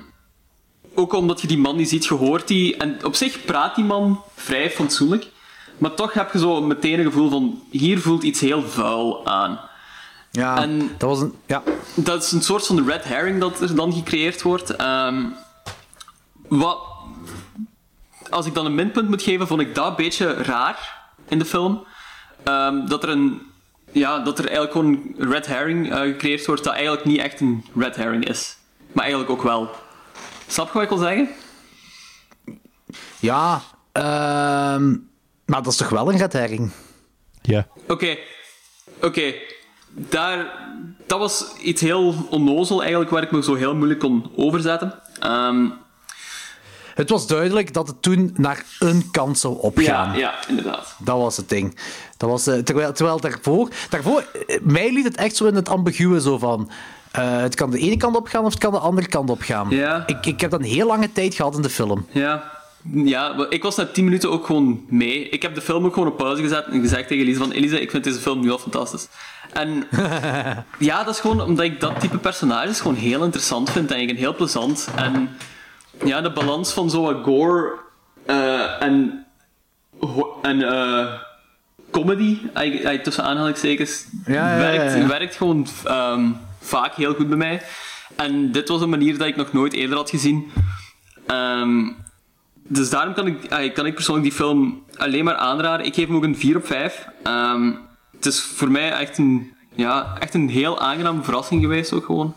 ook 0.96 1.12
omdat 1.12 1.40
je 1.40 1.46
die 1.46 1.58
man 1.58 1.76
niet 1.76 1.88
ziet, 1.88 2.04
je 2.04 2.14
hoort 2.14 2.48
die. 2.48 2.76
En 2.76 3.04
op 3.04 3.14
zich 3.14 3.44
praat 3.44 3.74
die 3.74 3.84
man 3.84 4.22
vrij 4.34 4.70
fatsoenlijk. 4.70 5.26
Maar 5.78 5.94
toch 5.94 6.12
heb 6.12 6.32
je 6.32 6.38
zo 6.38 6.62
meteen 6.62 6.98
een 6.98 7.04
gevoel 7.04 7.30
van... 7.30 7.62
Hier 7.70 8.00
voelt 8.00 8.22
iets 8.22 8.40
heel 8.40 8.62
vuil 8.62 9.26
aan. 9.26 9.60
Ja, 10.30 10.56
En 10.56 10.90
dat 10.98 11.08
was 11.08 11.20
een... 11.20 11.34
Ja. 11.46 11.62
dat 11.94 12.22
is 12.22 12.32
een 12.32 12.42
soort 12.42 12.66
van 12.66 12.88
red 12.88 13.04
herring 13.04 13.40
dat 13.40 13.60
er 13.60 13.74
dan 13.74 13.92
gecreëerd 13.92 14.42
wordt. 14.42 14.70
Ehm, 14.76 15.24
wat, 16.48 16.78
als 18.30 18.46
ik 18.46 18.54
dan 18.54 18.66
een 18.66 18.74
minpunt 18.74 19.08
moet 19.08 19.22
geven, 19.22 19.46
vond 19.46 19.60
ik 19.60 19.74
dat 19.74 19.86
een 19.86 19.96
beetje 19.96 20.32
raar 20.32 21.08
in 21.28 21.38
de 21.38 21.44
film. 21.44 21.86
Ehm, 22.42 22.86
dat 22.86 23.02
er 23.02 23.08
een... 23.08 23.42
Ja, 23.92 24.18
dat 24.18 24.38
er 24.38 24.44
eigenlijk 24.44 24.72
gewoon 24.72 25.14
een 25.16 25.30
red 25.30 25.46
herring 25.46 25.92
eh, 25.92 26.00
gecreëerd 26.00 26.46
wordt 26.46 26.64
dat 26.64 26.72
eigenlijk 26.72 27.04
niet 27.04 27.18
echt 27.18 27.40
een 27.40 27.64
red 27.74 27.96
herring 27.96 28.28
is. 28.28 28.56
Maar 28.92 29.04
eigenlijk 29.04 29.32
ook 29.32 29.42
wel. 29.42 29.70
Snap 30.46 30.66
je 30.66 30.72
wat 30.72 30.82
ik 30.82 30.88
wil 30.88 30.98
zeggen? 30.98 31.28
Ja, 33.18 33.62
ehm, 33.92 34.90
maar 35.44 35.62
dat 35.62 35.66
is 35.72 35.76
toch 35.76 35.88
wel 35.88 36.12
een 36.12 36.18
red 36.18 36.32
herring? 36.32 36.70
Ja. 37.42 37.66
Oké. 37.88 38.16
Oké. 39.02 39.34
Daar... 39.90 40.64
Dat 41.06 41.18
was 41.18 41.44
iets 41.62 41.80
heel 41.80 42.14
onnozel 42.30 42.80
eigenlijk, 42.80 43.10
waar 43.10 43.22
ik 43.22 43.30
me 43.30 43.42
zo 43.42 43.54
heel 43.54 43.74
moeilijk 43.74 44.00
kon 44.00 44.30
overzetten. 44.36 44.94
Ehm, 45.20 45.66
Het 46.94 47.10
was 47.10 47.26
duidelijk 47.26 47.72
dat 47.72 47.86
het 47.88 48.02
toen 48.02 48.34
naar 48.36 48.64
een 48.78 49.10
kant 49.10 49.38
zou 49.38 49.58
opgaan. 49.60 50.12
ja, 50.12 50.14
ja, 50.14 50.34
inderdaad. 50.48 50.94
Dat 50.98 51.16
was 51.18 51.36
het 51.36 51.48
ding. 51.48 51.78
Dat 52.16 52.30
was, 52.30 52.46
eh, 52.46 52.58
terwijl, 52.58 52.92
terwijl 52.92 53.20
daarvoor, 53.20 53.68
daarvoor, 53.90 54.24
eh, 54.46 54.58
mij 54.62 54.92
liet 54.92 55.04
het 55.04 55.16
echt 55.16 55.36
zo 55.36 55.44
in 55.44 55.54
het 55.54 55.68
ambiguë 55.68 56.20
zo 56.20 56.38
van. 56.38 56.70
Eh, 57.16 57.40
het 57.40 57.54
kan 57.54 57.70
de 57.70 57.78
ene 57.78 57.96
kant 57.96 58.16
op 58.16 58.26
gaan 58.26 58.44
of 58.44 58.50
het 58.50 58.62
kan 58.62 58.72
de 58.72 58.78
andere 58.78 59.06
kant 59.06 59.30
op 59.30 59.40
gaan. 59.40 59.66
Ja. 59.70 60.02
Ik, 60.06 60.26
ik 60.26 60.40
heb 60.40 60.50
dat 60.50 60.60
een 60.60 60.66
heel 60.66 60.86
lange 60.86 61.12
tijd 61.12 61.34
gehad 61.34 61.56
in 61.56 61.62
de 61.62 61.70
film. 61.70 62.06
Ja. 62.10 62.54
Ja, 62.92 63.46
ik 63.48 63.62
was 63.62 63.76
na 63.76 63.86
10 63.86 64.04
minuten 64.04 64.30
ook 64.30 64.46
gewoon 64.46 64.84
mee. 64.88 65.28
Ik 65.28 65.42
heb 65.42 65.54
de 65.54 65.60
film 65.60 65.84
ook 65.84 65.92
gewoon 65.92 66.08
op 66.08 66.16
pauze 66.16 66.42
gezet 66.42 66.66
en 66.66 66.80
gezegd 66.80 67.08
tegen 67.08 67.24
Elise 67.24 67.38
van 67.38 67.50
Elise, 67.50 67.80
ik 67.80 67.90
vind 67.90 68.04
deze 68.04 68.18
film 68.18 68.40
nu 68.40 68.50
al 68.50 68.58
fantastisch. 68.58 69.08
En 69.52 69.86
ja, 70.78 71.04
dat 71.04 71.14
is 71.14 71.20
gewoon 71.20 71.40
omdat 71.40 71.64
ik 71.64 71.80
dat 71.80 72.00
type 72.00 72.18
personages 72.18 72.80
gewoon 72.80 72.96
heel 72.96 73.24
interessant 73.24 73.70
vind, 73.70 73.88
denk 73.88 74.02
ik, 74.02 74.08
en 74.10 74.16
heel 74.16 74.34
plezant. 74.34 74.88
En 74.96 75.28
ja, 76.04 76.20
de 76.20 76.32
balans 76.32 76.72
van 76.72 76.90
zo 76.90 77.02
wat 77.02 77.24
gore 77.24 77.72
eh, 78.26 78.82
en, 78.82 79.26
en 80.42 80.62
eh, 80.62 81.06
comedy, 81.90 82.38
tussen 83.02 83.24
aanhalingstekens, 83.24 84.06
Ja, 84.26 84.34
ja, 84.34 84.70
ja, 84.72 84.78
werkt, 84.78 85.06
werkt 85.06 85.36
gewoon 85.36 85.66
ehm, 85.84 86.30
vaak 86.66 86.94
heel 86.94 87.14
goed 87.14 87.28
bij 87.28 87.36
mij. 87.36 87.62
En 88.16 88.52
dit 88.52 88.68
was 88.68 88.80
een 88.80 88.88
manier 88.88 89.18
dat 89.18 89.26
ik 89.26 89.36
nog 89.36 89.52
nooit 89.52 89.72
eerder 89.72 89.96
had 89.96 90.10
gezien. 90.10 90.52
Ehm, 91.26 91.90
dus 92.68 92.90
daarom 92.90 93.14
kan 93.14 93.26
ik, 93.26 93.74
kan 93.74 93.86
ik 93.86 93.94
persoonlijk 93.94 94.26
die 94.26 94.36
film 94.36 94.84
alleen 94.96 95.24
maar 95.24 95.34
aanraden. 95.34 95.86
Ik 95.86 95.94
geef 95.94 96.06
hem 96.06 96.16
ook 96.16 96.22
een 96.22 96.36
4 96.36 96.56
op 96.56 96.66
5. 96.66 97.06
Ehm, 97.22 97.72
het 98.12 98.26
is 98.26 98.40
voor 98.40 98.70
mij 98.70 98.92
echt 98.92 99.18
een, 99.18 99.52
ja, 99.74 100.16
echt 100.18 100.34
een 100.34 100.48
heel 100.48 100.80
aangename 100.80 101.22
verrassing 101.22 101.62
geweest 101.62 101.92
ook 101.92 102.04
gewoon. 102.04 102.34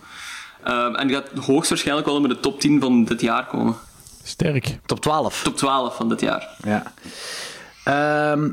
Ehm, 0.63 0.95
en 0.95 1.07
die 1.07 1.15
gaat 1.15 1.45
hoogstwaarschijnlijk 1.45 2.07
wel 2.07 2.23
in 2.23 2.29
de 2.29 2.39
top 2.39 2.59
10 2.59 2.79
van 2.79 3.03
dit 3.03 3.21
jaar 3.21 3.45
komen. 3.45 3.75
Sterk. 4.23 4.79
Top 4.85 4.99
12. 4.99 5.43
Top 5.43 5.57
12 5.57 5.95
van 5.95 6.09
dit 6.09 6.21
jaar. 6.21 6.47
Ja. 6.63 6.93
Ehm, 7.83 8.49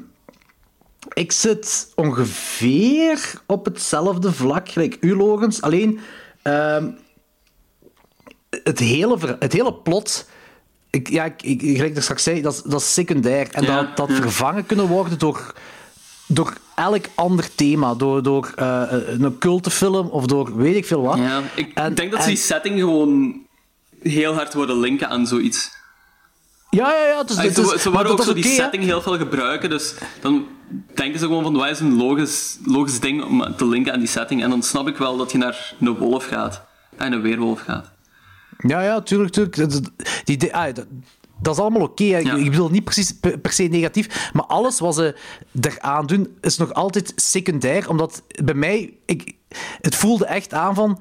ik 1.12 1.32
zit 1.32 1.92
ongeveer 1.94 3.40
op 3.46 3.64
hetzelfde 3.64 4.32
vlak, 4.32 4.68
gelijk 4.68 4.96
u, 5.00 5.16
Logans. 5.16 5.62
Alleen, 5.62 6.00
ehm, 6.42 6.90
het, 8.50 8.78
hele, 8.78 9.18
ver- 9.18 9.36
het 9.38 9.52
hele 9.52 9.74
plot... 9.74 10.28
Ik, 10.90 11.08
ja, 11.10 11.24
ik, 11.24 11.42
ik, 11.42 11.60
gelijk 11.60 11.96
ik 11.96 12.02
straks 12.02 12.22
zei, 12.22 12.40
dat, 12.42 12.52
is- 12.54 12.62
dat 12.62 12.80
is 12.80 12.92
secundair. 12.92 13.48
En 13.50 13.62
Ja, 13.62 13.82
dat, 13.82 13.96
dat 13.96 14.08
ja. 14.08 14.14
vervangen 14.14 14.66
kunnen 14.66 14.86
worden 14.86 15.18
door, 15.18 15.54
door 16.26 16.52
elk 16.74 17.04
ander 17.14 17.54
thema. 17.54 17.94
Door, 17.94 18.22
door 18.22 18.52
eh, 18.56 18.82
een 19.06 19.38
cultefilm 19.38 20.06
of 20.08 20.26
door 20.26 20.56
weet 20.56 20.76
ik 20.76 20.86
veel 20.86 21.02
wat. 21.02 21.18
Ja, 21.18 21.42
ik 21.54 21.70
En- 21.74 21.94
denk 21.94 22.10
dat 22.10 22.20
ze 22.20 22.28
en- 22.28 22.34
die 22.34 22.42
setting 22.44 22.78
gewoon 22.78 23.40
heel 24.02 24.34
hard 24.34 24.54
worden 24.54 24.78
linken 24.80 25.08
aan 25.08 25.26
zoiets. 25.26 25.70
Ja, 26.70 26.92
ja, 26.94 27.06
ja. 27.06 27.22
Dus, 27.22 27.36
Ah, 27.36 27.42
het 27.44 27.54
ze, 27.80 27.90
worden 27.90 28.12
ook 28.12 28.22
zo 28.22 28.32
die 28.34 28.44
setting 28.44 28.84
heel 28.84 29.02
veel 29.02 29.16
gebruiken, 29.18 29.70
dus 29.70 29.94
dan 30.20 30.46
denken 30.94 31.18
ze 31.18 31.26
gewoon 31.26 31.42
van 31.42 31.54
wat 31.56 31.70
is 31.70 31.80
een 31.80 31.96
logisch, 31.96 32.58
logisch 32.64 33.00
ding 33.00 33.24
om 33.24 33.56
te 33.56 33.66
linken 33.66 33.92
aan 33.92 33.98
die 33.98 34.08
setting. 34.08 34.42
En 34.42 34.50
dan 34.50 34.62
snap 34.62 34.88
ik 34.88 34.96
wel 34.96 35.16
dat 35.16 35.32
je 35.32 35.38
naar 35.38 35.74
een 35.80 35.96
wolf 35.96 36.26
gaat. 36.26 36.62
En 36.96 37.12
een 37.12 37.20
weerwolf 37.20 37.60
gaat. 37.60 37.90
Ja, 38.58 38.82
ja, 38.82 39.00
tuurlijk, 39.00 39.32
tuurlijk. 39.32 39.56
Dat, 39.56 39.90
die, 40.24 40.36
die, 40.36 40.54
ah, 40.56 40.74
dat, 40.74 40.86
dat 41.42 41.54
is 41.54 41.60
allemaal 41.60 41.82
oké. 41.82 42.04
Ik- 42.04 42.24
Ik 42.38 42.50
bedoel 42.50 42.68
niet 42.70 42.84
precies 42.84 43.12
per, 43.12 43.38
per 43.38 43.52
se 43.52 43.62
negatief, 43.62 44.30
maar 44.32 44.44
alles 44.46 44.78
wat 44.80 44.94
ze 44.94 45.16
eraan 45.60 46.06
doen 46.06 46.36
is 46.40 46.56
nog 46.56 46.72
altijd 46.74 47.12
secundair, 47.16 47.88
omdat 47.88 48.22
bij 48.44 48.54
mij, 48.54 48.94
ik, 49.06 49.32
het 49.80 49.94
voelde 49.94 50.26
echt 50.26 50.54
aan 50.54 50.74
van 50.74 51.00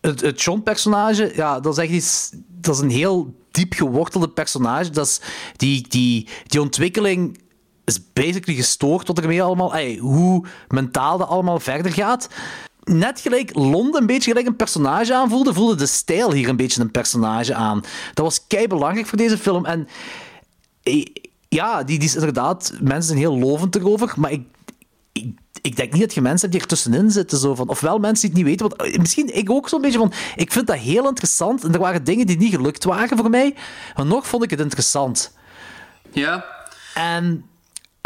het, 0.00 0.20
het 0.20 0.42
John-personage, 0.42 1.32
ja, 1.34 1.60
dat 1.60 1.78
is 1.78 1.84
echt 1.84 1.92
iets, 1.92 2.30
dat 2.48 2.74
is 2.74 2.80
een 2.80 2.90
heel 2.90 3.34
diep 3.50 3.72
gewortelde 3.72 4.28
personage. 4.28 4.90
Dat 4.90 5.06
is 5.06 5.20
die, 5.56 5.88
die, 5.88 6.28
die 6.46 6.60
ontwikkeling 6.60 7.38
is 7.86 8.12
basically 8.12 8.58
gestoord 8.58 9.06
wat 9.06 9.18
ermee 9.18 9.42
allemaal, 9.42 9.78
hoe 9.98 10.46
mentaal 10.68 11.18
dat 11.18 11.28
allemaal 11.28 11.60
verder 11.60 11.92
gaat. 11.92 12.28
Net 12.84 13.20
gelijk 13.20 13.54
Londen 13.54 14.00
een 14.00 14.06
beetje 14.06 14.30
gelijk 14.30 14.46
een 14.46 14.56
personage 14.56 15.14
aanvoelde, 15.14 15.54
voelde 15.54 15.74
de 15.74 15.86
stijl 15.86 16.32
hier 16.32 16.48
een 16.48 16.56
beetje 16.56 16.80
een 16.80 16.90
personage 16.90 17.54
aan. 17.54 17.80
Dat 18.14 18.24
was 18.24 18.46
kei 18.46 18.66
belangrijk 18.66 19.06
voor 19.06 19.18
deze 19.18 19.38
film. 19.38 19.64
En 19.64 19.88
eh, 20.82 21.04
ja, 21.48 21.82
die, 21.82 21.98
die 21.98 22.08
is 22.08 22.14
inderdaad, 22.14 22.72
mensen 22.80 23.04
zijn 23.04 23.18
heel 23.18 23.38
lovend 23.38 23.76
erover, 23.76 24.14
maar 24.16 24.30
ik, 24.30 24.42
ik, 25.12 25.38
ik 25.62 25.76
denk 25.76 25.92
niet 25.92 26.02
dat 26.02 26.14
je 26.14 26.20
mensen 26.20 26.40
hebt 26.40 26.52
die 26.52 26.60
er 26.60 26.66
tussenin 26.66 27.10
zitten. 27.10 27.38
Zo 27.38 27.54
van, 27.54 27.68
ofwel 27.68 27.98
mensen 27.98 28.28
die 28.28 28.38
het 28.38 28.48
niet 28.48 28.58
weten. 28.58 28.76
Want, 28.76 28.92
eh, 28.92 28.98
misschien 28.98 29.36
ik 29.36 29.50
ook 29.50 29.68
zo'n 29.68 29.80
beetje 29.80 29.98
van. 29.98 30.12
Ik 30.36 30.52
vind 30.52 30.66
dat 30.66 30.76
heel 30.76 31.08
interessant. 31.08 31.64
En 31.64 31.72
er 31.72 31.78
waren 31.78 32.04
dingen 32.04 32.26
die 32.26 32.36
niet 32.36 32.54
gelukt 32.54 32.84
waren 32.84 33.18
voor 33.18 33.30
mij. 33.30 33.54
Maar 33.96 34.06
nog 34.06 34.26
vond 34.26 34.42
ik 34.42 34.50
het 34.50 34.60
interessant. 34.60 35.32
Ja. 36.12 36.44
En, 36.94 37.44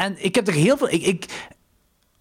en 0.00 0.24
ik 0.24 0.34
heb 0.34 0.48
er 0.48 0.54
heel 0.54 0.76
veel. 0.76 0.90
Ik, 0.90 1.02
ik, 1.02 1.24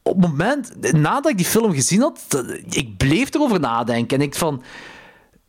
op 0.02 0.22
het 0.22 0.30
moment, 0.30 0.94
nadat 0.94 1.32
ik 1.32 1.38
die 1.38 1.46
film 1.46 1.74
gezien 1.74 2.02
had, 2.02 2.44
ik 2.70 2.98
bleef 2.98 3.34
erover 3.34 3.60
nadenken. 3.60 4.18
En 4.18 4.24
ik 4.24 4.36
van. 4.36 4.64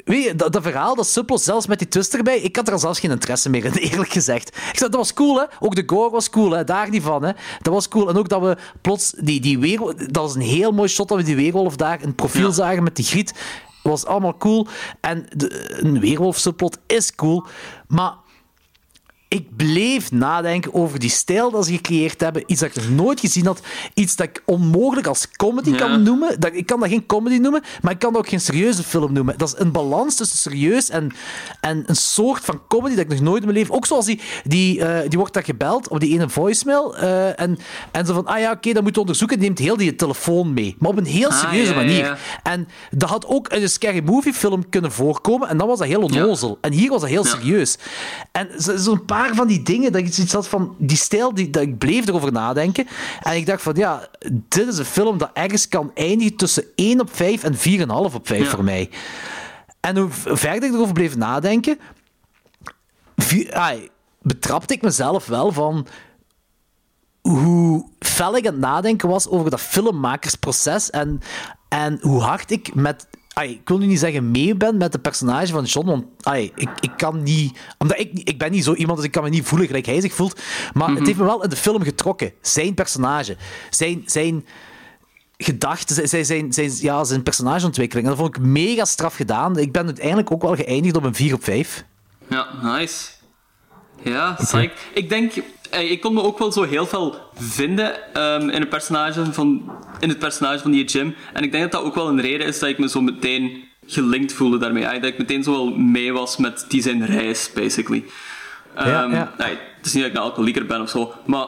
Weet 0.05 0.25
je, 0.25 0.35
dat, 0.35 0.53
dat 0.53 0.63
verhaal, 0.63 0.95
dat 0.95 1.07
subplot, 1.07 1.41
zelfs 1.41 1.67
met 1.67 1.79
die 1.79 1.89
twist 1.89 2.15
erbij, 2.15 2.41
ik 2.41 2.57
had 2.57 2.69
er 2.69 2.79
zelfs 2.79 3.01
geen 3.01 3.11
interesse 3.11 3.51
meer 3.51 3.65
in, 3.65 3.73
eerlijk 3.91 4.11
gezegd. 4.11 4.49
Ik 4.49 4.79
zei, 4.79 4.91
dat 4.91 4.95
was 4.95 5.13
cool, 5.13 5.39
hè. 5.39 5.45
Ook 5.61 5.75
de 5.75 5.83
gore 5.87 6.11
was 6.11 6.31
cool, 6.31 6.51
hè. 6.51 6.65
Daar 6.65 6.91
niet 6.91 7.03
van, 7.03 7.23
hè. 7.23 7.33
Dat 7.63 7.75
was 7.75 7.89
cool. 7.89 8.09
En 8.09 8.17
ook 8.17 8.29
dat 8.29 8.41
we 8.41 8.57
plots 8.81 9.15
die, 9.19 9.41
die 9.41 9.59
weerwolf... 9.59 9.95
Dat 9.95 10.23
was 10.23 10.35
een 10.35 10.41
heel 10.41 10.73
mooi 10.73 10.89
shot 10.89 11.09
dat 11.09 11.19
we 11.19 11.25
die 11.25 11.37
weerwolf 11.37 11.77
daar 11.77 12.01
in 12.01 12.07
het 12.07 12.17
profiel 12.17 12.53
zagen 12.53 12.83
met 12.83 12.97
die 12.97 13.05
griet. 13.05 13.35
was 13.83 14.05
allemaal 14.05 14.37
cool. 14.37 14.67
En 15.01 15.27
de, 15.37 15.79
een 15.81 16.01
weerwolf 16.01 16.39
subplot 16.39 16.79
is 16.87 17.15
cool. 17.15 17.47
Maar 17.87 18.15
ik 19.33 19.57
bleef 19.57 20.13
nadenken 20.13 20.75
over 20.75 20.99
die 20.99 21.11
stijl 21.11 21.51
dat 21.51 21.67
ze 21.67 21.73
gecreëerd 21.73 22.21
hebben. 22.21 22.43
Iets 22.47 22.61
dat 22.61 22.69
ik 22.69 22.83
nog 22.83 22.91
nooit 22.91 23.21
gezien 23.21 23.47
had. 23.47 23.61
Iets 23.95 24.17
dat 24.17 24.27
ik 24.27 24.43
onmogelijk 24.47 25.07
als 25.07 25.31
comedy 25.31 25.75
kan 25.75 26.03
noemen. 26.03 26.41
Dat, 26.41 26.51
ik 26.55 26.67
kan 26.67 26.81
dat 26.81 26.89
geen 26.89 27.07
comedy 27.07 27.37
noemen, 27.37 27.63
maar 27.83 27.93
ik 27.93 27.99
kan 27.99 28.13
dat 28.13 28.23
ook 28.23 28.29
geen 28.29 28.41
serieuze 28.41 28.83
film 28.83 29.13
noemen. 29.13 29.35
Dat 29.39 29.49
is 29.49 29.55
een 29.61 29.73
balans 29.73 30.17
tussen 30.17 30.39
serieus 30.39 30.89
en, 30.89 31.13
en 31.61 31.83
een 31.87 31.97
soort 31.97 32.45
van 32.45 32.61
comedy 32.69 32.95
dat 32.95 33.05
ik 33.05 33.11
nog 33.11 33.21
nooit 33.21 33.39
in 33.43 33.45
mijn 33.49 33.59
leven... 33.59 33.75
Ook 33.75 33.87
zoals 33.87 34.05
die, 34.07 34.21
die, 34.45 34.85
eh, 34.85 35.09
die 35.09 35.19
wordt 35.19 35.35
daar 35.35 35.45
gebeld 35.45 35.89
op 35.89 36.01
die 36.01 36.13
ene 36.13 36.29
voicemail. 36.29 36.97
eh, 36.97 37.41
en, 37.41 37.59
en 37.93 38.07
zo 38.07 38.15
van, 38.15 38.27
ah 38.27 38.39
ja, 38.41 38.51
oké, 38.53 38.73
dat 38.73 38.83
moet 38.83 38.95
je 38.95 39.01
onderzoeken. 39.01 39.39
Die 39.39 39.47
neemt 39.47 39.59
heel 39.59 39.77
die 39.77 39.95
telefoon 39.97 40.53
mee. 40.55 40.77
Maar 40.79 40.91
op 40.91 40.97
een 40.99 41.05
heel 41.07 41.29
Ah, 41.31 41.41
serieuze 41.41 41.71
ja, 41.71 41.77
manier. 41.77 42.05
ja. 42.05 42.17
En 42.43 42.69
dat 42.91 43.09
had 43.09 43.27
ook 43.27 43.49
in 43.49 43.63
een 43.63 43.71
Scary 43.71 44.03
Movie 44.05 44.33
film 44.35 44.69
kunnen 44.69 44.93
voorkomen. 44.93 45.49
En 45.49 45.59
dan 45.59 45.67
was 45.69 45.79
dat 45.79 45.89
heel 45.89 46.03
onnozel. 46.03 46.59
En 46.61 46.73
hier 46.73 46.91
was 46.91 47.01
dat 47.01 47.11
heel 47.11 47.25
serieus. 47.25 47.77
En 48.33 48.49
zo- 48.63 48.77
zo'n 48.77 49.05
paar 49.05 49.19
van 49.29 49.47
die 49.47 49.63
dingen, 49.63 49.93
dat 49.93 50.01
ik 50.01 50.15
zoiets 50.15 50.33
had 50.33 50.49
van... 50.49 50.75
Die 50.79 50.97
stijl, 50.97 51.35
die, 51.35 51.51
dat 51.51 51.63
ik 51.63 51.79
bleef 51.79 52.09
erover 52.09 52.33
nadenken. 52.33 52.87
En 53.21 53.37
ik 53.37 53.47
dacht 53.47 53.63
van, 53.63 53.75
ja, 53.77 54.09
dit 54.49 54.67
is 54.67 54.79
een 54.79 54.85
film 54.85 55.19
dat 55.19 55.31
ergens 55.33 55.69
kan 55.69 55.91
eindigen 55.95 56.37
tussen 56.37 56.65
1 56.75 57.01
op 57.01 57.17
5 57.17 57.45
en 57.45 57.55
4,5 57.81 58.15
op 58.15 58.27
5 58.27 58.51
voor 58.51 58.65
mij. 58.65 58.91
En 59.81 59.97
hoe 59.97 60.09
verder 60.11 60.69
ik 60.69 60.75
erover 60.75 60.95
bleef 60.95 61.17
nadenken... 61.17 61.79
ai, 63.51 63.89
betrapte 64.23 64.75
ik 64.75 64.83
mezelf 64.83 65.27
wel 65.27 65.53
van 65.53 65.87
hoe 67.21 67.87
fel 67.99 68.37
ik 68.37 68.47
aan 68.47 68.53
het 68.53 68.63
nadenken 68.63 69.09
was 69.09 69.29
over 69.29 69.51
dat 69.51 69.61
filmmakersproces 69.61 70.91
en, 70.91 71.21
en 71.69 71.99
hoe 72.01 72.21
hard 72.21 72.51
ik 72.51 72.75
met... 72.75 73.07
ai, 73.35 73.51
ik 73.51 73.69
wil 73.69 73.79
nu 73.79 73.87
niet 73.87 73.99
zeggen 73.99 74.31
mee 74.31 74.55
ben 74.55 74.77
met 74.77 74.93
de 74.93 74.99
personage 74.99 75.53
van 75.53 75.65
John, 75.65 75.87
want 75.87 76.05
ai, 76.21 76.53
ik, 76.55 76.69
ik 76.81 76.93
kan 76.97 77.23
niet... 77.23 77.59
Omdat 77.79 77.99
ik, 77.99 78.11
ik 78.13 78.39
ben 78.39 78.51
niet 78.51 78.65
zo 78.65 78.75
iemand, 78.75 78.97
dus 78.97 79.07
ik 79.07 79.13
kan 79.13 79.23
me 79.23 79.29
niet 79.29 79.45
voelen 79.45 79.67
gelijk 79.67 79.87
hij 79.87 80.01
zich 80.01 80.15
voelt. 80.15 80.41
Maar 80.73 80.89
het 80.89 81.07
heeft 81.07 81.19
me 81.19 81.25
wel 81.25 81.43
in 81.43 81.51
de 81.51 81.57
film 81.57 81.83
getrokken. 81.83 82.33
Zijn 82.41 82.75
personage. 82.75 83.37
Zijn... 83.71 84.03
zijn 84.07 84.45
gedachten, 85.43 85.95
zijn, 85.95 86.09
zijn, 86.09 86.25
zijn, 86.25 86.53
zijn, 86.53 86.73
ja, 86.81 87.05
zijn 87.05 87.23
personageontwikkeling. 87.23 88.07
En 88.07 88.15
dat 88.15 88.25
vond 88.25 88.37
ik 88.37 88.43
mega 88.43 88.85
straf 88.85 89.15
gedaan. 89.15 89.59
Ik 89.59 89.73
ben 89.73 89.85
uiteindelijk 89.85 90.33
ook 90.33 90.43
wel 90.43 90.57
geëindigd 90.57 90.97
op 90.97 91.05
een 91.05 91.15
4 91.15 91.35
op 91.35 91.45
5. 91.45 91.85
Ja, 92.29 92.49
nice. 92.63 93.11
Ja, 94.03 94.33
psych. 94.33 94.73
Ik 94.95 95.09
denk, 95.09 95.33
ik 95.71 96.01
kon 96.01 96.15
me 96.15 96.23
ook 96.23 96.39
wel 96.39 96.53
zo 96.53 96.63
heel 96.63 96.87
veel 96.87 97.17
vinden 97.35 98.15
ehm, 98.15 98.49
in, 98.49 98.61
het 98.61 98.69
personage 98.69 99.33
van, 99.33 99.73
in 100.01 100.09
het 100.09 100.19
personage 100.19 100.59
van 100.59 100.71
die 100.71 100.85
Jim. 100.85 101.15
En 101.33 101.43
ik 101.43 101.51
denk 101.53 101.63
dat 101.63 101.73
dat 101.73 101.83
ook 101.83 101.95
wel 101.95 102.09
een 102.09 102.21
reden 102.21 102.47
is 102.47 102.59
dat 102.59 102.69
ik 102.69 102.79
me 102.79 102.89
zo 102.89 103.01
meteen 103.01 103.65
gelinkt 103.87 104.33
voelde 104.33 104.59
daarmee. 104.59 104.89
Ah, 104.89 104.95
Dat 104.95 105.05
ik 105.05 105.19
meteen 105.19 105.43
zo 105.43 105.51
wel 105.53 105.71
mee 105.71 106.13
was 106.13 106.37
met 106.37 106.65
die 106.69 106.83
zijn 106.83 107.07
reis, 107.07 107.51
basically. 107.55 108.05
Ja, 108.77 109.03
Ehm, 109.03 109.13
ja. 109.13 109.35
nee, 109.39 109.59
het 109.77 109.87
is 109.87 109.93
niet 109.93 110.03
dat 110.03 110.13
ik 110.13 110.17
een 110.19 110.23
alcoholieker 110.23 110.67
ben 110.67 110.81
of 110.81 110.91
zo, 110.91 111.13
maar 111.27 111.47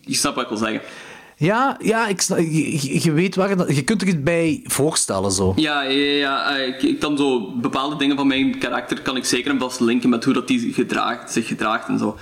je 0.00 0.14
snapt 0.14 0.34
wat 0.34 0.44
ik 0.44 0.50
wil 0.50 0.58
zeggen. 0.58 0.80
Ja, 1.36 1.76
ja 1.80 2.06
ik, 2.06 2.20
je, 3.02 3.12
weet 3.12 3.34
waar... 3.34 3.72
Je 3.72 3.82
kunt 3.82 4.02
er 4.02 4.08
iets 4.08 4.22
bij 4.22 4.60
voorstellen, 4.64 5.30
zo. 5.30 5.52
Ja, 5.56 5.82
ja, 5.82 6.12
ja, 6.12 6.56
eh, 6.56 6.66
ik, 6.66 6.82
ik 6.82 6.98
kan 7.00 7.16
zo 7.16 7.52
bepaalde 7.56 7.96
dingen 7.96 8.16
van 8.16 8.26
mijn 8.26 8.58
karakter 8.58 9.00
kan 9.02 9.16
ik 9.16 9.24
zeker 9.24 9.50
en 9.50 9.58
vast 9.58 9.80
linken 9.80 10.08
met 10.08 10.24
hoe 10.24 10.34
dat 10.34 10.48
die 10.48 10.72
gedraagt, 10.72 11.32
zich 11.32 11.46
gedraagt 11.46 11.88
en 11.88 11.98
zo. 11.98 12.16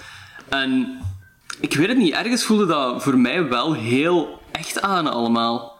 En 0.51 0.99
ik 1.61 1.75
weet 1.75 1.89
het 1.89 1.97
niet, 1.97 2.15
ergens 2.15 2.45
voelde 2.45 2.67
dat 2.67 3.03
voor 3.03 3.19
mij 3.19 3.49
wel 3.49 3.73
heel 3.73 4.41
echt 4.53 4.81
aan 4.81 5.07
allemaal. 5.07 5.79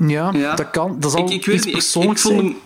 Ja, 0.00 0.54
dat 0.54 0.70
kan. 0.70 1.00
Dat 1.00 1.10
zal 1.10 1.20
ik, 1.20 1.30
ik 1.30 1.46
weet 1.46 1.64
iets 1.64 1.94
niet, 1.94 2.04
ik, 2.04 2.18
vond 2.18 2.22
hem... 2.22 2.56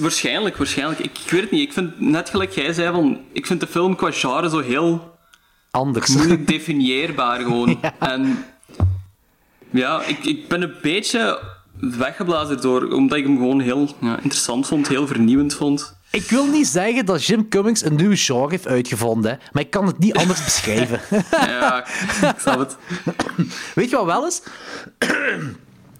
Waarschijnlijk, 0.00 0.56
waarschijnlijk. 0.56 1.00
Ik, 1.00 1.18
ik 1.24 1.30
weet 1.30 1.40
het 1.40 1.50
niet. 1.50 1.60
Ik 1.60 1.72
vind, 1.72 2.00
net 2.00 2.30
gelijk 2.30 2.52
jij 2.52 2.72
zei, 2.72 2.92
van, 2.92 3.20
ik 3.32 3.46
vind 3.46 3.60
de 3.60 3.66
film 3.66 3.96
qua 3.96 4.10
genre 4.10 4.48
zo 4.48 4.60
heel... 4.60 5.16
Anders. 5.70 6.14
Moeilijk 6.14 6.46
definieerbaar 6.52 7.40
gewoon. 7.40 7.80
En 7.98 8.44
ja, 9.70 10.02
ik, 10.02 10.24
ik 10.24 10.48
ben 10.48 10.62
een 10.62 10.74
beetje 10.82 11.40
weggeblazen 11.80 12.60
door, 12.60 12.92
omdat 12.92 13.18
ik 13.18 13.24
hem 13.24 13.36
gewoon 13.36 13.60
heel 13.60 13.88
ja, 14.00 14.16
interessant 14.16 14.66
vond, 14.66 14.88
heel 14.88 15.06
vernieuwend 15.06 15.54
vond. 15.54 15.97
Ik 16.10 16.30
wil 16.30 16.46
niet 16.46 16.66
zeggen 16.66 17.06
dat 17.06 17.24
Jim 17.24 17.48
Cummings 17.48 17.84
een 17.84 17.94
nieuw 17.94 18.14
genre 18.14 18.50
heeft 18.50 18.66
uitgevonden, 18.66 19.30
hè, 19.30 19.36
maar 19.52 19.62
ik 19.62 19.70
kan 19.70 19.86
het 19.86 19.98
niet 19.98 20.14
anders 20.14 20.44
beschrijven. 20.44 21.00
Ja, 21.30 21.86
ik 21.86 22.34
snap 22.38 22.58
het. 22.58 22.76
Weet 23.74 23.90
je 23.90 23.96
wat 23.96 24.04
wel 24.04 24.26
is? 24.26 24.42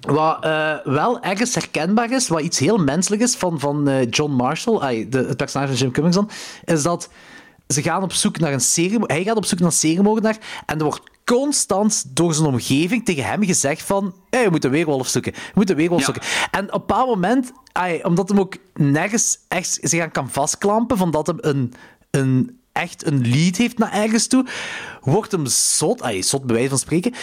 Wat 0.01 0.44
eh, 0.44 0.74
wel 0.85 1.22
ergens 1.22 1.55
herkenbaar 1.55 2.10
is, 2.10 2.28
wat 2.28 2.40
iets 2.40 2.59
heel 2.59 2.78
menselijk 2.78 3.22
is 3.22 3.35
van, 3.35 3.60
van 3.60 3.89
eh, 3.89 4.10
John 4.10 4.32
Marshall, 4.32 5.09
de, 5.09 5.18
het 5.18 5.36
personage 5.36 5.68
van 5.68 5.76
Jim 5.76 5.93
Cummings 5.93 6.16
dan, 6.16 6.30
is 6.64 6.82
dat 6.82 7.09
ze 7.68 7.82
gaan 7.82 8.02
op 8.02 8.12
zoek 8.12 8.39
naar 8.39 8.52
een 8.52 8.60
serie, 8.60 8.98
hij 9.02 9.22
gaat 9.22 9.36
op 9.36 9.44
zoek 9.44 9.59
naar 9.59 9.68
een 9.68 9.74
seriemoordenaar 9.74 10.39
en 10.66 10.78
er 10.78 10.85
wordt 10.85 11.01
constant 11.29 12.05
door 12.17 12.35
zijn 12.35 12.47
omgeving 12.47 13.05
tegen 13.05 13.25
hem 13.25 13.45
gezegd 13.45 13.83
van 13.83 14.15
hey, 14.31 14.43
je 14.43 14.51
moet 14.51 14.65
een 14.65 14.71
weerwolf 14.71 15.09
zoeken, 15.09 15.33
je 15.35 15.53
moet 15.55 15.71
een 15.71 15.77
weerwolf 15.77 16.03
zoeken. 16.03 16.23
En 16.51 16.65
op 16.65 16.73
een 16.73 16.87
bepaald 16.87 17.09
moment, 17.09 17.53
ai, 17.73 18.03
omdat 18.03 18.29
hem 18.29 18.41
ook 18.41 18.57
nergens 18.75 19.39
echt 19.49 19.79
zich 19.83 20.03
aan 20.03 20.11
kan 20.11 20.31
vastklampen, 20.31 20.97
van 20.97 21.11
dat 21.11 21.27
hem 21.27 21.37
een, 21.41 21.75
een 22.11 22.59
echt 22.73 23.07
een 23.07 23.29
lead 23.29 23.57
heeft 23.57 23.79
naar 23.79 23.93
ergens 23.93 24.27
toe, 24.27 24.47
wordt 25.01 25.33
hem 25.33 25.47
zot, 25.47 26.03
ay, 26.03 26.23
zot 26.23 26.45
bij 26.45 26.55
wijze 26.55 26.71
van 26.71 26.79
spreken, 26.79 27.15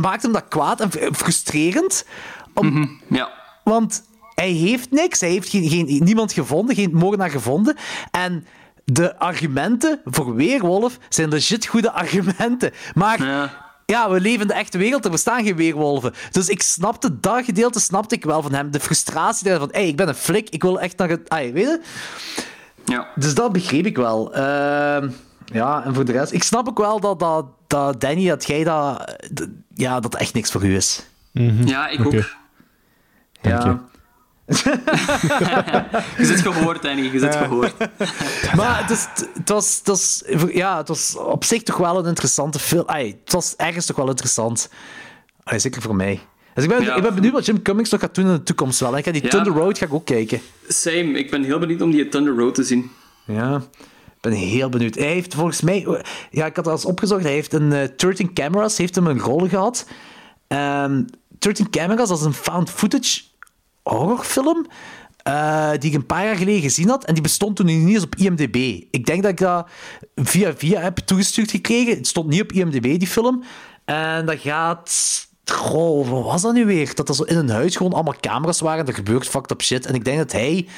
maakt 0.00 0.22
hem 0.22 0.32
dat 0.32 0.48
kwaad 0.48 0.80
en 0.80 0.90
fr- 0.90 1.12
frustrerend. 1.12 2.04
Om, 2.54 3.00
Ja. 3.08 3.30
Want 3.64 4.02
hij 4.34 4.50
heeft 4.50 4.90
niks, 4.90 5.20
hij 5.20 5.30
heeft 5.30 5.48
geen, 5.48 5.68
geen, 5.68 6.00
niemand 6.04 6.32
gevonden, 6.32 6.74
geen 6.74 6.94
moordenaar 6.94 7.30
gevonden. 7.30 7.76
En 8.10 8.46
de 8.92 9.18
argumenten 9.18 10.00
voor 10.04 10.34
Weerwolf 10.34 10.98
zijn 11.08 11.28
legit 11.28 11.66
goede 11.66 11.92
argumenten. 11.92 12.72
Maar 12.94 13.20
ja. 13.86 14.10
we 14.10 14.20
leven 14.20 14.40
in 14.40 14.46
de 14.46 14.54
echte 14.54 14.78
wereld, 14.78 15.04
er 15.04 15.10
bestaan 15.10 15.44
geen 15.44 15.56
weerwolven. 15.56 16.14
Dus 16.30 16.48
ik 16.48 16.62
snapte, 16.62 17.20
dat 17.20 17.44
gedeelte 17.44 17.80
snapte 17.80 18.14
ik 18.14 18.24
wel 18.24 18.42
van 18.42 18.52
hem. 18.52 18.70
De 18.70 18.80
frustratie 18.80 19.48
daarvan, 19.48 19.68
hé, 19.72 19.78
hey, 19.78 19.88
ik 19.88 19.96
ben 19.96 20.08
een 20.08 20.14
flik, 20.14 20.50
ik 20.50 20.62
wil 20.62 20.80
echt 20.80 20.98
naar 20.98 21.08
het... 21.08 21.28
Ay, 21.28 21.52
weet 21.52 21.64
je? 21.64 21.80
Ja. 22.84 23.08
Dus 23.14 23.34
dat 23.34 23.52
begreep 23.52 23.86
ik 23.86 23.96
wel. 23.96 24.34
Ehm, 24.34 25.08
ja, 25.44 25.84
en 25.84 25.94
voor 25.94 26.04
de 26.04 26.12
rest... 26.12 26.32
Ik 26.32 26.42
snap 26.42 26.68
ook 26.68 26.78
wel 26.78 27.00
dat, 27.00 27.18
dat, 27.18 27.46
dat 27.66 28.00
Danny, 28.00 28.28
dat 28.28 28.46
jij 28.46 28.64
dat... 28.64 29.16
Ja, 29.74 30.00
dat 30.00 30.14
echt 30.14 30.34
niks 30.34 30.50
voor 30.50 30.64
u 30.64 30.76
is. 30.76 31.02
Ja, 31.64 31.88
ik 31.88 32.06
ook. 32.06 32.24
Ja. 33.40 33.80
Je 34.46 36.24
zit 36.24 36.40
gehoord, 36.40 36.82
Danny, 36.82 37.02
je 37.02 37.18
zit 37.18 37.34
Ja. 37.34 37.42
gehoord. 37.44 37.74
Maar 38.56 38.80
het, 38.80 38.90
is, 38.90 39.06
het, 39.34 39.48
was, 39.48 39.76
het, 39.78 39.86
was, 39.86 40.22
ja, 40.52 40.76
het 40.76 40.88
was 40.88 41.16
op 41.16 41.44
zich 41.44 41.62
toch 41.62 41.76
wel 41.76 41.98
een 41.98 42.06
interessante 42.06 42.58
film. 42.58 42.84
Het 42.86 43.32
was 43.32 43.54
ergens 43.56 43.86
toch 43.86 43.96
wel 43.96 44.08
interessant. 44.08 44.68
Zeker 45.44 45.82
voor 45.82 45.96
mij. 45.96 46.20
Dus 46.54 46.64
ik 46.64 46.70
ben, 46.70 46.82
Ja. 46.82 46.94
ik 46.96 47.02
ben 47.02 47.14
benieuwd 47.14 47.32
wat 47.32 47.46
Jim 47.46 47.62
Cummings 47.62 47.90
nog 47.90 48.00
gaat 48.00 48.14
doen 48.14 48.24
in 48.26 48.32
de 48.32 48.42
toekomst 48.42 48.80
wel. 48.80 48.96
Ik 48.96 49.04
ga 49.04 49.10
die 49.12 49.22
Ja. 49.22 49.28
Thunder 49.28 49.52
Road 49.52 49.78
ga 49.78 49.84
ik 49.86 49.92
ook 49.94 50.04
kijken. 50.04 50.40
Same, 50.68 51.10
ik 51.18 51.30
ben 51.30 51.44
heel 51.44 51.58
benieuwd 51.58 51.80
om 51.82 51.90
die 51.90 52.08
Thunder 52.08 52.36
Road 52.36 52.54
te 52.54 52.64
zien. 52.64 52.90
Ja, 53.26 53.56
ik 54.14 54.20
ben 54.20 54.32
heel 54.32 54.68
benieuwd. 54.68 54.94
Hij 54.94 55.06
heeft 55.12 55.34
volgens 55.34 55.60
mij... 55.60 56.02
Ja, 56.30 56.46
ik 56.46 56.56
had 56.56 56.66
al 56.66 56.72
eens 56.72 56.84
opgezocht. 56.84 57.22
Hij 57.22 57.32
heeft 57.32 57.52
een 57.52 57.72
eh, 57.72 57.88
13 57.96 58.32
Cameras, 58.34 58.76
heeft 58.78 58.94
hem 58.94 59.06
een 59.06 59.20
rol 59.20 59.48
gehad. 59.48 59.86
Ehm 60.48 61.02
13 61.38 61.70
Cameras, 61.70 62.08
dat 62.08 62.18
is 62.18 62.24
een 62.24 62.32
found 62.34 62.70
footage 62.70 63.20
horrorfilm. 63.94 64.66
eh, 65.22 65.70
die 65.78 65.90
ik 65.90 65.96
een 65.96 66.06
paar 66.06 66.24
jaar 66.24 66.36
geleden 66.36 66.60
gezien 66.60 66.88
had. 66.88 67.04
En 67.04 67.14
die 67.14 67.22
bestond 67.22 67.56
toen 67.56 67.66
niet 67.66 67.88
eens 67.88 68.04
op 68.04 68.14
IMDb. 68.14 68.56
Ik 68.90 69.06
denk 69.06 69.22
dat 69.22 69.30
ik 69.30 69.38
dat 69.38 69.68
via 70.14 70.56
via 70.56 70.80
heb 70.80 70.96
toegestuurd 70.98 71.50
gekregen. 71.50 71.96
Het 71.96 72.06
stond 72.06 72.28
niet 72.28 72.42
op 72.42 72.52
IMDb, 72.52 72.98
die 72.98 73.06
film. 73.06 73.44
En 73.84 74.26
dat 74.26 74.38
gaat... 74.38 75.24
Goh, 75.52 76.08
wat 76.08 76.24
was 76.24 76.42
dat 76.42 76.54
nu 76.54 76.64
weer? 76.66 76.94
Dat 76.94 77.08
er 77.08 77.14
zo 77.14 77.22
in 77.22 77.36
een 77.36 77.50
huis 77.50 77.76
gewoon 77.76 77.92
allemaal 77.92 78.14
camera's 78.20 78.60
waren. 78.60 78.80
En 78.80 78.86
er 78.86 78.94
gebeurt 78.94 79.28
fucked 79.28 79.50
up 79.50 79.62
shit. 79.62 79.86
En 79.86 79.94
ik 79.94 80.04
denk 80.04 80.18
dat 80.18 80.32
hij 80.32 80.68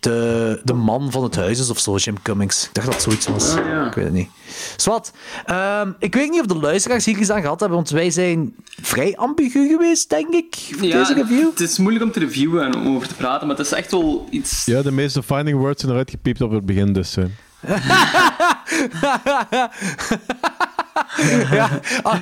de, 0.00 0.60
de 0.64 0.72
man 0.72 1.10
van 1.10 1.22
het 1.22 1.36
huis 1.36 1.58
is 1.58 1.70
of 1.70 1.78
zo, 1.78 1.96
Jim 1.96 2.22
Cummings. 2.22 2.64
Ik 2.64 2.74
dacht 2.74 2.86
dat 2.86 2.94
het 2.94 3.04
zoiets 3.04 3.26
was. 3.26 3.56
Ah, 3.56 3.66
ja. 3.66 3.86
Ik 3.86 3.94
weet 3.94 4.04
het 4.04 4.14
niet. 4.14 4.28
Zwat, 4.76 5.12
ehm, 5.46 5.90
ik 5.98 6.14
weet 6.14 6.30
niet 6.30 6.40
of 6.40 6.46
de 6.46 6.56
luisteraars 6.56 7.04
hier 7.04 7.18
iets 7.18 7.30
aan 7.30 7.40
gehad 7.40 7.60
hebben, 7.60 7.78
want 7.78 7.90
wij 7.90 8.10
zijn 8.10 8.54
vrij 8.82 9.16
ambigu 9.16 9.68
geweest, 9.68 10.10
denk 10.10 10.34
ik, 10.34 10.56
voor 10.70 10.88
deze 10.88 11.14
review. 11.14 11.50
Het 11.50 11.60
is 11.60 11.78
moeilijk 11.78 12.04
om 12.04 12.12
te 12.12 12.18
reviewen 12.18 12.64
en 12.64 12.74
om 12.74 12.94
over 12.96 13.08
te 13.08 13.14
praten, 13.14 13.46
maar 13.46 13.56
het 13.56 13.66
is 13.66 13.72
echt 13.72 13.90
wel 13.90 14.26
iets... 14.30 14.64
Ja, 14.64 14.82
de 14.82 14.92
meeste 14.92 15.22
finding 15.22 15.58
words 15.58 15.80
zijn 15.80 15.92
eruit 15.92 16.10
gepiept 16.10 16.40
op 16.40 16.50
het 16.50 16.66
begin, 16.66 16.92
dus... 16.92 17.16
eh. 17.16 17.24
ja. 21.58 21.80
Ah, 22.02 22.14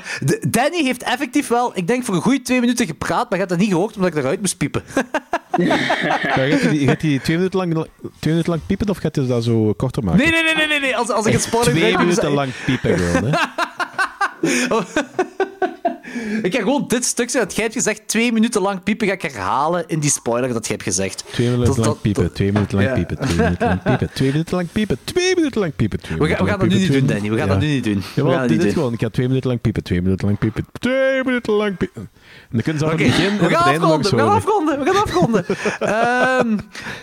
Danny 0.48 0.82
heeft 0.82 1.02
effectief 1.02 1.48
wel, 1.48 1.76
ik 1.76 1.86
denk 1.86 2.04
voor 2.04 2.14
een 2.14 2.20
goede 2.20 2.42
twee 2.42 2.60
minuten 2.60 2.86
gepraat, 2.86 3.30
maar 3.30 3.38
je 3.38 3.44
hebt 3.44 3.48
dat 3.48 3.58
niet 3.58 3.68
gehoord 3.68 3.96
omdat 3.96 4.10
ik 4.10 4.16
eruit 4.16 4.40
moest 4.40 4.56
piepen. 4.56 4.82
Gaat 5.56 6.34
hij 6.34 6.58
gaat 6.58 7.00
die 7.00 7.20
twee 7.20 7.36
minuten 7.36 7.58
lang, 7.58 7.72
twee 7.72 7.88
minuten 8.20 8.50
lang 8.50 8.66
piepen 8.66 8.88
of 8.88 8.98
gaat 8.98 9.16
hij 9.16 9.26
dat 9.26 9.44
zo 9.44 9.72
korter 9.72 10.04
maken? 10.04 10.20
Nee, 10.20 10.30
nee, 10.30 10.54
nee, 10.54 10.66
nee, 10.66 10.80
nee. 10.80 10.96
Als, 10.96 11.10
als 11.10 11.26
ik 11.26 11.32
het 11.32 11.42
spoiler 11.42 11.72
Twee 11.72 11.98
minuten 11.98 12.30
lang 12.30 12.52
piepen, 12.64 12.98
girl, 12.98 13.24
hè? 13.24 13.38
Ik 16.42 16.54
ga 16.54 16.60
gewoon 16.60 16.84
dit 16.88 17.04
stukje 17.04 17.38
dat 17.38 17.54
jij 17.54 17.62
hebt 17.62 17.76
gezegd, 17.76 18.02
twee 18.08 18.32
minuten 18.32 18.62
lang 18.62 18.82
piepen, 18.82 19.06
ga 19.06 19.12
ik 19.12 19.22
herhalen 19.22 19.84
in 19.86 19.98
die 20.00 20.10
spoiler 20.10 20.52
dat 20.52 20.66
je 20.66 20.72
hebt 20.72 20.84
gezegd. 20.84 21.24
Twee 21.32 21.50
minuten 21.50 21.82
lang 21.84 22.00
piepen, 22.00 22.32
twee 22.32 22.52
minuten 22.52 22.78
lang 22.78 22.94
piepen, 22.94 23.16
twee 23.18 23.36
minuten 23.36 23.66
lang 23.66 23.82
piepen, 23.82 24.08
twee 24.14 24.30
minuten 24.32 24.56
lang 24.56 24.68
piepen, 24.72 24.98
twee 25.04 25.34
minuten 25.34 25.60
lang 25.60 25.76
piepen. 25.76 26.00
We 26.18 26.28
gaan- 26.28 26.44
we 26.44 26.50
dat 26.50 26.68
nu 26.68 26.74
niet 26.78 26.92
doen, 26.92 27.06
Danny. 27.06 27.30
We 27.30 27.36
gaan 27.38 27.48
dat 27.48 27.60
nu 27.60 27.66
niet 27.66 27.84
doen. 27.84 28.02
We 28.14 28.30
gaan 28.30 28.48
dit 28.48 28.64
is 28.64 28.72
gewoon. 28.72 28.92
Ik 28.92 29.00
ga 29.00 29.08
twee 29.10 29.26
minuten 29.26 29.48
lang 29.48 29.60
piepen, 29.60 29.82
twee 29.82 30.02
minuten 30.02 30.26
lang 30.26 30.38
piepen, 30.38 30.66
twee 30.78 31.24
minuten 31.24 31.52
lang 31.52 31.76
piepen. 31.76 32.02
En 32.50 32.50
dan 32.50 32.62
kunnen 32.62 32.80
ze 32.82 32.86
het 32.88 32.96
begin 32.96 33.38
we 33.38 33.48
gaan 33.54 33.74
afronden, 33.74 34.10
we 34.10 34.18
gaan 34.18 34.28
afronden, 34.28 34.78
we 34.78 34.84
gaan 34.92 35.02
afronden. 35.02 35.44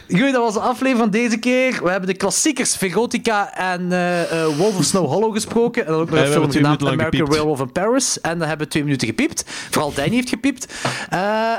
Goed, 0.07 0.31
dat 0.33 0.43
was 0.43 0.53
de 0.53 0.59
aflevering 0.59 0.97
van 0.97 1.09
deze 1.09 1.37
keer. 1.37 1.79
We 1.83 1.89
hebben 1.89 2.09
de 2.09 2.15
klassiekers 2.15 2.75
Verotica 2.75 3.53
en 3.55 3.91
eh, 3.91 4.21
eh, 4.43 4.57
Wolf 4.57 4.77
of 4.77 4.83
Snow 4.83 5.05
Hollow 5.07 5.33
gesproken. 5.33 5.85
En 5.85 5.91
dan 5.91 6.01
ook 6.01 6.09
nog 6.09 6.19
een 6.19 6.25
film 6.31 6.51
genaamd 6.51 6.85
American. 6.85 7.29
Werewolf 7.29 7.59
in 7.59 7.71
Paris. 7.71 8.21
En 8.21 8.37
dan 8.39 8.47
hebben 8.47 8.65
we 8.65 8.71
twee 8.71 8.83
minuten 8.83 9.00
gepiept. 9.05 9.43
Vooral 9.69 9.93
Danny 9.93 10.15
heeft 10.15 10.29
gepiept. 10.29 10.73
Eh, 11.09 11.53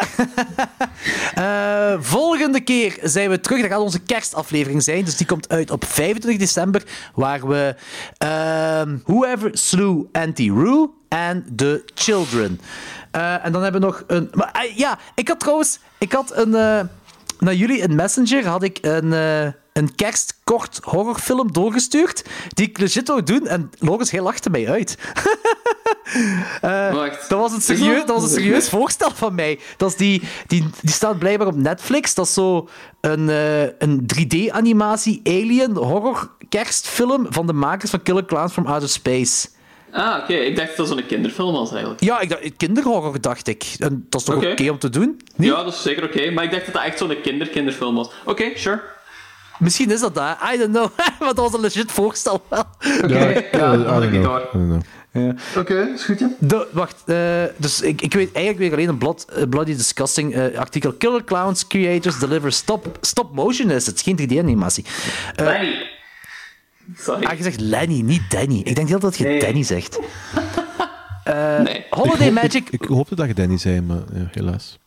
eh, 1.92 2.00
volgende 2.00 2.60
keer 2.60 2.98
zijn 3.02 3.30
we 3.30 3.40
terug. 3.40 3.60
Dat 3.60 3.70
gaat 3.70 3.80
onze 3.80 4.00
kerstaflevering 4.00 4.82
zijn. 4.82 5.04
Dus 5.04 5.16
die 5.16 5.26
komt 5.26 5.48
uit 5.48 5.70
op 5.70 5.84
25 5.84 6.40
december. 6.40 6.82
Waar 7.14 7.48
we 7.48 7.74
ehm, 8.18 8.96
Whoever 9.04 9.50
Slew 9.52 10.04
Auntie 10.12 10.52
Rue 10.52 10.90
en 11.08 11.46
The 11.56 11.82
Children. 11.94 12.60
Eh, 13.10 13.44
en 13.44 13.52
dan 13.52 13.62
hebben 13.62 13.80
we 13.80 13.86
nog 13.86 14.04
een... 14.06 14.30
Maar, 14.32 14.66
ja, 14.74 14.98
ik 15.14 15.28
had 15.28 15.40
trouwens... 15.40 15.78
Ik 15.98 16.12
had 16.12 16.36
een... 16.36 16.50
naar 17.38 17.54
jullie 17.54 17.78
in 17.78 17.94
Messenger 17.94 18.46
had 18.46 18.62
ik 18.62 18.78
een, 18.80 19.12
een 19.72 19.94
kerstkort 19.94 20.80
horrorfilm 20.82 21.52
doorgestuurd. 21.52 22.24
Die 22.48 22.68
ik 22.68 22.78
legit 22.78 23.08
wou 23.08 23.22
doen. 23.22 23.46
En 23.46 23.70
Loris, 23.78 24.10
hij 24.10 24.20
lachte 24.20 24.50
mij 24.50 24.68
uit. 24.68 24.98
Eh, 26.60 26.94
dat, 27.28 27.38
was 27.38 27.52
een 27.52 27.60
serieus, 27.60 27.98
dat 28.06 28.20
was 28.20 28.22
een 28.22 28.28
serieus 28.42 28.68
voorstel 28.68 29.10
van 29.14 29.34
mij. 29.34 29.58
Dat 29.76 29.90
is 29.90 29.96
die, 29.96 30.22
die, 30.46 30.64
die 30.80 30.94
staat 30.94 31.18
blijkbaar 31.18 31.46
op 31.46 31.56
Netflix. 31.56 32.14
Dat 32.14 32.26
is 32.26 32.34
zo 32.34 32.68
een, 33.00 33.28
eh, 33.28 33.62
een 33.62 34.06
3D-animatie 34.06 35.20
alien 35.24 35.76
horror 35.76 36.30
kerstfilm 36.48 37.26
van 37.30 37.46
de 37.46 37.52
makers 37.52 37.90
van 37.90 38.02
Killer 38.02 38.24
Clowns 38.24 38.52
from 38.52 38.66
Outer 38.66 38.88
Space. 38.88 39.48
Ah, 39.92 40.18
oké. 40.22 40.32
Ik 40.32 40.56
dacht 40.56 40.68
dat 40.68 40.76
dat 40.76 40.88
zo'n 40.88 41.06
kinderfilm 41.06 41.52
was 41.52 41.70
eigenlijk. 41.70 42.00
Ja, 42.00 42.20
ik 42.20 42.28
dacht, 42.28 42.56
kinderhorror 42.56 43.20
dacht 43.20 43.48
ik. 43.48 43.64
En 43.78 44.06
dat 44.08 44.20
is 44.20 44.26
toch 44.26 44.36
oké 44.36 44.50
Oké. 44.50 44.70
om 44.70 44.78
te 44.78 44.90
doen? 44.90 45.20
Ja, 45.36 45.64
dat 45.64 45.72
is 45.72 45.82
zeker 45.82 46.04
oké. 46.04 46.30
Maar 46.30 46.44
ik 46.44 46.50
dacht 46.50 46.64
dat 46.64 46.74
dat 46.74 46.82
echt 46.82 46.98
zo'n 46.98 47.20
kinder-kinderfilm 47.22 47.94
was. 47.94 48.10
Oké, 48.24 48.44
sure. 48.54 48.80
Misschien 49.62 49.90
is 49.90 50.00
dat 50.00 50.14
dat. 50.14 50.36
I 50.54 50.58
don't 50.58 50.70
know. 50.70 50.90
maar 51.20 51.34
dat 51.34 51.36
was 51.36 51.52
een 51.52 51.60
legit 51.60 51.92
voorstel 51.92 52.42
wel. 52.48 52.64
Oké, 53.04 53.44
Ja, 53.52 53.76
don't 53.76 54.04
ik. 54.14 54.22
Ja. 55.12 55.34
Oké, 55.56 55.74
is 55.94 56.04
goed, 56.04 56.18
ja. 56.18 56.30
De, 56.38 56.66
wacht, 56.72 57.02
eh, 57.06 57.42
dus 57.56 57.80
ik, 57.80 58.02
ik 58.02 58.12
weet 58.14 58.32
eigenlijk 58.32 58.58
weer 58.64 58.72
alleen 58.72 58.88
een 58.88 58.98
blad, 58.98 59.26
eh, 59.36 59.42
Bloody 59.48 59.76
Disgusting 59.76 60.34
eh, 60.34 60.58
artikel. 60.58 60.92
Killer 60.92 61.24
Clowns 61.24 61.66
Creators 61.66 62.18
Deliver 62.18 62.52
Stop, 62.52 62.98
stop 63.00 63.34
Motion 63.34 63.70
is 63.70 63.86
het, 63.86 64.00
geen 64.02 64.18
3D-animatie. 64.20 64.84
Eh, 65.34 65.44
Lenny. 65.46 65.86
Sorry. 66.96 67.24
Ah, 67.26 67.36
je 67.36 67.42
zegt 67.42 67.60
Lenny, 67.60 68.00
niet 68.00 68.22
Danny. 68.30 68.60
Ik 68.64 68.74
denk 68.74 68.88
heel 68.88 68.98
dat 68.98 69.16
je 69.18 69.24
Nee. 69.24 69.40
Danny 69.40 69.62
zegt. 69.62 69.98
Eh, 71.24 71.60
Nee. 71.60 71.84
Holiday 71.90 72.26
ik 72.28 72.32
hoop- 72.34 72.42
Magic 72.42 72.68
Ik, 72.70 72.80
ik 72.82 72.88
hoopte 72.88 73.14
dat 73.14 73.26
je 73.26 73.34
Danny 73.34 73.58
zei, 73.58 73.80
maar 73.80 74.02
ja, 74.12 74.28
helaas. 74.30 74.78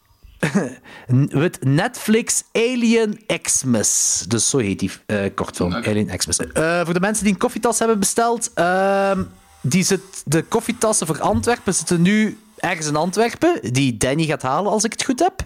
met 1.30 1.58
Netflix 1.64 2.44
Alien 2.52 3.20
Xmas. 3.42 4.24
Dus 4.28 4.50
zo 4.50 4.58
heet 4.58 4.80
die 4.80 4.92
eh, 5.06 5.20
kortfilm, 5.36 5.74
Alien 5.74 6.18
Xmas. 6.18 6.38
Eh, 6.38 6.82
voor 6.84 6.94
de 6.94 7.00
mensen 7.00 7.24
die 7.24 7.34
een 7.34 7.40
koffietas 7.40 7.80
hebben 7.80 8.00
besteld, 8.00 8.52
ehm, 8.54 9.24
die 9.62 9.84
zit, 9.84 10.02
de 10.26 10.44
koffietassen 10.44 11.08
voor 11.08 11.22
Antwerpen 11.22 11.74
zitten 11.74 12.02
nu 12.02 12.38
ergens 12.58 12.88
in 12.88 12.96
Antwerpen, 12.96 13.60
die 13.74 13.98
Danny 13.98 14.26
gaat 14.26 14.42
halen 14.42 14.72
als 14.72 14.84
ik 14.84 14.92
het 14.92 15.04
goed 15.04 15.20
heb. 15.20 15.46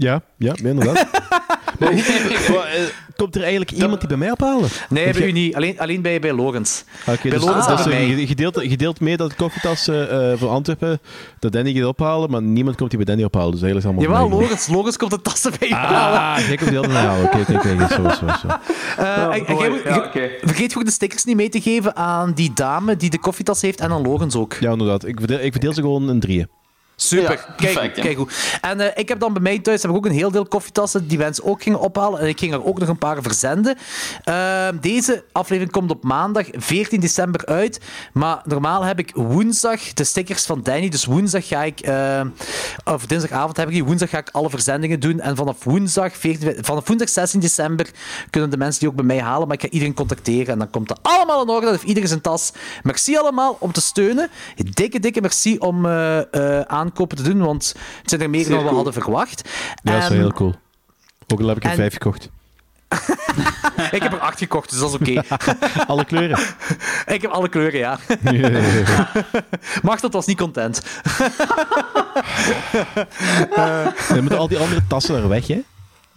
Ja, 0.00 0.22
ja, 0.36 0.54
inderdaad. 0.62 1.06
maar 1.78 1.92
hoe- 1.92 2.54
maar, 2.54 2.66
eh, 2.66 2.82
komt 3.16 3.34
er 3.34 3.40
eigenlijk 3.40 3.70
iemand 3.70 3.98
die 4.00 4.08
bij 4.08 4.16
mij 4.18 4.30
ophalen? 4.30 4.68
Nee, 4.88 5.12
bij 5.12 5.26
u 5.26 5.32
niet. 5.32 5.54
Alleen, 5.54 5.80
alleen 5.80 6.02
bij, 6.02 6.20
bij 6.20 6.32
Logans. 6.32 6.84
Oké, 7.06 7.18
bij 7.22 7.30
dus, 7.30 7.40
Logans 7.40 7.66
dus, 7.66 7.78
en 7.84 7.90
bij 7.90 8.00
eh, 8.10 8.26
mij. 8.60 8.76
deelt 8.76 9.00
mee 9.00 9.16
dat 9.16 9.30
de 9.30 9.36
koffietassen 9.36 10.10
eh, 10.32 10.38
voor 10.38 10.48
Antwerpen, 10.48 11.00
dat 11.38 11.52
Danny 11.52 11.72
gaat 11.72 11.84
ophalen, 11.84 12.30
maar 12.30 12.42
niemand 12.42 12.76
komt 12.76 12.90
die 12.90 12.98
bij 13.04 13.14
Danny 13.14 13.24
ophalen. 13.24 13.50
Dus 13.50 13.62
eigenlijk 13.62 13.94
is 13.94 13.98
het 14.00 14.06
allemaal 14.08 14.28
Jawel, 14.28 14.38
mij. 14.38 14.46
Logans, 14.48 14.68
Logans 14.68 14.96
komt 14.96 15.10
de 15.10 15.20
tassen 15.22 15.52
bij 15.58 15.68
je 15.74 15.74
halen. 15.74 16.20
Ah, 16.20 16.46
jij 16.48 16.56
komt 16.56 16.70
die 16.70 16.78
altijd 16.78 16.96
halen. 16.98 17.24
Oké, 17.24 17.38
oké, 17.40 17.52
oké. 17.54 17.86
Zo, 17.94 18.08
zo, 18.08 18.26
zo. 18.40 18.46
Eh, 19.02 19.22
en- 19.22 19.46
en 19.46 19.56
jij 19.56 19.68
moet- 19.70 19.82
ja, 19.84 19.92
ge- 19.94 20.04
oké. 20.04 20.28
Vergeet 20.40 20.76
ook 20.76 20.84
de 20.84 20.90
stickers 20.90 21.24
niet 21.24 21.36
mee 21.36 21.48
te 21.48 21.60
geven 21.60 21.96
aan 21.96 22.32
die 22.32 22.50
dame 22.54 22.96
die 22.96 23.10
de 23.10 23.18
koffietas 23.18 23.62
heeft 23.62 23.80
en 23.80 23.90
aan 23.90 24.02
Logans 24.02 24.34
ook. 24.34 24.52
Ja, 24.60 24.70
inderdaad. 24.72 25.04
Ik 25.06 25.18
verdeel, 25.18 25.38
ik 25.40 25.52
verdeel 25.52 25.72
ze 25.74 25.80
gewoon 25.80 26.10
in 26.10 26.20
drieën. 26.20 26.48
Super, 27.00 27.30
Ja, 27.30 27.36
kijk, 27.36 27.56
perfect, 27.56 27.96
ja. 27.96 28.02
kijk 28.02 28.16
goed. 28.16 28.32
En 28.60 28.80
eh, 28.80 28.90
ik 28.94 29.08
heb 29.08 29.20
dan 29.20 29.32
bij 29.32 29.42
mij 29.42 29.58
thuis 29.58 29.82
heb 29.82 29.90
ik 29.90 29.96
ook 29.96 30.06
een 30.06 30.12
heel 30.12 30.30
deel 30.30 30.46
koffietassen 30.46 31.08
die 31.08 31.18
mensen 31.18 31.44
ook 31.44 31.62
gingen 31.62 31.80
ophalen. 31.80 32.20
En 32.20 32.26
ik 32.26 32.38
ging 32.38 32.52
er 32.52 32.64
ook 32.64 32.78
nog 32.78 32.88
een 32.88 32.98
paar 32.98 33.22
verzenden. 33.22 33.76
Ehm, 34.24 34.78
deze 34.80 35.24
aflevering 35.32 35.72
komt 35.72 35.90
op 35.90 36.04
maandag 36.04 36.46
14 36.50 37.00
december 37.00 37.46
uit. 37.46 37.80
Maar 38.12 38.40
normaal 38.44 38.82
heb 38.82 38.98
ik 38.98 39.10
woensdag 39.14 39.92
de 39.92 40.04
stickers 40.04 40.44
van 40.44 40.62
Danny. 40.62 40.88
Dus 40.88 41.04
woensdag 41.04 41.46
ga 41.46 41.62
ik, 41.62 41.80
eh, 41.80 42.20
of 42.84 43.06
dinsdagavond 43.06 43.56
heb 43.56 43.66
ik 43.66 43.74
die. 43.74 43.84
Woensdag 43.84 44.10
ga 44.10 44.18
ik 44.18 44.28
alle 44.30 44.50
verzendingen 44.50 45.00
doen. 45.00 45.20
En 45.20 45.36
vanaf 45.36 45.64
woensdag, 45.64 46.16
14, 46.16 46.64
vanaf 46.64 46.86
woensdag 46.86 47.08
16 47.08 47.40
december 47.40 47.90
kunnen 48.30 48.50
de 48.50 48.56
mensen 48.56 48.80
die 48.80 48.88
ook 48.88 48.94
bij 48.94 49.04
mij 49.04 49.20
halen. 49.20 49.46
Maar 49.48 49.56
ik 49.56 49.62
ga 49.62 49.68
iedereen 49.68 49.94
contacteren 49.94 50.52
en 50.52 50.58
dan 50.58 50.70
komt 50.70 50.88
dat 50.88 50.98
allemaal 51.02 51.42
in 51.42 51.48
orde. 51.48 51.70
Heeft 51.70 51.82
iedereen 51.82 52.08
zijn 52.08 52.20
tas. 52.20 52.52
Merci 52.82 53.16
allemaal 53.16 53.56
om 53.60 53.72
te 53.72 53.80
steunen. 53.80 54.30
Dikke, 54.56 55.00
dikke 55.00 55.20
merci 55.20 55.58
om 55.58 55.86
eh, 55.86 56.18
eh, 56.18 56.64
aankopen 56.88 57.16
te 57.16 57.22
doen, 57.22 57.38
want 57.38 57.74
het 58.00 58.10
zijn 58.10 58.20
er 58.20 58.30
meer 58.30 58.40
Zeer 58.44 58.50
dan 58.50 58.58
we 58.58 58.64
cool. 58.64 58.76
hadden 58.84 59.02
verwacht. 59.02 59.48
Ja, 59.82 59.92
dat 59.92 60.02
is 60.02 60.08
wel 60.08 60.18
heel 60.18 60.32
cool. 60.32 60.54
Ook 61.26 61.40
al 61.40 61.46
heb 61.48 61.56
ik 61.56 61.64
er 61.64 61.70
en- 61.70 61.76
vijf 61.76 61.92
gekocht. 61.92 62.30
Ik 63.90 64.02
heb 64.02 64.12
er 64.12 64.18
acht 64.18 64.38
gekocht, 64.38 64.70
dus 64.70 64.78
dat 64.78 64.88
is 64.88 64.94
oké. 64.94 65.36
Alle 65.92 66.04
kleuren. 66.04 66.38
ik 67.06 67.22
heb 67.22 67.30
alle 67.30 67.48
kleuren, 67.48 67.78
ja. 67.78 67.98
Machteld 69.82 70.12
was 70.12 70.26
niet 70.26 70.36
content. 70.38 70.82
Dan 74.08 74.20
moeten 74.20 74.38
al 74.38 74.48
die 74.48 74.58
andere 74.58 74.80
tassen 74.88 75.14
er 75.16 75.28
weg, 75.28 75.46
hè? 75.46 75.60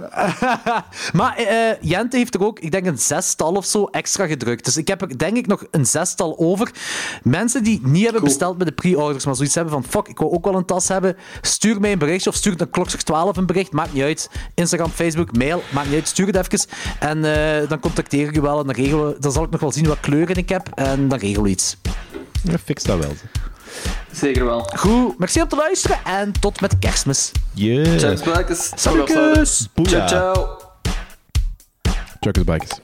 maar 1.19 1.35
eh, 1.35 1.81
Jente 1.81 2.17
heeft 2.17 2.35
er 2.35 2.43
ook, 2.43 2.59
ik 2.59 2.71
denk, 2.71 2.85
een 2.85 2.97
zestal 2.97 3.53
of 3.53 3.65
zo 3.65 3.85
extra 3.85 4.27
gedrukt. 4.27 4.65
Dus 4.65 4.77
ik 4.77 4.87
heb 4.87 5.01
er, 5.01 5.17
denk 5.17 5.37
ik, 5.37 5.47
nog 5.47 5.65
een 5.71 5.85
zestal 5.85 6.37
over. 6.37 6.71
Mensen 7.23 7.63
die 7.63 7.81
niet 7.83 8.03
hebben 8.03 8.23
besteld 8.23 8.57
bij 8.57 8.65
de 8.65 8.71
pre-orders, 8.71 9.25
maar 9.25 9.35
zoiets 9.35 9.55
hebben 9.55 9.73
van, 9.73 9.83
fuck, 9.83 10.07
ik 10.07 10.17
wil 10.17 10.31
ook 10.31 10.45
wel 10.45 10.55
een 10.55 10.65
tas 10.65 10.87
hebben, 10.87 11.17
stuur 11.41 11.79
mij 11.79 11.91
een 11.91 11.99
berichtje 11.99 12.29
of 12.29 12.35
stuur 12.35 12.53
naar 12.57 12.67
klokslag 12.67 13.01
12 13.01 13.37
een 13.37 13.45
bericht, 13.45 13.71
maakt 13.71 13.93
niet 13.93 14.03
uit. 14.03 14.29
Instagram, 14.53 14.89
Facebook, 14.89 15.37
mail, 15.37 15.63
maakt 15.73 15.87
niet 15.87 15.95
uit, 15.95 16.07
stuur 16.07 16.27
het 16.27 16.35
even. 16.35 16.69
En 16.99 17.25
eh, 17.25 17.69
dan 17.69 17.79
contacteer 17.79 18.27
ik 18.27 18.33
je 18.33 18.41
wel 18.41 18.59
en 18.59 18.65
dan, 18.65 18.75
regelen 18.75 19.07
we, 19.07 19.15
dan 19.19 19.31
zal 19.31 19.43
ik 19.43 19.49
nog 19.49 19.61
wel 19.61 19.71
zien 19.71 19.87
wat 19.87 19.99
kleuren 19.99 20.35
ik 20.35 20.49
heb 20.49 20.69
en 20.75 21.07
dan 21.07 21.19
regelen 21.19 21.43
we 21.43 21.49
iets. 21.49 21.77
Ja, 22.43 22.57
fix 22.57 22.83
dat 22.83 22.99
wel. 22.99 23.11
Zeker 24.11 24.45
wel. 24.45 24.69
Goed, 24.75 25.19
merci 25.19 25.41
om 25.41 25.47
te 25.47 25.55
luisteren 25.55 25.97
en 26.03 26.31
tot 26.39 26.61
met 26.61 26.79
kerstmis. 26.79 27.31
Yes. 27.53 27.99
Ciao, 27.99 28.15
spijkers. 28.15 28.71
Salutjes. 28.75 29.67
Ciao, 29.83 30.07
ciao. 30.07 30.57
Truckers 32.19 32.45
Bikers. 32.45 32.79